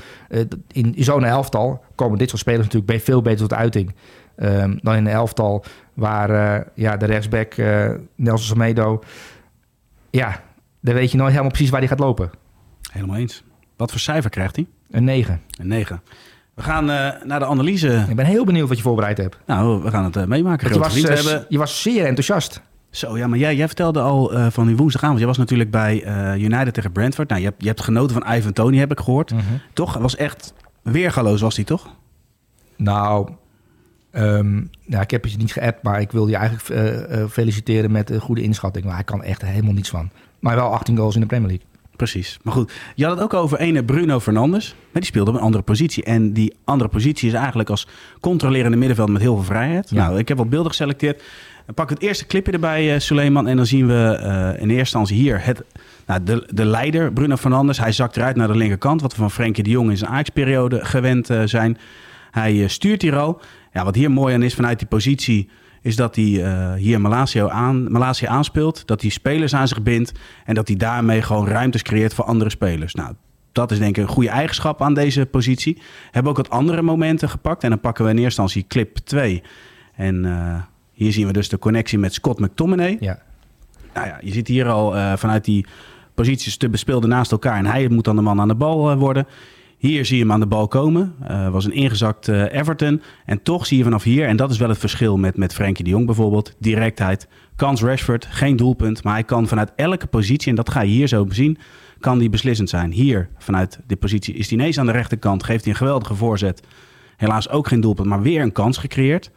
in 0.71 0.95
zo'n 0.97 1.23
elftal 1.23 1.83
komen 1.95 2.17
dit 2.17 2.29
soort 2.29 2.41
spelers 2.41 2.63
natuurlijk 2.63 3.03
veel 3.03 3.21
beter 3.21 3.47
tot 3.47 3.57
uiting. 3.57 3.95
Um, 4.37 4.79
dan 4.81 4.95
in 4.95 5.05
een 5.05 5.11
elftal 5.11 5.63
waar 5.93 6.29
uh, 6.29 6.65
ja, 6.73 6.97
de 6.97 7.05
rechtsback 7.05 7.57
uh, 7.57 7.89
Nelson 8.15 8.47
Semedo... 8.47 9.01
Ja, 10.15 10.41
dan 10.81 10.93
weet 10.93 11.11
je 11.11 11.17
nooit 11.17 11.29
helemaal 11.29 11.51
precies 11.51 11.69
waar 11.69 11.79
hij 11.79 11.89
gaat 11.89 11.99
lopen. 11.99 12.31
Helemaal 12.91 13.15
eens. 13.15 13.43
Wat 13.77 13.91
voor 13.91 13.99
cijfer 13.99 14.29
krijgt 14.29 14.55
hij? 14.55 14.67
Een 14.89 15.03
9. 15.03 15.41
Een 15.59 15.67
9. 15.67 16.01
We 16.53 16.61
gaan 16.61 16.83
uh, 16.89 17.11
naar 17.23 17.39
de 17.39 17.45
analyse. 17.45 18.05
Ik 18.09 18.15
ben 18.15 18.25
heel 18.25 18.45
benieuwd 18.45 18.67
wat 18.67 18.77
je 18.77 18.83
voorbereid 18.83 19.17
hebt. 19.17 19.37
Nou, 19.45 19.83
we 19.83 19.89
gaan 19.89 20.03
het 20.03 20.15
uh, 20.15 20.23
meemaken. 20.23 20.73
Je 20.73 20.79
was, 20.79 20.97
uh, 20.97 21.09
hebben... 21.09 21.45
je 21.49 21.57
was 21.57 21.81
zeer 21.81 22.05
enthousiast. 22.05 22.61
Zo, 22.89 23.17
ja, 23.17 23.27
maar 23.27 23.37
jij, 23.37 23.55
jij 23.55 23.67
vertelde 23.67 24.01
al 24.01 24.51
van 24.51 24.67
die 24.67 24.75
woensdagavond. 24.75 25.19
Je 25.19 25.25
was 25.25 25.37
natuurlijk 25.37 25.71
bij 25.71 26.03
United 26.37 26.73
tegen 26.73 26.91
Brentford. 26.91 27.29
Nou, 27.29 27.41
je 27.41 27.47
hebt, 27.47 27.61
je 27.61 27.67
hebt 27.67 27.81
genoten 27.81 28.21
van 28.21 28.33
Ivan 28.35 28.53
Tony, 28.53 28.77
heb 28.77 28.91
ik 28.91 28.99
gehoord. 28.99 29.31
Mm 29.31 29.39
-hmm. 29.39 29.61
Toch? 29.73 29.93
Het 29.93 30.01
was 30.01 30.15
echt 30.15 30.53
weergaloos, 30.81 31.41
was 31.41 31.55
hij 31.55 31.65
toch? 31.65 31.95
Nou, 32.75 33.29
Um, 34.17 34.69
ja, 34.85 35.01
ik 35.01 35.11
heb 35.11 35.25
je 35.25 35.37
niet 35.37 35.53
geappt, 35.53 35.83
maar 35.83 36.01
ik 36.01 36.11
wil 36.11 36.27
je 36.27 36.35
eigenlijk 36.35 36.69
uh, 36.69 37.19
uh, 37.19 37.25
feliciteren 37.29 37.91
met 37.91 38.09
een 38.09 38.19
goede 38.19 38.41
inschatting. 38.41 38.85
Maar 38.85 38.93
hij 38.93 39.03
kan 39.03 39.23
echt 39.23 39.41
helemaal 39.41 39.73
niets 39.73 39.89
van. 39.89 40.09
Maar 40.39 40.55
wel 40.55 40.73
18 40.73 40.97
goals 40.97 41.15
in 41.15 41.21
de 41.21 41.27
Premier 41.27 41.47
League. 41.47 41.65
Precies. 41.95 42.39
Maar 42.43 42.53
goed, 42.53 42.71
je 42.95 43.05
had 43.05 43.13
het 43.13 43.23
ook 43.23 43.33
over 43.33 43.59
ene 43.59 43.83
Bruno 43.83 44.19
Fernandes. 44.19 44.69
Maar 44.69 45.01
die 45.01 45.05
speelde 45.11 45.31
op 45.31 45.37
een 45.37 45.43
andere 45.43 45.63
positie. 45.63 46.03
En 46.03 46.33
die 46.33 46.53
andere 46.63 46.89
positie 46.89 47.27
is 47.27 47.33
eigenlijk 47.33 47.69
als 47.69 47.87
controlerende 48.19 48.77
middenveld 48.77 49.09
met 49.09 49.21
heel 49.21 49.35
veel 49.35 49.43
vrijheid. 49.43 49.89
Ja. 49.89 50.07
Nou, 50.07 50.19
ik 50.19 50.27
heb 50.27 50.37
wat 50.37 50.49
beelden 50.49 50.71
geselecteerd. 50.71 51.23
Pak 51.73 51.89
het 51.89 52.01
eerste 52.01 52.25
clipje 52.25 52.51
erbij, 52.51 52.93
uh, 52.93 52.99
Suleiman. 52.99 53.47
En 53.47 53.55
dan 53.55 53.65
zien 53.65 53.87
we 53.87 54.19
uh, 54.21 54.61
in 54.61 54.69
eerste 54.69 54.77
instantie 54.77 55.17
hier 55.17 55.45
het, 55.45 55.63
nou, 56.05 56.23
de, 56.23 56.47
de 56.53 56.65
leider, 56.65 57.13
Bruno 57.13 57.35
Fernandes. 57.35 57.79
Hij 57.79 57.91
zakt 57.91 58.17
eruit 58.17 58.35
naar 58.35 58.47
de 58.47 58.57
linkerkant. 58.57 59.01
Wat 59.01 59.11
we 59.11 59.17
van 59.17 59.31
Frenkie 59.31 59.63
de 59.63 59.69
Jong 59.69 59.89
in 59.89 59.97
zijn 59.97 60.11
Ajax-periode 60.11 60.85
gewend 60.85 61.29
uh, 61.29 61.41
zijn. 61.45 61.77
Hij 62.31 62.67
stuurt 62.67 63.01
hier 63.01 63.17
al. 63.17 63.41
Ja, 63.75 63.83
wat 63.83 63.95
hier 63.95 64.11
mooi 64.11 64.33
aan 64.33 64.43
is 64.43 64.55
vanuit 64.55 64.79
die 64.79 64.87
positie, 64.87 65.49
is 65.81 65.95
dat 65.95 66.15
hij 66.15 66.25
uh, 66.25 66.73
hier 66.73 67.01
Malaysia, 67.01 67.49
aan, 67.49 67.91
Malaysia 67.91 68.27
aanspeelt. 68.27 68.87
Dat 68.87 69.01
hij 69.01 69.09
spelers 69.09 69.55
aan 69.55 69.67
zich 69.67 69.83
bindt 69.83 70.11
en 70.45 70.55
dat 70.55 70.67
hij 70.67 70.77
daarmee 70.77 71.21
gewoon 71.21 71.47
ruimtes 71.47 71.81
creëert 71.81 72.13
voor 72.13 72.25
andere 72.25 72.49
spelers. 72.49 72.93
Nou, 72.93 73.13
dat 73.51 73.71
is 73.71 73.79
denk 73.79 73.97
ik 73.97 74.03
een 74.03 74.09
goede 74.09 74.29
eigenschap 74.29 74.81
aan 74.81 74.93
deze 74.93 75.25
positie. 75.25 75.81
Hebben 76.11 76.31
ook 76.31 76.37
wat 76.37 76.49
andere 76.49 76.81
momenten 76.81 77.29
gepakt. 77.29 77.63
En 77.63 77.69
dan 77.69 77.79
pakken 77.79 78.05
we 78.05 78.11
in 78.11 78.17
eerste 78.17 78.41
instantie 78.41 78.67
clip 78.67 78.97
2. 78.97 79.43
En 79.95 80.23
uh, 80.23 80.61
hier 80.91 81.11
zien 81.11 81.27
we 81.27 81.33
dus 81.33 81.49
de 81.49 81.59
connectie 81.59 81.99
met 81.99 82.13
Scott 82.13 82.39
McTominay. 82.39 82.97
Ja. 82.99 83.19
Nou 83.93 84.07
ja, 84.07 84.17
je 84.21 84.31
ziet 84.31 84.47
hier 84.47 84.67
al 84.67 84.95
uh, 84.95 85.13
vanuit 85.15 85.45
die 85.45 85.65
posities 86.13 86.57
te 86.57 86.69
bespeelden 86.69 87.09
naast 87.09 87.31
elkaar. 87.31 87.57
En 87.57 87.65
hij 87.65 87.87
moet 87.87 88.03
dan 88.03 88.15
de 88.15 88.21
man 88.21 88.39
aan 88.39 88.47
de 88.47 88.55
bal 88.55 88.95
worden. 88.97 89.27
Hier 89.85 90.05
zie 90.05 90.15
je 90.15 90.21
hem 90.21 90.31
aan 90.31 90.39
de 90.39 90.45
bal 90.45 90.67
komen. 90.67 91.15
Uh, 91.31 91.49
was 91.49 91.65
een 91.65 91.71
ingezakt 91.71 92.27
uh, 92.27 92.53
Everton. 92.53 93.01
En 93.25 93.41
toch 93.41 93.65
zie 93.65 93.77
je 93.77 93.83
vanaf 93.83 94.03
hier, 94.03 94.27
en 94.27 94.37
dat 94.37 94.51
is 94.51 94.57
wel 94.57 94.69
het 94.69 94.77
verschil 94.77 95.17
met, 95.17 95.37
met 95.37 95.53
Frenkie 95.53 95.83
de 95.83 95.89
Jong 95.89 96.05
bijvoorbeeld, 96.05 96.55
directheid. 96.59 97.27
Kans 97.55 97.81
Rashford, 97.81 98.27
geen 98.29 98.55
doelpunt, 98.55 99.03
maar 99.03 99.13
hij 99.13 99.23
kan 99.23 99.47
vanuit 99.47 99.71
elke 99.75 100.07
positie, 100.07 100.49
en 100.49 100.55
dat 100.55 100.69
ga 100.69 100.81
je 100.81 100.89
hier 100.89 101.07
zo 101.07 101.25
zien, 101.29 101.57
kan 101.99 102.17
die 102.17 102.29
beslissend 102.29 102.69
zijn. 102.69 102.91
Hier, 102.91 103.29
vanuit 103.37 103.79
de 103.87 103.95
positie, 103.95 104.33
is 104.33 104.47
die 104.47 104.57
ineens 104.57 104.79
aan 104.79 104.85
de 104.85 104.91
rechterkant. 104.91 105.43
Geeft 105.43 105.63
hij 105.63 105.73
een 105.73 105.79
geweldige 105.79 106.15
voorzet. 106.15 106.63
Helaas 107.17 107.49
ook 107.49 107.67
geen 107.67 107.81
doelpunt, 107.81 108.07
maar 108.07 108.21
weer 108.21 108.41
een 108.41 108.51
kans 108.51 108.77
gecreëerd. 108.77 109.31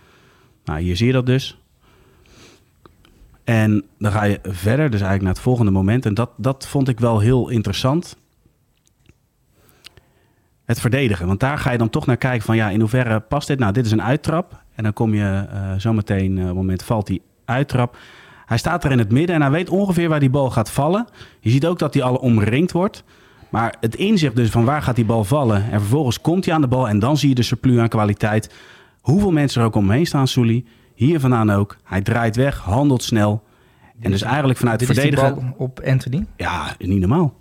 Nou, 0.64 0.80
hier 0.80 0.96
zie 0.96 1.06
je 1.06 1.12
dat 1.12 1.26
dus. 1.26 1.60
En 3.44 3.84
dan 3.98 4.12
ga 4.12 4.24
je 4.24 4.38
verder, 4.42 4.90
dus 4.90 5.00
eigenlijk 5.00 5.22
naar 5.22 5.32
het 5.32 5.42
volgende 5.42 5.70
moment. 5.70 6.06
En 6.06 6.14
dat, 6.14 6.30
dat 6.36 6.66
vond 6.66 6.88
ik 6.88 7.00
wel 7.00 7.20
heel 7.20 7.48
interessant. 7.48 8.16
Het 10.68 10.80
verdedigen. 10.80 11.26
Want 11.26 11.40
daar 11.40 11.58
ga 11.58 11.70
je 11.70 11.78
dan 11.78 11.90
toch 11.90 12.06
naar 12.06 12.16
kijken 12.16 12.42
van 12.42 12.56
ja, 12.56 12.70
in 12.70 12.80
hoeverre 12.80 13.20
past 13.20 13.46
dit? 13.46 13.58
Nou, 13.58 13.72
dit 13.72 13.86
is 13.86 13.92
een 13.92 14.02
uittrap. 14.02 14.62
En 14.74 14.82
dan 14.82 14.92
kom 14.92 15.14
je 15.14 15.46
uh, 15.52 15.72
zometeen, 15.76 16.32
uh, 16.36 16.40
op 16.40 16.46
het 16.46 16.56
moment 16.56 16.82
valt 16.82 17.06
die 17.06 17.22
uittrap. 17.44 17.96
Hij 18.46 18.58
staat 18.58 18.84
er 18.84 18.90
in 18.90 18.98
het 18.98 19.10
midden 19.12 19.34
en 19.34 19.42
hij 19.42 19.50
weet 19.50 19.68
ongeveer 19.68 20.08
waar 20.08 20.20
die 20.20 20.30
bal 20.30 20.50
gaat 20.50 20.70
vallen. 20.70 21.06
Je 21.40 21.50
ziet 21.50 21.66
ook 21.66 21.78
dat 21.78 21.94
hij 21.94 22.02
al 22.02 22.14
omringd 22.14 22.72
wordt. 22.72 23.04
Maar 23.48 23.74
het 23.80 23.94
inzicht 23.94 24.36
dus 24.36 24.50
van 24.50 24.64
waar 24.64 24.82
gaat 24.82 24.96
die 24.96 25.04
bal 25.04 25.24
vallen. 25.24 25.70
En 25.70 25.80
vervolgens 25.80 26.20
komt 26.20 26.44
hij 26.44 26.54
aan 26.54 26.60
de 26.60 26.66
bal 26.66 26.88
en 26.88 26.98
dan 26.98 27.16
zie 27.16 27.28
je 27.28 27.34
de 27.34 27.42
surplus 27.42 27.78
aan 27.78 27.88
kwaliteit. 27.88 28.54
Hoeveel 29.00 29.32
mensen 29.32 29.60
er 29.60 29.66
ook 29.66 29.74
omheen 29.74 30.06
staan, 30.06 30.28
Souli. 30.28 30.66
Hier 30.94 31.20
vandaan 31.20 31.50
ook. 31.50 31.76
Hij 31.84 32.00
draait 32.00 32.36
weg, 32.36 32.58
handelt 32.58 33.02
snel. 33.02 33.42
En 34.00 34.10
dus 34.10 34.22
eigenlijk 34.22 34.58
vanuit 34.58 34.78
Dit 34.78 34.88
verdedigen... 34.88 35.54
Op 35.56 35.80
Anthony? 35.80 36.26
Ja, 36.36 36.74
niet 36.78 37.00
normaal. 37.00 37.34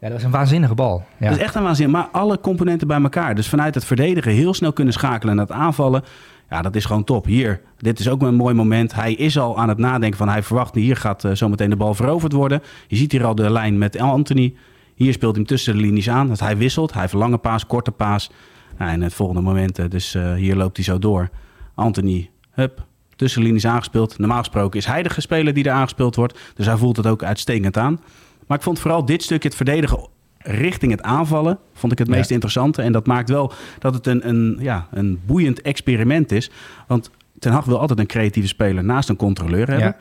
Ja, 0.00 0.08
dat 0.08 0.12
was 0.12 0.22
een 0.22 0.30
waanzinnige 0.30 0.74
bal. 0.74 1.04
Ja. 1.18 1.28
Dat 1.28 1.36
is 1.36 1.42
echt 1.44 1.54
een 1.54 1.62
waanzin. 1.62 1.90
Maar 1.90 2.08
alle 2.12 2.40
componenten 2.40 2.86
bij 2.86 3.02
elkaar. 3.02 3.34
Dus 3.34 3.48
vanuit 3.48 3.74
het 3.74 3.84
verdedigen 3.84 4.32
heel 4.32 4.54
snel 4.54 4.72
kunnen 4.72 4.92
schakelen 4.92 5.36
naar 5.36 5.46
het 5.46 5.54
aanvallen. 5.54 6.02
Ja, 6.50 6.62
dat 6.62 6.76
is 6.76 6.84
gewoon 6.84 7.04
top. 7.04 7.24
Hier, 7.24 7.60
dit 7.76 7.98
is 7.98 8.08
ook 8.08 8.22
een 8.22 8.34
mooi 8.34 8.54
moment. 8.54 8.94
Hij 8.94 9.12
is 9.12 9.38
al 9.38 9.58
aan 9.58 9.68
het 9.68 9.78
nadenken 9.78 10.18
van 10.18 10.28
hij 10.28 10.42
verwacht 10.42 10.74
hier 10.74 10.96
gaat 10.96 11.24
uh, 11.24 11.32
zometeen 11.32 11.70
de 11.70 11.76
bal 11.76 11.94
veroverd 11.94 12.32
worden. 12.32 12.62
Je 12.86 12.96
ziet 12.96 13.12
hier 13.12 13.24
al 13.24 13.34
de 13.34 13.50
lijn 13.50 13.78
met 13.78 13.98
Anthony. 13.98 14.54
Hier 14.94 15.12
speelt 15.12 15.36
hij 15.36 15.44
tussen 15.44 15.74
de 15.74 15.80
linies 15.80 16.10
aan. 16.10 16.28
Dat 16.28 16.40
hij 16.40 16.56
wisselt. 16.56 16.92
Hij 16.92 17.02
heeft 17.02 17.12
lange 17.12 17.38
paas, 17.38 17.66
korte 17.66 17.90
paas. 17.90 18.30
Nou, 18.78 18.90
en 18.90 19.02
het 19.02 19.14
volgende 19.14 19.42
moment, 19.42 19.78
uh, 19.78 19.86
dus 19.88 20.14
uh, 20.14 20.34
hier 20.34 20.56
loopt 20.56 20.76
hij 20.76 20.84
zo 20.84 20.98
door. 20.98 21.28
Anthony, 21.74 22.30
hup, 22.50 22.86
tussen 23.16 23.42
linies 23.42 23.66
aangespeeld. 23.66 24.18
Normaal 24.18 24.38
gesproken 24.38 24.78
is 24.78 24.86
hij 24.86 25.02
de 25.02 25.20
speler 25.20 25.54
die 25.54 25.64
er 25.64 25.72
aangespeeld 25.72 26.16
wordt. 26.16 26.38
Dus 26.54 26.66
hij 26.66 26.76
voelt 26.76 26.96
het 26.96 27.06
ook 27.06 27.22
uitstekend 27.22 27.76
aan. 27.76 28.00
Maar 28.48 28.56
ik 28.56 28.62
vond 28.62 28.78
vooral 28.78 29.04
dit 29.04 29.22
stukje, 29.22 29.48
het 29.48 29.56
verdedigen 29.56 30.08
richting 30.38 30.92
het 30.92 31.02
aanvallen, 31.02 31.58
vond 31.74 31.92
ik 31.92 31.98
het 31.98 32.08
meest 32.08 32.28
ja. 32.28 32.34
interessante. 32.34 32.82
En 32.82 32.92
dat 32.92 33.06
maakt 33.06 33.28
wel 33.28 33.52
dat 33.78 33.94
het 33.94 34.06
een, 34.06 34.28
een, 34.28 34.56
ja, 34.60 34.88
een 34.90 35.20
boeiend 35.26 35.60
experiment 35.60 36.32
is. 36.32 36.50
Want 36.86 37.10
Ten 37.38 37.52
Hag 37.52 37.64
wil 37.64 37.80
altijd 37.80 37.98
een 37.98 38.06
creatieve 38.06 38.48
speler 38.48 38.84
naast 38.84 39.08
een 39.08 39.16
controleur 39.16 39.66
hebben. 39.68 39.86
Ja. 39.86 39.96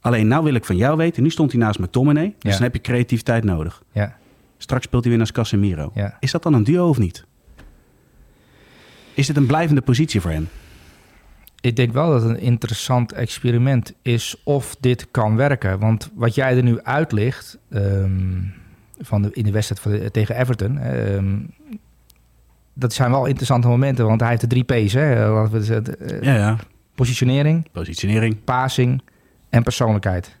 Alleen 0.00 0.28
nou 0.28 0.44
wil 0.44 0.54
ik 0.54 0.64
van 0.64 0.76
jou 0.76 0.96
weten, 0.96 1.22
nu 1.22 1.30
stond 1.30 1.52
hij 1.52 1.60
naast 1.60 1.78
McTominay. 1.78 2.24
Dus 2.24 2.34
ja. 2.38 2.50
dan 2.50 2.62
heb 2.62 2.74
je 2.74 2.80
creativiteit 2.80 3.44
nodig. 3.44 3.82
Ja. 3.92 4.16
Straks 4.58 4.84
speelt 4.84 5.02
hij 5.02 5.10
weer 5.10 5.20
naast 5.20 5.32
Casemiro. 5.32 5.92
Is 6.20 6.30
dat 6.30 6.42
dan 6.42 6.54
een 6.54 6.64
duo 6.64 6.88
of 6.88 6.98
niet? 6.98 7.24
Is 9.14 9.26
dit 9.26 9.36
een 9.36 9.46
blijvende 9.46 9.80
positie 9.80 10.20
voor 10.20 10.30
hem? 10.30 10.48
Ik 11.60 11.76
denk 11.76 11.92
wel 11.92 12.10
dat 12.10 12.22
het 12.22 12.30
een 12.30 12.40
interessant 12.40 13.12
experiment 13.12 13.94
is 14.02 14.40
of 14.44 14.76
dit 14.80 15.10
kan 15.10 15.36
werken. 15.36 15.78
Want 15.78 16.10
wat 16.14 16.34
jij 16.34 16.56
er 16.56 16.62
nu 16.62 16.80
uitlicht 16.82 17.58
um, 17.70 18.52
van 18.98 19.22
de, 19.22 19.30
in 19.32 19.44
de 19.44 19.50
wedstrijd 19.50 19.80
van 19.80 19.92
de, 19.92 20.10
tegen 20.10 20.36
Everton... 20.36 20.96
Um, 20.96 21.54
dat 22.74 22.92
zijn 22.92 23.10
wel 23.10 23.26
interessante 23.26 23.68
momenten, 23.68 24.06
want 24.06 24.20
hij 24.20 24.28
heeft 24.28 24.40
de 24.40 24.46
drie 24.46 24.64
P's. 24.64 24.92
Hè? 24.92 25.28
Wat 25.28 25.50
we 25.50 25.62
zeggen, 25.62 25.96
uh, 26.12 26.22
ja, 26.22 26.34
ja. 26.34 26.56
Positionering, 26.94 27.68
Positionering, 27.72 28.44
passing 28.44 29.02
en 29.48 29.62
persoonlijkheid. 29.62 30.38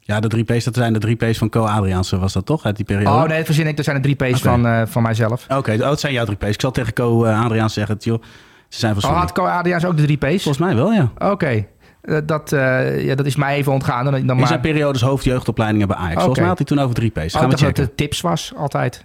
Ja, 0.00 0.20
de 0.20 0.28
drie 0.28 0.44
P's, 0.44 0.64
dat 0.64 0.74
zijn 0.74 0.92
de 0.92 0.98
drie 0.98 1.16
P's 1.16 1.38
van 1.38 1.48
Co 1.48 1.64
Adriaanse, 1.64 2.18
was 2.18 2.32
dat 2.32 2.46
toch 2.46 2.64
uit 2.64 2.76
die 2.76 2.84
periode? 2.84 3.16
Oh 3.16 3.24
nee, 3.24 3.36
dat 3.36 3.46
verzin 3.46 3.66
ik. 3.66 3.76
Dat 3.76 3.84
zijn 3.84 3.96
de 3.96 4.02
drie 4.02 4.14
P's 4.14 4.40
okay. 4.40 4.52
van, 4.52 4.66
uh, 4.66 4.82
van 4.86 5.02
mijzelf. 5.02 5.44
Oké, 5.44 5.56
okay, 5.56 5.74
oh, 5.74 5.80
dat 5.82 6.00
zijn 6.00 6.12
jouw 6.12 6.24
drie 6.24 6.36
P's. 6.36 6.46
Ik 6.46 6.60
zal 6.60 6.70
tegen 6.70 6.92
Co 6.92 7.26
Adriaanse 7.26 7.78
zeggen, 7.78 7.96
joh, 7.98 8.22
ze 8.70 8.78
zijn 8.78 9.00
van 9.00 9.10
Oh, 9.10 9.18
had 9.18 9.32
Co 9.32 9.44
Adriaanse 9.44 9.86
ook 9.86 9.96
de 9.96 10.02
drie 10.02 10.16
P's? 10.16 10.42
Volgens 10.42 10.58
mij 10.58 10.74
wel, 10.74 10.92
ja. 10.92 11.12
Oké. 11.14 11.30
Okay. 11.30 11.68
Uh, 12.02 12.18
dat, 12.24 12.52
uh, 12.52 13.04
ja, 13.04 13.14
dat 13.14 13.26
is 13.26 13.36
mij 13.36 13.56
even 13.56 13.72
ontgaan. 13.72 14.04
Dan, 14.04 14.26
dan 14.26 14.38
In 14.38 14.46
zijn 14.46 14.60
periodes 14.60 15.02
hoofdjeugdopleidingen 15.02 15.88
bij 15.88 15.96
Ajax. 15.96 16.12
Okay. 16.12 16.24
Volgens 16.24 16.38
mij 16.38 16.48
had 16.48 16.58
hij 16.58 16.66
toen 16.66 16.78
over 16.78 16.94
drie 16.94 17.10
P's. 17.10 17.34
Gaan 17.34 17.44
oh, 17.44 17.50
we 17.50 17.56
checken. 17.56 17.74
dat 17.74 17.84
het 17.86 17.96
tips 17.96 18.20
was, 18.20 18.52
altijd. 18.56 19.04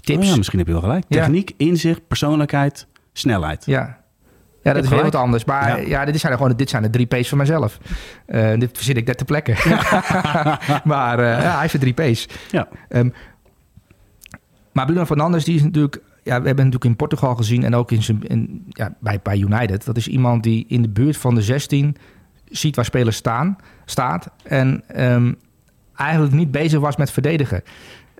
Tips. 0.00 0.18
Oh, 0.18 0.24
ja, 0.24 0.36
misschien 0.36 0.58
heb 0.58 0.66
je 0.66 0.72
wel 0.72 0.82
gelijk. 0.82 1.04
Ja. 1.08 1.20
Techniek, 1.20 1.52
inzicht, 1.56 2.06
persoonlijkheid, 2.08 2.86
snelheid. 3.12 3.62
Ja, 3.66 3.98
ja, 4.64 4.72
dat 4.72 4.84
is 4.84 4.90
weer 4.90 5.02
wat 5.02 5.14
anders. 5.14 5.44
Maar 5.44 5.80
ja. 5.80 5.86
ja, 5.86 6.04
dit, 6.04 6.20
zijn 6.20 6.32
gewoon, 6.32 6.56
dit 6.56 6.70
zijn 6.70 6.82
de 6.82 6.90
drie 6.90 7.06
P's 7.06 7.28
van 7.28 7.38
mezelf. 7.38 7.78
Uh, 8.26 8.58
dit 8.58 8.70
verzin 8.72 8.96
ik 8.96 9.06
net 9.06 9.16
ter 9.16 9.26
plekke. 9.26 9.52
maar 10.84 11.18
uh, 11.18 11.24
ja, 11.24 11.50
hij 11.50 11.60
heeft 11.60 11.72
de 11.72 11.92
drie 11.92 12.12
P's. 12.12 12.28
Ja. 12.50 12.68
Um, 12.88 13.12
maar 14.72 14.86
Bruno 14.86 15.04
Fernandes, 15.04 15.44
die 15.44 15.54
is 15.54 15.62
natuurlijk... 15.62 16.00
Ja, 16.24 16.40
we 16.40 16.46
hebben 16.46 16.64
natuurlijk 16.64 16.84
in 16.84 16.96
Portugal 16.96 17.34
gezien 17.34 17.64
en 17.64 17.74
ook 17.74 17.90
in 17.90 18.02
zijn, 18.02 18.22
ja, 18.68 18.94
bij, 19.00 19.20
bij 19.22 19.38
United. 19.38 19.84
Dat 19.84 19.96
is 19.96 20.08
iemand 20.08 20.42
die 20.42 20.64
in 20.68 20.82
de 20.82 20.88
buurt 20.88 21.16
van 21.16 21.34
de 21.34 21.42
16 21.42 21.96
ziet 22.44 22.76
waar 22.76 22.84
spelers 22.84 23.16
staan, 23.16 23.56
staat. 23.84 24.30
En 24.42 24.84
um, 24.96 25.36
eigenlijk 25.94 26.34
niet 26.34 26.50
bezig 26.50 26.80
was 26.80 26.96
met 26.96 27.10
verdedigen. 27.10 27.62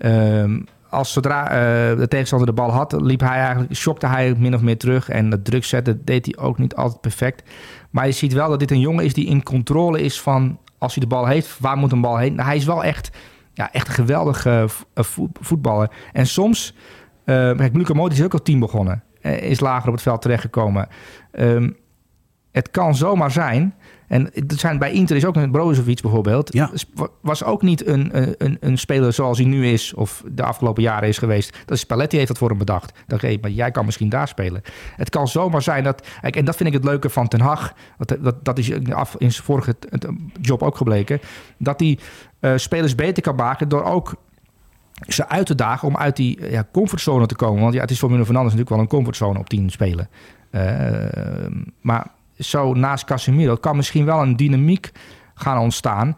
Um, 0.05 0.64
als 0.88 1.12
zodra 1.12 1.44
uh, 1.44 1.98
de 1.98 2.09
tegenstander 2.09 2.46
de 2.48 2.55
bal 2.55 2.70
had, 2.70 2.92
liep 2.92 3.20
hij 3.20 3.38
eigenlijk, 3.38 3.74
shockte 3.74 4.07
hij 4.07 4.34
min 4.38 4.55
of 4.55 4.61
meer 4.61 4.78
terug. 4.78 5.09
En 5.09 5.30
dat 5.30 5.44
druk 5.44 5.64
zetten 5.64 6.05
deed 6.05 6.24
hij 6.26 6.44
ook 6.44 6.59
niet 6.59 6.74
altijd 6.74 7.00
perfect. 7.00 7.50
Maar 7.90 8.07
je 8.07 8.12
ziet 8.12 8.32
wel 8.32 8.48
dat 8.48 8.59
dit 8.59 8.70
een 8.70 8.80
jongen 8.80 9.05
is 9.05 9.14
die 9.14 9.26
in 9.26 9.42
controle 9.42 10.00
is 10.00 10.20
van 10.20 10.59
als 10.78 10.94
hij 10.94 11.02
de 11.02 11.09
bal 11.09 11.26
heeft, 11.26 11.59
waar 11.61 11.76
moet 11.76 11.92
een 11.92 12.00
bal 12.00 12.16
heen? 12.16 12.34
Nou, 12.34 12.48
hij 12.48 12.57
is 12.57 12.64
wel 12.64 12.84
echt, 12.84 13.11
ja, 13.52 13.72
echt 13.72 13.88
een 13.88 13.94
geweldige 13.94 14.68
voetballer. 15.40 15.90
En 16.12 16.26
soms, 16.26 16.74
kijk, 17.25 17.77
Luca 17.77 17.95
Modric 17.95 18.18
is 18.18 18.25
ook 18.25 18.33
al 18.33 18.43
team 18.43 18.61
begonnen. 18.61 19.03
Uh, 19.22 19.43
is 19.43 19.61
lager 19.61 19.89
op 19.89 19.95
het 19.95 20.03
veld 20.03 20.22
terechtgekomen. 20.22 20.89
Um, 21.33 21.77
het 22.53 22.70
kan 22.70 22.95
zomaar 22.95 23.31
zijn. 23.31 23.75
En 24.09 24.31
het 24.33 24.59
zijn, 24.61 24.79
bij 24.79 24.93
Inter 24.93 25.16
is 25.16 25.25
ook 25.25 25.37
een 25.37 25.51
Brozovic 25.51 26.01
bijvoorbeeld. 26.01 26.53
Ja. 26.53 26.70
Was 27.20 27.45
ook 27.45 27.62
niet 27.62 27.87
een, 27.87 28.11
een, 28.45 28.57
een 28.61 28.79
speler 28.79 29.12
zoals 29.12 29.39
hij 29.39 29.47
nu 29.47 29.66
is. 29.66 29.95
Of 29.95 30.22
de 30.33 30.43
afgelopen 30.43 30.83
jaren 30.83 31.09
is 31.09 31.18
geweest. 31.18 31.59
Dat 31.64 31.75
is 31.77 31.81
Spalletti 31.81 32.16
heeft 32.16 32.29
dat 32.29 32.39
voor 32.39 32.49
hem 32.49 32.59
bedacht. 32.59 32.93
Dat 33.07 33.20
hey, 33.20 33.39
maar 33.41 33.51
jij 33.51 33.70
kan 33.70 33.85
misschien 33.85 34.09
daar 34.09 34.29
spelen. 34.29 34.62
Het 34.97 35.11
kan 35.11 35.29
zomaar 35.29 35.62
zijn 35.62 35.85
dat... 35.85 36.07
En 36.20 36.45
dat 36.45 36.57
vind 36.57 36.68
ik 36.68 36.75
het 36.75 36.85
leuke 36.85 37.11
van 37.11 37.29
Ten 37.29 37.41
Hag. 37.41 37.75
Dat, 37.99 38.18
dat, 38.20 38.45
dat 38.45 38.59
is 38.59 38.93
af, 38.93 39.14
in 39.18 39.33
zijn 39.33 39.45
vorige 39.45 39.77
job 40.41 40.62
ook 40.62 40.77
gebleken. 40.77 41.20
Dat 41.59 41.81
hij 41.81 41.99
uh, 42.41 42.53
spelers 42.57 42.95
beter 42.95 43.22
kan 43.22 43.37
maken 43.37 43.68
door 43.68 43.85
ook 43.85 44.14
ze 45.09 45.28
uit 45.28 45.47
te 45.47 45.55
dagen 45.55 45.88
om 45.88 45.97
uit 45.97 46.16
die 46.16 46.51
ja, 46.51 46.66
comfortzone 46.72 47.26
te 47.26 47.36
komen. 47.36 47.62
Want 47.62 47.74
ja, 47.74 47.80
het 47.80 47.90
is 47.90 47.99
voor 47.99 48.09
Bruno 48.09 48.24
Fernandes 48.24 48.53
natuurlijk 48.53 48.76
wel 48.76 48.84
een 48.84 48.97
comfortzone 48.99 49.38
op 49.38 49.49
10 49.49 49.70
spelen. 49.70 50.09
Uh, 50.51 50.62
maar 51.80 52.07
zo 52.38 52.74
naast 52.74 53.05
Casemiro 53.05 53.55
kan 53.55 53.76
misschien 53.76 54.05
wel 54.05 54.22
een 54.22 54.36
dynamiek 54.36 54.92
gaan 55.34 55.59
ontstaan. 55.59 56.16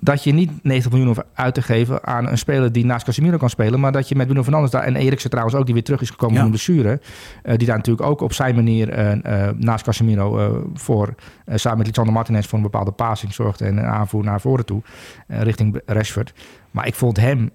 Dat 0.00 0.24
je 0.24 0.32
niet 0.32 0.50
90 0.62 0.90
miljoen 0.90 1.08
hoeft 1.08 1.26
uit 1.34 1.54
te 1.54 1.62
geven 1.62 2.04
aan 2.04 2.28
een 2.28 2.38
speler 2.38 2.72
die 2.72 2.84
naast 2.84 3.04
Casemiro 3.04 3.36
kan 3.36 3.50
spelen. 3.50 3.80
Maar 3.80 3.92
dat 3.92 4.08
je 4.08 4.14
met 4.14 4.26
Bruno 4.26 4.42
Fernandes 4.42 4.70
daar. 4.70 4.82
En 4.82 4.96
Eriksen 4.96 5.30
trouwens 5.30 5.56
ook, 5.56 5.64
die 5.64 5.74
weer 5.74 5.84
terug 5.84 6.00
is 6.00 6.10
gekomen 6.10 6.34
ja. 6.34 6.40
van 6.40 6.50
de 6.50 6.56
blessure. 6.56 7.00
Uh, 7.44 7.56
die 7.56 7.66
daar 7.66 7.76
natuurlijk 7.76 8.06
ook 8.06 8.20
op 8.20 8.32
zijn 8.32 8.54
manier 8.54 8.98
uh, 8.98 9.48
naast 9.56 9.84
Casemiro 9.84 10.62
voor. 10.74 11.14
samen 11.46 11.78
met 11.78 11.86
Lisandro 11.86 12.12
Martinez 12.12 12.46
voor 12.46 12.58
een 12.58 12.64
bepaalde 12.64 12.90
passing 12.90 13.34
zorgde. 13.34 13.64
En 13.64 13.76
een 13.76 13.84
aanvoer 13.84 14.24
naar 14.24 14.40
voren 14.40 14.64
toe. 14.64 14.82
richting 15.26 15.80
Rashford. 15.86 16.32
Maar 16.70 16.86
ik 16.86 16.94
vond 16.94 17.16
hem 17.16 17.50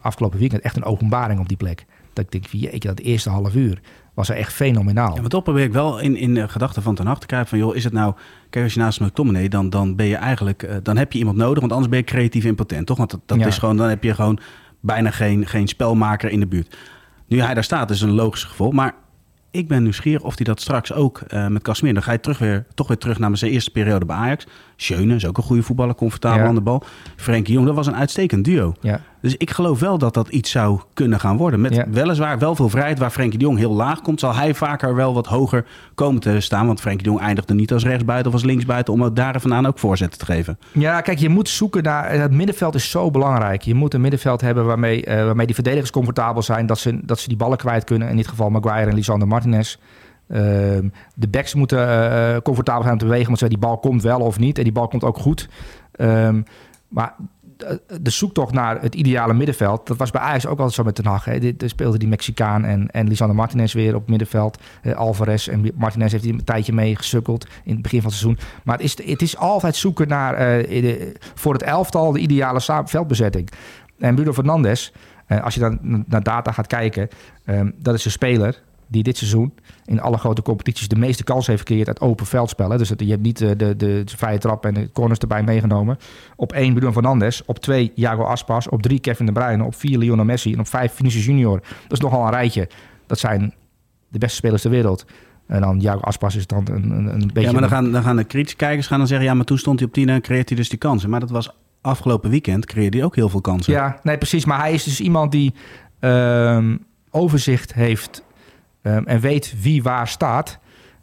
afgelopen 0.00 0.38
weekend 0.38 0.62
echt 0.62 0.76
een 0.76 0.84
openbaring 0.84 1.40
op 1.40 1.48
die 1.48 1.56
plek. 1.56 1.86
Dat 2.12 2.24
ik 2.24 2.30
denk, 2.30 2.46
jeetje, 2.46 2.88
dat 2.88 2.98
eerste 2.98 3.30
half 3.30 3.54
uur 3.54 3.80
was 4.14 4.28
er 4.28 4.36
echt 4.36 4.52
fenomenaal. 4.52 5.14
Ja, 5.14 5.20
maar 5.20 5.30
toch 5.30 5.42
probeer 5.42 5.64
ik 5.64 5.72
wel 5.72 5.98
in, 5.98 6.16
in 6.16 6.34
de 6.34 6.48
gedachten 6.48 6.82
van 6.82 6.94
ten 6.94 7.18
te 7.18 7.26
kijken 7.26 7.48
van... 7.48 7.58
joh, 7.58 7.76
is 7.76 7.84
het 7.84 7.92
nou... 7.92 8.14
Kijk, 8.50 8.64
als 8.64 8.74
je 8.74 8.80
naast 8.80 9.00
McTominay, 9.00 9.48
dan, 9.48 9.70
dan 9.70 9.96
ben 9.96 10.06
je 10.06 10.16
eigenlijk... 10.16 10.62
Uh, 10.62 10.74
dan 10.82 10.96
heb 10.96 11.12
je 11.12 11.18
iemand 11.18 11.36
nodig, 11.36 11.60
want 11.60 11.72
anders 11.72 11.90
ben 11.90 11.98
je 11.98 12.04
creatief 12.04 12.44
impotent, 12.44 12.86
toch? 12.86 12.96
Want 12.96 13.10
dat, 13.10 13.20
dat 13.26 13.38
ja. 13.38 13.46
is 13.46 13.58
gewoon... 13.58 13.76
Dan 13.76 13.88
heb 13.88 14.02
je 14.02 14.14
gewoon 14.14 14.38
bijna 14.80 15.10
geen, 15.10 15.46
geen 15.46 15.68
spelmaker 15.68 16.30
in 16.30 16.40
de 16.40 16.46
buurt. 16.46 16.76
Nu 17.26 17.40
hij 17.40 17.54
daar 17.54 17.64
staat, 17.64 17.90
is 17.90 18.00
een 18.00 18.10
logisch 18.10 18.44
gevolg. 18.44 18.72
Maar 18.72 18.94
ik 19.50 19.68
ben 19.68 19.82
nieuwsgierig 19.82 20.22
of 20.22 20.36
hij 20.36 20.44
dat 20.44 20.60
straks 20.60 20.92
ook 20.92 21.22
uh, 21.28 21.46
met 21.46 21.62
Casemiro... 21.62 21.94
Dan 21.94 22.04
ga 22.04 22.12
je 22.12 22.20
terug 22.20 22.38
weer, 22.38 22.66
toch 22.74 22.88
weer 22.88 22.98
terug 22.98 23.18
naar 23.18 23.36
zijn 23.36 23.50
eerste 23.50 23.70
periode 23.70 24.04
bij 24.04 24.16
Ajax. 24.16 24.46
Schöne 24.76 25.14
is 25.14 25.26
ook 25.26 25.36
een 25.36 25.42
goede 25.42 25.62
voetballer, 25.62 25.94
comfortabel 25.94 26.42
ja. 26.42 26.48
aan 26.48 26.54
de 26.54 26.60
bal. 26.60 26.82
Frenkie 27.16 27.54
Jong, 27.54 27.66
dat 27.66 27.74
was 27.74 27.86
een 27.86 27.96
uitstekend 27.96 28.44
duo. 28.44 28.74
Ja. 28.80 29.00
Dus 29.20 29.36
ik 29.36 29.50
geloof 29.50 29.80
wel 29.80 29.98
dat 29.98 30.14
dat 30.14 30.28
iets 30.28 30.50
zou 30.50 30.80
kunnen 30.94 31.20
gaan 31.20 31.36
worden. 31.36 31.60
Met 31.60 31.74
ja. 31.74 31.84
weliswaar 31.90 32.38
wel 32.38 32.54
veel 32.54 32.68
vrijheid. 32.68 32.98
Waar 32.98 33.10
Frenkie 33.10 33.38
de 33.38 33.44
Jong 33.44 33.58
heel 33.58 33.72
laag 33.72 34.00
komt, 34.00 34.20
zal 34.20 34.34
hij 34.34 34.54
vaker 34.54 34.94
wel 34.94 35.14
wat 35.14 35.26
hoger 35.26 35.66
komen 35.94 36.20
te 36.20 36.40
staan. 36.40 36.66
Want 36.66 36.80
Frenkie 36.80 37.02
de 37.02 37.10
Jong 37.10 37.22
eindigde 37.22 37.54
niet 37.54 37.72
als 37.72 37.84
rechtsbuiten 37.84 38.26
of 38.26 38.32
als 38.32 38.44
linksbuiten... 38.44 38.92
om 38.92 39.14
daar 39.14 39.40
vandaan 39.40 39.66
ook 39.66 39.78
voorzetten 39.78 40.18
te 40.18 40.24
geven. 40.24 40.58
Ja, 40.72 41.00
kijk, 41.00 41.18
je 41.18 41.28
moet 41.28 41.48
zoeken 41.48 41.82
naar... 41.82 42.12
Het 42.12 42.32
middenveld 42.32 42.74
is 42.74 42.90
zo 42.90 43.10
belangrijk. 43.10 43.62
Je 43.62 43.74
moet 43.74 43.94
een 43.94 44.00
middenveld 44.00 44.40
hebben 44.40 44.64
waarmee, 44.64 45.06
uh, 45.06 45.14
waarmee 45.14 45.46
die 45.46 45.54
verdedigers 45.54 45.90
comfortabel 45.90 46.42
zijn... 46.42 46.66
Dat 46.66 46.78
ze, 46.78 47.00
dat 47.02 47.18
ze 47.18 47.28
die 47.28 47.36
ballen 47.36 47.58
kwijt 47.58 47.84
kunnen. 47.84 48.08
In 48.08 48.16
dit 48.16 48.28
geval 48.28 48.50
Maguire 48.50 48.90
en 48.90 48.96
Lisandro 48.96 49.28
Martinez... 49.28 49.76
Uh, 50.28 50.38
de 51.14 51.28
backs 51.30 51.54
moeten 51.54 51.78
uh, 51.78 52.36
comfortabel 52.36 52.82
zijn 52.82 52.92
om 52.92 52.98
te 52.98 53.04
bewegen, 53.04 53.26
want 53.26 53.48
die 53.48 53.58
bal 53.58 53.78
komt 53.78 54.02
wel 54.02 54.20
of 54.20 54.38
niet. 54.38 54.58
En 54.58 54.64
die 54.64 54.72
bal 54.72 54.88
komt 54.88 55.04
ook 55.04 55.18
goed. 55.18 55.48
Um, 55.96 56.44
maar 56.88 57.14
de 58.00 58.10
zoektocht 58.10 58.52
naar 58.52 58.80
het 58.80 58.94
ideale 58.94 59.34
middenveld, 59.34 59.86
dat 59.86 59.96
was 59.96 60.10
bij 60.10 60.20
Ajax 60.20 60.46
ook 60.46 60.58
altijd 60.58 60.74
zo 60.74 60.84
met 60.84 60.94
Ten 60.94 61.06
Hag. 61.06 61.24
Hè. 61.24 61.32
Er 61.32 61.68
speelde 61.68 61.98
die 61.98 62.08
Mexicaan 62.08 62.64
en, 62.64 62.90
en 62.90 63.08
Lisandro 63.08 63.36
Martinez 63.36 63.72
weer 63.72 63.94
op 63.94 64.08
middenveld. 64.08 64.58
Uh, 64.82 64.94
Alvarez 64.94 65.48
en 65.48 65.70
Martinez 65.74 66.12
heeft 66.12 66.24
hij 66.24 66.32
een 66.32 66.44
tijdje 66.44 66.72
mee 66.72 66.96
gesukkeld 66.96 67.46
in 67.64 67.72
het 67.72 67.82
begin 67.82 68.00
van 68.00 68.10
het 68.10 68.18
seizoen. 68.18 68.44
Maar 68.64 68.76
het 68.76 68.84
is, 68.84 69.06
het 69.06 69.22
is 69.22 69.36
altijd 69.36 69.76
zoeken 69.76 70.08
naar 70.08 70.64
voor 71.34 71.52
het 71.52 71.62
elftal 71.62 72.12
de 72.12 72.18
ideale 72.18 72.60
veldbezetting. 72.84 73.50
En 73.98 74.14
Bruno 74.14 74.32
Fernandes, 74.32 74.92
als 75.42 75.54
je 75.54 75.60
dan 75.60 76.04
naar 76.06 76.22
data 76.22 76.52
gaat 76.52 76.66
kijken, 76.66 77.08
um, 77.46 77.74
dat 77.78 77.94
is 77.94 78.04
een 78.04 78.10
speler 78.10 78.62
die 78.86 79.02
dit 79.02 79.16
seizoen 79.16 79.52
in 79.84 80.00
alle 80.00 80.18
grote 80.18 80.42
competities 80.42 80.88
de 80.88 80.96
meeste 80.96 81.24
kans 81.24 81.46
heeft 81.46 81.58
gecreëerd 81.58 81.88
uit 81.88 82.00
open 82.00 82.26
veldspellen. 82.26 82.78
Dus 82.78 82.92
je 82.96 83.10
hebt 83.10 83.22
niet 83.22 83.38
de, 83.38 83.56
de, 83.56 83.76
de 83.76 84.02
vrije 84.06 84.38
trap 84.38 84.64
en 84.64 84.74
de 84.74 84.90
corners 84.92 85.18
erbij 85.18 85.42
meegenomen. 85.42 85.98
Op 86.36 86.52
één 86.52 86.74
Bruno 86.74 86.92
Fernandes, 86.92 87.44
op 87.44 87.58
twee 87.58 87.92
Jago 87.94 88.22
Aspas, 88.22 88.68
op 88.68 88.82
drie 88.82 89.00
Kevin 89.00 89.26
De 89.26 89.32
Bruyne, 89.32 89.64
op 89.64 89.74
vier 89.74 89.98
Lionel 89.98 90.24
Messi 90.24 90.52
en 90.52 90.60
op 90.60 90.66
vijf 90.66 90.92
Vinicius 90.92 91.24
Junior. 91.24 91.60
Dat 91.60 91.92
is 91.92 92.00
nogal 92.00 92.24
een 92.24 92.30
rijtje. 92.30 92.68
Dat 93.06 93.18
zijn 93.18 93.54
de 94.08 94.18
beste 94.18 94.36
spelers 94.36 94.62
ter 94.62 94.70
wereld. 94.70 95.04
En 95.46 95.60
dan 95.60 95.80
Jago 95.80 96.00
Aspas 96.00 96.36
is 96.36 96.46
dan 96.46 96.66
een, 96.70 96.90
een, 96.90 97.06
een 97.06 97.30
beetje... 97.32 97.40
Ja, 97.40 97.52
maar 97.52 97.60
dan 97.60 97.70
gaan, 97.70 97.92
dan 97.92 98.02
gaan 98.02 98.16
de 98.16 98.24
kritische 98.24 98.56
kijkers 98.56 98.86
gaan 98.86 98.98
dan 98.98 99.06
zeggen... 99.06 99.26
ja, 99.26 99.34
maar 99.34 99.44
toen 99.44 99.58
stond 99.58 99.78
hij 99.78 99.88
op 99.88 99.94
10 99.94 100.08
en 100.08 100.20
creëert 100.20 100.48
hij 100.48 100.58
dus 100.58 100.68
die 100.68 100.78
kansen. 100.78 101.10
Maar 101.10 101.20
dat 101.20 101.30
was 101.30 101.50
afgelopen 101.80 102.30
weekend, 102.30 102.66
creëerde 102.66 102.96
hij 102.96 103.06
ook 103.06 103.14
heel 103.14 103.28
veel 103.28 103.40
kansen. 103.40 103.72
Ja, 103.72 104.00
nee, 104.02 104.18
precies. 104.18 104.44
Maar 104.44 104.58
hij 104.58 104.72
is 104.72 104.84
dus 104.84 105.00
iemand 105.00 105.32
die 105.32 105.54
um, 106.00 106.84
overzicht 107.10 107.74
heeft 107.74 108.23
um, 108.84 109.06
en 109.06 109.20
weet 109.20 109.54
wie 109.62 109.82
waar 109.82 110.08
staat. 110.08 110.58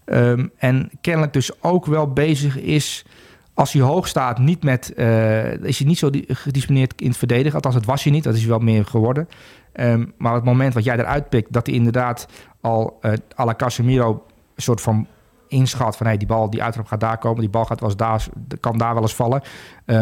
Um, 0.06 0.52
en 0.58 0.90
kennelijk 1.02 1.34
dus 1.34 1.64
ook 1.64 1.86
wel 1.86 2.14
bezig 2.14 2.58
is, 2.58 3.06
als 3.54 3.74
hij 3.74 3.82
hoog 3.82 4.08
staat, 4.08 4.40
niet 4.40 4.64
met, 4.64 4.94
uh, 4.96 5.64
is 5.64 5.78
hij 5.78 5.88
niet 5.88 5.98
zo 5.98 6.10
gedisciplineerd 6.28 7.02
in 7.02 7.08
het 7.08 7.18
verdedigen. 7.18 7.54
Althans, 7.54 7.76
het 7.76 7.86
was 7.86 8.04
hij 8.04 8.12
niet, 8.12 8.24
dat 8.24 8.36
is 8.36 8.46
wel 8.46 8.60
meer 8.60 8.86
geworden. 8.86 9.28
Um, 9.74 10.14
maar 10.18 10.34
het 10.34 10.44
moment 10.44 10.74
wat 10.74 10.84
jij 10.84 10.98
eruit 10.98 11.30
pikt, 11.30 11.54
dat 11.54 11.66
hij 11.66 11.76
inderdaad 11.76 12.28
al 12.62 13.00
uh, 13.02 13.12
la 13.36 13.56
Casemiro 13.56 14.26
een 14.56 14.62
soort 14.62 14.82
van 14.82 15.08
inschat 15.48 15.98
van 15.98 16.06
hey, 16.06 16.18
die 16.18 16.28
bal, 16.28 16.50
die 16.50 16.64
uittrap 16.64 16.88
gaat 16.88 17.00
daar 17.00 17.18
komen, 17.18 17.40
die 17.40 17.50
bal 17.50 17.66
gaat 17.66 17.80
wel 17.80 17.96
daar, 17.96 18.28
kan 18.60 18.78
daar 18.78 18.94
wel 18.94 19.02
eens 19.02 19.16
vallen. 19.16 19.42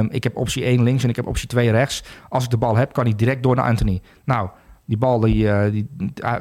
Ik 0.10 0.24
heb 0.24 0.38
optie 0.38 0.64
1 0.64 0.84
links 0.84 1.04
en 1.04 1.10
ik 1.10 1.16
heb 1.16 1.28
optie 1.28 1.48
2 1.48 1.72
rechts. 1.72 2.04
Als 2.30 2.44
ik 2.44 2.50
de 2.50 2.58
bal 2.58 2.76
heb, 2.76 2.94
kan 2.94 3.04
hij 3.04 3.16
direct 3.16 3.44
door 3.44 3.56
naar 3.56 3.66
Anthony. 3.66 4.02
Nou, 4.24 4.50
die 4.90 4.98
bal, 4.98 5.20
die, 5.20 5.44
uh, 5.44 5.72
die 5.72 5.88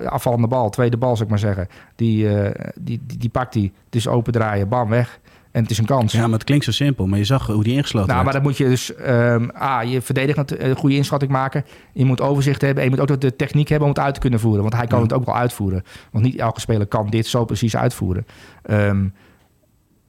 afvallende 0.09 0.47
bal, 0.47 0.71
tweede 0.71 0.97
bal 0.97 1.11
zou 1.11 1.25
ik 1.25 1.31
maar 1.31 1.39
zeggen, 1.39 1.69
die, 1.97 2.25
uh, 2.25 2.51
die, 2.81 3.01
die, 3.07 3.19
die, 3.19 3.29
pakt 3.29 3.55
hij. 3.55 3.73
Het 3.85 3.95
is 3.95 4.09
open 4.09 4.33
draaien, 4.33 4.69
bam, 4.69 4.89
weg. 4.89 5.21
En 5.51 5.63
het 5.63 5.71
is 5.71 5.79
een 5.79 5.85
kans. 5.85 6.13
Ja, 6.13 6.23
maar 6.23 6.39
het 6.39 6.45
klinkt 6.45 6.65
zo 6.65 6.73
simpel. 6.73 7.07
Maar 7.07 7.19
je 7.19 7.25
zag 7.25 7.47
hoe 7.47 7.65
die 7.65 7.75
ingesloten 7.75 8.09
nou, 8.09 8.25
werd. 8.25 8.25
maar 8.25 8.43
dan 8.43 8.51
moet 8.53 8.59
je 8.59 8.69
dus... 8.69 8.93
Um, 9.09 9.51
ah, 9.51 9.91
je 9.91 10.03
verdedigt 10.03 10.63
een 10.63 10.77
goede 10.77 10.97
inschatting 10.97 11.31
maken. 11.31 11.65
Je 11.93 12.05
moet 12.05 12.21
overzicht 12.21 12.61
hebben. 12.61 12.85
En 12.85 12.91
je 12.91 12.97
moet 12.97 13.11
ook 13.11 13.21
de 13.21 13.37
techniek 13.37 13.69
hebben 13.69 13.89
om 13.89 13.95
het 13.95 14.05
uit 14.05 14.15
te 14.15 14.21
kunnen 14.21 14.41
voeren. 14.41 14.63
Want 14.63 14.75
hij 14.75 14.87
kan 14.87 14.99
ja. 14.99 15.05
het 15.05 15.13
ook 15.13 15.25
wel 15.25 15.37
uitvoeren. 15.37 15.83
Want 16.11 16.25
niet 16.25 16.37
elke 16.37 16.61
speler 16.61 16.87
kan 16.87 17.11
dit 17.11 17.27
zo 17.27 17.45
precies 17.45 17.77
uitvoeren. 17.77 18.27
Um, 18.71 19.15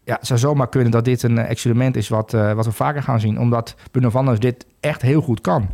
ja, 0.04 0.16
het 0.16 0.28
zou 0.28 0.40
zomaar 0.40 0.70
kunnen 0.70 0.92
dat 0.92 1.06
dit 1.06 1.24
een 1.24 1.38
experiment 1.38 1.96
is 1.96 2.10
wat, 2.10 2.34
uh, 2.34 2.54
wat 2.54 2.66
we 2.66 2.72
vaker 2.72 3.04
gaan 3.04 3.20
zien. 3.20 3.40
Omdat 3.40 3.76
Bruno 3.92 4.10
van 4.10 4.36
dit 4.36 4.66
echt 4.80 5.02
heel 5.02 5.22
goed 5.22 5.42
kan. 5.42 5.70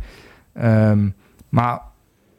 Um, 0.62 1.14
maar 1.48 1.80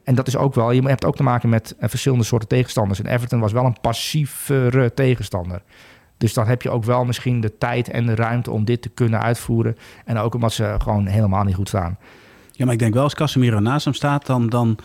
en 0.08 0.14
dat 0.14 0.26
is 0.26 0.36
ook 0.36 0.54
wel, 0.54 0.70
je 0.70 0.82
hebt 0.82 1.04
ook 1.04 1.16
te 1.16 1.22
maken 1.22 1.48
met 1.48 1.76
uh, 1.80 1.88
verschillende 1.88 2.24
soorten 2.24 2.48
tegenstanders. 2.48 3.02
En 3.02 3.06
Everton 3.06 3.40
was 3.40 3.52
wel 3.52 3.64
een 3.64 3.80
passievere 3.80 4.94
tegenstander. 4.94 5.62
Dus 6.16 6.34
dan 6.34 6.46
heb 6.46 6.62
je 6.62 6.70
ook 6.70 6.84
wel 6.84 7.04
misschien 7.04 7.40
de 7.40 7.58
tijd 7.58 7.90
en 7.90 8.06
de 8.06 8.14
ruimte 8.14 8.50
om 8.50 8.64
dit 8.64 8.82
te 8.82 8.88
kunnen 8.88 9.22
uitvoeren. 9.22 9.76
En 10.04 10.18
ook 10.18 10.34
omdat 10.34 10.52
ze 10.52 10.74
gewoon 10.78 11.06
helemaal 11.06 11.44
niet 11.44 11.54
goed 11.54 11.68
staan. 11.68 11.98
Ja, 12.52 12.64
maar 12.64 12.74
ik 12.74 12.80
denk 12.80 12.94
wel 12.94 13.02
als 13.02 13.14
Casemiro 13.14 13.58
naast 13.58 13.84
hem 13.84 13.94
staat, 13.94 14.26
dan, 14.26 14.48
dan 14.48 14.78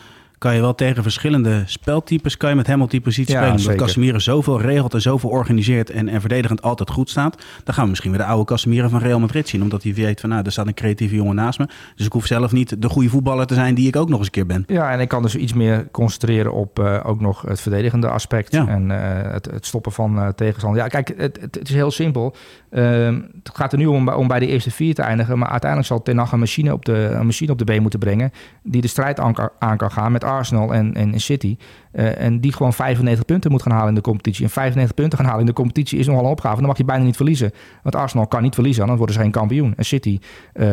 kan 0.44 0.56
je 0.56 0.62
wel 0.62 0.76
tegen 0.76 1.04
verschillende 1.04 1.64
speltypes 1.66 2.38
kan 2.38 2.50
je 2.50 2.56
met 2.56 2.68
hem 2.68 2.82
op 2.82 2.92
die 2.92 3.02
positie 3.02 3.34
Ja, 3.34 3.40
spelen. 3.42 3.60
Omdat. 3.60 3.76
Casemiro 3.76 4.20
zoveel 4.20 4.62
regelt 4.62 4.94
en 4.94 5.02
zoveel 5.02 5.30
organiseert 5.30 5.90
en, 5.90 6.08
en 6.10 6.20
verdedigend 6.20 6.62
altijd 6.62 6.90
goed 6.90 7.10
staat. 7.10 7.44
Dan 7.64 7.74
gaan 7.74 7.84
we 7.84 7.90
misschien 7.90 8.12
weer 8.12 8.20
de 8.20 8.26
oude 8.26 8.46
Casemiro 8.46 8.88
van 8.88 9.00
Real 9.00 9.20
Madrid 9.20 9.48
zien. 9.50 9.62
Omdat 9.62 9.84
hij 9.84 9.94
weet 9.94 10.20
van 10.20 10.30
nou, 10.30 10.44
er 10.46 10.52
staat 10.52 10.68
een 10.68 10.74
creatieve 10.74 11.16
jongen 11.16 11.36
naast 11.36 11.60
me. 11.60 11.68
Dus 11.96 12.06
ik 12.06 12.12
hoef 12.12 12.26
zelf 12.26 12.52
niet 12.52 12.82
de 12.82 12.90
goede 12.90 13.10
voetballer 13.10 13.46
te 13.46 13.54
zijn 13.54 13.76
die 13.76 13.88
ik 13.88 13.96
ook 13.96 14.10
nog 14.10 14.18
eens 14.18 14.26
een 14.26 14.32
keer 14.34 14.46
ben. 14.46 14.64
Ja, 14.68 14.92
en 14.92 15.00
ik 15.00 15.08
kan 15.08 15.22
dus 15.22 15.36
iets 15.36 15.54
meer 15.54 15.88
concentreren 15.92 16.54
op 16.54 16.80
eh, 16.80 17.00
ook 17.04 17.20
nog 17.22 17.42
het 17.42 17.62
verdedigende 17.62 18.08
aspect. 18.08 18.52
Ja. 18.52 18.68
En 18.68 18.92
eh, 18.92 19.32
het, 19.32 19.46
het 19.52 19.66
stoppen 19.66 19.92
van 19.92 20.20
eh 20.20 20.28
tegenstander. 20.28 20.82
Ja, 20.82 20.88
kijk, 20.88 21.08
het, 21.08 21.38
het, 21.42 21.56
het 21.56 21.70
is 21.70 21.76
heel 21.76 21.92
simpel. 21.92 22.36
Ehm, 22.70 23.22
het 23.44 23.52
gaat 23.54 23.72
er 23.72 23.78
nu 23.78 23.86
om, 23.86 24.10
om 24.10 24.28
bij 24.28 24.40
de 24.40 24.48
eerste 24.48 24.72
vier 24.72 24.94
te 24.96 25.02
eindigen. 25.02 25.38
Maar 25.38 25.50
uiteindelijk 25.50 25.90
zal 25.90 26.02
Ten 26.02 26.18
Hag 26.18 26.32
een 26.32 26.40
machine 26.40 26.74
op 26.74 26.86
de, 26.86 26.94
een 27.20 27.26
machine 27.26 27.52
op 27.52 27.58
de 27.58 27.64
been 27.64 27.82
moeten 27.82 28.00
brengen. 28.00 28.32
Die 28.64 28.82
de 28.82 28.88
strijd 28.88 29.20
aan, 29.20 29.34
kan- 29.34 29.50
aan 29.60 29.78
kan 29.78 29.92
gaan 29.92 30.12
met 30.12 30.24
Arsenal 30.38 30.74
en, 30.74 30.94
en 30.94 31.20
City. 31.20 31.58
Eh, 31.92 32.22
en 32.22 32.40
die 32.40 32.54
gewoon 32.54 32.74
95 32.74 33.26
punten 33.26 33.52
moet 33.52 33.62
gaan 33.62 33.72
halen 33.72 33.90
in 33.90 33.96
de 33.96 34.02
competitie. 34.02 34.44
En 34.44 34.50
95 34.50 34.96
punten 34.96 35.18
gaan 35.18 35.28
halen 35.28 35.42
in 35.42 35.48
de 35.48 35.54
competitie 35.54 36.00
is 36.00 36.08
nogal 36.08 36.24
een 36.24 36.30
opgave. 36.30 36.56
Dan 36.58 36.66
mag 36.66 36.78
je 36.78 36.86
bijna 36.86 37.04
niet 37.04 37.16
verliezen. 37.16 37.52
Want 37.84 37.96
Arsenal 37.96 38.28
kan 38.28 38.42
niet 38.42 38.54
verliezen, 38.54 38.82
anders 38.82 39.00
worden 39.00 39.16
ze 39.18 39.22
geen 39.24 39.32
kampioen. 39.32 39.74
En 39.78 39.86
City 39.86 40.20
eh, 40.54 40.68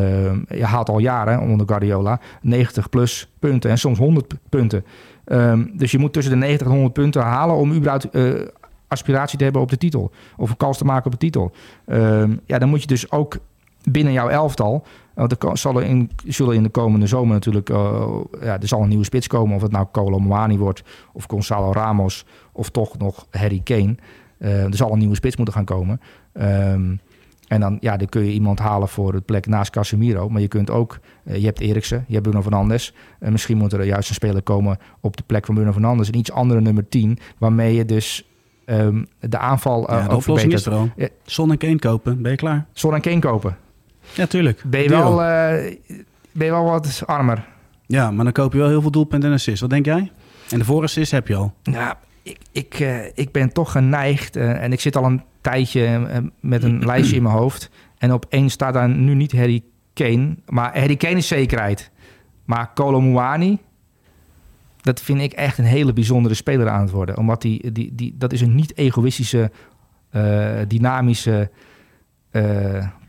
je 0.48 0.64
haalt 0.64 0.88
al 0.88 0.98
jaren 0.98 1.40
onder 1.40 1.66
Guardiola 1.66 2.20
90 2.42 2.88
plus 2.88 3.32
punten 3.38 3.70
en 3.70 3.78
soms 3.78 3.98
100 3.98 4.28
p- 4.28 4.34
punten. 4.48 4.84
Ehm, 5.24 5.66
dus 5.72 5.90
je 5.90 5.98
moet 5.98 6.12
tussen 6.12 6.32
de 6.32 6.38
90 6.38 6.66
en 6.66 6.72
100 6.72 6.92
punten 6.92 7.22
halen 7.22 7.56
om 7.56 7.72
überhaupt 7.72 8.10
eh, 8.10 8.32
aspiratie 8.88 9.38
te 9.38 9.44
hebben 9.44 9.62
op 9.62 9.70
de 9.70 9.76
titel. 9.76 10.12
Of 10.36 10.50
een 10.50 10.56
kans 10.56 10.78
te 10.78 10.84
maken 10.84 11.04
op 11.06 11.12
de 11.12 11.18
titel. 11.18 11.52
Ehm, 11.86 12.36
ja, 12.46 12.58
dan 12.58 12.68
moet 12.68 12.80
je 12.80 12.86
dus 12.86 13.10
ook 13.10 13.38
binnen 13.90 14.12
jouw 14.12 14.28
elftal. 14.28 14.84
Want 15.14 15.42
er 15.42 15.58
zal 15.58 15.76
er 15.76 15.84
in, 15.84 16.10
zullen 16.26 16.54
in 16.54 16.62
de 16.62 16.68
komende 16.68 17.06
zomer 17.06 17.34
natuurlijk. 17.34 17.70
eh, 17.70 18.06
ja, 18.40 18.60
er 18.60 18.68
zal 18.68 18.82
een 18.82 18.88
nieuwe 18.88 19.04
spits 19.04 19.26
komen. 19.26 19.56
Of 19.56 19.62
het 19.62 19.72
nou 19.72 19.86
Kolo 19.92 20.18
Muani 20.18 20.58
wordt. 20.58 20.82
Of 21.12 21.24
Gonzalo 21.28 21.72
Ramos. 21.72 22.24
Of 22.52 22.70
toch 22.70 22.98
nog 22.98 23.26
Harry 23.30 23.60
Kane. 23.64 23.94
Eh, 24.38 24.64
er 24.64 24.76
zal 24.76 24.92
een 24.92 24.98
nieuwe 24.98 25.14
spits 25.14 25.36
moeten 25.36 25.54
gaan 25.54 25.64
komen. 25.64 26.00
Ehm, 26.32 26.94
en 27.48 27.60
dan, 27.60 27.76
ja, 27.80 27.96
dan 27.96 28.08
kun 28.08 28.24
je 28.24 28.32
iemand 28.32 28.58
halen 28.58 28.88
voor 28.88 29.14
het 29.14 29.24
plek 29.24 29.46
naast 29.46 29.70
Casemiro. 29.70 30.28
Maar 30.28 30.40
je 30.40 30.48
kunt 30.48 30.70
ook, 30.70 30.98
eh, 31.24 31.36
je 31.36 31.44
hebt 31.44 31.60
Eriksen, 31.60 32.04
je 32.06 32.12
hebt 32.12 32.26
Bruno 32.26 32.42
Fernandes. 32.42 32.94
En 33.18 33.32
misschien 33.32 33.56
moet 33.56 33.72
er 33.72 33.84
juist 33.84 34.08
een 34.08 34.14
speler 34.14 34.42
komen 34.42 34.78
op 35.00 35.16
de 35.16 35.22
plek 35.26 35.46
van 35.46 35.54
Bruno 35.54 35.72
Fernandes. 35.72 36.08
Een 36.08 36.14
iets 36.18 36.32
andere 36.32 36.60
nummer 36.60 36.88
10. 36.88 37.18
Waarmee 37.38 37.74
je 37.74 37.84
dus 37.84 38.28
ehm, 38.64 39.04
de 39.20 39.38
aanval 39.38 39.88
eh, 39.88 39.96
Ja, 39.98 40.08
de 40.08 40.16
oplossing 40.16 40.52
is 40.52 40.66
er 40.66 40.72
al. 40.72 40.88
Son 41.24 41.50
en 41.50 41.58
Kane 41.58 41.78
kopen, 41.78 42.22
ben 42.22 42.30
je 42.30 42.36
klaar? 42.36 42.66
Son 42.72 42.94
en 42.94 43.00
Kane 43.00 43.18
kopen. 43.18 43.56
Ja, 44.14 44.26
tuurlijk. 44.26 44.62
Ben 44.66 44.82
je, 44.82 44.88
wel, 44.88 45.22
eh, 45.22 45.76
ben 46.32 46.46
je 46.46 46.52
wel 46.52 46.64
wat 46.64 47.02
armer? 47.06 47.46
Ja, 47.86 48.10
maar 48.10 48.24
dan 48.24 48.32
koop 48.32 48.52
je 48.52 48.58
wel 48.58 48.68
heel 48.68 48.80
veel 48.80 48.90
doelpunten 48.90 49.28
en 49.28 49.34
assists. 49.34 49.60
Wat 49.60 49.70
denk 49.70 49.84
jij? 49.84 50.12
En 50.50 50.58
de 50.58 50.64
voorassist 50.64 51.10
heb 51.10 51.28
je 51.28 51.34
al. 51.34 51.54
Nou, 51.62 51.94
ik, 52.22 52.38
ik, 52.52 52.74
eh, 52.74 53.06
ik 53.14 53.32
ben 53.32 53.52
toch 53.52 53.72
geneigd. 53.72 54.36
eh, 54.36 54.62
en 54.62 54.72
ik 54.72 54.80
zit 54.80 54.96
al 54.96 55.04
een 55.04 55.22
tijdje 55.40 56.08
met 56.40 56.62
een 56.62 56.84
lijstje 56.90 57.16
in 57.16 57.22
mijn 57.22 57.34
hoofd. 57.34 57.70
En 57.98 58.12
op 58.12 58.26
één 58.28 58.50
staat 58.50 58.74
daar 58.74 58.88
nu 58.88 59.14
niet 59.14 59.32
Harry 59.32 59.62
Kane. 59.94 60.36
Maar 60.46 60.78
Harry 60.78 60.96
Kane 60.96 61.16
is 61.16 61.28
zekerheid. 61.28 61.90
Maar 62.44 62.72
Kolo 62.74 63.00
Muani... 63.00 63.58
Dat 64.80 65.00
vind 65.00 65.20
ik 65.20 65.32
echt 65.32 65.58
een 65.58 65.64
hele 65.64 65.92
bijzondere 65.92 66.34
speler 66.34 66.68
aan 66.68 66.80
het 66.80 66.90
worden. 66.90 67.16
Omdat 67.16 67.42
die, 67.42 67.72
die, 67.72 67.94
die, 67.94 68.14
dat 68.18 68.32
is 68.32 68.40
een 68.40 68.54
niet-egoïstische, 68.54 69.50
dynamische 70.68 71.50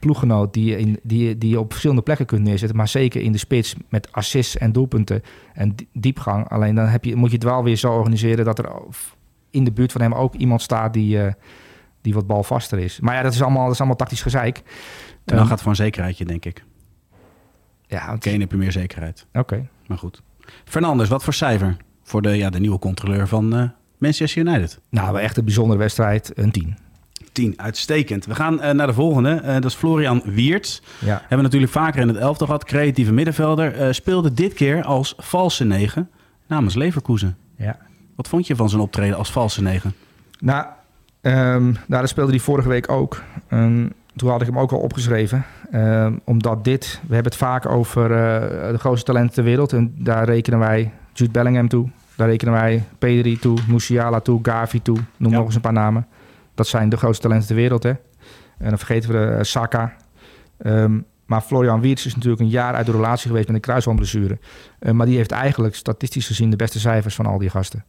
ploeggenoot... 0.02 0.54
Die 0.54 0.66
je, 0.66 0.78
in, 0.78 1.00
die, 1.04 1.38
die 1.38 1.50
je 1.50 1.60
op 1.60 1.70
verschillende 1.70 2.02
plekken 2.02 2.26
kunt 2.26 2.42
neerzetten. 2.44 2.78
Maar 2.78 2.88
zeker 2.88 3.22
in 3.22 3.32
de 3.32 3.38
spits 3.38 3.76
met 3.90 4.12
assists 4.12 4.58
en 4.58 4.72
doelpunten 4.72 5.22
en 5.54 5.76
di- 5.76 5.88
diepgang. 5.94 6.50
Alleen 6.50 6.76
dan 6.76 6.86
heb 6.88 7.04
je, 7.06 7.16
moet 7.16 7.30
je 7.30 7.36
het 7.36 7.44
wel 7.46 7.64
weer 7.64 7.76
zo 7.76 7.92
organiseren... 7.94 8.46
dat 8.46 8.60
er 8.60 8.72
in 9.50 9.64
de 9.64 9.72
buurt 9.72 9.92
van 9.92 10.02
hem 10.02 10.14
ook 10.14 10.34
iemand 10.36 10.62
staat 10.62 10.94
die, 10.94 11.22
eh, 11.24 11.34
die 12.02 12.14
wat 12.14 12.28
balvaster 12.28 12.80
is. 12.80 13.00
Maar 13.00 13.16
ja, 13.16 13.22
dat 13.22 13.34
is 13.34 13.42
allemaal, 13.42 13.64
dat 13.64 13.74
is 13.74 13.78
allemaal 13.80 13.98
tactisch 13.98 14.22
gezeik. 14.22 14.58
En 14.58 14.64
dan 15.26 15.38
Ehm, 15.38 15.48
gaat 15.48 15.60
voor 15.62 15.70
een 15.70 15.76
zekerheidje, 15.76 16.26
denk 16.26 16.46
ik. 16.46 16.64
ja, 17.88 18.08
want- 18.08 18.20
Kane 18.20 18.38
heb 18.40 18.52
je 18.52 18.58
meer 18.58 18.72
zekerheid. 18.72 19.28
Oké. 19.34 19.68
Maar 19.88 19.98
goed. 19.98 20.22
Fernandes, 20.66 21.10
wat 21.10 21.24
voor 21.24 21.34
cijfer 21.34 21.78
voor 22.04 22.22
de, 22.22 22.30
ja, 22.30 22.50
de 22.50 22.60
nieuwe 22.60 22.80
controleur 22.80 23.28
van 23.28 23.56
eh, 23.56 23.64
Manchester 23.98 24.46
United? 24.48 24.80
Nou, 24.90 25.20
echt 25.20 25.38
een 25.38 25.46
bijzondere 25.46 25.80
wedstrijd. 25.80 26.32
Een 26.36 26.52
10. 26.52 26.78
10, 27.32 27.54
uitstekend. 27.58 28.26
We 28.26 28.36
gaan 28.36 28.62
eh, 28.62 28.72
naar 28.74 28.88
de 28.88 28.94
volgende. 28.94 29.30
Eh, 29.30 29.54
dat 29.54 29.66
is 29.66 29.74
Florian 29.74 30.22
Wiertz. 30.26 30.80
Ja. 31.00 31.08
Hebben 31.20 31.38
we 31.38 31.44
natuurlijk 31.44 31.72
vaker 31.72 32.02
in 32.02 32.08
het 32.08 32.18
elftal 32.18 32.46
gehad. 32.48 32.64
Creatieve 32.66 33.12
middenvelder. 33.14 33.74
Eh, 33.76 33.92
speelde 33.92 34.34
dit 34.34 34.54
keer 34.54 34.84
als 34.84 35.14
valse 35.18 35.64
negen 35.66 36.10
namens 36.48 36.76
Leverkusen. 36.76 37.38
ja. 37.56 37.78
Wat 38.16 38.28
vond 38.30 38.48
je 38.48 38.56
van 38.56 38.70
zijn 38.70 38.82
optreden 38.82 39.18
als 39.18 39.32
valse 39.32 39.62
negen? 39.62 39.94
Nou, 40.40 40.66
ehm, 41.22 41.64
nou, 41.64 41.76
dat 41.88 42.10
speelde 42.10 42.32
hij 42.32 42.40
vorige 42.40 42.70
week 42.70 42.92
ook. 42.92 43.22
Ehm, 43.48 43.88
toen 44.16 44.30
had 44.30 44.42
ik 44.42 44.48
hem 44.48 44.60
ook 44.60 44.72
al 44.72 44.80
opgeschreven. 44.80 45.46
Ehm, 45.72 46.14
omdat 46.24 46.64
dit, 46.64 47.00
we 47.08 47.14
hebben 47.14 47.32
het 47.32 47.42
vaak 47.42 47.66
over 47.70 48.08
de 48.72 48.78
grootste 48.80 49.06
talenten 49.06 49.34
ter 49.34 49.44
wereld. 49.44 49.74
En 49.74 49.94
daar 49.98 50.26
rekenen 50.26 50.60
wij 50.60 50.92
Jude 51.14 51.32
Bellingham 51.32 51.68
toe. 51.68 51.90
Daar 52.16 52.30
rekenen 52.30 52.54
wij 52.54 52.84
Pedri 53.00 53.40
toe, 53.40 53.58
Musiala 53.68 54.20
toe, 54.20 54.40
Gavi 54.44 54.82
toe. 54.82 54.98
Noem 55.18 55.32
Ja. 55.32 55.38
nog 55.38 55.46
eens 55.46 55.56
een 55.56 55.62
paar 55.62 55.74
namen. 55.74 56.08
Dat 56.56 56.68
zijn 56.68 56.90
de 56.90 56.98
grootste 56.98 57.22
talenten 57.24 57.48
ter 57.48 57.56
wereld, 57.56 57.84
hè. 57.84 57.94
En 58.58 58.70
dan 58.70 58.78
vergeten 58.78 59.12
we 59.12 59.38
de 59.38 59.44
Saka. 59.44 59.94
Ehm, 60.58 61.00
Maar 61.26 61.42
Florian 61.42 61.82
Wiertz 61.82 62.06
is 62.06 62.16
natuurlijk 62.16 62.42
een 62.42 62.50
jaar 62.50 62.74
uit 62.74 62.86
de 62.86 62.92
relatie 62.92 63.28
geweest 63.28 63.48
met 63.48 63.56
een 63.56 63.62
kruisbandblessure. 63.62 64.40
Uh, 64.80 64.92
maar 64.92 65.06
die 65.06 65.16
heeft 65.16 65.32
eigenlijk 65.32 65.76
statistisch 65.76 66.28
gezien 66.28 66.50
de 66.50 66.56
beste 66.56 66.80
cijfers 66.80 67.16
van 67.16 67.26
al 67.26 67.38
die 67.38 67.50
gasten. 67.50 67.86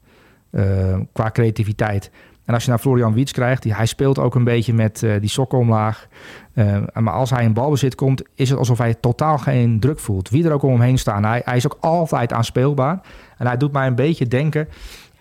Uh, 0.51 0.99
qua 1.13 1.31
creativiteit. 1.31 2.11
En 2.45 2.55
als 2.55 2.65
je 2.65 2.71
naar 2.71 2.79
Florian 2.79 3.15
Wiets 3.15 3.33
krijgt, 3.33 3.63
die, 3.63 3.75
hij 3.75 3.87
speelt 3.87 4.19
ook 4.19 4.35
een 4.35 4.45
beetje 4.45 4.75
met 4.75 5.03
uh, 5.03 5.21
die 5.21 5.29
sokken 5.29 5.59
omlaag. 5.59 6.07
Uh, 6.55 6.77
maar 6.95 7.13
als 7.13 7.31
hij 7.31 7.45
in 7.45 7.53
balbezit 7.53 7.95
komt, 7.95 8.23
is 8.35 8.51
het 8.51 8.59
alsof 8.59 8.79
hij 8.79 8.95
totaal 8.95 9.39
geen 9.39 9.81
druk 9.81 9.99
voelt. 9.99 10.31
Wie 10.31 10.45
er 10.45 10.53
ook 10.53 10.63
om 10.63 10.71
hem 10.71 10.81
heen 10.81 10.99
staan. 10.99 11.25
Hij, 11.25 11.43
hij 11.45 11.57
is 11.57 11.67
ook 11.67 11.79
altijd 11.81 12.33
aanspeelbaar. 12.33 13.01
En 13.39 13.47
hij 13.47 13.57
doet 13.57 13.73
mij 13.73 13.87
een 13.87 13.95
beetje 13.95 14.27
denken 14.27 14.69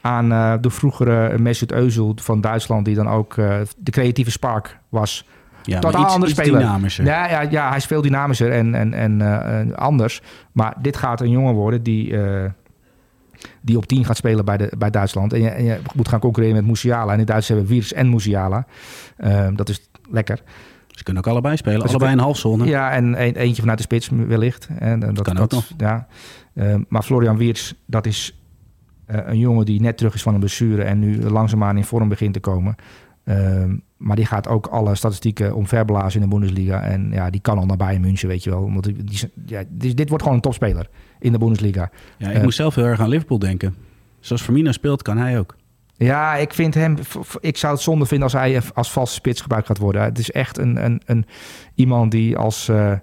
aan 0.02 0.32
uh, 0.32 0.54
de 0.62 0.70
vroegere 0.70 1.38
Mesut 1.38 1.74
Özil 1.74 2.14
van 2.16 2.41
Duitsland... 2.41 2.86
die 2.86 2.95
dan 2.95 3.08
ook 3.08 3.36
de 3.78 3.91
creatieve 3.91 4.32
spark 4.32 4.80
was. 4.89 5.26
Ja, 5.64 5.80
Totaal 5.80 6.04
iets, 6.04 6.14
andere 6.14 6.32
speler. 6.32 6.60
dynamischer. 6.60 7.06
Ja, 7.06 7.30
ja, 7.30 7.41
ja, 7.41 7.70
hij 7.70 7.80
speelt 7.80 8.04
dynamischer 8.04 8.52
en, 8.52 8.76
en, 8.76 8.93
en 9.22 9.76
anders. 9.76 10.22
Maar 10.52 10.76
dit 10.82 10.97
gaat 10.97 11.22
een 11.22 11.30
jongen 11.30 11.54
worden 11.54 11.84
die 11.84 12.16
die 13.62 13.78
op 13.78 13.86
10 13.86 14.06
gaat 14.06 14.18
spelen 14.18 14.45
bij, 14.45 14.58
de, 14.58 14.72
bij 14.78 14.89
Duitsland. 14.89 15.34
En 15.34 15.41
je, 15.41 15.49
en 15.49 15.64
je 15.64 15.80
moet 15.95 16.08
gaan 16.08 16.20
concurreren 16.20 16.56
met 16.56 16.66
Musiala. 16.66 17.14
En 17.14 17.20
in 17.20 17.26
Duitsland 17.26 17.47
hebben 17.47 17.66
we 17.66 17.74
Wiers 17.74 17.93
en 17.93 18.10
Musiala. 18.10 18.66
Uh, 19.18 19.47
dat 19.56 19.70
is 19.70 19.89
lekker. 20.10 20.41
Ze 20.88 21.04
kunnen 21.04 21.24
ook 21.24 21.30
allebei 21.30 21.58
spelen, 21.58 21.80
dus 21.80 21.89
allebei 21.89 22.12
een 22.12 22.20
halfzone. 22.20 22.66
Ja, 22.66 22.91
en 22.91 23.06
een, 23.06 23.36
eentje 23.36 23.62
vanuit 23.62 23.78
de 23.78 23.84
spits 23.84 24.10
wellicht. 24.28 24.68
En, 24.80 25.04
en 25.04 25.14
dat 25.14 25.24
kan 25.24 25.38
ook 25.38 25.52
nog. 25.52 25.72
Ja. 25.78 26.08
Uh, 26.54 26.76
maar 26.88 27.04
Florian 27.04 27.38
Wiers, 27.38 27.74
dat 27.86 28.06
is 28.06 28.41
een 29.12 29.38
jongen 29.38 29.66
die 29.66 29.82
net 29.82 29.97
terug 29.97 30.14
is 30.14 30.22
van 30.22 30.34
een 30.34 30.39
blessure... 30.39 30.84
en 30.84 30.99
nu 30.99 31.22
langzaamaan 31.30 31.78
in 31.78 31.84
vorm 31.84 32.09
begint 32.09 32.34
te 32.34 32.39
komen. 32.39 32.76
Ehm, 33.24 33.76
maar 33.97 34.16
die 34.16 34.26
gaat 34.26 34.47
ook 34.47 34.68
alle 34.68 34.95
statistieken 34.95 35.55
omverblazen 35.55 36.22
in 36.22 36.30
de 36.30 36.36
Bundesliga. 36.36 36.82
En 36.82 37.12
ja, 37.12 37.30
die 37.30 37.41
kan 37.41 37.57
al 37.57 37.66
naar 37.66 37.78
Bayern 37.78 38.01
München, 38.01 38.28
weet 38.28 38.43
je 38.43 38.49
wel. 38.49 38.72
Want 38.72 38.84
die, 38.84 39.32
ja, 39.45 39.64
dit, 39.70 39.97
dit, 39.97 40.07
wordt 40.07 40.24
gewoon 40.24 40.38
een 40.38 40.43
topspeler 40.43 40.89
in 41.20 41.32
de 41.32 41.38
Bundesliga. 41.38 41.89
Ja, 42.18 42.30
ik 42.30 42.38
uh, 42.38 42.43
moest 42.43 42.57
zelf 42.57 42.76
heel 42.76 42.86
erg 42.86 42.99
aan 42.99 43.09
Liverpool 43.09 43.39
denken. 43.39 43.76
Zoals 44.20 44.41
Firmino 44.41 44.72
speelt, 44.72 45.01
kan 45.01 45.18
hij 45.18 45.39
ook. 45.39 45.55
Ja, 45.95 46.36
ik 46.36 46.53
vind 46.53 46.74
hem. 46.74 46.97
Ik 47.39 47.57
zou 47.57 47.74
het 47.74 47.82
zonde 47.82 48.05
vinden 48.05 48.24
als 48.24 48.41
hij 48.41 48.62
als 48.74 48.91
valse 48.91 49.14
spits 49.14 49.41
gebruikt 49.41 49.68
gaat 49.68 49.78
worden. 49.78 50.01
Het 50.01 50.20
is 50.20 50.32
echt 50.32 50.57
een, 50.57 50.86
een, 50.86 51.01
een 51.05 51.26
iemand 51.76 52.12
die 52.12 52.38
als, 52.38 52.70
uh, 52.70 52.93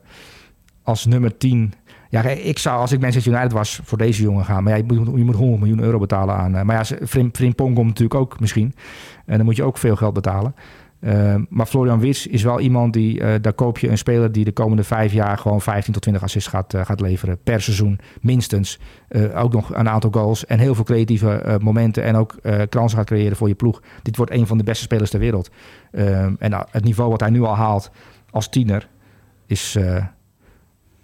als 0.83 1.05
nummer 1.05 1.37
10. 1.37 1.73
Ja, 2.09 2.23
ik 2.23 2.59
zou 2.59 2.81
als 2.81 2.93
ik 2.93 3.01
Manchester 3.01 3.33
United 3.33 3.53
was 3.53 3.81
voor 3.85 3.99
deze 3.99 4.23
jongen 4.23 4.45
gaan. 4.45 4.63
Maar 4.63 4.73
ja, 4.73 4.85
je 4.87 4.95
moet, 4.95 5.17
je 5.19 5.25
moet 5.25 5.35
100 5.35 5.61
miljoen 5.61 5.81
euro 5.81 5.99
betalen 5.99 6.35
aan. 6.35 6.55
Uh, 6.55 6.63
maar 6.63 6.77
ja, 6.77 7.07
Frimpong 7.07 7.75
komt 7.75 7.87
natuurlijk 7.87 8.21
ook 8.21 8.41
misschien. 8.41 8.75
En 9.27 9.37
dan 9.37 9.45
moet 9.45 9.57
je 9.57 9.63
ook 9.63 9.79
veel 9.79 9.97
geld 9.97 10.15
betalen. 10.15 10.55
Uh, 11.01 11.35
maar 11.49 11.67
Florian 11.67 12.01
Wits 12.01 12.27
is 12.27 12.43
wel 12.43 12.61
iemand 12.61 12.93
die, 12.93 13.21
uh, 13.21 13.35
daar 13.41 13.53
koop 13.53 13.79
je 13.79 13.89
een 13.89 13.99
speler 13.99 14.33
die 14.33 14.45
de 14.45 14.53
komende 14.53 14.85
vijf 14.85 15.13
jaar 15.13 15.39
gewoon 15.39 15.61
15 15.61 15.93
tot 15.93 16.03
20 16.03 16.23
assists 16.23 16.49
gaat, 16.49 16.75
uh, 16.75 16.85
gaat 16.85 17.01
leveren 17.01 17.39
per 17.43 17.63
seizoen, 17.63 17.99
minstens. 18.21 18.79
ook 19.35 19.53
nog 19.53 19.75
een 19.75 19.89
aantal 19.89 20.11
goals 20.11 20.47
en 20.47 20.59
heel 20.59 20.75
veel 20.75 20.85
creatieve 20.85 21.59
momenten 21.63 22.03
en 22.03 22.17
ook 22.17 22.35
kansen 22.69 22.99
gaat 22.99 23.07
creëren 23.07 23.37
voor 23.37 23.49
je 23.49 23.55
ploeg. 23.55 23.83
Dit 24.03 24.17
wordt 24.17 24.33
een 24.33 24.47
van 24.47 24.59
de 24.59 24.65
beste 24.65 24.83
spelers 24.83 25.11
ter 25.11 25.21
wereld. 25.21 25.51
Ehm, 25.93 26.35
en 26.39 26.67
het 26.71 26.85
niveau 26.85 27.11
wat 27.11 27.21
hij 27.21 27.31
nu 27.31 27.43
al 27.43 27.57
haalt 27.57 27.91
als 28.31 28.49
tiener 28.49 28.89
is, 29.47 29.79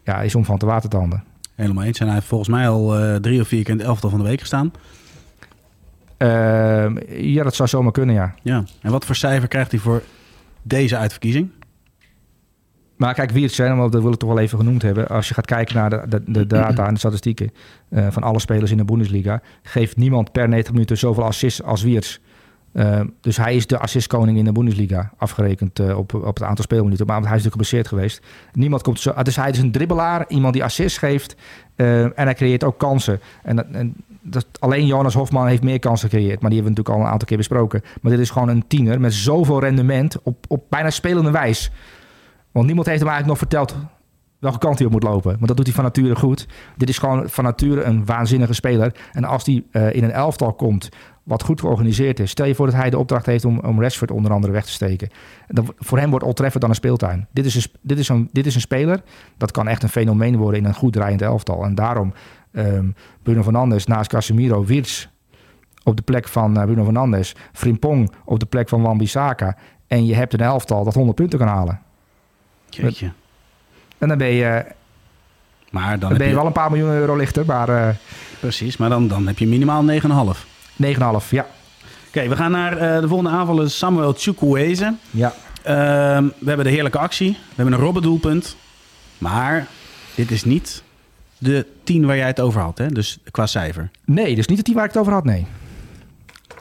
ja, 0.05 0.21
is 0.21 0.35
om 0.35 0.45
van 0.45 0.59
te 0.59 0.67
watertanden. 0.67 1.25
Helemaal 1.55 1.85
eens. 1.85 1.99
En 1.99 2.07
hij 2.07 2.15
heeft 2.15 2.27
volgens 2.27 2.51
mij 2.51 2.69
al 2.69 3.21
drie 3.21 3.41
of 3.41 3.49
vier 3.49 3.63
keer 3.63 3.73
in 3.73 3.79
het 3.79 3.87
elftal 3.87 4.11
van 4.11 4.19
de 4.19 4.25
week 4.25 4.41
gestaan. 4.41 4.73
Uh, 6.19 6.87
ja, 7.09 7.43
dat 7.43 7.55
zou 7.55 7.69
zomaar 7.69 7.93
kunnen, 7.93 8.15
ja. 8.15 8.35
ja. 8.43 8.65
En 8.81 8.91
wat 8.91 9.05
voor 9.05 9.15
cijfer 9.15 9.49
krijgt 9.49 9.71
hij 9.71 9.81
voor 9.81 10.03
deze 10.63 10.97
uitverkiezing? 10.97 11.51
Maar 12.97 13.15
kijk, 13.15 13.31
wie 13.31 13.43
het 13.43 13.53
zijn, 13.53 13.77
dat 13.77 14.03
wil 14.03 14.13
ik 14.13 14.19
toch 14.19 14.29
wel 14.29 14.39
even 14.39 14.59
genoemd 14.59 14.83
hebben. 14.83 15.09
Als 15.09 15.29
je 15.29 15.35
gaat 15.35 15.47
kijken 15.47 15.77
naar 15.77 15.91
de, 15.91 16.07
de, 16.09 16.23
de 16.27 16.47
data 16.63 16.87
en 16.87 16.93
de 16.93 16.99
statistieken 16.99 17.53
uh, 17.89 18.07
van 18.11 18.23
alle 18.23 18.41
spelers 18.41 18.71
in 18.71 18.77
de 18.77 18.85
Bundesliga, 18.85 19.43
geeft 19.63 19.97
niemand 19.97 20.33
per 20.33 20.49
90 20.49 20.73
minuten 20.73 20.99
zoveel 20.99 21.25
assists 21.25 21.63
als 21.63 21.83
Wiertz. 21.83 22.19
Uh, 22.75 23.01
dus 23.21 23.37
hij 23.37 23.55
is 23.57 23.67
de 23.67 23.79
assistkoning 23.79 24.39
in 24.39 24.45
de 24.45 24.53
Bundesliga, 24.53 25.11
afgerekend 25.17 25.79
uh, 25.79 25.99
op, 25.99 26.15
op 26.15 26.35
het 26.35 26.43
aantal 26.43 26.65
speelminuten. 26.65 27.07
Maar 27.07 27.15
hij 27.17 27.25
is 27.25 27.31
natuurlijk 27.31 27.53
geblesseerd 27.53 27.89
geweest. 27.89 28.23
Niemand 28.53 28.83
komt 28.83 29.01
zo. 29.01 29.13
Dus 29.23 29.37
hij 29.37 29.51
is 29.51 29.59
een 29.59 29.73
dribbelaar, 29.73 30.25
iemand 30.29 30.53
die 30.53 30.65
assists 30.65 30.99
geeft. 30.99 31.37
Uh, 31.77 32.03
en 32.03 32.13
hij 32.15 32.35
creëert 32.35 32.65
ook 32.65 32.79
kansen. 32.79 33.21
En, 33.43 33.75
en 33.75 33.95
dat, 34.23 34.47
alleen 34.59 34.87
Jonas 34.87 35.15
Hofman 35.15 35.47
heeft 35.47 35.63
meer 35.63 35.79
kansen 35.79 36.09
gecreëerd. 36.09 36.41
Maar 36.41 36.51
die 36.51 36.63
hebben 36.63 36.75
we 36.75 36.81
natuurlijk 36.81 36.97
al 36.97 37.01
een 37.01 37.13
aantal 37.13 37.29
keer 37.29 37.37
besproken. 37.37 37.83
Maar 38.01 38.13
dit 38.13 38.21
is 38.21 38.31
gewoon 38.31 38.49
een 38.49 38.67
tiener 38.67 39.01
met 39.01 39.15
zoveel 39.15 39.61
rendement 39.61 40.23
op, 40.23 40.45
op 40.49 40.65
bijna 40.69 40.91
spelende 40.91 41.31
wijs. 41.31 41.71
Want 42.53 42.67
niemand 42.67 42.87
heeft 42.87 43.01
hem 43.01 43.09
eigenlijk 43.09 43.41
nog 43.41 43.49
verteld 43.49 43.75
welke 44.45 44.59
kant 44.59 44.79
hij 44.79 44.87
op 44.87 44.93
moet 44.93 45.03
lopen. 45.03 45.33
Want 45.33 45.47
dat 45.47 45.57
doet 45.57 45.67
hij 45.67 45.75
van 45.75 45.85
nature 45.85 46.17
goed. 46.17 46.47
Dit 46.77 46.89
is 46.89 46.99
gewoon 46.99 47.29
van 47.29 47.45
nature 47.45 47.83
een 47.83 48.05
waanzinnige 48.05 48.53
speler. 48.53 48.95
En 49.13 49.25
als 49.25 49.47
hij 49.47 49.65
uh, 49.73 49.95
in 49.95 50.05
een 50.05 50.13
elftal 50.13 50.53
komt 50.53 50.89
wat 51.23 51.43
goed 51.43 51.61
georganiseerd 51.61 52.21
is. 52.21 52.31
Stel 52.31 52.47
je 52.47 52.55
voor 52.55 52.67
dat 52.67 52.75
hij 52.75 52.91
de 52.91 52.99
opdracht 52.99 53.27
heeft 53.27 53.45
om, 53.45 53.59
om 53.59 53.81
Rashford 53.81 54.11
onder 54.11 54.33
andere 54.33 54.53
weg 54.53 54.65
te 54.65 54.71
steken. 54.71 55.09
Voor 55.79 55.99
hem 55.99 56.11
wordt 56.11 56.25
Old 56.25 56.37
Trafford 56.37 56.61
dan 56.61 56.71
een 56.71 56.77
speeltuin. 56.77 57.27
Dit 57.31 57.45
is 57.45 57.55
een, 57.55 57.71
dit, 57.81 57.99
is 57.99 58.09
een, 58.09 58.29
dit 58.33 58.47
is 58.47 58.55
een 58.55 58.61
speler, 58.61 59.03
dat 59.37 59.51
kan 59.51 59.69
echt 59.69 59.83
een 59.83 59.89
fenomeen 59.89 60.37
worden 60.37 60.61
in 60.61 60.67
een 60.67 60.75
goed 60.75 60.93
draaiend 60.93 61.23
elftal. 61.23 61.65
En 61.65 61.75
daarom 61.75 62.13
um, 62.53 62.95
Bruno 63.23 63.43
Fernandes 63.43 63.87
naast 63.87 64.11
Casemiro, 64.11 64.65
Wirtz 64.65 65.07
op 65.83 65.97
de 65.97 66.03
plek 66.03 66.29
van 66.29 66.59
uh, 66.59 66.65
Bruno 66.65 66.85
Fernandes, 66.85 67.35
Frimpong 67.53 68.13
op 68.25 68.41
de 68.41 68.47
plek 68.47 68.69
van 68.69 68.83
Wan-Bissaka. 68.83 69.57
En 69.87 70.07
je 70.07 70.15
hebt 70.15 70.33
een 70.33 70.41
elftal 70.41 70.85
dat 70.85 70.95
100 70.95 71.17
punten 71.17 71.39
kan 71.39 71.49
halen. 71.49 71.81
Jeetje. 72.69 73.13
En 74.05 74.11
dan 74.11 74.19
ben 74.19 74.35
je, 74.35 74.65
maar 75.71 75.91
dan, 75.91 76.09
dan 76.09 76.19
ben 76.19 76.27
je, 76.27 76.33
je, 76.33 76.39
wel 76.39 76.47
een 76.47 76.53
paar 76.53 76.71
miljoen 76.71 76.91
euro 76.91 77.17
lichter. 77.17 77.47
Maar, 77.47 77.69
uh, 77.69 77.89
Precies, 78.41 78.77
maar 78.77 78.89
dan, 78.89 79.09
dan 79.09 79.27
heb 79.27 79.39
je 79.39 79.47
minimaal 79.47 79.85
9,5. 79.85 79.99
9,5, 80.83 81.29
ja. 81.31 81.47
Oké, 82.09 82.29
we 82.29 82.37
gaan 82.37 82.51
naar 82.51 82.73
uh, 82.73 83.01
de 83.01 83.09
volgende 83.09 83.31
aanvaller, 83.31 83.71
Samuel 83.71 84.13
Chukwueze. 84.17 84.95
Ja. 85.11 85.35
Uh, 85.67 85.73
we 86.39 86.47
hebben 86.47 86.65
de 86.65 86.71
heerlijke 86.71 86.99
actie. 86.99 87.31
We 87.31 87.55
hebben 87.55 87.75
een 87.75 87.81
robbendoelpunt. 87.81 88.57
Maar 89.19 89.67
dit 90.15 90.31
is 90.31 90.45
niet 90.45 90.83
de 91.39 91.67
10 91.85 92.07
waar 92.07 92.17
jij 92.17 92.27
het 92.27 92.41
over 92.41 92.61
had, 92.61 92.79
hè? 92.79 92.89
Dus 92.89 93.19
qua 93.31 93.47
cijfer. 93.47 93.91
Nee, 94.05 94.35
dus 94.35 94.47
niet 94.47 94.59
de 94.59 94.65
10 94.65 94.75
waar 94.75 94.85
ik 94.85 94.91
het 94.91 95.01
over 95.01 95.13
had, 95.13 95.25
nee. 95.25 95.47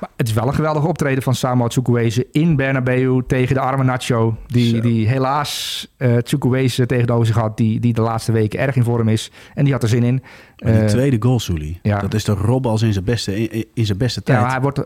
Maar 0.04 0.12
het 0.16 0.28
is 0.28 0.34
wel 0.34 0.48
een 0.48 0.54
geweldig 0.54 0.86
optreden 0.86 1.24
van 1.24 1.36
Samuel 1.36 1.70
Chukwueze 1.70 2.28
in 2.32 2.56
Bernabeu 2.56 3.22
tegen 3.28 3.56
de 3.56 3.62
arme 3.62 3.84
Nacho. 3.84 4.38
Die, 4.48 4.82
die 4.82 5.08
helaas 5.08 5.88
uh, 5.98 6.16
Chukwueze 6.24 6.86
tegenover 6.86 7.26
zich 7.26 7.36
had, 7.36 7.58
die, 7.58 7.80
die 7.80 7.94
de 7.94 8.02
laatste 8.02 8.32
weken 8.32 8.60
erg 8.60 8.76
in 8.76 8.84
vorm 8.84 9.08
is. 9.08 9.32
En 9.54 9.64
die 9.64 9.74
had 9.74 9.84
er 9.84 9.90
zin 9.90 10.04
in. 10.04 10.24
Maar 10.64 10.74
die 10.74 10.82
uh, 10.82 10.88
tweede 10.88 11.18
goal, 11.20 11.40
Sully, 11.40 11.80
ja. 11.82 12.00
dat 12.00 12.14
is 12.14 12.24
de 12.24 12.32
Rob 12.32 12.66
als 12.66 12.82
in 12.82 12.94
zijn 12.94 13.06
beste, 13.06 13.50
in, 13.50 13.66
in 13.74 13.86
zijn 13.86 13.98
beste 13.98 14.24
tijd. 14.24 14.40
Ja, 14.40 14.50
hij 14.50 14.62
wordt... 14.62 14.86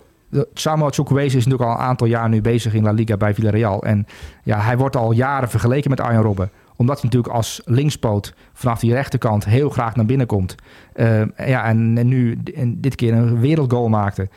Samuel 0.53 0.89
Chukwueze 0.89 1.38
is 1.38 1.45
natuurlijk 1.45 1.70
al 1.70 1.78
een 1.78 1.89
aantal 1.89 2.07
jaar 2.07 2.30
nu 2.30 2.41
bezig 2.41 2.74
in 2.74 2.84
La 2.84 2.91
Liga 2.91 3.18
bij 3.18 3.34
Villarreal. 3.34 3.84
En 3.84 4.05
ja, 4.43 4.59
hij 4.59 4.78
wordt 4.78 4.95
al 4.95 5.11
jaren 5.11 5.49
vergeleken 5.49 5.89
met 5.89 6.01
Arjen 6.01 6.22
Robben 6.22 6.51
omdat 6.76 7.01
hij 7.01 7.09
natuurlijk 7.09 7.34
als 7.34 7.61
linkspoot 7.65 8.34
vanaf 8.53 8.80
die 8.80 8.93
rechterkant 8.93 9.45
heel 9.45 9.70
graag 9.70 9.95
naar 9.95 10.05
binnen 10.05 10.28
komt. 10.28 10.55
Uh, 10.95 11.22
ja, 11.38 11.65
en, 11.65 11.97
en 11.97 12.07
nu 12.07 12.38
en 12.55 12.82
dit 12.82 12.95
keer 12.95 13.13
een 13.13 13.39
wereldgoal 13.39 13.89
maakte. 13.89 14.30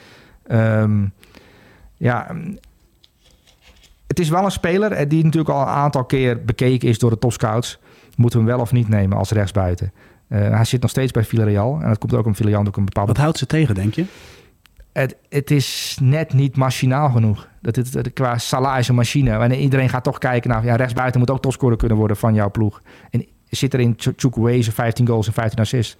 Um, 0.53 1.13
ja, 1.97 2.37
het 4.07 4.19
is 4.19 4.29
wel 4.29 4.45
een 4.45 4.51
speler 4.51 5.09
die 5.09 5.25
natuurlijk 5.25 5.55
al 5.55 5.61
een 5.61 5.69
aantal 5.69 6.05
keer 6.05 6.45
bekeken 6.45 6.89
is 6.89 6.99
door 6.99 7.11
de 7.11 7.19
topscouts. 7.19 7.79
Moeten 8.17 8.39
we 8.39 8.45
hem 8.45 8.55
wel 8.55 8.65
of 8.65 8.73
niet 8.73 8.89
nemen 8.89 9.19
als 9.19 9.31
rechtsbuiten? 9.31 9.93
Uh, 10.29 10.39
hij 10.39 10.65
zit 10.65 10.81
nog 10.81 10.91
steeds 10.91 11.13
bij 11.13 11.25
Villarreal. 11.25 11.79
En 11.81 11.89
dat 11.89 11.99
komt 11.99 12.15
ook 12.15 12.27
om 12.27 12.35
Villarreal 12.35 12.67
ook 12.67 12.77
een 12.77 12.85
bepaalde... 12.85 13.13
Wat 13.13 13.21
houdt 13.21 13.39
ze 13.39 13.47
tegen, 13.47 13.75
denk 13.75 13.95
je? 13.95 14.05
Het, 14.93 15.17
het 15.29 15.51
is 15.51 15.99
net 16.03 16.33
niet 16.33 16.57
machinaal 16.57 17.11
genoeg. 17.11 17.49
Dat 17.61 17.77
het, 17.77 18.13
qua 18.13 18.39
Salah 18.39 18.79
is 18.79 18.89
een 18.89 18.95
machine. 18.95 19.31
En 19.31 19.53
iedereen 19.53 19.89
gaat 19.89 20.05
toch 20.05 20.19
kijken 20.19 20.51
naar... 20.51 20.65
Ja, 20.65 20.77
rechtsbuiten 20.77 21.21
moet 21.21 21.31
ook 21.31 21.43
topscorer 21.43 21.77
kunnen 21.77 21.97
worden 21.97 22.17
van 22.17 22.35
jouw 22.35 22.51
ploeg. 22.51 22.83
En 23.11 23.27
zit 23.49 23.75
er 23.75 23.81
in 23.81 23.95
Chukwueze 23.97 24.73
15 24.73 25.07
goals 25.07 25.27
en 25.27 25.33
15 25.33 25.59
assists? 25.59 25.97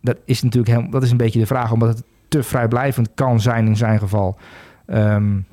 Dat 0.00 0.16
is 0.24 0.42
natuurlijk 0.42 0.78
heel, 0.78 0.90
dat 0.90 1.02
is 1.02 1.10
een 1.10 1.16
beetje 1.16 1.40
de 1.40 1.46
vraag. 1.46 1.72
Omdat 1.72 1.88
het 1.88 2.04
te 2.28 2.42
vrijblijvend 2.42 3.08
kan 3.14 3.40
zijn 3.40 3.66
in 3.66 3.76
zijn 3.76 3.98
geval. 3.98 4.36
Um, 4.86 5.46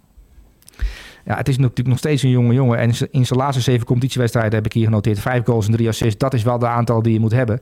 ja, 1.26 1.38
het 1.38 1.48
is 1.48 1.58
natuurlijk 1.58 1.88
nog 1.88 1.98
steeds 1.98 2.24
een 2.24 2.30
jonge 2.30 2.54
jongen. 2.54 2.78
En 2.78 2.92
in 3.12 3.26
zijn 3.26 3.40
laatste 3.40 3.62
zeven 3.62 3.86
competitiewedstrijden 3.86 4.54
heb 4.54 4.66
ik 4.66 4.74
hier 4.74 4.86
genoteerd. 4.86 5.20
Vijf 5.20 5.46
goals 5.46 5.66
en 5.66 5.72
drie 5.72 5.88
assists. 5.88 6.18
Dat 6.18 6.34
is 6.34 6.44
wel 6.44 6.60
de 6.60 6.68
aantal 6.68 7.02
die 7.02 7.14
je 7.14 7.20
moet 7.20 7.32
hebben. 7.32 7.62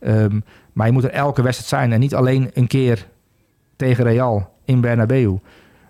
Um, 0.00 0.44
maar 0.72 0.86
je 0.86 0.92
moet 0.92 1.04
er 1.04 1.10
elke 1.10 1.42
wedstrijd 1.42 1.70
zijn. 1.70 1.92
En 1.92 2.00
niet 2.00 2.14
alleen 2.14 2.50
een 2.54 2.66
keer 2.66 3.06
tegen 3.76 4.04
Real 4.04 4.52
in 4.64 4.80
Bernabeu. 4.80 5.38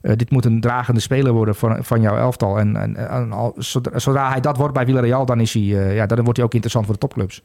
Uh, 0.02 0.12
dit 0.16 0.30
moet 0.30 0.44
een 0.44 0.60
dragende 0.60 1.00
speler 1.00 1.32
worden 1.32 1.54
van, 1.54 1.84
van 1.84 2.00
jouw 2.00 2.16
elftal. 2.16 2.58
En, 2.58 2.96
en, 2.96 3.32
zodra, 3.94 4.30
hij 4.30 4.40
dat 4.40 4.56
wordt 4.56 4.74
bij 4.74 4.84
Villarreal, 4.84 5.26
dan, 5.26 5.40
is 5.40 5.54
hij, 5.54 5.62
uh, 5.62 5.94
ja, 5.94 6.06
dan 6.06 6.22
wordt 6.22 6.36
hij 6.36 6.46
ook 6.46 6.54
interessant 6.54 6.84
voor 6.84 6.94
de 6.94 7.00
topclubs. 7.00 7.42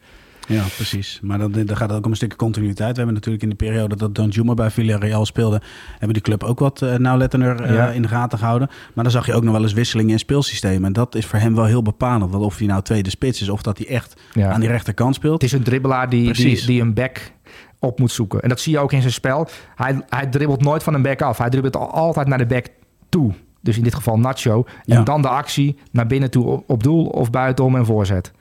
Ja, 0.48 0.64
precies. 0.76 1.20
Maar 1.22 1.38
dan, 1.38 1.52
dan 1.52 1.78
gaat 1.78 1.90
het 1.90 1.98
ook 1.98 2.06
om 2.06 2.12
een 2.12 2.18
stukje 2.18 2.38
continuïteit. 2.38 2.90
We 2.92 2.96
hebben 2.98 3.14
natuurlijk 3.14 3.44
in 3.44 3.50
de 3.50 3.56
periode 3.56 3.96
dat 3.96 4.16
Don 4.16 4.30
Juma 4.30 4.54
bij 4.54 4.72
Villarreal 4.72 5.26
speelde... 5.26 5.62
hebben 5.92 6.14
die 6.14 6.22
club 6.22 6.44
ook 6.44 6.60
wat 6.60 6.82
uh, 6.82 6.96
nauwlettender 6.96 7.74
Ja. 7.74 7.90
in 7.90 8.02
de 8.02 8.08
gaten 8.08 8.38
gehouden. 8.38 8.68
Maar 8.94 9.04
dan 9.04 9.14
zag 9.14 9.26
je 9.26 9.34
ook 9.34 9.44
nog 9.44 9.54
wel 9.54 9.62
eens 9.62 9.74
wisselingen 9.74 10.12
in 10.12 10.20
speelsystemen. 10.20 10.86
En 10.86 10.94
dat 10.94 11.16
is 11.16 11.26
voor 11.26 11.40
hem 11.40 11.56
wel 11.56 11.66
heel 11.66 11.82
bepalend. 11.82 12.32
Want 12.32 12.44
of 12.44 12.58
hij 12.58 12.68
nou 12.68 12.82
tweede 12.82 13.10
spits 13.10 13.42
is 13.42 13.50
of 13.50 13.62
dat 13.62 13.78
hij 13.78 13.88
echt 13.88 14.22
Ja. 14.34 14.52
aan 14.52 14.60
die 14.60 14.70
rechterkant 14.70 15.16
speelt. 15.16 15.34
Het 15.34 15.44
is 15.44 15.52
een 15.58 15.64
dribbelaar 15.64 16.10
die, 16.10 16.34
die, 16.66 16.82
een 16.82 16.94
back 16.94 17.32
op 17.80 18.00
moet 18.00 18.12
zoeken. 18.12 18.42
En 18.42 18.50
dat 18.50 18.60
zie 18.60 18.72
je 18.74 18.80
ook 18.80 18.92
in 18.92 19.02
zijn 19.02 19.14
spel. 19.14 19.48
Hij, 19.76 20.02
hij 20.10 20.28
dribbelt 20.28 20.62
nooit 20.62 20.84
van 20.84 20.94
een 20.94 21.02
back 21.02 21.22
af. 21.22 21.38
Hij 21.38 21.50
dribbelt 21.50 21.76
al- 21.76 21.92
altijd 21.92 22.28
naar 22.28 22.38
de 22.38 22.46
back 22.46 22.66
toe. 23.10 23.32
Dus 23.62 23.78
in 23.78 23.84
dit 23.84 23.96
geval 23.96 24.18
Nacho. 24.20 24.66
Ja. 24.84 24.96
En 24.98 25.04
dan 25.04 25.22
de 25.22 25.28
actie 25.30 25.78
naar 25.92 26.08
binnen 26.08 26.32
toe 26.32 26.46
op, 26.46 26.64
op 26.68 26.84
doel 26.84 27.06
of 27.06 27.30
buitenom 27.30 27.76
en 27.76 27.86
voorzet. 27.86 28.32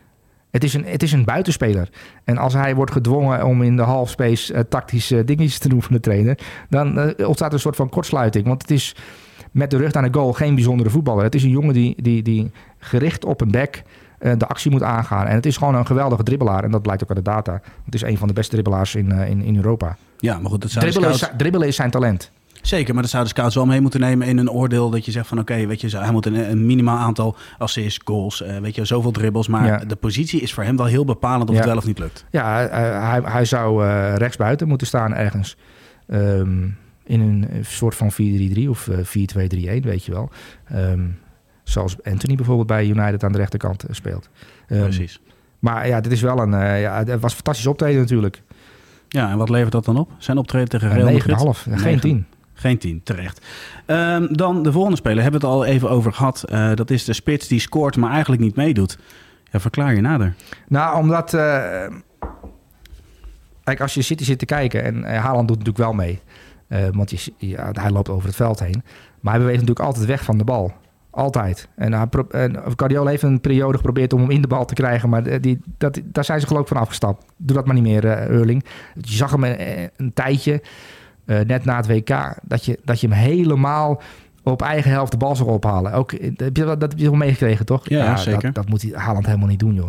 Het 0.55 0.65
is, 0.65 0.75
een, 0.75 0.85
het 0.85 1.03
is 1.03 1.13
een 1.13 1.25
buitenspeler. 1.25 1.89
En 2.25 2.39
als 2.39 2.53
hij 2.53 2.75
wordt 2.75 2.93
gedwongen 2.93 3.47
om 3.47 3.63
in 3.63 3.77
de 3.77 3.83
halfspace 3.83 4.55
eh, 4.55 4.61
tactische 4.69 5.25
dingetjes 5.25 5.59
te 5.59 5.69
doen 5.69 5.83
van 5.83 5.93
de 5.93 6.01
trainer... 6.01 6.39
dan 6.69 6.99
eh, 6.99 7.29
ontstaat 7.29 7.49
er 7.49 7.55
een 7.55 7.61
soort 7.61 7.77
van 7.77 7.89
kortsluiting. 7.89 8.47
Want 8.47 8.63
het 8.63 8.71
is 8.71 8.97
met 9.51 9.71
de 9.71 9.77
rug 9.77 9.93
naar 9.93 10.13
de 10.13 10.19
goal 10.19 10.33
geen 10.33 10.55
bijzondere 10.55 10.91
voetballer. 10.91 11.25
Het 11.25 11.35
is 11.35 11.43
een 11.43 11.51
jongen 11.51 11.75
die, 11.75 12.03
die, 12.03 12.23
die 12.23 12.51
gericht 12.79 13.25
op 13.25 13.41
een 13.41 13.51
back 13.51 13.83
eh, 14.25 14.33
de 14.39 14.47
actie 14.47 14.71
moet 14.71 14.83
aangaan. 14.83 15.27
En 15.27 15.35
het 15.35 15.47
is 15.47 15.57
gewoon 15.57 15.75
een 15.75 15.87
geweldige 15.87 16.23
dribbelaar. 16.23 16.65
En 16.65 16.71
dat 16.71 16.83
blijkt 16.83 17.03
ook 17.03 17.09
uit 17.09 17.25
de 17.25 17.31
data. 17.31 17.61
Het 17.85 17.95
is 17.95 18.03
een 18.03 18.19
van 18.19 18.29
de 18.29 18.35
beste 18.35 18.51
dribbelaars 18.51 18.95
in, 18.95 19.13
eh, 19.13 19.29
in, 19.29 19.43
in 19.43 19.57
Europa. 19.57 19.97
Ja, 20.19 20.39
maar 20.39 20.51
goed, 20.51 20.63
dat 20.63 20.71
de 20.71 20.79
Dribbelen 20.79 21.11
is, 21.11 21.31
dribbelen 21.37 21.69
is 21.69 21.77
zijn 21.77 21.91
talent. 21.91 22.31
Zeker, 22.67 22.93
maar 22.93 23.03
dat 23.03 23.11
zouden 23.11 23.33
scouts 23.33 23.55
wel 23.55 23.67
mee 23.67 23.81
moeten 23.81 24.01
nemen 24.01 24.27
in 24.27 24.39
een 24.39 24.51
oordeel. 24.51 24.91
Dat 24.91 25.05
je 25.05 25.11
zegt 25.11 25.27
van 25.27 25.39
oké, 25.39 25.67
weet 25.67 25.81
je, 25.81 25.99
hij 25.99 26.11
moet 26.13 26.27
een, 26.27 26.51
een 26.51 26.67
minimaal 26.67 26.99
aantal 26.99 27.37
assists, 27.59 28.01
goals, 28.05 28.43
eh, 28.43 28.57
weet 28.59 28.75
je, 28.75 28.85
zoveel 28.85 29.11
dribbles. 29.11 29.49
Maar 29.49 29.67
Ja. 29.67 29.79
de 29.79 29.97
positie 29.97 30.41
is 30.41 30.55
voor 30.55 30.65
hem 30.65 30.77
wel 30.77 30.87
heel 30.87 31.05
bepalend 31.05 31.49
of 31.49 31.55
Ja. 31.55 31.61
het 31.61 31.69
wel 31.69 31.77
of 31.79 31.87
niet 31.87 31.99
lukt. 31.99 32.25
Ja, 32.31 32.69
hij, 32.69 33.21
hij 33.25 33.45
zou 33.45 33.85
eh 33.87 34.15
rechtsbuiten 34.17 34.69
moeten 34.69 34.87
staan 34.87 35.15
ergens. 35.15 35.57
Ehm, 36.07 36.63
in 37.05 37.21
een 37.21 37.49
eh, 37.51 37.59
soort 37.65 37.95
van 37.95 38.13
4-3-3 38.13 38.69
of 38.69 38.89
eh, 38.89 38.99
4-2-3-1, 39.05 39.83
weet 39.85 40.05
je 40.05 40.13
wel. 40.13 40.31
Ehm, 40.65 41.01
zoals 41.63 41.97
Anthony 42.03 42.35
bijvoorbeeld 42.35 42.67
bij 42.67 42.87
United 42.87 43.25
aan 43.25 43.33
de 43.33 43.39
rechterkant 43.39 43.85
speelt. 43.91 44.29
Ehm, 44.69 44.83
Precies. 44.83 45.21
Maar 45.59 45.89
ja, 45.89 46.01
dit 46.01 46.13
is 46.13 46.21
wel 46.21 46.39
een... 46.39 46.51
ja, 46.81 46.97
het 46.99 47.09
was 47.09 47.23
een 47.31 47.37
fantastisch 47.37 47.67
optreden 47.67 48.01
natuurlijk. 48.01 48.43
Ja, 49.09 49.31
en 49.31 49.39
wat 49.39 49.49
levert 49.49 49.73
dat 49.73 49.85
dan 49.85 49.97
op? 49.97 50.11
Zijn 50.19 50.39
optreden 50.39 50.69
tegen 50.69 50.89
Real 50.93 51.13
Madrid? 51.13 51.37
9,5. 51.39 51.63
Geen 51.63 51.83
Negen. 51.83 52.01
10. 52.01 52.27
Geen 52.55 52.79
10, 52.79 53.01
terecht. 53.03 53.47
Ehm, 53.87 54.27
dan 54.31 54.63
de 54.63 54.73
volgende 54.73 54.97
speler, 54.97 55.23
hebben 55.23 55.41
we 55.41 55.47
het 55.47 55.57
al 55.57 55.65
even 55.65 55.91
over 55.91 56.13
gehad. 56.13 56.43
Eh, 56.43 56.75
dat 56.75 56.91
is 56.91 57.05
de 57.05 57.13
spits 57.13 57.49
die 57.49 57.61
scoort, 57.61 57.97
maar 57.97 58.11
eigenlijk 58.11 58.43
niet 58.43 58.57
meedoet. 58.57 58.99
Ja, 59.51 59.61
verklaar 59.61 59.95
je 59.95 60.01
nader. 60.01 60.35
Nou, 60.69 60.97
omdat... 60.99 61.35
eh, 61.35 61.87
kijk, 63.65 63.81
als 63.81 63.95
je 63.95 64.03
City 64.03 64.25
zit 64.25 64.39
te 64.39 64.45
kijken... 64.45 64.83
en 64.85 65.05
eh, 65.05 65.23
Haaland 65.23 65.49
doet 65.49 65.59
natuurlijk 65.59 65.85
wel 65.85 65.93
mee. 65.93 66.21
want 66.93 67.11
je, 67.11 67.33
ja, 67.37 67.71
hij 67.73 67.91
loopt 67.91 68.09
over 68.09 68.27
het 68.27 68.37
veld 68.37 68.61
heen. 68.61 68.83
Maar 69.21 69.33
hij 69.33 69.43
beweegt 69.43 69.61
natuurlijk 69.61 69.87
altijd 69.87 70.07
weg 70.07 70.25
van 70.25 70.39
de 70.39 70.45
bal. 70.45 70.73
Altijd. 71.11 71.69
En, 71.77 72.09
pro- 72.09 72.29
en 72.31 72.63
heeft 73.07 73.23
een 73.23 73.41
periode 73.41 73.77
geprobeerd 73.77 74.13
om 74.13 74.21
hem 74.21 74.31
in 74.31 74.43
de 74.43 74.49
bal 74.49 74.65
te 74.65 74.75
krijgen... 74.75 75.09
maar 75.09 75.41
die, 75.41 75.61
dat, 75.79 76.01
daar 76.05 76.25
zijn 76.25 76.41
ze 76.41 76.47
geloof 76.47 76.63
ik 76.63 76.69
van 76.69 76.77
afgestapt. 76.77 77.25
Doe 77.37 77.57
dat 77.57 77.67
maar 77.67 77.75
niet 77.75 77.85
meer, 77.85 78.31
Eurling. 78.31 78.65
Je 78.95 79.17
zag 79.17 79.31
hem 79.31 79.45
een 79.97 80.13
tijdje, 80.13 80.63
eh, 81.27 81.41
net 81.41 81.65
na 81.65 81.77
het 81.77 81.87
WK... 81.87 82.35
Dat 82.43 82.65
je, 82.65 82.79
dat 82.85 83.01
je 83.01 83.09
hem 83.09 83.17
helemaal 83.17 84.03
op 84.43 84.63
eigen 84.63 84.91
helft 84.91 85.11
de 85.11 85.17
bal 85.17 85.37
zou 85.37 85.49
ophalen. 85.49 85.93
Ook, 85.93 86.13
eh, 86.13 86.29
dat 86.31 86.39
heb 86.47 86.57
je, 86.57 86.65
wel- 86.65 86.79
dat 86.79 86.91
heb 86.91 87.01
je 87.01 87.05
wel 87.09 87.15
meegekregen, 87.19 87.67
toch? 87.67 87.89
Ja, 87.89 88.17
zeker. 88.17 88.43
Dat, 88.43 88.55
dat 88.55 88.69
moet 88.69 88.95
Haaland 88.95 89.27
helemaal 89.27 89.49
niet 89.49 89.59
doen, 89.59 89.75
joh. 89.75 89.89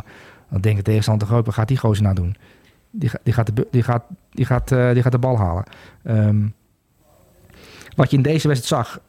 Dan 0.49 0.61
denkt 0.61 0.77
de 0.77 0.83
tegenstander 0.83 1.35
ook, 1.35 1.45
wat 1.45 1.53
gaat 1.55 1.67
die 1.67 1.77
gozer 1.77 2.03
nou 2.03 2.15
doen? 2.15 2.35
Die, 2.91 3.09
ga- 3.09 3.19
die, 3.23 3.33
gaat, 3.33 3.55
de, 3.55 3.67
die, 3.71 3.83
gaat, 3.83 4.03
die, 4.31 4.45
gaat, 4.45 4.71
eh, 4.71 4.91
die 4.93 5.01
gaat 5.01 5.11
de 5.11 5.17
bal 5.19 5.37
halen. 5.37 5.63
Ehm, 6.03 6.47
wat 7.95 8.11
je 8.11 8.17
in 8.17 8.23
deze 8.23 8.47
wedstrijd 8.47 8.85
zag, 8.85 8.99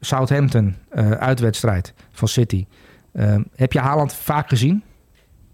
Southampton, 0.00 0.76
uitwedstrijd 1.18 1.94
van 2.10 2.28
City. 2.28 2.66
Ehm, 3.12 3.42
heb 3.56 3.72
je 3.72 3.78
Haaland 3.80 4.14
vaak 4.14 4.48
gezien? 4.48 4.82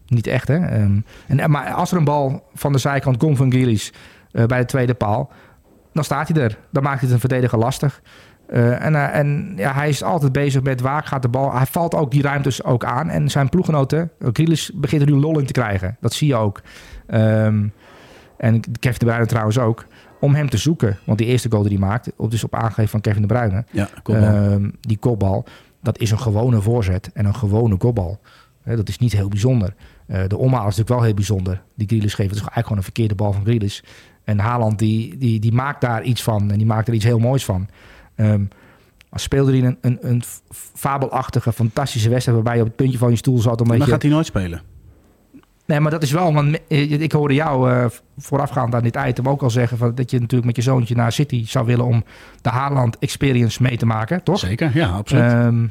Niet 0.07 0.27
echt, 0.27 0.49
hè? 0.49 0.57
Ehm, 0.67 1.01
en, 1.27 1.51
maar 1.51 1.73
als 1.73 1.91
er 1.93 1.97
een 1.99 2.05
bal 2.05 2.45
van 2.55 2.73
de 2.73 2.79
zijkant 2.79 3.17
komt 3.17 3.37
van 3.37 3.51
Grealish 3.53 3.91
bij 4.31 4.59
de 4.59 4.65
tweede 4.65 4.95
paal... 4.95 5.31
dan 5.93 6.05
staat 6.05 6.29
hij 6.29 6.43
er. 6.43 6.59
Dan 6.71 6.83
maakt 6.83 7.01
het 7.01 7.11
een 7.11 7.21
verdediger 7.21 7.59
lastig. 7.59 8.03
Eh, 8.47 8.85
en 8.85 8.95
eh, 8.95 9.19
en 9.19 9.53
ja, 9.57 9.73
hij 9.75 9.89
is 9.89 10.03
altijd 10.03 10.33
bezig 10.33 10.63
met 10.63 10.81
waar 10.81 11.03
gaat 11.03 11.23
de 11.23 11.29
bal. 11.29 11.53
Hij 11.55 11.67
valt 11.67 11.95
ook 11.95 12.11
die 12.11 12.23
ruimtes 12.23 12.65
ook 12.65 12.85
aan. 12.85 13.09
En 13.09 13.29
zijn 13.31 13.49
ploeggenoten, 13.49 14.11
Grealish 14.33 14.69
begint 14.75 15.03
er 15.03 15.11
nu 15.11 15.15
lol 15.17 15.39
in 15.39 15.47
te 15.47 15.53
krijgen. 15.53 15.97
Dat 16.01 16.13
zie 16.13 16.29
je 16.29 16.37
ook. 16.37 16.63
Ehm, 17.07 17.67
en 18.37 18.61
Kevin 18.79 18.99
de 18.99 19.05
Bruyne 19.05 19.27
trouwens 19.27 19.59
ook. 19.59 19.87
Om 20.21 20.35
hem 20.35 20.49
te 20.51 20.57
zoeken. 20.57 20.99
Want 21.07 21.19
die 21.19 21.27
eerste 21.27 21.51
goal 21.51 21.63
die 21.63 21.79
hij 21.79 21.87
maakt, 21.87 22.11
op- 22.17 22.31
dus 22.31 22.45
op 22.45 22.55
aangeven 22.55 22.89
van 22.89 23.01
Kevin 23.01 23.21
de 23.23 23.29
Bruyne. 23.29 23.65
Ja. 23.71 23.89
Ehm, 24.05 24.71
die 24.81 24.99
kopbal, 24.99 25.45
dat 25.83 25.99
is 25.99 26.11
een 26.11 26.19
gewone 26.21 26.61
voorzet 26.61 27.11
en 27.15 27.25
een 27.27 27.35
gewone 27.35 27.77
kopbal. 27.77 28.21
Dat 28.65 28.89
is 28.89 28.99
niet 28.99 29.13
heel 29.13 29.29
bijzonder. 29.29 29.75
Eh, 30.07 30.21
de 30.27 30.37
omhaal 30.37 30.59
is 30.61 30.65
natuurlijk 30.65 30.89
wel 30.89 31.03
heel 31.03 31.15
bijzonder. 31.15 31.63
Die 31.75 31.87
Grealish 31.87 32.15
geeft, 32.15 32.29
het 32.29 32.39
is 32.39 32.47
eigenlijk 32.49 32.63
gewoon 32.63 32.79
een 32.79 32.85
verkeerde 32.85 33.15
bal 33.15 33.33
van 33.33 33.43
Grealish. 33.45 33.81
En 34.31 34.39
Haaland 34.39 34.79
die, 34.79 35.17
die, 35.17 35.41
die 35.41 35.53
maakt 35.53 35.81
daar 35.81 36.03
iets 36.03 36.23
van 36.23 36.51
en 36.51 36.59
die 36.59 36.67
maakt 36.67 36.89
er 36.89 36.95
iets 36.95 37.05
heel 37.05 37.19
moois 37.19 37.45
van. 37.45 37.69
Ehm 38.15 38.43
als 39.11 39.23
speelde 39.23 39.59
hij 39.59 39.67
een, 39.67 39.79
een, 39.81 39.99
een 40.01 40.23
fabelachtige, 40.75 41.53
fantastische 41.53 42.09
wedstrijd... 42.09 42.37
waarbij 42.37 42.57
je 42.57 42.61
op 42.61 42.67
het 42.67 42.77
puntje 42.77 42.99
van 42.99 43.11
je 43.11 43.17
stoel 43.17 43.39
zat... 43.39 43.61
omdat 43.61 43.77
je 43.77 43.85
gaat 43.85 44.03
hij 44.03 44.11
nooit 44.11 44.27
spelen. 44.27 44.63
Nee, 45.67 45.81
maar 45.81 45.91
dat 45.91 46.03
is 46.03 46.11
wel. 46.11 46.33
Want 46.33 46.59
eh, 46.69 47.01
ik 47.01 47.13
hoorde 47.13 47.35
jou 47.35 47.71
eh, 47.71 47.87
voorafgaand 48.19 48.75
aan 48.75 48.83
dit 48.83 48.99
item 49.07 49.29
ook 49.29 49.43
al 49.43 49.51
zeggen 49.51 49.79
van, 49.79 49.95
dat 49.95 50.11
je 50.11 50.19
natuurlijk 50.19 50.47
met 50.47 50.57
je 50.57 50.63
zoontje 50.63 50.95
naar 50.95 51.13
City 51.13 51.47
zou 51.47 51.67
willen 51.67 51.85
om 51.85 52.05
de 52.43 52.49
Haaland 52.49 52.99
Experience 52.99 53.63
mee 53.63 53.77
te 53.77 53.87
maken, 53.87 54.23
toch? 54.23 54.39
Zeker, 54.39 54.71
ja, 54.75 54.89
absoluut. 54.89 55.23
Ehm, 55.23 55.67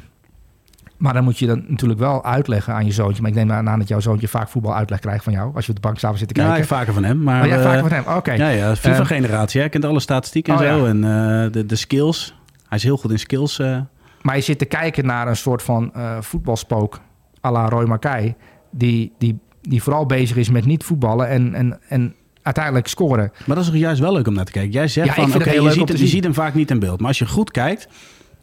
maar 1.00 1.12
dan 1.12 1.24
moet 1.24 1.38
je 1.38 1.46
dan 1.46 1.64
natuurlijk 1.68 2.00
wel 2.00 2.24
uitleggen 2.24 2.74
aan 2.74 2.86
je 2.86 2.92
zoontje. 2.92 3.22
Maar 3.22 3.30
ik 3.30 3.36
neem 3.36 3.52
aan 3.52 3.78
dat 3.78 3.88
jouw 3.88 4.00
zoontje 4.00 4.28
vaak 4.28 4.48
voetbaluitleg 4.48 4.98
krijgt 4.98 5.24
van 5.24 5.32
jou 5.32 5.54
als 5.54 5.64
je 5.64 5.70
op 5.70 5.76
de 5.76 5.80
bank 5.86 5.98
samen 5.98 6.18
zit 6.18 6.28
te 6.28 6.34
ja, 6.40 6.46
kijken. 6.46 6.62
ik 6.62 6.68
vaker 6.68 6.92
van 6.92 7.04
hem. 7.04 7.22
Maar, 7.22 7.42
oh, 7.42 7.48
jij 7.48 7.56
eh, 7.58 7.64
vaker 7.64 7.80
van 7.80 7.90
hem. 7.92 8.16
Oké. 8.16 8.32
Ja, 8.32 8.48
ja, 8.48 8.76
FIFA-generatie. 8.76 9.60
Hij 9.60 9.68
kent 9.68 9.84
alle 9.84 10.00
statistieken 10.00 10.54
en 10.54 10.60
Oh, 10.60 10.66
zo. 10.66 10.82
ja. 10.84 10.88
En 10.88 11.04
eh, 11.44 11.52
de, 11.52 11.66
de 11.66 11.76
skills. 11.76 12.34
Hij 12.68 12.78
is 12.78 12.84
heel 12.84 12.96
goed 12.96 13.10
in 13.10 13.18
skills. 13.18 13.58
eh. 13.58 13.78
Maar 14.22 14.36
je 14.36 14.42
zit 14.42 14.58
te 14.58 14.64
kijken 14.64 15.06
naar 15.06 15.28
een 15.28 15.36
soort 15.36 15.62
van 15.62 15.90
eh, 15.94 16.16
voetbalspook 16.20 17.00
à 17.44 17.50
la 17.52 17.68
Roy 17.68 17.84
Mackay. 17.84 18.36
Die, 18.70 19.12
die, 19.18 19.38
die 19.62 19.82
vooral 19.82 20.06
bezig 20.06 20.36
is 20.36 20.50
met 20.50 20.64
niet 20.64 20.84
voetballen 20.84 21.28
en, 21.28 21.54
en, 21.54 21.78
en 21.88 22.14
uiteindelijk 22.42 22.86
scoren. 22.88 23.32
Maar 23.46 23.56
dat 23.56 23.64
is 23.64 23.70
toch 23.70 23.80
juist 23.80 24.00
wel 24.00 24.12
leuk 24.12 24.26
om 24.26 24.34
naar 24.34 24.44
te 24.44 24.52
kijken. 24.52 24.72
Jij 24.72 24.88
zegt 24.88 25.06
Ja, 25.06 25.14
van, 25.14 25.34
oké, 25.34 25.50
je, 25.50 26.06
ziet 26.06 26.24
hem 26.24 26.34
vaak 26.34 26.54
niet 26.54 26.70
in 26.70 26.78
beeld. 26.78 26.98
Maar 26.98 27.08
als 27.08 27.18
je 27.18 27.26
goed 27.26 27.50
kijkt, 27.50 27.88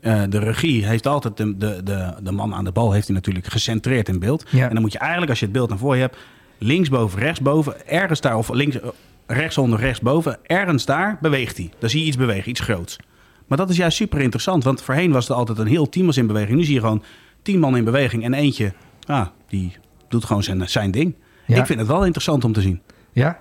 eh, 0.07 0.21
de 0.29 0.39
regie 0.39 0.85
heeft 0.85 1.07
altijd 1.07 1.37
de, 1.37 1.57
de, 1.57 1.83
de, 1.83 2.13
de 2.23 2.31
man 2.31 2.53
aan 2.53 2.63
de 2.63 2.71
bal 2.71 2.91
heeft 2.91 3.07
hij 3.07 3.15
natuurlijk 3.15 3.47
gecentreerd 3.47 4.09
in 4.09 4.19
beeld. 4.19 4.45
Ja. 4.49 4.67
En 4.67 4.73
dan 4.73 4.81
moet 4.81 4.91
je 4.91 4.97
eigenlijk, 4.97 5.29
als 5.29 5.39
je 5.39 5.45
het 5.45 5.53
beeld 5.53 5.69
naar 5.69 5.77
voor 5.77 5.95
je 5.95 6.01
hebt, 6.01 6.17
linksboven, 6.57 7.19
rechtsboven, 7.19 7.87
ergens 7.87 8.21
daar, 8.21 8.37
of 8.37 8.49
links, 8.49 8.77
rechtsonder, 9.25 9.79
rechtsboven, 9.79 10.37
ergens 10.43 10.85
daar 10.85 11.17
beweegt 11.21 11.57
hij. 11.57 11.69
Dan 11.79 11.89
zie 11.89 11.99
je 11.99 12.05
iets 12.05 12.17
bewegen, 12.17 12.49
iets 12.49 12.59
groots. 12.59 12.95
Maar 13.47 13.57
dat 13.57 13.69
is 13.69 13.77
juist 13.77 13.97
super 13.97 14.21
interessant, 14.21 14.63
want 14.63 14.81
voorheen 14.81 15.11
was 15.11 15.29
er 15.29 15.35
altijd 15.35 15.57
een 15.57 15.67
heel 15.67 15.89
team 15.89 16.05
was 16.05 16.17
in 16.17 16.27
beweging. 16.27 16.57
Nu 16.57 16.63
zie 16.63 16.73
je 16.73 16.79
gewoon 16.79 17.03
tien 17.41 17.59
man 17.59 17.77
in 17.77 17.83
beweging 17.83 18.23
en 18.23 18.33
eentje, 18.33 18.73
ah, 19.05 19.27
die 19.47 19.75
doet 20.09 20.25
gewoon 20.25 20.43
zijn, 20.43 20.69
zijn 20.69 20.91
ding. 20.91 21.15
Ja. 21.45 21.55
Ik 21.55 21.65
vind 21.65 21.79
het 21.79 21.87
wel 21.87 22.05
interessant 22.05 22.43
om 22.43 22.53
te 22.53 22.61
zien. 22.61 22.81
Ja, 23.11 23.39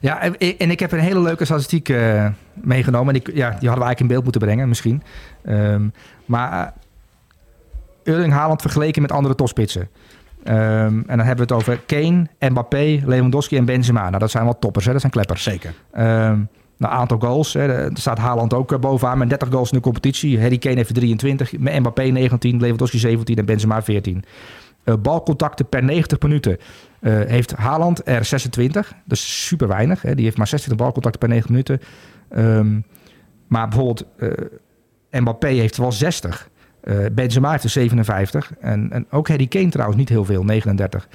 ja 0.00 0.20
en, 0.20 0.38
en 0.58 0.70
ik 0.70 0.80
heb 0.80 0.92
een 0.92 0.98
hele 0.98 1.20
leuke 1.20 1.44
statistiek 1.44 1.88
eh, 1.88 2.26
meegenomen. 2.54 3.14
En 3.14 3.20
ik, 3.20 3.26
ja, 3.26 3.32
die 3.32 3.44
hadden 3.46 3.60
we 3.60 3.68
eigenlijk 3.68 4.00
in 4.00 4.06
beeld 4.06 4.22
moeten 4.22 4.40
brengen, 4.40 4.68
misschien. 4.68 5.02
Ehm, 5.44 5.88
maar 6.24 6.74
uh, 8.04 8.14
Erling 8.14 8.32
Haaland 8.32 8.60
vergeleken 8.60 9.02
met 9.02 9.12
andere 9.12 9.34
topspitsen. 9.34 9.88
Ehm, 10.44 10.56
en 11.06 11.16
dan 11.16 11.26
hebben 11.26 11.46
we 11.46 11.54
het 11.54 11.62
over 11.62 11.80
Kane, 11.86 12.26
Mbappé, 12.38 13.02
Lewandowski 13.04 13.56
en 13.56 13.64
Benzema. 13.64 14.06
Nou, 14.08 14.18
dat 14.18 14.30
zijn 14.30 14.44
wel 14.44 14.58
toppers, 14.58 14.84
hè? 14.84 14.92
dat 14.92 15.00
zijn 15.00 15.12
kleppers. 15.12 15.42
Zeker. 15.42 15.74
Ehm 15.92 16.38
nou, 16.76 16.92
aantal 16.92 17.18
goals. 17.18 17.52
Hè. 17.52 17.66
Er 17.66 17.90
staat 17.94 18.18
Haaland 18.18 18.54
ook 18.54 18.72
eh, 18.72 18.78
bovenaan 18.78 19.18
met 19.18 19.28
30 19.28 19.48
goals 19.48 19.70
in 19.70 19.76
de 19.76 19.82
competitie. 19.82 20.40
Harry 20.40 20.58
Kane 20.58 20.74
heeft 20.74 20.88
er 20.88 20.94
23. 20.94 21.58
Met 21.58 21.78
Mbappé 21.78 22.02
19, 22.02 22.60
Lewandowski 22.60 22.98
17 22.98 23.36
en 23.36 23.44
Benzema 23.44 23.82
14. 23.82 24.24
Uh, 24.86 24.94
balcontacten 25.02 25.68
per 25.68 25.84
90 25.84 26.20
minuten 26.20 26.56
uh, 27.00 27.20
heeft 27.26 27.52
Haaland 27.52 28.08
er 28.08 28.24
26. 28.24 28.92
Dat 29.04 29.18
is 29.18 29.46
super 29.46 29.68
weinig. 29.68 30.02
Hè. 30.02 30.14
Die 30.14 30.24
heeft 30.24 30.36
maar 30.36 30.46
26 30.46 30.84
balcontacten 30.84 31.20
per 31.20 31.28
90 31.28 31.50
minuten. 31.50 31.80
Um, 32.44 32.84
maar 33.46 33.68
bijvoorbeeld 33.68 34.04
uh, 34.18 34.30
Mbappé 35.20 35.48
heeft 35.48 35.76
wel 35.76 35.92
60. 35.92 36.50
Uh, 36.84 37.04
Benzema 37.12 37.50
heeft 37.50 37.64
er 37.64 37.70
57. 37.70 38.52
En, 38.60 38.92
en 38.92 39.06
ook 39.10 39.28
Harry 39.28 39.46
Kane 39.46 39.68
trouwens 39.68 39.98
niet 39.98 40.08
heel 40.08 40.24
veel, 40.24 40.44
39. 40.44 41.08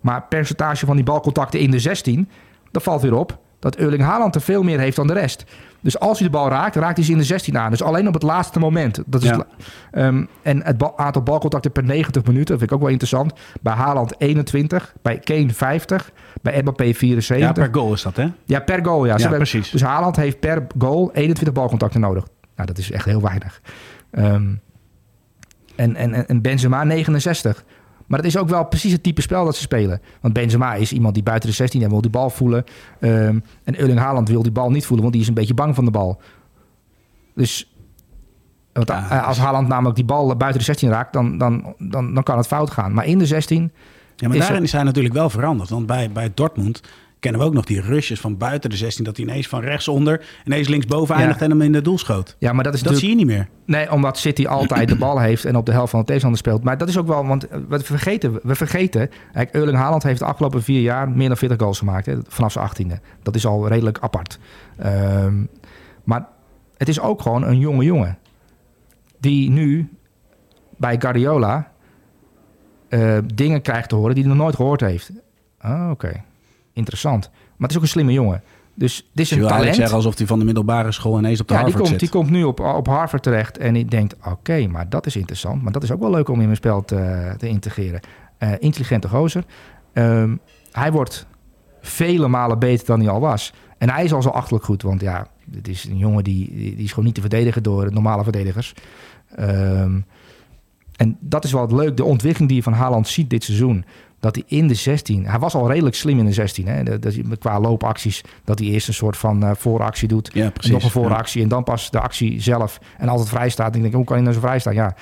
Maar 0.00 0.22
percentage 0.22 0.86
van 0.86 0.96
die 0.96 1.04
balcontacten 1.04 1.60
in 1.60 1.70
de 1.70 1.78
16, 1.78 2.28
dat 2.70 2.82
valt 2.82 3.02
weer 3.02 3.14
op. 3.14 3.38
dat 3.58 3.76
Erling 3.76 4.02
Haaland 4.02 4.34
er 4.34 4.40
veel 4.40 4.62
meer 4.62 4.78
heeft 4.78 4.96
dan 4.96 5.06
de 5.06 5.12
rest. 5.12 5.44
Dus 5.80 5.98
als 5.98 6.18
hij 6.18 6.26
de 6.28 6.32
bal 6.32 6.48
raakt, 6.48 6.76
raakt 6.76 6.96
hij 6.96 7.04
ze 7.06 7.12
in 7.12 7.18
de 7.18 7.24
16 7.24 7.58
aan. 7.58 7.70
Dus 7.70 7.82
alleen 7.82 8.08
op 8.08 8.14
het 8.14 8.22
laatste 8.22 8.58
moment. 8.58 9.02
Dat 9.06 9.22
is 9.22 9.28
Ja. 9.28 9.46
Ehm, 9.90 10.24
en 10.42 10.62
het 10.64 10.78
ba- 10.78 10.92
aantal 10.96 11.22
balcontacten 11.22 11.72
per 11.72 11.84
90 11.84 12.22
minuten, 12.24 12.46
dat 12.46 12.58
vind 12.58 12.70
ik 12.70 12.76
ook 12.76 12.82
wel 12.82 12.90
interessant. 12.92 13.32
Bij 13.60 13.72
Haaland 13.74 14.14
21, 14.20 14.94
bij 15.02 15.18
Kane 15.18 15.50
50, 15.52 16.10
bij 16.42 16.60
Mbappé 16.62 16.92
74. 16.94 17.46
Ja, 17.46 17.52
per 17.52 17.74
goal 17.74 17.92
is 17.92 18.02
dat, 18.02 18.16
hè? 18.16 18.26
Ja, 18.44 18.60
per 18.60 18.84
goal. 18.84 19.04
Ja, 19.06 19.12
Ja, 19.12 19.18
hebben- 19.20 19.38
precies. 19.38 19.70
Dus 19.70 19.82
Haaland 19.82 20.16
heeft 20.16 20.40
per 20.40 20.66
goal 20.78 21.10
21 21.12 21.54
balcontacten 21.54 22.00
nodig. 22.00 22.24
Nou, 22.56 22.68
dat 22.68 22.78
is 22.78 22.90
echt 22.90 23.04
heel 23.04 23.22
weinig. 23.22 23.60
Ehm, 24.10 24.46
en, 25.76 25.96
en, 25.96 26.28
en 26.28 26.42
Benzema 26.42 26.84
69. 26.84 27.64
Maar 28.06 28.18
het 28.18 28.28
is 28.28 28.36
ook 28.36 28.48
wel 28.48 28.64
precies 28.64 28.92
het 28.92 29.02
type 29.02 29.20
spel 29.20 29.44
dat 29.44 29.56
ze 29.56 29.62
spelen. 29.62 30.00
Want 30.20 30.34
Benzema 30.34 30.74
is 30.74 30.92
iemand 30.92 31.14
die 31.14 31.22
buiten 31.22 31.48
de 31.48 31.54
16 31.54 31.82
en 31.82 31.88
wil 31.88 32.00
die 32.00 32.10
bal 32.10 32.30
voelen. 32.30 32.64
Ehm, 33.00 33.38
en 33.64 33.76
Erling 33.78 33.98
Haaland 33.98 34.28
wil 34.28 34.42
die 34.42 34.52
bal 34.52 34.70
niet 34.70 34.84
voelen, 34.84 35.00
want 35.00 35.12
die 35.12 35.22
is 35.22 35.28
een 35.28 35.34
beetje 35.34 35.54
bang 35.54 35.74
van 35.74 35.84
de 35.84 35.90
bal. 35.90 36.20
Dus 37.34 37.74
want, 38.72 38.88
Ja, 38.88 39.10
eh, 39.10 39.26
als 39.26 39.36
dus- 39.36 39.44
Haaland 39.44 39.68
namelijk 39.68 39.96
die 39.96 40.04
bal 40.04 40.36
buiten 40.36 40.58
de 40.58 40.64
16 40.64 40.88
raakt, 40.88 41.12
dan, 41.12 41.38
dan, 41.38 41.74
dan, 41.78 42.14
dan 42.14 42.22
kan 42.22 42.36
het 42.36 42.46
fout 42.46 42.70
gaan. 42.70 42.92
Maar 42.92 43.06
in 43.06 43.18
de 43.18 43.26
16, 43.26 43.72
Ja, 44.16 44.28
maar 44.28 44.38
daarin 44.38 44.62
is 44.62 44.72
hij 44.72 44.82
natuurlijk 44.82 45.14
wel 45.14 45.30
veranderd. 45.30 45.70
Want 45.70 45.86
bij, 45.86 46.10
bij 46.12 46.30
Dortmund 46.34 46.80
kennen 47.20 47.40
we 47.40 47.46
ook 47.46 47.54
nog 47.54 47.64
die 47.64 47.80
rushes 47.80 48.20
van 48.20 48.36
buiten 48.36 48.70
de 48.70 48.76
16... 48.76 49.04
dat 49.04 49.16
hij 49.16 49.26
ineens 49.26 49.48
van 49.48 49.60
rechtsonder 49.60 50.24
ineens 50.44 50.68
linksboven 50.68 51.14
Ja. 51.14 51.20
eindigt 51.20 51.42
en 51.42 51.50
hem 51.50 51.62
in 51.62 51.72
de 51.72 51.82
doel 51.82 51.98
schoot. 51.98 52.36
ja, 52.38 52.52
maar 52.52 52.64
dat 52.64 52.74
is 52.74 52.82
Dat 52.82 52.96
zie 52.98 53.08
je 53.08 53.14
niet 53.14 53.26
meer. 53.26 53.48
Nee, 53.64 53.92
omdat 53.92 54.18
City 54.18 54.46
altijd 54.46 54.88
de 54.88 54.96
bal 54.96 55.20
heeft 55.20 55.44
en 55.44 55.56
op 55.56 55.66
de 55.66 55.72
helft 55.72 55.90
van 55.90 55.98
de 56.00 56.04
tegenstander 56.06 56.40
speelt. 56.40 56.62
Maar 56.62 56.78
dat 56.78 56.88
is 56.88 56.98
ook 56.98 57.06
wel, 57.06 57.26
want 57.26 57.46
we 57.68 57.78
vergeten, 57.80 58.38
we 58.42 58.54
vergeten. 58.54 59.10
Kijk, 59.32 59.50
Erling 59.50 59.76
Haaland 59.78 60.02
heeft 60.02 60.18
de 60.18 60.24
afgelopen 60.24 60.62
vier 60.62 60.80
jaar 60.80 61.08
meer 61.08 61.28
dan 61.28 61.36
40 61.36 61.58
goals 61.58 61.78
gemaakt. 61.78 62.06
Hè, 62.06 62.16
vanaf 62.28 62.52
zijn 62.52 62.64
achttiende. 62.64 63.00
Dat 63.22 63.34
is 63.34 63.46
al 63.46 63.68
redelijk 63.68 63.98
apart. 64.00 64.38
Ehm, 64.76 65.34
maar 66.04 66.26
het 66.76 66.88
is 66.88 67.00
ook 67.00 67.22
gewoon 67.22 67.42
een 67.42 67.58
jonge 67.58 67.84
jongen. 67.84 68.18
Die 69.20 69.50
nu 69.50 69.88
bij 70.76 70.96
Guardiola 70.98 71.70
eh, 72.88 73.18
dingen 73.34 73.62
krijgt 73.62 73.88
te 73.88 73.94
horen 73.94 74.14
die 74.14 74.24
hij 74.24 74.32
nog 74.32 74.42
nooit 74.42 74.56
gehoord 74.56 74.80
heeft. 74.80 75.10
Ah, 75.58 75.90
oké. 75.90 76.22
Interessant. 76.76 77.30
Maar 77.30 77.54
het 77.58 77.70
is 77.70 77.76
ook 77.76 77.82
een 77.82 77.88
slimme 77.88 78.12
jongen. 78.12 78.42
Dus 78.74 79.08
dit 79.12 79.24
is 79.24 79.30
een 79.30 79.46
talent. 79.46 79.74
zeggen 79.74 79.96
alsof 79.96 80.18
hij 80.18 80.26
van 80.26 80.38
de 80.38 80.44
middelbare 80.44 80.92
school 80.92 81.18
ineens 81.18 81.40
op 81.40 81.48
de 81.48 81.54
Ja, 81.54 81.60
die 81.60 81.68
Harvard 81.72 81.88
komt, 81.88 82.00
die 82.00 82.08
zit. 82.08 82.18
komt 82.18 82.30
nu 82.30 82.44
op, 82.44 82.60
op 82.60 82.86
Harvard 82.86 83.22
terecht 83.22 83.58
en 83.58 83.74
die 83.74 83.84
denkt... 83.84 84.16
oké, 84.24 84.66
maar 84.66 84.88
dat 84.88 85.06
is 85.06 85.16
interessant. 85.16 85.62
Maar 85.62 85.72
dat 85.72 85.82
is 85.82 85.92
ook 85.92 86.00
wel 86.00 86.10
leuk 86.10 86.28
om 86.28 86.38
in 86.38 86.44
mijn 86.44 86.56
spel 86.56 86.84
te, 86.84 87.34
te 87.38 87.48
integreren. 87.48 88.00
Eh, 88.38 88.50
intelligente 88.58 89.08
gozer. 89.08 89.44
Ehm, 89.92 90.36
hij 90.72 90.92
wordt 90.92 91.26
vele 91.80 92.28
malen 92.28 92.58
beter 92.58 92.86
dan 92.86 93.00
hij 93.00 93.08
al 93.08 93.20
was. 93.20 93.52
En 93.78 93.90
hij 93.90 94.04
is 94.04 94.12
al 94.12 94.22
zo 94.22 94.28
achterlijk 94.28 94.64
goed. 94.64 94.82
Want 94.82 95.00
ja, 95.00 95.26
dit 95.44 95.68
is 95.68 95.84
een 95.84 95.98
jongen 95.98 96.24
die, 96.24 96.50
die 96.54 96.74
die 96.74 96.84
is 96.84 96.90
gewoon 96.90 97.04
niet 97.04 97.14
te 97.14 97.20
verdedigen 97.20 97.62
door 97.62 97.92
normale 97.92 98.22
verdedigers. 98.22 98.74
Ehm, 99.34 100.00
en 100.96 101.16
dat 101.20 101.44
is 101.44 101.52
wel 101.52 101.62
het 101.62 101.72
leuk. 101.72 101.96
De 101.96 102.04
ontwikkeling 102.04 102.48
die 102.48 102.58
je 102.58 102.64
van 102.64 102.72
Haaland 102.72 103.08
ziet 103.08 103.30
dit 103.30 103.44
seizoen. 103.44 103.84
Dat 104.20 104.34
hij 104.34 104.44
in 104.46 104.68
de 104.68 104.74
16... 104.74 105.26
Hij 105.26 105.38
was 105.38 105.54
al 105.54 105.70
redelijk 105.70 105.94
slim 105.96 106.18
in 106.18 106.24
de 106.26 106.32
16. 106.32 106.66
Hè? 106.66 106.82
Dat, 106.82 107.02
dat, 107.02 107.14
qua 107.38 107.60
loopacties. 107.60 108.20
Dat 108.44 108.58
hij 108.58 108.68
eerst 108.68 108.88
een 108.88 108.94
soort 108.94 109.16
van 109.16 109.42
eh, 109.44 109.50
vooractie 109.54 110.08
doet. 110.08 110.30
Ja, 110.32 110.44
En 110.44 110.52
precies. 110.52 110.72
nog 110.72 110.82
een 110.84 110.90
vooractie 110.90 111.42
en 111.42 111.48
dan 111.48 111.64
pas 111.64 111.90
de 111.90 112.00
actie 112.00 112.40
zelf. 112.40 112.78
En 112.98 113.08
altijd 113.08 113.28
vrij 113.28 113.48
staat. 113.48 113.70
En 113.70 113.74
ik 113.76 113.82
denk, 113.82 113.94
hoe 113.94 114.04
kan 114.04 114.14
hij 114.14 114.24
nou 114.24 114.34
zo 114.34 114.40
vrij 114.42 114.58
staan? 114.58 114.74
Ja, 114.74 114.94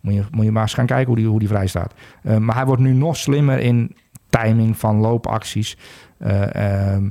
moet 0.00 0.14
je, 0.14 0.22
moet 0.30 0.44
je 0.44 0.52
maar 0.52 0.62
eens 0.62 0.74
gaan 0.74 0.86
kijken 0.86 1.06
hoe 1.06 1.16
die, 1.16 1.26
hoe 1.26 1.38
die 1.38 1.48
vrij 1.48 1.66
staat. 1.66 1.92
Eh, 2.22 2.36
maar 2.36 2.54
hij 2.54 2.64
wordt 2.66 2.82
nu 2.82 2.92
nog 2.92 3.16
slimmer 3.16 3.58
in 3.58 3.96
timing 4.28 4.76
van 4.78 4.96
loopacties. 4.96 5.76
Eh, 6.18 6.54
ehm, 6.94 7.08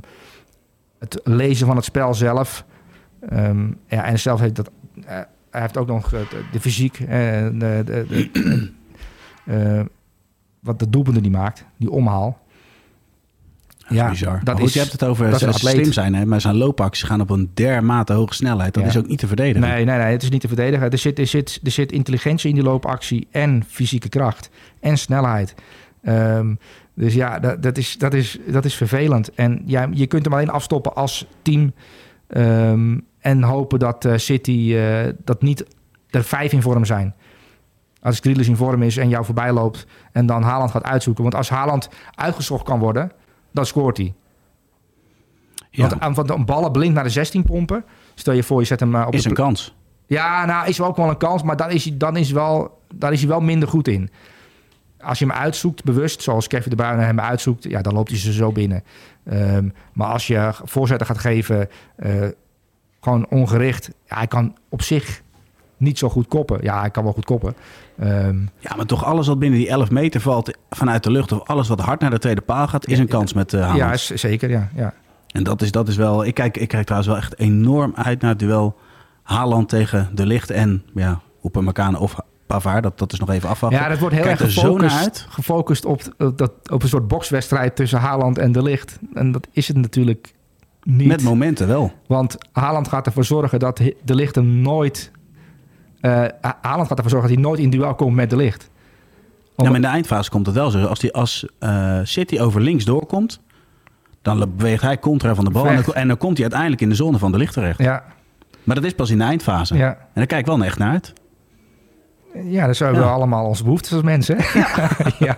het 0.98 1.20
lezen 1.24 1.66
van 1.66 1.76
het 1.76 1.84
spel 1.84 2.14
zelf. 2.14 2.64
Ehm, 3.28 3.66
ja, 3.86 4.04
en 4.04 4.18
zelf 4.18 4.40
heeft 4.40 4.56
dat... 4.56 4.70
hij 5.04 5.26
heeft 5.50 5.76
ook 5.76 5.86
nog 5.86 6.08
de, 6.08 6.26
de 6.52 6.60
fysiek. 6.60 7.00
eh, 7.00 7.06
de, 7.08 7.82
de, 7.84 8.06
de- 8.08 9.90
wat 10.62 10.78
de 10.78 10.90
doelpunten 10.90 11.22
die 11.22 11.30
maakt. 11.32 11.64
Die 11.76 11.90
omhaal. 11.90 12.40
Ja, 13.88 14.08
bizar. 14.10 14.40
dat 14.44 14.58
goed, 14.58 14.66
is- 14.68 14.72
je 14.74 14.80
hebt 14.80 14.92
het 14.92 15.04
over 15.04 15.30
dat 15.30 15.42
atleet. 15.42 15.72
slim 15.74 15.92
zijn, 15.92 16.14
hè, 16.14 16.26
maar 16.26 16.40
zijn 16.40 16.56
loopacties 16.56 17.02
gaan 17.02 17.20
op 17.20 17.30
een 17.30 17.50
dermate 17.54 18.12
hoge 18.12 18.34
snelheid. 18.34 18.74
Dat 18.74 18.82
Ja. 18.82 18.88
is 18.88 18.96
ook 18.96 19.06
niet 19.06 19.18
te 19.18 19.26
verdedigen. 19.26 19.60
Nee, 19.68 19.84
nee, 19.84 19.98
nee, 19.98 20.12
het 20.12 20.22
is 20.22 20.30
niet 20.30 20.40
te 20.40 20.48
verdedigen. 20.48 20.90
Er 20.90 20.98
zit, 20.98 21.18
er, 21.18 21.26
zit, 21.26 21.60
er 21.64 21.70
zit 21.70 21.92
intelligentie 21.92 22.48
in 22.48 22.54
die 22.54 22.64
loopactie 22.64 23.26
en 23.30 23.64
fysieke 23.68 24.08
kracht 24.08 24.50
en 24.80 24.98
snelheid. 24.98 25.54
Ehm, 26.02 26.54
dus 26.94 27.14
ja, 27.14 27.38
dat, 27.38 27.62
dat, 27.62 27.78
is, 27.78 27.98
dat, 27.98 28.14
is, 28.14 28.38
dat 28.46 28.64
is 28.64 28.74
vervelend. 28.74 29.34
En 29.34 29.62
ja, 29.66 29.88
je 29.92 30.06
kunt 30.06 30.24
hem 30.24 30.34
alleen 30.34 30.50
afstoppen 30.50 30.94
als 30.94 31.26
team. 31.42 31.72
ehm, 32.26 32.98
en 33.18 33.42
hopen 33.42 33.78
dat 33.78 34.04
eh, 34.04 34.16
City 34.16 34.74
eh, 34.74 35.08
dat 35.24 35.42
niet 35.42 35.64
er 36.10 36.24
vijf 36.24 36.52
in 36.52 36.62
vorm 36.62 36.84
zijn. 36.84 37.14
Als 38.02 38.18
Grealish 38.18 38.48
in 38.48 38.56
vorm 38.56 38.82
is 38.82 38.96
en 38.96 39.08
jou 39.08 39.24
voorbij 39.24 39.52
loopt 39.52 39.86
en 40.12 40.26
dan 40.26 40.42
Haaland 40.42 40.70
gaat 40.70 40.84
uitzoeken. 40.84 41.22
Want 41.22 41.34
als 41.34 41.48
Haaland 41.48 41.88
uitgezocht 42.14 42.64
kan 42.64 42.78
worden, 42.78 43.12
dan 43.52 43.66
scoort 43.66 43.96
hij. 43.96 44.14
Ja, 45.70 45.88
Want 45.88 46.00
aan 46.00 46.14
van 46.14 46.26
de 46.26 46.44
ballen 46.44 46.72
blind 46.72 46.94
naar 46.94 47.04
de 47.04 47.10
16 47.10 47.42
pompen. 47.42 47.84
Stel 48.14 48.34
je 48.34 48.42
voor, 48.42 48.60
je 48.60 48.66
zet 48.66 48.80
hem 48.80 48.94
eh, 48.94 49.06
op 49.06 49.14
is 49.14 49.22
de 49.22 49.28
een 49.28 49.34
kans. 49.34 49.74
ja, 50.06 50.44
nou 50.44 50.68
is 50.68 50.78
wel 50.78 50.86
ook 50.86 50.96
wel 50.96 51.08
een 51.08 51.16
kans, 51.16 51.42
maar 51.42 51.56
dan 51.56 51.70
is 51.70 51.84
hij, 51.84 51.96
dan 51.96 52.16
is 52.16 52.30
wel, 52.30 52.80
daar 52.94 53.12
is 53.12 53.20
hij 53.20 53.28
wel 53.28 53.40
minder 53.40 53.68
goed 53.68 53.88
in. 53.88 54.10
Als 55.00 55.18
je 55.18 55.26
hem 55.26 55.34
uitzoekt, 55.34 55.84
bewust, 55.84 56.22
zoals 56.22 56.46
Kevin 56.46 56.70
de 56.70 56.76
Bruyne 56.76 57.02
hem 57.02 57.20
uitzoekt, 57.20 57.64
ja, 57.64 57.82
dan 57.82 57.94
loopt 57.94 58.10
hij 58.10 58.18
ze 58.18 58.32
zo 58.32 58.52
binnen. 58.52 58.84
Ehm, 59.24 59.68
maar 59.92 60.08
als 60.08 60.26
je 60.26 60.50
voorzetten 60.64 61.06
gaat 61.06 61.18
geven, 61.18 61.68
eh, 61.96 62.28
gewoon 63.00 63.26
ongericht, 63.28 63.90
ja, 64.04 64.16
hij 64.16 64.26
kan 64.26 64.56
op 64.68 64.82
zich 64.82 65.22
niet 65.82 65.98
zo 65.98 66.08
goed 66.08 66.28
koppen. 66.28 66.58
Ja, 66.62 66.80
hij 66.80 66.90
kan 66.90 67.04
wel 67.04 67.12
goed 67.12 67.24
koppen. 67.24 67.54
Ehm, 67.98 68.38
Ja, 68.58 68.76
maar 68.76 68.86
toch 68.86 69.04
alles 69.04 69.26
wat 69.26 69.38
binnen 69.38 69.58
die 69.58 69.68
11 69.68 69.90
meter 69.90 70.20
valt 70.20 70.58
vanuit 70.70 71.02
de 71.02 71.10
lucht... 71.10 71.32
of 71.32 71.48
alles 71.48 71.68
wat 71.68 71.80
hard 71.80 72.00
naar 72.00 72.10
de 72.10 72.18
tweede 72.18 72.40
paal 72.40 72.68
gaat, 72.68 72.86
is 72.86 72.98
een 72.98 73.08
kans 73.08 73.32
met 73.32 73.52
Haaland. 73.52 73.76
ja, 73.76 73.92
is, 73.92 74.06
zeker, 74.06 74.50
ja. 74.50 74.68
ja. 74.74 74.94
En 75.28 75.42
dat 75.42 75.62
is, 75.62 75.70
dat 75.70 75.88
is 75.88 75.96
wel... 75.96 76.24
Ik 76.24 76.34
kijk, 76.34 76.56
ik 76.56 76.68
kijk 76.68 76.84
trouwens 76.84 77.12
wel 77.12 77.20
echt 77.22 77.38
enorm 77.38 77.92
uit 77.94 78.20
naar 78.20 78.30
het 78.30 78.38
duel 78.38 78.76
Haaland 79.22 79.68
tegen 79.68 80.10
De 80.14 80.26
Licht 80.26 80.50
en 80.50 80.82
ja, 80.94 81.20
Upamecano 81.44 81.98
of 81.98 82.16
Pavard. 82.46 82.82
Dat, 82.82 82.98
dat 82.98 83.12
is 83.12 83.18
nog 83.18 83.30
even 83.30 83.48
afwachten. 83.48 83.80
Ja, 83.80 83.88
dat 83.88 83.98
wordt 83.98 84.14
heel 84.14 84.24
Kijk 84.24 84.40
erg 84.40 84.48
er 84.48 84.54
gefocust, 84.54 84.96
uit. 84.96 85.26
gefocust 85.28 85.84
op, 85.84 86.02
op 86.18 86.38
dat, 86.38 86.52
op 86.72 86.82
een 86.82 86.88
soort 86.88 87.08
bokswedstrijd 87.08 87.76
tussen 87.76 87.98
Haaland 87.98 88.38
en 88.38 88.52
De 88.52 88.62
Licht. 88.62 88.98
En 89.14 89.32
dat 89.32 89.46
is 89.52 89.68
het 89.68 89.76
natuurlijk 89.76 90.34
niet. 90.82 91.06
Met 91.06 91.22
momenten 91.22 91.66
wel. 91.66 91.92
Want 92.06 92.36
Haaland 92.52 92.88
gaat 92.88 93.06
ervoor 93.06 93.24
zorgen 93.24 93.58
dat 93.58 93.80
De 94.04 94.14
Licht 94.14 94.34
hem 94.34 94.60
nooit... 94.60 95.10
Haaland 96.60 96.88
gaat 96.88 96.96
ervoor 96.96 97.10
zorgen 97.10 97.28
dat 97.28 97.30
hij 97.30 97.36
nooit 97.48 97.60
in 97.60 97.70
duel 97.70 97.94
komt 97.94 98.14
met 98.16 98.30
De 98.30 98.36
Licht. 98.36 98.70
Ja, 99.56 99.64
maar 99.64 99.74
in 99.74 99.80
de 99.80 99.86
eindfase 99.86 100.30
komt 100.30 100.46
het 100.46 100.54
wel 100.54 100.70
zo. 100.70 100.84
Als, 100.84 100.98
die, 100.98 101.12
als 101.12 101.46
eh, 101.58 101.98
City 102.02 102.38
over 102.38 102.60
links 102.60 102.84
doorkomt, 102.84 103.40
dan 104.22 104.52
beweegt 104.56 104.82
hij 104.82 104.98
contra 104.98 105.34
van 105.34 105.44
de 105.44 105.50
bal. 105.50 105.66
En 105.66 105.82
dan, 105.84 105.94
en 105.94 106.08
dan 106.08 106.16
komt 106.16 106.32
hij 106.32 106.42
uiteindelijk 106.42 106.80
in 106.82 106.88
de 106.88 106.94
zone 106.94 107.18
van 107.18 107.32
de 107.32 107.38
licht 107.38 107.52
terecht. 107.52 107.78
Ja, 107.78 108.04
Maar 108.64 108.74
dat 108.76 108.84
is 108.84 108.94
pas 108.94 109.10
in 109.10 109.18
de 109.18 109.24
eindfase. 109.24 109.76
ja. 109.76 109.88
En 109.88 109.96
daar 110.14 110.26
kijk 110.26 110.40
ik 110.40 110.46
wel 110.46 110.64
echt 110.64 110.78
naar 110.78 110.90
uit. 110.90 111.12
ja, 112.44 112.66
dat 112.66 112.76
zijn 112.76 112.92
we 112.94 112.98
Ja. 113.00 113.10
allemaal 113.10 113.46
onze 113.46 113.62
behoeftes 113.62 113.92
als 113.92 114.02
mensen. 114.02 114.36
ja. 115.18 115.36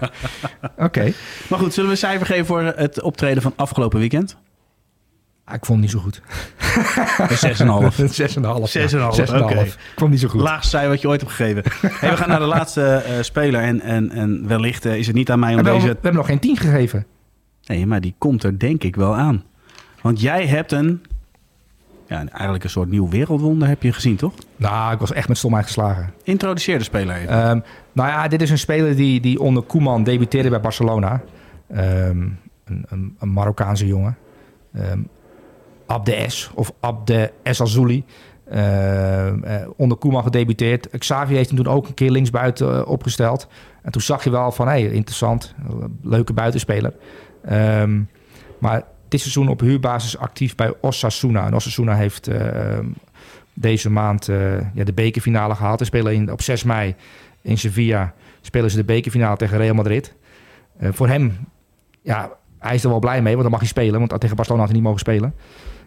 Oké. 0.79 1.13
Maar 1.49 1.59
goed, 1.59 1.73
zullen 1.75 1.89
we 1.89 1.95
een 1.97 2.03
cijfer 2.03 2.27
geven 2.27 2.47
voor 2.47 2.63
het 2.63 3.03
optreden 3.03 3.43
van 3.43 3.53
afgelopen 3.57 3.99
weekend? 3.99 4.37
Ah, 5.45 5.55
ik 5.55 5.65
vond 5.65 5.81
het 5.81 5.81
niet 5.81 5.91
zo 5.91 5.99
goed. 5.99 6.21
Een 7.31 7.91
6,5. 7.91 7.97
6,5. 7.97 8.35
6,5, 8.35 8.41
ja. 8.41 9.13
6,5. 9.27 9.43
oké. 9.43 9.61
Ik 9.61 9.79
vond 9.97 10.01
het 10.01 10.09
niet 10.09 10.21
zo 10.21 10.29
goed. 10.29 10.41
Laagste 10.41 10.69
cijfer 10.69 10.91
wat 10.91 11.01
je 11.01 11.09
ooit 11.09 11.21
hebt 11.21 11.33
gegeven. 11.33 11.63
hey, 11.81 12.11
we 12.11 12.17
gaan 12.17 12.29
naar 12.29 12.39
de 12.39 12.45
laatste 12.45 12.83
eh, 12.83 13.23
speler. 13.23 13.61
En, 13.61 13.81
en, 13.81 14.11
en 14.11 14.49
wellicht 14.49 14.85
eh, 14.85 14.97
is 14.97 15.07
het 15.07 15.17
niet 15.17 15.31
aan 15.31 15.39
mij 15.39 15.55
om 15.55 15.63
deze... 15.63 15.87
we 15.87 15.87
hebben 15.87 16.15
nog 16.15 16.27
geen 16.27 16.39
10 16.39 16.57
gegeven. 16.57 17.07
Nee, 17.65 17.87
maar 17.87 18.01
die 18.01 18.15
komt 18.19 18.43
er 18.43 18.59
denk 18.59 18.85
ik 18.85 18.97
wel 18.97 19.15
aan. 19.15 19.45
Want 20.01 20.21
jij 20.21 20.47
hebt 20.47 20.73
een... 20.73 21.03
Ja, 22.07 22.17
eigenlijk 22.29 22.65
een 22.65 22.71
soort 22.71 22.91
nieuw 22.91 23.09
wereldwonder 23.09 23.69
heb 23.69 23.83
je 23.83 23.93
gezien, 23.93 24.17
toch? 24.17 24.35
Nou, 24.57 24.93
ik 24.93 24.99
was 24.99 25.13
echt 25.13 25.29
met 25.29 25.39
stomheid 25.39 25.65
geslagen. 25.65 26.13
Introduceer 26.23 26.79
de 26.79 26.85
speler 26.85 27.17
even. 27.17 27.29
Ehm, 27.29 27.61
nou 27.93 28.09
ja, 28.09 28.29
dit 28.29 28.43
is 28.43 28.51
een 28.51 28.59
speler 28.59 28.97
die, 28.97 29.21
die 29.21 29.41
onder 29.41 29.63
Koeman 29.63 30.05
debuteerde 30.05 30.51
bij 30.51 30.61
Barcelona. 30.61 31.23
Ehm, 31.69 32.19
een, 32.65 32.85
een, 32.89 33.17
een 33.19 33.33
Marokkaanse 33.33 33.87
jongen. 33.87 34.17
Ehm 34.73 34.99
Abde 35.87 36.25
S 36.29 36.51
of 36.55 36.73
Abde 36.81 37.33
S 37.45 37.61
Azouli. 37.61 38.05
Ehm, 38.45 39.43
eh, 39.45 39.69
onder 39.77 39.99
Koeman 39.99 40.23
gedebuteerd. 40.23 40.89
Xavi 40.99 41.35
heeft 41.35 41.49
hem 41.49 41.65
toen 41.65 41.73
ook 41.73 41.89
een 41.89 41.95
keer 41.95 42.11
linksbuiten 42.11 42.77
eh, 42.77 42.89
opgesteld. 42.89 43.49
En 43.83 43.93
toen 43.93 44.03
zag 44.03 44.25
je 44.25 44.31
wel 44.31 44.53
van, 44.53 44.67
hey, 44.67 44.83
interessant. 44.83 45.55
Leuke 46.03 46.33
buitenspeler. 46.33 46.95
Ehm, 47.45 48.01
maar 48.59 48.85
dit 49.09 49.21
seizoen 49.21 49.49
op 49.49 49.61
huurbasis 49.61 50.19
actief 50.19 50.55
bij 50.55 50.75
Osasuna. 50.81 51.47
En 51.47 51.55
Osasuna 51.55 51.95
heeft 51.95 52.27
ehm, 52.29 52.87
deze 53.55 53.91
maand 53.91 54.27
ja, 54.75 54.85
de 54.85 54.93
bekerfinale 54.93 55.55
gehaald. 55.55 55.79
Ze 55.79 55.85
spelen 55.85 56.15
in, 56.15 56.33
op 56.33 56.43
6 56.43 56.63
mei 56.65 56.95
in 57.43 57.59
Sevilla 57.59 58.15
spelen 58.41 58.71
ze 58.71 58.77
de 58.77 58.85
bekerfinale 58.85 59.37
tegen 59.37 59.59
Real 59.59 59.75
Madrid. 59.75 60.15
Voor 60.81 61.09
hem, 61.09 61.37
ja, 62.03 62.31
hij 62.65 62.75
is 62.75 62.85
er 62.85 62.91
wel 62.91 62.99
blij 62.99 63.23
mee, 63.23 63.33
want 63.33 63.43
dan 63.43 63.51
mag 63.51 63.61
hij 63.61 63.69
spelen. 63.69 63.99
Want 63.99 64.21
tegen 64.21 64.37
Barcelona 64.37 64.65
had 64.65 64.73
hij 64.73 64.81
niet 64.81 64.89
mogen 64.89 65.01
spelen. 65.01 65.35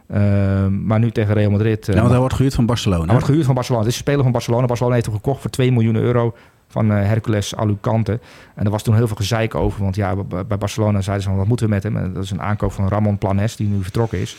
Ehm, 0.08 0.86
maar 0.86 1.00
nu 1.00 1.12
tegen 1.12 1.34
Real 1.34 1.52
Madrid... 1.52 1.88
Uh, 1.88 1.94
ja, 1.94 2.00
want 2.00 2.10
hij 2.10 2.20
wordt 2.20 2.36
gehuurd 2.36 2.54
van 2.54 2.66
Barcelona. 2.66 3.04
Hij 3.04 3.12
wordt 3.12 3.26
gehuurd 3.26 3.46
van 3.46 3.56
Barcelona. 3.56 3.84
Het 3.84 3.92
is 3.92 3.98
een 3.98 4.06
speler 4.06 4.24
van 4.24 4.32
Barcelona. 4.32 4.66
Barcelona 4.66 4.96
heeft 4.96 5.08
hem 5.08 5.16
gekocht 5.16 5.42
voor 5.42 5.50
2 5.50 5.72
miljoen 5.72 5.96
euro 5.96 6.36
van 6.68 6.92
uh, 6.92 6.98
Hercules 6.98 7.56
Alucante. 7.56 8.20
En 8.56 8.66
er 8.66 8.72
was 8.72 8.84
toen 8.84 8.96
heel 8.96 9.08
veel 9.08 9.16
gezeik 9.16 9.56
over. 9.56 9.84
Want 9.84 9.96
ja, 9.96 10.16
bij 10.24 10.58
Barcelona 10.58 11.02
zeiden 11.02 11.24
ze 11.24 11.30
van, 11.30 11.38
wat 11.38 11.48
moeten 11.48 11.66
we 11.66 11.74
met 11.74 11.84
hem? 11.84 11.98
En 11.98 12.14
dat 12.14 12.24
is 12.24 12.32
een 12.32 12.42
aankoop 12.42 12.72
van 12.72 12.88
Ramon 12.88 13.18
Planes, 13.18 13.56
die 13.56 13.68
nu 13.68 13.84
vertrokken 13.84 14.20
is. 14.20 14.38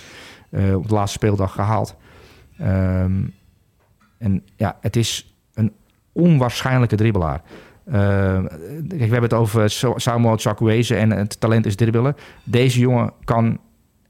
Uh, 0.51 0.76
op 0.76 0.89
de 0.89 0.95
laatste 0.95 1.18
speeldag 1.18 1.53
gehaald. 1.53 1.97
Um, 2.61 3.34
en 4.18 4.43
ja, 4.57 4.76
het 4.80 4.97
is 4.97 5.34
een 5.55 5.72
onwaarschijnlijke 6.12 6.97
dribbelaar. 6.97 7.43
Kijk, 7.91 8.89
we 8.89 8.97
hebben 8.99 9.22
het 9.22 9.32
over 9.32 9.70
Samuel 9.97 10.36
Chukwueze 10.36 10.97
en 10.97 11.11
het 11.11 11.41
talent 11.41 11.66
is 11.66 11.76
dribbelen. 11.76 12.16
Deze 12.45 12.78
jongen 12.78 13.12
kan 13.24 13.59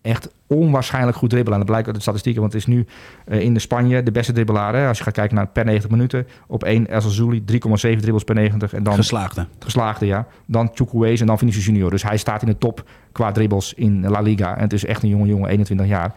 echt 0.03 0.29
onwaarschijnlijk 0.47 1.17
goed 1.17 1.31
dribbelen. 1.31 1.59
En 1.59 1.67
dat 1.67 1.71
blijkt 1.71 1.87
uit 1.87 1.97
de 1.97 2.03
statistieken, 2.03 2.41
want 2.41 2.53
het 2.53 2.63
is 2.63 2.69
nu 2.69 2.87
uh, 3.27 3.41
in 3.41 3.55
de 3.55 3.61
Spanje 3.61 4.03
de 4.03 4.11
beste 4.11 4.33
dribbelaar. 4.33 4.75
Hè? 4.75 4.89
Als 4.89 4.99
je 4.99 5.05
gaat 5.05 5.15
kijken 5.15 5.37
naar 5.37 5.47
per 5.47 5.65
90 5.65 5.91
minuten. 5.91 6.27
Op 6.47 6.65
1 6.65 6.87
El 6.87 7.01
Zouli 7.01 7.41
3,7 7.41 7.47
dribbles 7.77 8.25
per 8.25 8.35
90. 8.35 8.73
En 8.73 8.83
dan, 8.83 8.95
geslaagde. 8.95 9.47
Geslaagde, 9.59 10.07
ja. 10.07 10.27
Dan 10.47 10.71
Chukwueze 10.75 11.21
en 11.21 11.27
dan 11.27 11.39
Vinicius 11.39 11.65
Junior. 11.65 11.91
Dus 11.91 12.03
hij 12.03 12.17
staat 12.17 12.43
in 12.43 12.49
de 12.49 12.59
top 12.59 12.89
qua 13.13 13.33
dribbles 13.33 13.75
in 13.75 14.09
La 14.09 14.21
Liga. 14.21 14.57
En 14.57 14.63
het 14.63 14.73
is 14.73 14.85
echt 14.85 15.03
een 15.03 15.09
jonge 15.09 15.27
jongen, 15.27 15.49
21 15.49 15.87
jaar. 15.87 16.15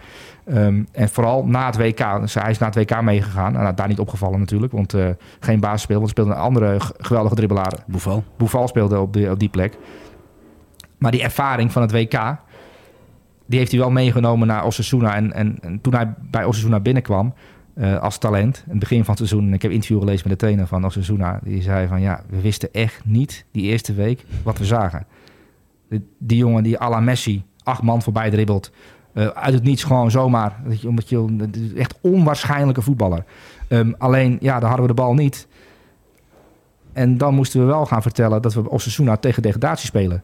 Um, 0.47 0.87
en 0.91 1.09
vooral 1.09 1.45
na 1.45 1.65
het 1.65 1.77
WK. 1.77 2.19
Dus 2.19 2.33
hij 2.33 2.49
is 2.49 2.57
na 2.57 2.65
het 2.65 2.75
WK 2.75 3.01
meegegaan. 3.01 3.53
Nou, 3.53 3.75
daar 3.75 3.87
niet 3.87 3.99
opgevallen 3.99 4.39
natuurlijk, 4.39 4.71
want 4.71 4.93
uh, 4.93 5.09
geen 5.39 5.59
basisspeel. 5.59 5.95
Want 5.95 6.07
er 6.07 6.13
speelde 6.13 6.31
een 6.31 6.45
andere 6.45 6.77
geweldige 6.97 7.35
dribbelaar. 7.35 7.73
Boeval. 7.87 8.23
Boeval 8.37 8.67
speelde 8.67 8.99
op, 8.99 9.13
de, 9.13 9.31
op 9.31 9.39
die 9.39 9.49
plek. 9.49 9.77
Maar 10.97 11.11
die 11.11 11.23
ervaring 11.23 11.71
van 11.71 11.81
het 11.81 11.91
WK 11.91 12.39
die 13.51 13.59
heeft 13.59 13.71
hij 13.71 13.79
wel 13.79 13.91
meegenomen 13.91 14.47
naar 14.47 14.65
Osasuna. 14.65 15.15
En, 15.15 15.33
en, 15.33 15.57
en 15.61 15.81
toen 15.81 15.93
hij 15.93 16.13
bij 16.31 16.45
Osasuna 16.45 16.79
binnenkwam 16.79 17.33
uh, 17.75 17.99
als 17.99 18.17
talent, 18.17 18.63
in 18.65 18.71
het 18.71 18.79
begin 18.79 19.05
van 19.05 19.15
het 19.15 19.27
seizoen... 19.27 19.47
en 19.47 19.53
ik 19.53 19.61
heb 19.61 19.71
interview 19.71 19.99
gelezen 19.99 20.27
met 20.27 20.39
de 20.39 20.45
trainer 20.45 20.67
van 20.67 20.85
Osasuna... 20.85 21.39
die 21.43 21.61
zei 21.61 21.87
van 21.87 22.01
ja, 22.01 22.23
we 22.29 22.41
wisten 22.41 22.69
echt 22.71 23.01
niet 23.05 23.45
die 23.51 23.63
eerste 23.63 23.93
week 23.93 24.25
wat 24.43 24.57
we 24.57 24.65
zagen. 24.65 25.05
Die, 25.89 26.07
die 26.17 26.37
jongen 26.37 26.63
die 26.63 26.81
à 26.81 26.89
la 26.89 26.99
Messi 26.99 27.43
acht 27.63 27.81
man 27.81 28.01
voorbij 28.01 28.29
dribbelt... 28.29 28.71
Uh, 29.13 29.27
uit 29.27 29.53
het 29.53 29.63
niets 29.63 29.83
gewoon 29.83 30.11
zomaar. 30.11 30.61
Je, 30.69 30.87
omdat 30.87 31.09
je, 31.09 31.71
echt 31.75 31.97
onwaarschijnlijke 32.01 32.81
voetballer. 32.81 33.23
Um, 33.69 33.95
alleen, 33.97 34.37
ja, 34.41 34.59
dan 34.59 34.69
hadden 34.69 34.87
we 34.87 34.93
de 34.93 35.01
bal 35.01 35.13
niet. 35.13 35.47
En 36.93 37.17
dan 37.17 37.33
moesten 37.33 37.59
we 37.59 37.65
wel 37.65 37.85
gaan 37.85 38.01
vertellen 38.01 38.41
dat 38.41 38.53
we 38.53 38.69
Osasuna 38.69 39.17
tegen 39.17 39.41
degradatie 39.41 39.87
spelen. 39.87 40.23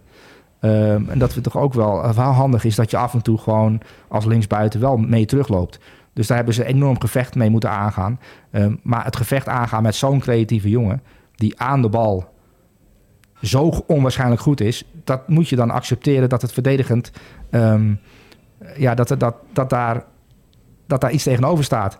Um, 0.61 1.09
en 1.09 1.19
dat 1.19 1.33
het 1.33 1.43
toch 1.43 1.57
ook 1.57 1.73
wel, 1.73 2.13
wel 2.13 2.31
handig 2.31 2.63
is 2.63 2.75
dat 2.75 2.91
je 2.91 2.97
af 2.97 3.13
en 3.13 3.21
toe 3.21 3.37
gewoon 3.37 3.81
als 4.07 4.25
linksbuiten 4.25 4.79
wel 4.79 4.97
mee 4.97 5.25
terugloopt. 5.25 5.79
Dus 6.13 6.27
daar 6.27 6.37
hebben 6.37 6.55
ze 6.55 6.65
enorm 6.65 6.99
gevecht 6.99 7.35
mee 7.35 7.49
moeten 7.49 7.69
aangaan. 7.69 8.19
Um, 8.51 8.79
maar 8.83 9.05
het 9.05 9.15
gevecht 9.15 9.47
aangaan 9.47 9.83
met 9.83 9.95
zo'n 9.95 10.19
creatieve 10.19 10.69
jongen, 10.69 11.01
die 11.35 11.59
aan 11.59 11.81
de 11.81 11.89
bal 11.89 12.35
zo 13.41 13.83
onwaarschijnlijk 13.87 14.41
goed 14.41 14.61
is, 14.61 14.83
dat 15.03 15.27
moet 15.27 15.49
je 15.49 15.55
dan 15.55 15.71
accepteren 15.71 16.29
dat 16.29 16.41
het 16.41 16.53
verdedigend, 16.53 17.11
ja, 18.75 18.95
dat, 18.95 19.07
dat, 19.17 19.35
dat, 19.53 19.69
daar, 19.69 20.03
dat 20.87 21.01
daar 21.01 21.11
iets 21.11 21.23
tegenover 21.23 21.63
staat. 21.63 21.97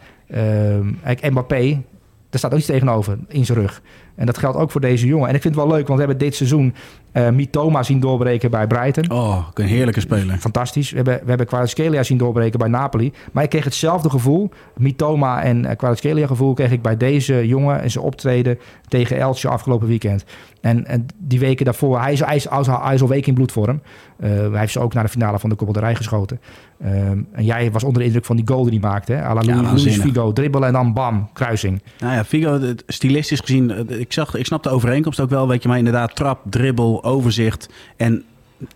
Kijk, 1.03 1.29
Mbappé, 1.29 1.81
er 2.29 2.39
staat 2.39 2.51
ook 2.51 2.57
iets 2.57 2.67
tegenover 2.67 3.17
in 3.27 3.45
zijn 3.45 3.57
rug. 3.57 3.81
En 4.17 4.25
dat 4.25 4.37
geldt 4.37 4.57
ook 4.57 4.71
voor 4.71 4.81
deze 4.81 5.07
jongen. 5.07 5.29
En 5.29 5.35
ik 5.35 5.41
vind 5.41 5.55
het 5.55 5.63
wel 5.63 5.73
leuk, 5.73 5.87
want 5.87 5.99
we 5.99 6.05
hebben 6.05 6.25
dit 6.25 6.35
seizoen 6.35 6.73
uh, 7.13 7.29
Mitoma 7.29 7.83
zien 7.83 7.99
doorbreken 7.99 8.51
bij 8.51 8.67
Brighton. 8.67 9.11
Oh, 9.11 9.47
een 9.53 9.65
heerlijke 9.65 9.99
speler. 9.99 10.37
Fantastisch. 10.37 10.89
We 10.89 10.95
hebben, 10.95 11.19
we 11.21 11.29
hebben 11.29 11.47
Kvaratskhelia 11.47 12.03
zien 12.03 12.17
doorbreken 12.17 12.59
bij 12.59 12.67
Napoli. 12.67 13.11
Maar 13.31 13.43
ik 13.43 13.49
kreeg 13.49 13.63
hetzelfde 13.63 14.09
gevoel, 14.09 14.49
Mitoma 14.77 15.43
en 15.43 15.63
uh, 15.63 15.71
Kvaratskhelia 15.77 16.27
gevoel... 16.27 16.53
kreeg 16.53 16.71
ik 16.71 16.81
bij 16.81 16.97
deze 16.97 17.47
jongen 17.47 17.81
en 17.81 17.91
zijn 17.91 18.03
optreden 18.03 18.59
tegen 18.87 19.17
Elche 19.17 19.47
afgelopen 19.47 19.87
weekend. 19.87 20.25
En, 20.61 20.85
en 20.85 21.05
die 21.17 21.39
weken 21.39 21.65
daarvoor, 21.65 21.99
hij 21.99 22.13
is, 22.13 22.19
hij, 22.19 22.35
is, 22.35 22.47
hij 22.49 22.93
is 22.93 23.01
al 23.01 23.07
week 23.07 23.27
in 23.27 23.33
bloedvorm. 23.33 23.81
Uh, 24.19 24.29
hij 24.29 24.59
heeft 24.59 24.71
ze 24.71 24.79
ook 24.79 24.93
naar 24.93 25.03
de 25.03 25.09
finale 25.09 25.39
van 25.39 25.49
de 25.49 25.55
Koppelderij 25.55 25.95
geschoten. 25.95 26.39
Um, 26.85 27.27
en 27.31 27.45
jij 27.45 27.71
was 27.71 27.83
onder 27.83 27.99
de 28.01 28.05
indruk 28.05 28.25
van 28.25 28.35
die 28.35 28.47
goal 28.47 28.63
die 28.63 28.79
hij 28.79 28.89
maakte. 28.89 29.13
Hè? 29.13 29.33
la 29.33 29.41
ja, 29.41 29.61
Luis 29.61 29.99
Figo, 29.99 30.33
dribbelen 30.33 30.67
en 30.67 30.73
dan 30.73 30.93
bam, 30.93 31.29
kruising. 31.33 31.81
Nou 31.99 32.13
ja, 32.13 32.25
Figo, 32.25 32.59
stilistisch 32.87 33.39
gezien, 33.39 33.85
ik, 34.07 34.13
zag, 34.13 34.35
ik 34.35 34.45
snap 34.45 34.63
de 34.63 34.69
overeenkomst 34.69 35.19
ook 35.19 35.29
wel. 35.29 35.47
Weet 35.47 35.61
je, 35.61 35.67
maar 35.67 35.77
inderdaad, 35.77 36.15
trap, 36.15 36.41
dribbel, 36.49 37.03
overzicht 37.03 37.69
en 37.97 38.23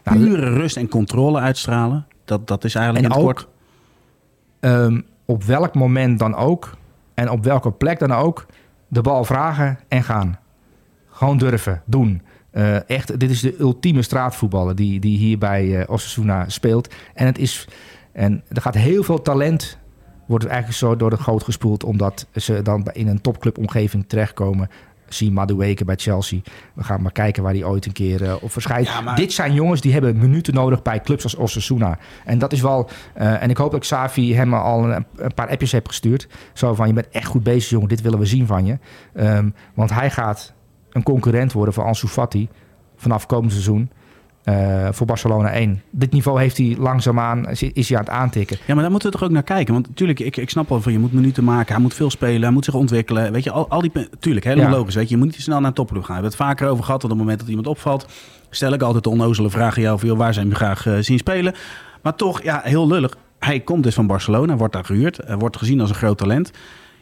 nou, 0.03 0.17
pure 0.17 0.53
rust 0.53 0.77
en 0.77 0.88
controle 0.88 1.39
uitstralen. 1.39 2.05
Dat, 2.25 2.47
dat 2.47 2.63
is 2.63 2.75
eigenlijk 2.75 3.05
en 3.05 3.11
in 3.11 3.17
het 3.17 3.27
ook, 3.27 3.36
kort. 3.36 3.47
Um, 4.59 5.05
op 5.25 5.43
welk 5.43 5.73
moment 5.73 6.19
dan 6.19 6.36
ook 6.36 6.77
en 7.13 7.29
op 7.29 7.43
welke 7.43 7.71
plek 7.71 7.99
dan 7.99 8.11
ook 8.11 8.45
de 8.88 9.01
bal 9.01 9.23
vragen 9.23 9.79
en 9.88 10.03
gaan. 10.03 10.39
Gewoon 11.09 11.38
durven, 11.38 11.82
doen. 11.86 12.21
Uh, 12.53 12.89
echt, 12.89 13.19
dit 13.19 13.29
is 13.29 13.41
de 13.41 13.59
ultieme 13.59 14.01
straatvoetballer 14.01 14.75
die, 14.75 14.99
die 14.99 15.17
hier 15.17 15.38
bij 15.38 15.65
uh, 15.65 15.84
Osasuna 15.88 16.49
speelt. 16.49 16.93
En 17.13 17.25
het 17.25 17.38
is, 17.38 17.67
en 18.11 18.43
er 18.47 18.61
gaat 18.61 18.75
heel 18.75 19.03
veel 19.03 19.21
talent, 19.21 19.77
wordt 20.25 20.45
eigenlijk 20.45 20.77
zo 20.77 20.95
door 20.95 21.09
de 21.09 21.17
goot 21.17 21.43
gespoeld, 21.43 21.84
omdat 21.84 22.27
ze 22.36 22.61
dan 22.61 22.88
in 22.93 23.07
een 23.07 23.21
topclubomgeving 23.21 24.05
terechtkomen 24.07 24.69
zie 25.14 25.32
Madueke 25.32 25.86
bij 25.86 25.95
Chelsea. 25.95 26.39
We 26.74 26.84
gaan 26.84 27.01
maar 27.01 27.12
kijken 27.12 27.43
waar 27.43 27.53
hij 27.53 27.64
ooit 27.64 27.86
een 27.86 27.91
keer 27.91 28.22
uh, 28.22 28.34
op 28.41 28.51
verschijnt. 28.51 28.88
Ja, 28.88 29.01
maar... 29.01 29.16
Dit 29.16 29.34
zijn 29.34 29.53
jongens 29.53 29.82
die 29.82 29.93
hebben 29.93 30.18
minuten 30.18 30.53
nodig 30.53 30.82
bij 30.82 31.01
clubs 31.01 31.24
als 31.24 31.36
Osasuna. 31.36 31.97
En 32.26 32.39
dat 32.39 32.51
is 32.51 32.62
wel... 32.62 32.89
Uh, 33.18 33.43
en 33.43 33.49
ik 33.49 33.57
hoop 33.57 33.72
dat 33.72 33.80
Xavi 33.80 34.36
hem 34.36 34.53
al 34.53 34.91
een, 34.91 35.05
een, 35.16 35.34
paar 35.34 35.49
appjes 35.49 35.72
heeft 35.72 35.88
gestuurd. 35.88 36.28
Zo 36.53 36.74
van, 36.74 36.88
je 36.88 36.93
bent 36.93 37.09
echt 37.09 37.26
goed 37.26 37.43
bezig 37.43 37.70
jongen, 37.70 37.88
dit 37.88 38.01
willen 38.01 38.20
we 38.20 38.26
zien 38.26 38.47
van 38.47 38.66
je. 38.66 38.78
Um, 39.14 39.53
want 39.74 39.93
hij 39.93 40.09
gaat 40.09 40.53
een 40.89 41.03
concurrent 41.03 41.51
worden 41.51 41.74
voor 41.74 41.84
Ansu 41.84 42.07
Fati 42.07 42.49
vanaf 42.95 43.26
komend 43.26 43.51
seizoen. 43.51 43.91
Uh, 44.45 44.87
voor 44.91 45.07
Barcelona 45.07 45.51
1. 45.51 45.81
Dit 45.89 46.11
niveau 46.11 46.39
heeft 46.39 46.57
hij 46.57 46.75
langzaamaan, 46.79 47.49
is, 47.49 47.63
is 47.63 47.89
hij 47.89 47.97
aan 47.97 48.03
het 48.03 48.13
aantikken. 48.13 48.57
Ja, 48.65 48.73
maar 48.73 48.81
daar 48.81 48.91
moeten 48.91 49.11
we 49.11 49.17
toch 49.17 49.27
ook 49.27 49.33
naar 49.33 49.43
kijken. 49.43 49.73
Want 49.73 49.87
natuurlijk, 49.87 50.19
ik, 50.19 50.37
ik 50.37 50.49
snap 50.49 50.69
wel 50.69 50.81
van 50.81 50.91
je 50.91 50.99
moet 50.99 51.13
minuten 51.13 51.43
maken. 51.43 51.73
Hij 51.73 51.81
moet 51.81 51.93
veel 51.93 52.09
spelen, 52.09 52.41
hij 52.41 52.51
moet 52.51 52.65
zich 52.65 52.73
ontwikkelen. 52.73 53.31
Weet 53.31 53.43
je, 53.43 53.51
al, 53.51 53.69
al 53.69 53.81
die... 53.81 53.91
Tuurlijk, 54.19 54.45
helemaal 54.45 54.71
ja. 54.71 54.77
logisch. 54.77 54.95
Weet 54.95 55.03
je, 55.03 55.09
je 55.09 55.17
moet 55.17 55.25
niet 55.25 55.35
te 55.35 55.41
snel 55.41 55.59
naar 55.59 55.73
topploeg 55.73 56.05
gaan. 56.05 56.15
We 56.15 56.21
hebben 56.21 56.39
het 56.39 56.47
vaker 56.47 56.67
over 56.67 56.83
gehad. 56.83 57.03
Op 57.03 57.09
het 57.09 57.19
moment 57.19 57.39
dat 57.39 57.47
iemand 57.47 57.67
opvalt, 57.67 58.07
stel 58.49 58.73
ik 58.73 58.81
altijd 58.81 59.03
de 59.03 59.09
onnozele 59.09 59.49
vraag 59.49 59.75
aan 59.75 59.81
jou. 59.81 59.99
Van, 59.99 60.17
waar 60.17 60.33
zijn 60.33 60.49
we 60.49 60.55
graag 60.55 60.85
uh, 60.85 60.97
zien 60.99 61.17
spelen? 61.17 61.53
Maar 62.01 62.15
toch, 62.15 62.43
ja, 62.43 62.61
heel 62.63 62.87
lullig. 62.87 63.17
Hij 63.39 63.59
komt 63.59 63.83
dus 63.83 63.93
van 63.93 64.07
Barcelona, 64.07 64.55
wordt 64.55 64.73
daar 64.73 64.85
gehuurd. 64.85 65.19
Uh, 65.27 65.35
wordt 65.37 65.57
gezien 65.57 65.79
als 65.81 65.89
een 65.89 65.95
groot 65.95 66.17
talent. 66.17 66.51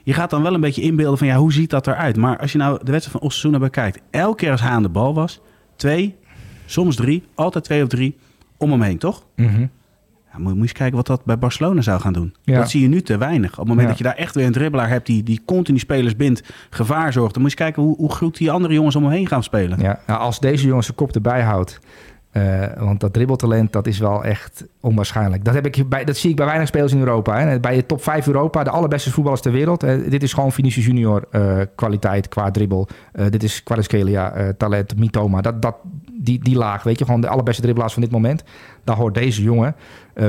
Je 0.03 0.13
gaat 0.13 0.29
dan 0.29 0.43
wel 0.43 0.53
een 0.53 0.61
beetje 0.61 0.81
inbeelden 0.81 1.17
van, 1.17 1.27
ja, 1.27 1.35
hoe 1.35 1.53
ziet 1.53 1.69
dat 1.69 1.87
eruit? 1.87 2.17
Maar 2.17 2.37
als 2.37 2.51
je 2.51 2.57
nou 2.57 2.79
de 2.83 2.91
wedstrijd 2.91 3.19
van 3.19 3.29
Osasuna 3.29 3.59
bekijkt. 3.59 3.99
Elke 4.11 4.35
keer 4.35 4.51
als 4.51 4.61
hij 4.61 4.69
aan 4.69 4.83
de 4.83 4.89
bal 4.89 5.13
was, 5.13 5.41
twee, 5.75 6.15
soms 6.70 6.95
drie, 6.95 7.24
altijd 7.36 7.63
twee 7.63 7.82
of 7.82 7.88
drie 7.88 8.17
om 8.57 8.72
hem 8.72 8.82
heen, 8.82 8.97
toch? 8.97 9.24
Mm 9.36 9.47
-hmm. 9.47 9.70
ja, 10.32 10.39
moet, 10.39 10.53
je 10.53 10.61
eens 10.61 10.72
kijken 10.72 10.95
wat 10.95 11.07
dat 11.07 11.26
bij 11.26 11.38
Barcelona 11.38 11.82
zou 11.82 11.99
gaan 12.01 12.13
doen. 12.13 12.36
Ja. 12.41 12.57
Dat 12.57 12.70
zie 12.70 12.82
je 12.82 12.88
nu 12.88 13.01
te 13.01 13.17
weinig. 13.17 13.51
Op 13.51 13.57
het 13.57 13.67
moment 13.67 13.82
ja. 13.82 13.88
dat 13.88 13.97
je 13.97 14.03
daar 14.03 14.15
echt 14.15 14.36
weer 14.36 14.45
een 14.45 14.51
dribbelaar 14.51 14.89
hebt 14.89 15.05
die, 15.05 15.24
die 15.24 15.41
continu 15.45 15.80
spelers 15.80 16.15
bindt, 16.15 16.53
gevaar 16.70 17.13
zorgt, 17.13 17.34
dan 17.34 17.41
moet 17.41 17.51
je 17.51 17.57
eens 17.57 17.74
kijken 17.74 17.84
hoe, 17.84 17.95
hoe 17.95 18.11
goed 18.11 18.38
die 18.38 18.51
andere 18.51 18.74
jongens 18.74 18.95
om 18.95 19.03
hem 19.03 19.11
heen 19.11 19.28
gaan 19.28 19.43
spelen. 19.43 19.80
Ja, 19.80 19.99
nou, 20.07 20.20
als 20.20 20.39
deze 20.39 20.67
jongens 20.67 20.86
zijn 20.86 20.97
kop 20.97 21.15
erbij 21.15 21.41
houdt. 21.41 21.80
Uh, 22.34 22.65
want 22.78 22.99
dat 22.99 23.13
dribbeltalent, 23.13 23.72
dat 23.72 23.88
is 23.88 23.99
wel 23.99 24.24
echt 24.24 24.65
onwaarschijnlijk. 24.80 25.45
Dat, 25.45 25.53
heb 25.53 25.65
ik 25.65 25.89
bij, 25.89 26.03
dat 26.03 26.17
zie 26.17 26.30
ik 26.30 26.36
bij 26.36 26.45
weinig 26.45 26.67
spelers 26.67 26.93
in 26.93 26.99
Europa. 26.99 27.39
Hè. 27.39 27.59
Bij 27.59 27.76
de 27.76 27.86
top 27.86 28.03
5 28.03 28.28
Europa, 28.28 28.63
de 28.63 28.70
allerbeste 28.70 29.11
voetballers 29.11 29.41
ter 29.41 29.51
wereld. 29.51 29.84
Uh, 29.84 30.09
dit 30.09 30.24
is 30.24 30.34
gewoon 30.34 30.51
Vinicius 30.51 30.86
Junior 30.86 31.28
uh, 31.32 31.61
kwaliteit 31.76 32.28
qua 32.28 32.51
dribbel. 32.51 32.88
dit 33.30 33.43
is 33.43 33.63
Kvaratskhelia 33.63 34.53
talent, 34.57 34.97
Mitoma. 34.97 35.41
Dat, 35.41 35.61
dat, 35.61 35.76
die, 36.22 36.39
die 36.43 36.55
laag, 36.55 36.84
weet 36.84 36.99
je, 36.99 37.05
gewoon 37.05 37.22
de 37.22 37.28
allerbeste 37.28 37.61
dribbelaars 37.61 37.93
van 37.93 38.01
dit 38.01 38.11
moment. 38.11 38.43
Daar 38.84 38.95
hoort 38.95 39.13
deze 39.13 39.43
jongen 39.43 39.76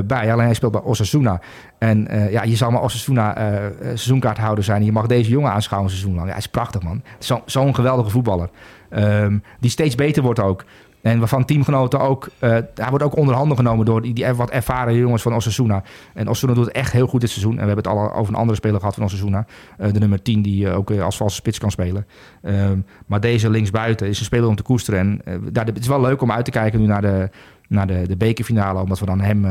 bij. 0.05 0.33
Alleen 0.33 0.45
hij 0.45 0.55
speelt 0.55 0.73
bij 0.73 0.81
Osasuna. 0.81 1.41
En 1.79 2.09
ja, 2.31 2.43
je 2.43 2.57
zal 2.57 2.71
maar 2.71 2.83
Osasuna 2.83 3.37
seizoenkaarthouder 3.81 4.65
zijn. 4.65 4.85
Je 4.85 4.93
mag 4.93 5.07
deze 5.07 5.31
jongen 5.31 5.53
aanschouwen 5.53 5.91
een 5.91 5.97
seizoen 5.97 6.19
lang. 6.19 6.29
Hij 6.29 6.39
is 6.39 6.47
prachtig, 6.47 6.83
man. 6.83 7.03
Zo'n 7.19 7.43
zo 7.47 7.73
geweldige 7.73 8.11
voetballer. 8.11 8.51
Um, 8.91 9.43
die 9.61 9.71
steeds 9.71 9.95
beter 9.95 10.23
wordt 10.23 10.41
ook. 10.41 10.65
En 11.03 11.19
waarvan 11.19 11.45
teamgenoten 11.45 12.01
ook... 12.01 12.29
Uh, 12.41 12.51
hij 12.75 12.89
wordt 12.89 13.05
ook 13.05 13.17
onder 13.17 13.35
handen 13.35 13.57
genomen 13.57 13.87
door 13.87 14.03
die, 14.03 14.15
die 14.15 14.33
wat 14.33 14.51
ervaren 14.51 14.95
jongens 14.95 15.23
van 15.23 15.35
Osasuna. 15.35 15.83
En 16.15 16.29
Osasuna 16.29 16.55
doet 16.55 16.65
het 16.65 16.75
echt 16.75 16.93
heel 16.93 17.07
goed 17.07 17.21
dit 17.21 17.31
seizoen. 17.31 17.53
En 17.53 17.61
we 17.61 17.67
hebben 17.67 17.93
het 17.93 17.99
al 17.99 18.15
over 18.15 18.33
een 18.33 18.41
andere 18.41 18.59
speler 18.59 18.79
gehad 18.79 18.95
van 18.95 19.05
Osasuna. 19.05 19.47
Uh, 19.79 19.93
de 19.93 19.99
nummer 19.99 20.23
10 20.23 20.43
die 20.43 20.67
uh, 20.67 20.77
ook 20.77 20.91
als 20.91 21.17
valse 21.17 21.35
spits 21.35 21.59
kan 21.59 21.71
spelen. 21.71 22.07
Ehm, 22.43 22.79
maar 23.07 23.21
deze 23.21 23.51
linksbuiten 23.51 24.09
is 24.09 24.19
een 24.19 24.25
speler 24.25 24.49
om 24.49 24.57
te 24.57 24.63
koesteren. 24.63 25.21
En 25.25 25.43
daar, 25.53 25.67
het 25.67 25.79
is 25.79 25.87
wel 25.87 26.01
leuk 26.01 26.23
om 26.23 26.33
uit 26.33 26.45
te 26.45 26.51
kijken 26.51 26.81
nu 26.81 26.87
naar 26.87 27.01
de, 27.01 27.31
naar 27.69 27.87
de, 27.87 28.03
de 28.07 28.17
bekerfinale. 28.17 28.81
Omdat 28.81 28.99
we 28.99 29.07
dan 29.07 29.21
hem 29.21 29.45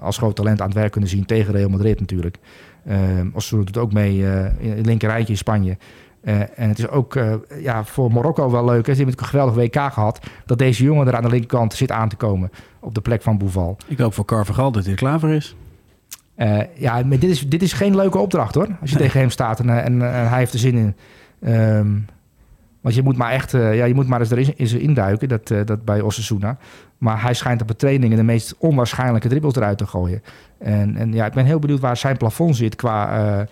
als 0.00 0.18
groot 0.18 0.36
talent 0.36 0.60
aan 0.60 0.68
het 0.68 0.76
werk 0.76 0.92
kunnen 0.92 1.10
zien 1.10 1.24
tegen 1.24 1.54
Real 1.54 1.68
Madrid 1.68 2.00
natuurlijk. 2.00 2.36
Ehm, 2.86 3.28
Osasuna 3.32 3.64
doet 3.64 3.78
ook 3.78 3.92
mee 3.92 4.18
in 4.58 4.70
het 4.70 4.86
linkerrijtje 4.86 5.32
in 5.32 5.38
Spanje. 5.38 5.76
Uh, 6.26 6.40
en 6.40 6.68
het 6.68 6.78
is 6.78 6.88
ook 6.88 7.14
uh, 7.14 7.34
ja, 7.60 7.84
voor 7.84 8.12
Marokko 8.12 8.50
wel 8.50 8.64
leuk. 8.64 8.86
Hè. 8.86 8.94
Ze 8.94 9.02
hebben 9.02 9.18
een 9.18 9.26
geweldig 9.26 9.54
WK 9.54 9.92
gehad. 9.92 10.20
Dat 10.46 10.58
deze 10.58 10.84
jongen 10.84 11.06
er 11.06 11.16
aan 11.16 11.22
de 11.22 11.28
linkerkant 11.28 11.74
zit 11.74 11.90
aan 11.90 12.08
te 12.08 12.16
komen. 12.16 12.50
Op 12.80 12.94
de 12.94 13.00
plek 13.00 13.22
van 13.22 13.38
Boeval. 13.38 13.76
Ik 13.86 13.98
hoop 13.98 14.14
voor 14.14 14.24
Carvajal 14.24 14.72
dat 14.72 14.82
hij 14.82 14.92
er 14.92 14.98
klaar 14.98 15.20
voor 15.20 15.30
is. 15.30 15.56
Uh, 16.36 16.58
ja, 16.74 17.02
maar 17.02 17.18
dit 17.18 17.30
is, 17.30 17.48
dit 17.48 17.62
is 17.62 17.72
geen 17.72 17.96
leuke 17.96 18.18
opdracht 18.18 18.54
hoor. 18.54 18.68
Als 18.80 18.90
je 18.90 18.96
nee. 18.96 19.04
tegen 19.04 19.20
hem 19.20 19.30
staat 19.30 19.60
en, 19.60 19.68
en, 19.68 20.02
en, 20.02 20.28
hij 20.28 20.38
heeft 20.38 20.52
er 20.52 20.58
zin 20.58 20.74
in. 20.74 20.94
Um, 21.52 22.06
want 22.80 22.94
je 22.94 23.02
moet 23.02 23.16
maar 23.16 23.32
echt, 23.32 23.50
ja, 23.50 23.84
je 23.84 23.94
moet 23.94 24.08
maar 24.08 24.20
eens 24.20 24.30
erin 24.30 24.56
in 24.56 24.80
induiken, 24.80 25.28
dat, 25.28 25.48
dat 25.64 25.84
bij 25.84 26.00
Osasuna. 26.00 26.58
Maar 26.98 27.22
hij 27.22 27.34
schijnt 27.34 27.60
op 27.60 27.68
de 27.68 27.76
trainingen 27.76 28.16
de 28.16 28.22
meest 28.22 28.54
onwaarschijnlijke 28.58 29.28
dribbles 29.28 29.54
eruit 29.54 29.78
te 29.78 29.86
gooien. 29.86 30.22
En, 30.58 30.96
en 30.96 31.12
ja, 31.12 31.26
ik 31.26 31.32
ben 31.32 31.44
heel 31.44 31.58
benieuwd 31.58 31.80
waar 31.80 31.96
zijn 31.96 32.16
plafond 32.16 32.56
zit 32.56 32.76
qua 32.76 33.46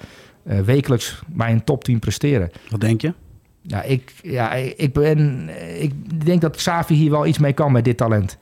uh, 0.44 0.60
wekelijks 0.60 1.22
bij 1.26 1.52
een 1.52 1.64
top 1.64 1.84
10 1.84 1.98
presteren. 1.98 2.50
Wat 2.70 2.80
denk 2.80 3.00
je? 3.00 3.14
Ja, 3.60 3.82
ik, 3.82 4.12
ja, 4.22 4.52
ik, 4.52 4.92
ben, 4.92 5.48
ik 5.82 6.24
denk 6.24 6.40
dat 6.40 6.56
Xavi 6.56 6.94
hier 6.94 7.10
wel 7.10 7.26
iets 7.26 7.38
mee 7.38 7.52
kan 7.52 7.72
met 7.72 7.84
dit 7.84 7.96
talent. 7.96 8.38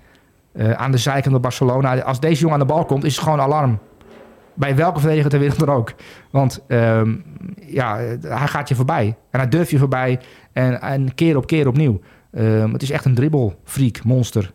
Uh, 0.53 0.73
aan 0.73 0.91
de 0.91 0.99
zijkant 0.99 1.33
van 1.33 1.41
Barcelona. 1.41 2.01
Als 2.01 2.21
deze 2.21 2.41
jongen 2.41 2.55
aan 2.55 2.67
de 2.67 2.73
bal 2.73 2.85
komt, 2.85 3.05
is 3.05 3.15
het 3.15 3.25
gewoon 3.25 3.41
alarm. 3.41 3.79
Bij 4.55 4.77
welke 4.77 5.01
verdediger 5.01 5.31
ter 5.31 5.39
wereld 5.39 5.59
dan 5.59 5.69
ook. 5.69 5.95
Want 6.31 6.61
um, 6.69 7.25
ja, 7.67 7.97
hij 8.21 8.47
gaat 8.47 8.69
je 8.69 8.75
voorbij. 8.75 9.17
En 9.31 9.41
hij 9.41 9.49
durft 9.49 9.71
je 9.71 9.79
voorbij. 9.79 10.21
En, 10.53 10.81
en 10.81 11.15
keer 11.15 11.37
op 11.37 11.47
keer 11.47 11.69
opnieuw. 11.69 12.01
Um, 12.33 12.73
het 12.73 12.83
is 12.83 12.91
echt 12.91 13.05
een 13.05 13.15
dribbelfreak, 13.15 14.05
monster. 14.05 14.53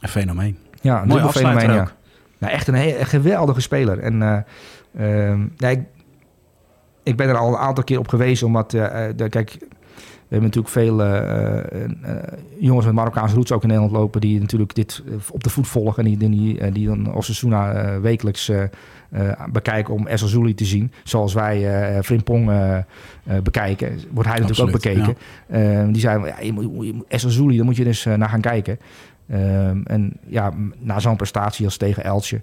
Een 0.00 0.08
fenomeen. 0.08 0.58
Ja, 0.80 1.02
een 1.02 1.08
Mooi 1.08 1.28
fenomeen. 1.28 1.72
Ja. 1.72 1.88
Nou, 2.38 2.52
echt 2.52 2.68
een, 2.68 2.74
heel, 2.74 2.98
een 2.98 3.06
geweldige 3.06 3.60
speler. 3.60 3.98
En 3.98 4.20
uh, 4.20 5.28
um, 5.30 5.52
ja, 5.56 5.68
ik, 5.68 5.80
ik 7.06 7.16
ben 7.16 7.28
er 7.28 7.36
al 7.36 7.48
een 7.48 7.58
aantal 7.58 7.84
keer 7.84 7.98
op 7.98 8.08
gewezen, 8.08 8.46
omdat, 8.46 8.74
uh, 8.74 9.04
de, 9.16 9.28
kijk, 9.28 9.56
we 10.28 10.34
hebben 10.34 10.48
natuurlijk 10.48 10.74
veel 10.74 11.00
uh, 11.00 11.12
uh, 11.72 12.16
jongens 12.58 12.86
met 12.86 12.94
Marokkaanse 12.94 13.34
roots 13.34 13.52
ook 13.52 13.62
in 13.62 13.68
Nederland 13.68 13.96
lopen... 13.96 14.20
die 14.20 14.40
natuurlijk 14.40 14.74
dit 14.74 15.02
op 15.30 15.44
de 15.44 15.50
voet 15.50 15.68
volgen 15.68 16.04
en 16.04 16.16
die, 16.16 16.30
die, 16.30 16.70
die 16.70 16.86
dan 16.86 17.14
Osasuna 17.14 18.00
wekelijks 18.00 18.50
bekijken 19.52 19.94
om 19.94 20.06
Esselzouli 20.06 20.54
te 20.54 20.64
zien. 20.64 20.92
Zoals 21.04 21.34
wij 21.34 22.02
Frimpong 22.02 22.50
bekijken, 23.42 23.98
wordt 24.10 24.28
hij 24.28 24.38
natuurlijk 24.40 24.68
ook 24.68 24.82
bekeken. 24.82 25.16
Ja. 25.48 25.84
die 25.84 26.00
zeiden, 26.00 26.26
ja, 26.26 26.40
je 26.40 26.52
moet, 26.52 27.56
daar 27.56 27.64
moet 27.64 27.76
je 27.76 27.84
dus 27.84 28.04
naar 28.04 28.28
gaan 28.28 28.40
kijken. 28.40 28.78
Um, 29.32 29.82
en 29.84 30.12
ja, 30.26 30.52
na 30.78 30.98
zo'n 30.98 31.16
prestatie 31.16 31.64
als 31.64 31.76
tegen 31.76 32.04
Eltje, 32.04 32.42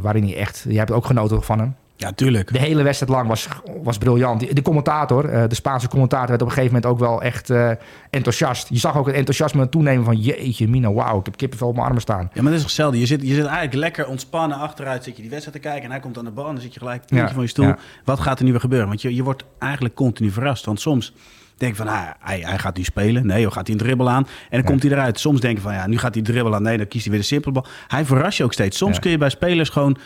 waarin 0.00 0.24
hij 0.24 0.36
echt... 0.36 0.64
Je 0.68 0.78
hebt 0.78 0.90
ook 0.90 1.06
genoten 1.06 1.42
van 1.42 1.58
hem. 1.58 1.74
Ja, 1.96 2.12
tuurlijk. 2.12 2.52
De 2.52 2.58
hele 2.58 2.82
wedstrijd 2.82 3.12
lang 3.12 3.28
was, 3.28 3.48
was 3.82 3.98
briljant. 3.98 4.54
De 4.56 4.62
commentator, 4.62 5.48
de 5.48 5.54
Spaanse 5.54 5.88
commentator, 5.88 6.28
werd 6.28 6.42
op 6.42 6.48
een 6.48 6.54
gegeven 6.54 6.74
moment 6.74 6.92
ook 6.92 6.98
wel 6.98 7.22
echt 7.22 7.50
uh, 7.50 7.70
enthousiast. 8.10 8.68
Je 8.68 8.78
zag 8.78 8.96
ook 8.96 9.06
het 9.06 9.14
enthousiasme 9.14 9.68
toenemen 9.68 10.04
van 10.04 10.16
jeetje 10.16 10.68
mina, 10.68 10.92
wauw, 10.92 11.18
ik 11.18 11.24
heb 11.24 11.36
kippenvel 11.36 11.68
op 11.68 11.74
mijn 11.74 11.86
armen 11.86 12.02
staan. 12.02 12.30
Ja, 12.32 12.42
maar 12.42 12.52
dat 12.52 12.52
is 12.52 12.58
toch 12.58 12.66
hetzelfde. 12.66 12.98
Je 12.98 13.06
zit, 13.06 13.22
je 13.22 13.34
zit 13.34 13.44
eigenlijk 13.44 13.74
lekker 13.74 14.06
ontspannen 14.06 14.58
achteruit, 14.58 15.04
zit 15.04 15.16
je 15.16 15.22
die 15.22 15.30
wedstrijd 15.30 15.62
te 15.62 15.68
kijken 15.68 15.84
en 15.84 15.90
hij 15.90 16.00
komt 16.00 16.18
aan 16.18 16.24
de 16.24 16.30
bal 16.30 16.46
en 16.46 16.52
dan 16.52 16.62
zit 16.62 16.74
je 16.74 16.78
gelijk 16.78 17.02
een 17.06 17.16
ja, 17.16 17.32
van 17.32 17.42
je 17.42 17.48
stoel. 17.48 17.66
Ja. 17.66 17.78
Wat 18.04 18.20
gaat 18.20 18.38
er 18.38 18.44
nu 18.44 18.50
weer 18.50 18.60
gebeuren? 18.60 18.88
Want 18.88 19.02
je, 19.02 19.14
je 19.14 19.22
wordt 19.22 19.44
eigenlijk 19.58 19.94
continu 19.94 20.30
verrast. 20.30 20.64
Want 20.64 20.80
soms 20.80 21.12
denk 21.56 21.76
je 21.76 21.82
van, 21.82 21.92
ah, 21.92 22.08
hij, 22.18 22.40
hij 22.40 22.58
gaat 22.58 22.76
nu 22.76 22.84
spelen. 22.84 23.26
Nee, 23.26 23.40
joh, 23.40 23.52
gaat 23.52 23.66
hij 23.66 23.76
een 23.76 23.82
dribbel 23.82 24.10
aan 24.10 24.26
en 24.26 24.28
dan 24.50 24.60
ja. 24.60 24.66
komt 24.66 24.82
hij 24.82 24.92
eruit. 24.92 25.20
Soms 25.20 25.40
denk 25.40 25.56
je 25.56 25.62
van, 25.62 25.72
ja, 25.72 25.86
nu 25.86 25.98
gaat 25.98 26.14
hij 26.14 26.22
dribbel 26.22 26.54
aan. 26.54 26.62
Nee, 26.62 26.76
dan 26.76 26.88
kiest 26.88 27.02
hij 27.02 27.12
weer 27.12 27.20
de 27.20 27.26
simpele 27.26 27.54
bal. 27.54 27.66
Hij 27.88 28.04
verrast 28.04 28.38
je 28.38 28.44
ook 28.44 28.52
steeds. 28.52 28.76
Soms 28.76 28.98
kun 28.98 29.10
je 29.10 29.18
bij 29.18 29.30
spelers 29.30 29.68
gewoon 29.68 29.96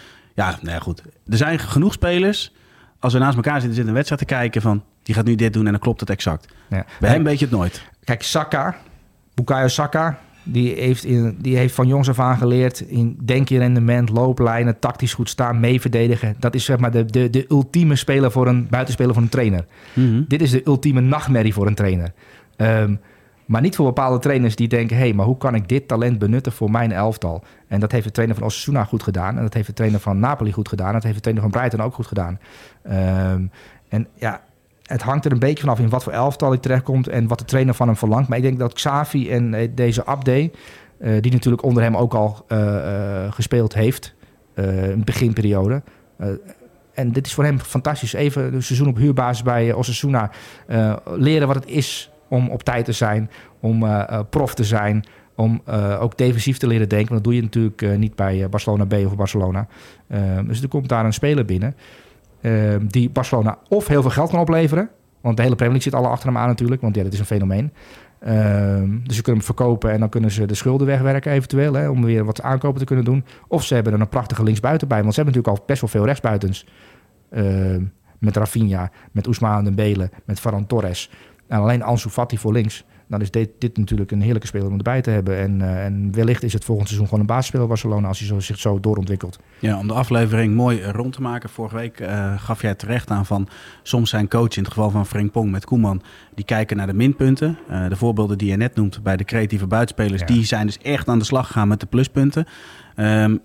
ja, 0.44 0.58
nou 0.60 0.74
ja, 0.74 0.78
goed. 0.78 1.02
Er 1.28 1.36
zijn 1.36 1.58
genoeg 1.58 1.92
spelers. 1.92 2.52
Als 2.98 3.12
we 3.12 3.18
naast 3.18 3.36
elkaar 3.36 3.60
zitten, 3.60 3.74
zitten 3.74 3.88
een 3.88 3.94
wedstrijd 3.94 4.20
te 4.20 4.34
kijken 4.34 4.62
van... 4.62 4.82
die 5.02 5.14
gaat 5.14 5.24
nu 5.24 5.34
dit 5.34 5.52
doen 5.52 5.64
en 5.64 5.70
dan 5.70 5.80
klopt 5.80 6.00
het 6.00 6.10
exact. 6.10 6.48
Ja. 6.68 6.84
Bij 7.00 7.10
hem 7.10 7.24
weet 7.24 7.38
je 7.38 7.44
het 7.44 7.54
nooit. 7.54 7.82
Kijk, 8.04 8.22
Saka, 8.22 8.76
Bukayo 9.34 9.68
Saka... 9.68 10.18
Die 10.42 10.74
heeft, 10.74 11.04
in, 11.04 11.36
die 11.40 11.56
heeft 11.56 11.74
van 11.74 11.86
jongs 11.86 12.08
af 12.08 12.18
aan 12.18 12.36
geleerd 12.36 12.80
in 12.80 13.18
denk 13.24 13.48
je 13.48 13.58
rendement, 13.58 14.08
looplijnen, 14.08 14.78
tactisch 14.78 15.14
goed 15.14 15.28
staan, 15.28 15.60
mee 15.60 15.80
verdedigen. 15.80 16.34
Dat 16.38 16.54
is 16.54 16.64
zeg 16.64 16.78
maar 16.78 16.90
de, 16.90 17.04
de, 17.04 17.30
de 17.30 17.44
ultieme 17.48 17.96
speler 17.96 18.30
voor 18.30 18.46
een 18.46 18.68
buitenspeler 18.68 19.14
voor 19.14 19.22
een 19.22 19.28
trainer. 19.28 19.64
Mm 19.92 20.08
-hmm. 20.10 20.24
Dit 20.28 20.42
is 20.42 20.50
de 20.50 20.62
ultieme 20.64 21.00
nachtmerrie 21.00 21.52
voor 21.52 21.66
een 21.66 21.74
trainer. 21.74 22.12
Um, 22.56 23.00
maar 23.50 23.60
niet 23.60 23.76
voor 23.76 23.86
bepaalde 23.86 24.18
trainers 24.18 24.56
die 24.56 24.68
denken... 24.68 24.96
hé, 24.96 25.02
hey, 25.02 25.12
maar 25.12 25.26
hoe 25.26 25.36
kan 25.36 25.54
ik 25.54 25.68
dit 25.68 25.88
talent 25.88 26.18
benutten 26.18 26.52
voor 26.52 26.70
mijn 26.70 26.92
elftal? 26.92 27.44
En 27.68 27.80
dat 27.80 27.92
heeft 27.92 28.04
de 28.04 28.10
trainer 28.10 28.36
van 28.36 28.46
Osasuna 28.46 28.84
goed 28.84 29.02
gedaan. 29.02 29.36
En 29.36 29.42
dat 29.42 29.54
heeft 29.54 29.66
de 29.66 29.72
trainer 29.72 30.00
van 30.00 30.18
Napoli 30.18 30.52
goed 30.52 30.68
gedaan. 30.68 30.86
En 30.86 30.92
dat 30.92 31.02
heeft 31.02 31.14
de 31.14 31.20
trainer 31.20 31.42
van 31.42 31.52
Brighton 31.52 31.82
ook 31.82 31.94
goed 31.94 32.06
gedaan. 32.06 32.38
Um, 33.32 33.50
en 33.88 34.06
ja, 34.14 34.40
het 34.82 35.02
hangt 35.02 35.24
er 35.24 35.32
een 35.32 35.38
beetje 35.38 35.60
vanaf 35.60 35.78
in 35.78 35.88
wat 35.88 36.02
voor 36.02 36.12
elftal 36.12 36.50
hij 36.50 36.58
terechtkomt... 36.58 37.08
en 37.08 37.28
wat 37.28 37.38
de 37.38 37.44
trainer 37.44 37.74
van 37.74 37.86
hem 37.86 37.96
verlangt. 37.96 38.28
Maar 38.28 38.38
ik 38.38 38.44
denk 38.44 38.58
dat 38.58 38.72
Xavi 38.72 39.30
en 39.30 39.72
deze 39.74 40.04
Abde... 40.04 40.50
Uh, 41.00 41.20
die 41.20 41.32
natuurlijk 41.32 41.62
onder 41.62 41.82
hem 41.82 41.96
ook 41.96 42.14
al 42.14 42.44
uh, 42.48 43.32
gespeeld 43.32 43.74
heeft... 43.74 44.14
een 44.54 45.04
beginperiode... 45.04 45.82
en 46.94 47.12
dit 47.12 47.26
is 47.26 47.34
voor 47.34 47.44
hem 47.44 47.58
fantastisch. 47.58 48.12
Even 48.12 48.54
een 48.54 48.62
seizoen 48.62 48.88
op 48.88 48.96
huurbasis 48.96 49.42
bij 49.42 49.72
Osasuna. 49.72 50.30
leren 51.04 51.46
wat 51.46 51.56
het 51.56 51.66
is 51.66 52.10
om 52.30 52.48
op 52.48 52.62
tijd 52.62 52.84
te 52.84 52.92
zijn, 52.92 53.30
om 53.60 53.82
uh, 53.82 54.02
uh, 54.10 54.20
prof 54.30 54.54
te 54.54 54.64
zijn, 54.64 55.04
om 55.34 55.62
uh, 55.68 56.02
ook 56.02 56.18
defensief 56.18 56.58
te 56.58 56.66
leren 56.66 56.88
denken. 56.88 57.14
Dat 57.14 57.24
doe 57.24 57.34
je 57.34 57.42
natuurlijk 57.42 57.98
niet 57.98 58.14
bij 58.14 58.48
Barcelona 58.48 58.84
B 58.84 58.92
of 58.92 59.16
Barcelona. 59.16 59.66
Ehm, 60.08 60.46
dus 60.46 60.62
er 60.62 60.68
komt 60.68 60.88
daar 60.88 61.04
een 61.04 61.12
speler 61.12 61.44
binnen 61.44 61.74
ehm, 62.40 62.86
die 62.86 63.10
Barcelona 63.10 63.58
of 63.68 63.86
heel 63.86 64.02
veel 64.02 64.10
geld 64.10 64.30
kan 64.30 64.40
opleveren. 64.40 64.90
Want 65.20 65.36
de 65.36 65.42
hele 65.42 65.54
Premier 65.54 65.74
League 65.74 65.92
zit 65.92 66.00
alle 66.00 66.12
achter 66.12 66.28
hem 66.28 66.36
aan 66.36 66.48
natuurlijk, 66.48 66.80
want 66.80 66.94
ja, 66.96 67.02
dat 67.02 67.12
is 67.12 67.18
een 67.18 67.24
fenomeen. 67.24 67.72
Ehm, 68.20 68.98
dus 69.02 69.16
ze 69.16 69.22
kunnen 69.22 69.44
hem 69.44 69.54
verkopen 69.54 69.90
en 69.90 70.00
dan 70.00 70.08
kunnen 70.08 70.30
ze 70.30 70.46
de 70.46 70.54
schulden 70.54 70.86
wegwerken 70.86 71.32
eventueel, 71.32 71.74
hè, 71.74 71.88
om 71.88 72.04
weer 72.04 72.24
wat 72.24 72.42
aankopen 72.42 72.78
te 72.78 72.84
kunnen 72.84 73.04
doen. 73.04 73.24
Of 73.48 73.64
ze 73.64 73.74
hebben 73.74 73.92
er 73.92 74.00
een 74.00 74.08
prachtige 74.08 74.42
linksbuiten 74.42 74.88
bij, 74.88 75.00
want 75.00 75.14
ze 75.14 75.20
hebben 75.20 75.34
natuurlijk 75.34 75.62
al 75.62 75.66
best 75.68 75.80
wel 75.80 75.90
veel 75.90 76.04
rechtsbuitens. 76.04 76.66
met 78.18 78.36
Rafinha, 78.36 78.90
met 79.12 79.26
Ousmane 79.26 79.62
Dembele, 79.62 80.10
met 80.24 80.40
Ferran 80.40 80.66
Torres. 80.66 81.10
En 81.50 81.58
alleen 81.58 81.82
Ansu 81.82 82.08
Fati 82.08 82.38
voor 82.38 82.52
links. 82.52 82.84
Dan 83.06 83.20
is 83.20 83.30
dit, 83.30 83.50
dit 83.58 83.76
natuurlijk 83.76 84.10
een 84.10 84.20
heerlijke 84.20 84.46
speler 84.46 84.68
om 84.68 84.76
erbij 84.76 85.00
te 85.00 85.10
hebben. 85.10 85.38
En, 85.38 85.60
uh, 85.60 85.84
en 85.84 86.12
wellicht 86.12 86.42
is 86.42 86.52
het 86.52 86.64
volgend 86.64 86.86
seizoen 86.86 87.08
gewoon 87.08 87.20
een 87.20 87.34
basisspeler 87.34 87.66
Barcelona 87.66 88.08
als 88.08 88.18
hij 88.18 88.28
zo, 88.28 88.40
zich 88.40 88.58
zo 88.58 88.80
doorontwikkelt. 88.80 89.38
Ja, 89.58 89.78
om 89.78 89.86
de 89.86 89.94
aflevering 89.94 90.54
mooi 90.54 90.82
rond 90.82 91.12
te 91.12 91.22
maken. 91.22 91.48
Vorige 91.48 91.76
week 91.76 92.00
uh, 92.00 92.40
gaf 92.40 92.62
jij 92.62 92.74
terecht 92.74 93.10
aan 93.10 93.26
van 93.26 93.48
soms 93.82 94.10
zijn 94.10 94.28
coach, 94.28 94.56
in 94.56 94.62
het 94.62 94.72
geval 94.72 94.90
van 94.90 95.06
Frank 95.06 95.32
Pong 95.32 95.50
met 95.50 95.64
Koeman, 95.64 96.02
die 96.34 96.44
kijken 96.44 96.76
naar 96.76 96.86
de 96.86 96.94
minpunten. 96.94 97.58
Uh, 97.70 97.88
de 97.88 97.96
voorbeelden 97.96 98.38
die 98.38 98.48
je 98.48 98.56
net 98.56 98.74
noemt 98.74 99.02
bij 99.02 99.16
de 99.16 99.24
creatieve 99.24 99.66
buitenspelers, 99.66 100.20
ja. 100.20 100.26
die 100.26 100.44
zijn 100.44 100.66
dus 100.66 100.78
echt 100.78 101.08
aan 101.08 101.18
de 101.18 101.24
slag 101.24 101.46
gegaan 101.46 101.68
met 101.68 101.80
de 101.80 101.86
pluspunten. 101.86 102.46
Um, 102.96 103.40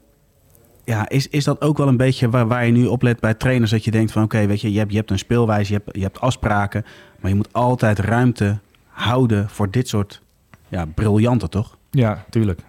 ja, 0.86 1.10
is, 1.10 1.28
is 1.28 1.44
dat 1.44 1.62
ook 1.62 1.78
wel 1.78 1.88
een 1.88 1.98
beetje 1.98 2.30
waar, 2.30 2.48
waar 2.48 2.66
je 2.66 2.72
nu 2.72 2.86
op 2.86 3.02
let 3.02 3.20
bij 3.20 3.34
trainers? 3.34 3.72
Dat 3.72 3.84
je 3.84 3.92
denkt 3.92 4.12
van 4.12 4.24
oké, 4.24 4.36
okay, 4.36 4.48
weet 4.48 4.62
je, 4.62 4.72
je 4.72 4.78
hebt, 4.78 4.92
je 4.92 4.98
hebt 4.98 5.12
een 5.12 5.20
speelwijze, 5.20 5.74
je 5.74 5.82
hebt, 5.84 5.98
je 5.98 6.04
hebt 6.04 6.20
afspraken. 6.20 6.86
Maar 7.20 7.30
je 7.30 7.38
moet 7.38 7.54
altijd 7.54 8.00
ruimte 8.00 8.60
houden 8.88 9.50
voor 9.50 9.72
dit 9.72 9.88
soort 9.88 10.22
ja, 10.68 10.86
briljanten, 10.86 11.50
toch? 11.50 11.78
Ja, 11.92 12.26
tuurlijk. 12.30 12.60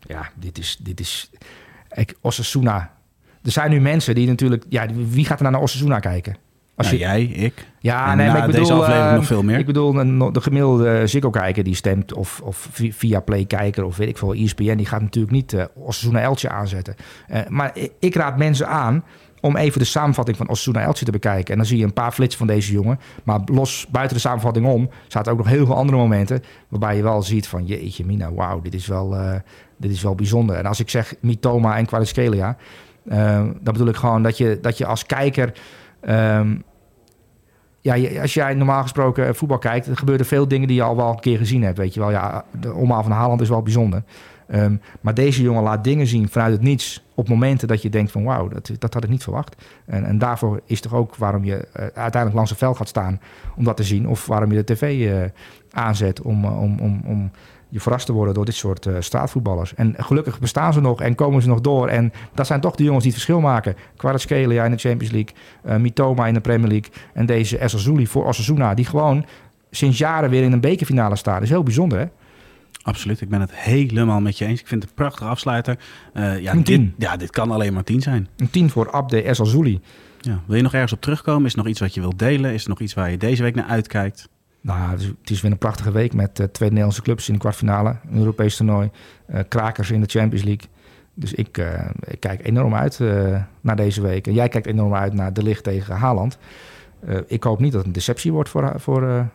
Ja, 0.00 0.30
dit 0.34 0.58
is, 0.58 0.78
dit 0.82 1.00
is... 1.00 1.30
Ik, 1.94 2.14
Osasuna. 2.20 2.92
Er 3.42 3.50
zijn 3.50 3.70
nu 3.70 3.80
mensen 3.80 4.14
die 4.14 4.26
natuurlijk... 4.26 4.64
Ja, 4.68 4.86
wie 4.94 5.24
gaat 5.24 5.36
er 5.36 5.42
nou 5.42 5.54
naar 5.54 5.64
Osasuna 5.64 5.98
kijken? 5.98 6.36
Als 6.78 6.90
je... 6.90 6.98
jij, 6.98 7.22
ik. 7.22 7.66
Ja, 7.78 8.14
nee, 8.14 8.26
maar 8.26 8.38
ik 8.38 8.46
bedoel, 8.46 8.60
deze 8.60 8.72
aflevering 8.72 9.10
uh, 9.10 9.14
nog 9.14 9.26
veel 9.26 9.42
meer. 9.42 9.58
Ik 9.58 9.66
bedoel, 9.66 9.92
de 10.32 10.40
gemiddelde 10.40 11.06
Ziggo-kijker 11.06 11.64
die 11.64 11.74
stemt... 11.74 12.14
of, 12.14 12.40
of 12.44 12.68
via 12.72 13.20
Play-kijker 13.20 13.84
of 13.84 13.96
weet 13.96 14.08
ik 14.08 14.18
veel, 14.18 14.34
ESPN... 14.34 14.76
die 14.76 14.86
gaat 14.86 15.00
natuurlijk 15.00 15.32
niet 15.32 15.52
uh, 15.52 15.64
Osasuna 15.74 16.20
Eltje 16.20 16.48
aanzetten. 16.48 16.94
Uh, 17.30 17.38
maar 17.48 17.72
ik 17.98 18.14
raad 18.14 18.36
mensen 18.36 18.68
aan 18.68 19.04
om 19.40 19.56
even 19.56 19.78
de 19.78 19.84
samenvatting 19.84 20.36
van 20.36 20.48
Osasuna 20.48 20.80
Elche 20.80 21.04
te 21.04 21.10
bekijken. 21.10 21.52
En 21.52 21.56
dan 21.56 21.66
zie 21.66 21.78
je 21.78 21.84
een 21.84 21.92
paar 21.92 22.12
flitsen 22.12 22.38
van 22.38 22.46
deze 22.46 22.72
jongen. 22.72 22.98
Maar 23.24 23.40
los 23.44 23.86
buiten 23.90 24.16
de 24.16 24.22
samenvatting 24.22 24.66
om... 24.66 24.90
zaten 25.06 25.32
ook 25.32 25.38
nog 25.38 25.48
heel 25.48 25.66
veel 25.66 25.76
andere 25.76 25.98
momenten... 25.98 26.42
waarbij 26.68 26.96
je 26.96 27.02
wel 27.02 27.22
ziet 27.22 27.46
van... 27.46 27.66
jeetje 27.66 28.04
mina, 28.04 28.32
wauw, 28.32 28.60
dit, 28.60 28.74
is 28.74 28.86
wel, 28.86 29.14
uh, 29.14 29.34
dit 29.76 29.90
is 29.90 30.02
wel 30.02 30.14
bijzonder. 30.14 30.56
En 30.56 30.66
als 30.66 30.80
ik 30.80 30.90
zeg 30.90 31.14
Mitoma 31.20 31.76
en 31.76 31.86
Kvaratskhelia... 31.86 32.56
Uh, 33.04 33.36
dan 33.36 33.72
bedoel 33.72 33.88
ik 33.88 33.96
gewoon 33.96 34.22
dat 34.22 34.38
je, 34.38 34.58
dat 34.60 34.78
je 34.78 34.86
als 34.86 35.06
kijker... 35.06 35.52
Um, 36.08 36.62
ja, 37.94 38.20
als 38.20 38.34
jij 38.34 38.54
normaal 38.54 38.82
gesproken 38.82 39.34
voetbal 39.34 39.58
kijkt... 39.58 39.86
er 39.86 39.96
gebeuren 39.96 40.26
veel 40.26 40.48
dingen 40.48 40.68
die 40.68 40.76
je 40.76 40.82
al 40.82 40.96
wel 40.96 41.10
een 41.10 41.20
keer 41.20 41.38
gezien 41.38 41.62
hebt. 41.62 41.78
Weet 41.78 41.94
je 41.94 42.00
wel, 42.00 42.10
ja, 42.10 42.44
de 42.60 42.72
omhaal 42.72 43.02
van 43.02 43.12
Haaland 43.12 43.40
is 43.40 43.48
wel 43.48 43.62
bijzonder... 43.62 44.02
Um, 44.54 44.80
maar 45.00 45.14
deze 45.14 45.42
jongen 45.42 45.62
laat 45.62 45.84
dingen 45.84 46.06
zien 46.06 46.28
vanuit 46.28 46.52
het 46.52 46.62
niets 46.62 47.04
op 47.14 47.28
momenten 47.28 47.68
dat 47.68 47.82
je 47.82 47.88
denkt 47.88 48.10
van 48.10 48.24
wauw, 48.24 48.48
dat, 48.48 48.70
dat 48.78 48.94
had 48.94 49.04
ik 49.04 49.10
niet 49.10 49.22
verwacht. 49.22 49.56
En, 49.86 50.04
en 50.04 50.18
daarvoor 50.18 50.60
is 50.64 50.80
toch 50.80 50.94
ook 50.94 51.16
waarom 51.16 51.44
je 51.44 51.54
uh, 51.54 51.82
uiteindelijk 51.82 52.34
langs 52.34 52.50
het 52.50 52.58
veld 52.58 52.76
gaat 52.76 52.88
staan 52.88 53.20
om 53.56 53.64
dat 53.64 53.76
te 53.76 53.84
zien. 53.84 54.08
Of 54.08 54.26
waarom 54.26 54.50
je 54.52 54.64
de 54.64 54.74
tv 54.74 54.82
uh, 54.82 55.24
aanzet 55.70 56.22
om, 56.22 56.44
om, 56.44 56.78
om, 56.80 57.00
om 57.04 57.30
je 57.68 57.80
verrast 57.80 58.06
te 58.06 58.12
worden 58.12 58.34
door 58.34 58.44
dit 58.44 58.54
soort 58.54 58.86
uh, 58.86 58.96
straatvoetballers. 58.98 59.74
En 59.74 59.94
gelukkig 59.96 60.40
bestaan 60.40 60.72
ze 60.72 60.80
nog 60.80 61.00
en 61.00 61.14
komen 61.14 61.42
ze 61.42 61.48
nog 61.48 61.60
door. 61.60 61.88
En 61.88 62.12
dat 62.34 62.46
zijn 62.46 62.60
toch 62.60 62.74
de 62.74 62.84
jongens 62.84 63.04
die 63.04 63.12
het 63.12 63.22
verschil 63.22 63.42
maken. 63.42 63.76
Kvaratskhelia 63.96 64.64
in 64.64 64.70
de 64.70 64.78
Champions 64.78 65.12
League, 65.12 65.34
uh, 65.66 65.76
Mitoma 65.76 66.26
in 66.26 66.34
de 66.34 66.40
Premier 66.40 66.68
League... 66.68 66.90
en 67.14 67.26
deze 67.26 67.58
Esselzouli 67.58 68.06
voor 68.06 68.26
Osasuna... 68.26 68.74
die 68.74 68.84
gewoon 68.84 69.26
sinds 69.70 69.98
jaren 69.98 70.30
weer 70.30 70.42
in 70.42 70.52
een 70.52 70.60
bekerfinale 70.60 71.16
staan. 71.16 71.34
Dat 71.34 71.42
is 71.42 71.48
heel 71.48 71.62
bijzonder, 71.62 71.98
hè? 71.98 72.06
Absoluut, 72.82 73.20
ik 73.20 73.28
ben 73.28 73.40
het 73.40 73.54
helemaal 73.54 74.20
met 74.20 74.38
je 74.38 74.44
eens. 74.44 74.60
Ik 74.60 74.66
vind 74.66 74.82
het 74.82 74.90
een 74.90 74.96
prachtige 74.96 75.28
afsluiter. 75.28 75.78
Uh, 76.14 76.40
ja, 76.40 76.54
dit, 76.54 76.82
ja, 76.98 77.16
dit 77.16 77.30
kan 77.30 77.50
alleen 77.50 77.72
maar 77.72 77.84
tien 77.84 78.00
zijn. 78.00 78.28
Een 78.36 78.50
tien 78.50 78.70
voor 78.70 78.90
Abde 78.90 79.22
Esselzouli. 79.22 79.80
Ja. 80.20 80.42
Wil 80.46 80.56
je 80.56 80.62
nog 80.62 80.74
ergens 80.74 80.92
op 80.92 81.00
terugkomen? 81.00 81.44
Is 81.44 81.52
er 81.52 81.58
nog 81.58 81.66
iets 81.66 81.80
wat 81.80 81.94
je 81.94 82.00
wilt 82.00 82.18
delen? 82.18 82.52
Is 82.52 82.62
er 82.62 82.68
nog 82.68 82.80
iets 82.80 82.94
waar 82.94 83.10
je 83.10 83.16
deze 83.16 83.42
week 83.42 83.54
naar 83.54 83.64
uitkijkt? 83.64 84.28
Nou, 84.60 84.90
het 84.90 85.30
is 85.30 85.40
weer 85.40 85.50
een 85.50 85.58
prachtige 85.58 85.90
week 85.90 86.14
met 86.14 86.38
uh, 86.38 86.46
twee 86.46 86.68
Nederlandse 86.68 87.02
clubs 87.02 87.26
in 87.26 87.34
de 87.34 87.40
kwartfinale. 87.40 87.96
Een 88.10 88.18
Europees 88.18 88.56
toernooi. 88.56 88.90
Uh, 89.30 89.40
krakers 89.48 89.90
in 89.90 90.00
de 90.00 90.06
Champions 90.06 90.44
League. 90.44 90.68
Dus 91.14 91.32
ik, 91.32 91.62
ik 92.00 92.20
kijk 92.20 92.46
enorm 92.46 92.74
uit 92.74 93.00
naar 93.60 93.76
deze 93.76 94.00
week. 94.02 94.26
En 94.26 94.32
jij 94.32 94.48
kijkt 94.48 94.66
enorm 94.66 94.94
uit 94.94 95.12
naar 95.12 95.32
De 95.32 95.42
Licht 95.42 95.64
tegen 95.64 95.96
Haaland. 95.96 96.38
ik 97.26 97.42
hoop 97.42 97.58
niet 97.58 97.70
dat 97.70 97.78
het 97.78 97.86
een 97.86 97.92
deceptie 97.92 98.32
wordt 98.32 98.48
voor, 98.48 98.72
voor, 98.76 99.26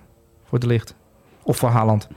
voor 0.44 0.60
De 0.60 0.68
Licht. 0.68 0.96
Of 1.42 1.58
voor 1.58 1.70
Haaland. 1.70 2.08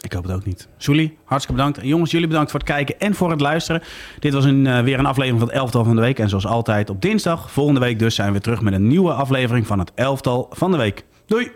Ik 0.00 0.12
hoop 0.12 0.22
het 0.22 0.32
ook 0.32 0.44
niet. 0.44 0.68
Soelie, 0.76 1.18
hartstikke 1.24 1.60
bedankt. 1.60 1.78
En 1.78 1.86
jongens, 1.86 2.10
jullie 2.10 2.26
bedankt 2.28 2.50
voor 2.50 2.60
het 2.60 2.68
kijken 2.68 2.98
en 2.98 3.14
voor 3.14 3.30
het 3.30 3.40
luisteren. 3.40 3.82
Dit 4.18 4.32
was 4.32 4.44
een, 4.44 4.84
weer 4.84 4.98
een 4.98 5.06
aflevering 5.06 5.38
van 5.38 5.48
het 5.48 5.56
Elftal 5.56 5.84
van 5.84 5.94
de 5.94 6.00
Week. 6.00 6.18
En 6.18 6.28
zoals 6.28 6.46
altijd 6.46 6.90
op 6.90 7.02
dinsdag, 7.02 7.50
volgende 7.50 7.80
week 7.80 7.98
dus, 7.98 8.14
zijn 8.14 8.32
we 8.32 8.40
terug 8.40 8.60
met 8.60 8.72
een 8.72 8.86
nieuwe 8.86 9.12
aflevering 9.12 9.66
van 9.66 9.78
het 9.78 9.92
Elftal 9.94 10.46
van 10.50 10.70
de 10.70 10.76
Week. 10.76 11.04
Doei! 11.26 11.50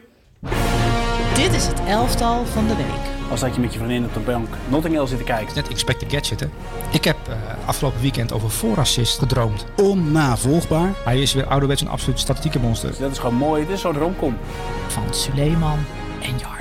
Dit 1.41 1.53
is 1.53 1.67
het 1.67 1.81
Elftal 1.87 2.45
van 2.47 2.67
de 2.67 2.77
Week. 2.77 3.31
Als 3.31 3.41
dat 3.41 3.55
je 3.55 3.61
met 3.61 3.73
je 3.73 3.79
vriendin 3.79 4.05
op 4.05 4.15
de 4.15 4.21
bank 4.21 4.49
Notting 4.69 4.95
Hill 4.95 5.07
zit 5.07 5.19
te 5.19 5.25
kijken. 5.25 5.55
Net 5.55 5.69
Expected 5.69 6.13
Gadget, 6.13 6.41
hè? 6.41 6.47
Ik 6.93 7.05
heb 7.05 7.17
uh, 7.29 7.35
afgelopen 7.69 8.01
weekend 8.01 8.33
over 8.33 8.51
voorassist 8.51 9.19
gedroomd. 9.19 9.65
Onnavolgbaar. 9.77 10.93
Hij 11.05 11.21
is 11.21 11.33
weer 11.33 11.47
ouderwets 11.47 11.81
een 11.81 11.89
absoluut 11.89 12.19
statistieke 12.19 12.59
monster. 12.59 12.95
dat 12.99 13.11
is 13.11 13.19
gewoon 13.19 13.35
mooi. 13.35 13.67
Dit 13.67 13.75
is 13.75 13.81
zo'n 13.81 13.99
romcom. 13.99 14.37
Van 14.89 15.15
Suleiman 15.15 15.79
en 16.23 16.39
Jar. 16.39 16.60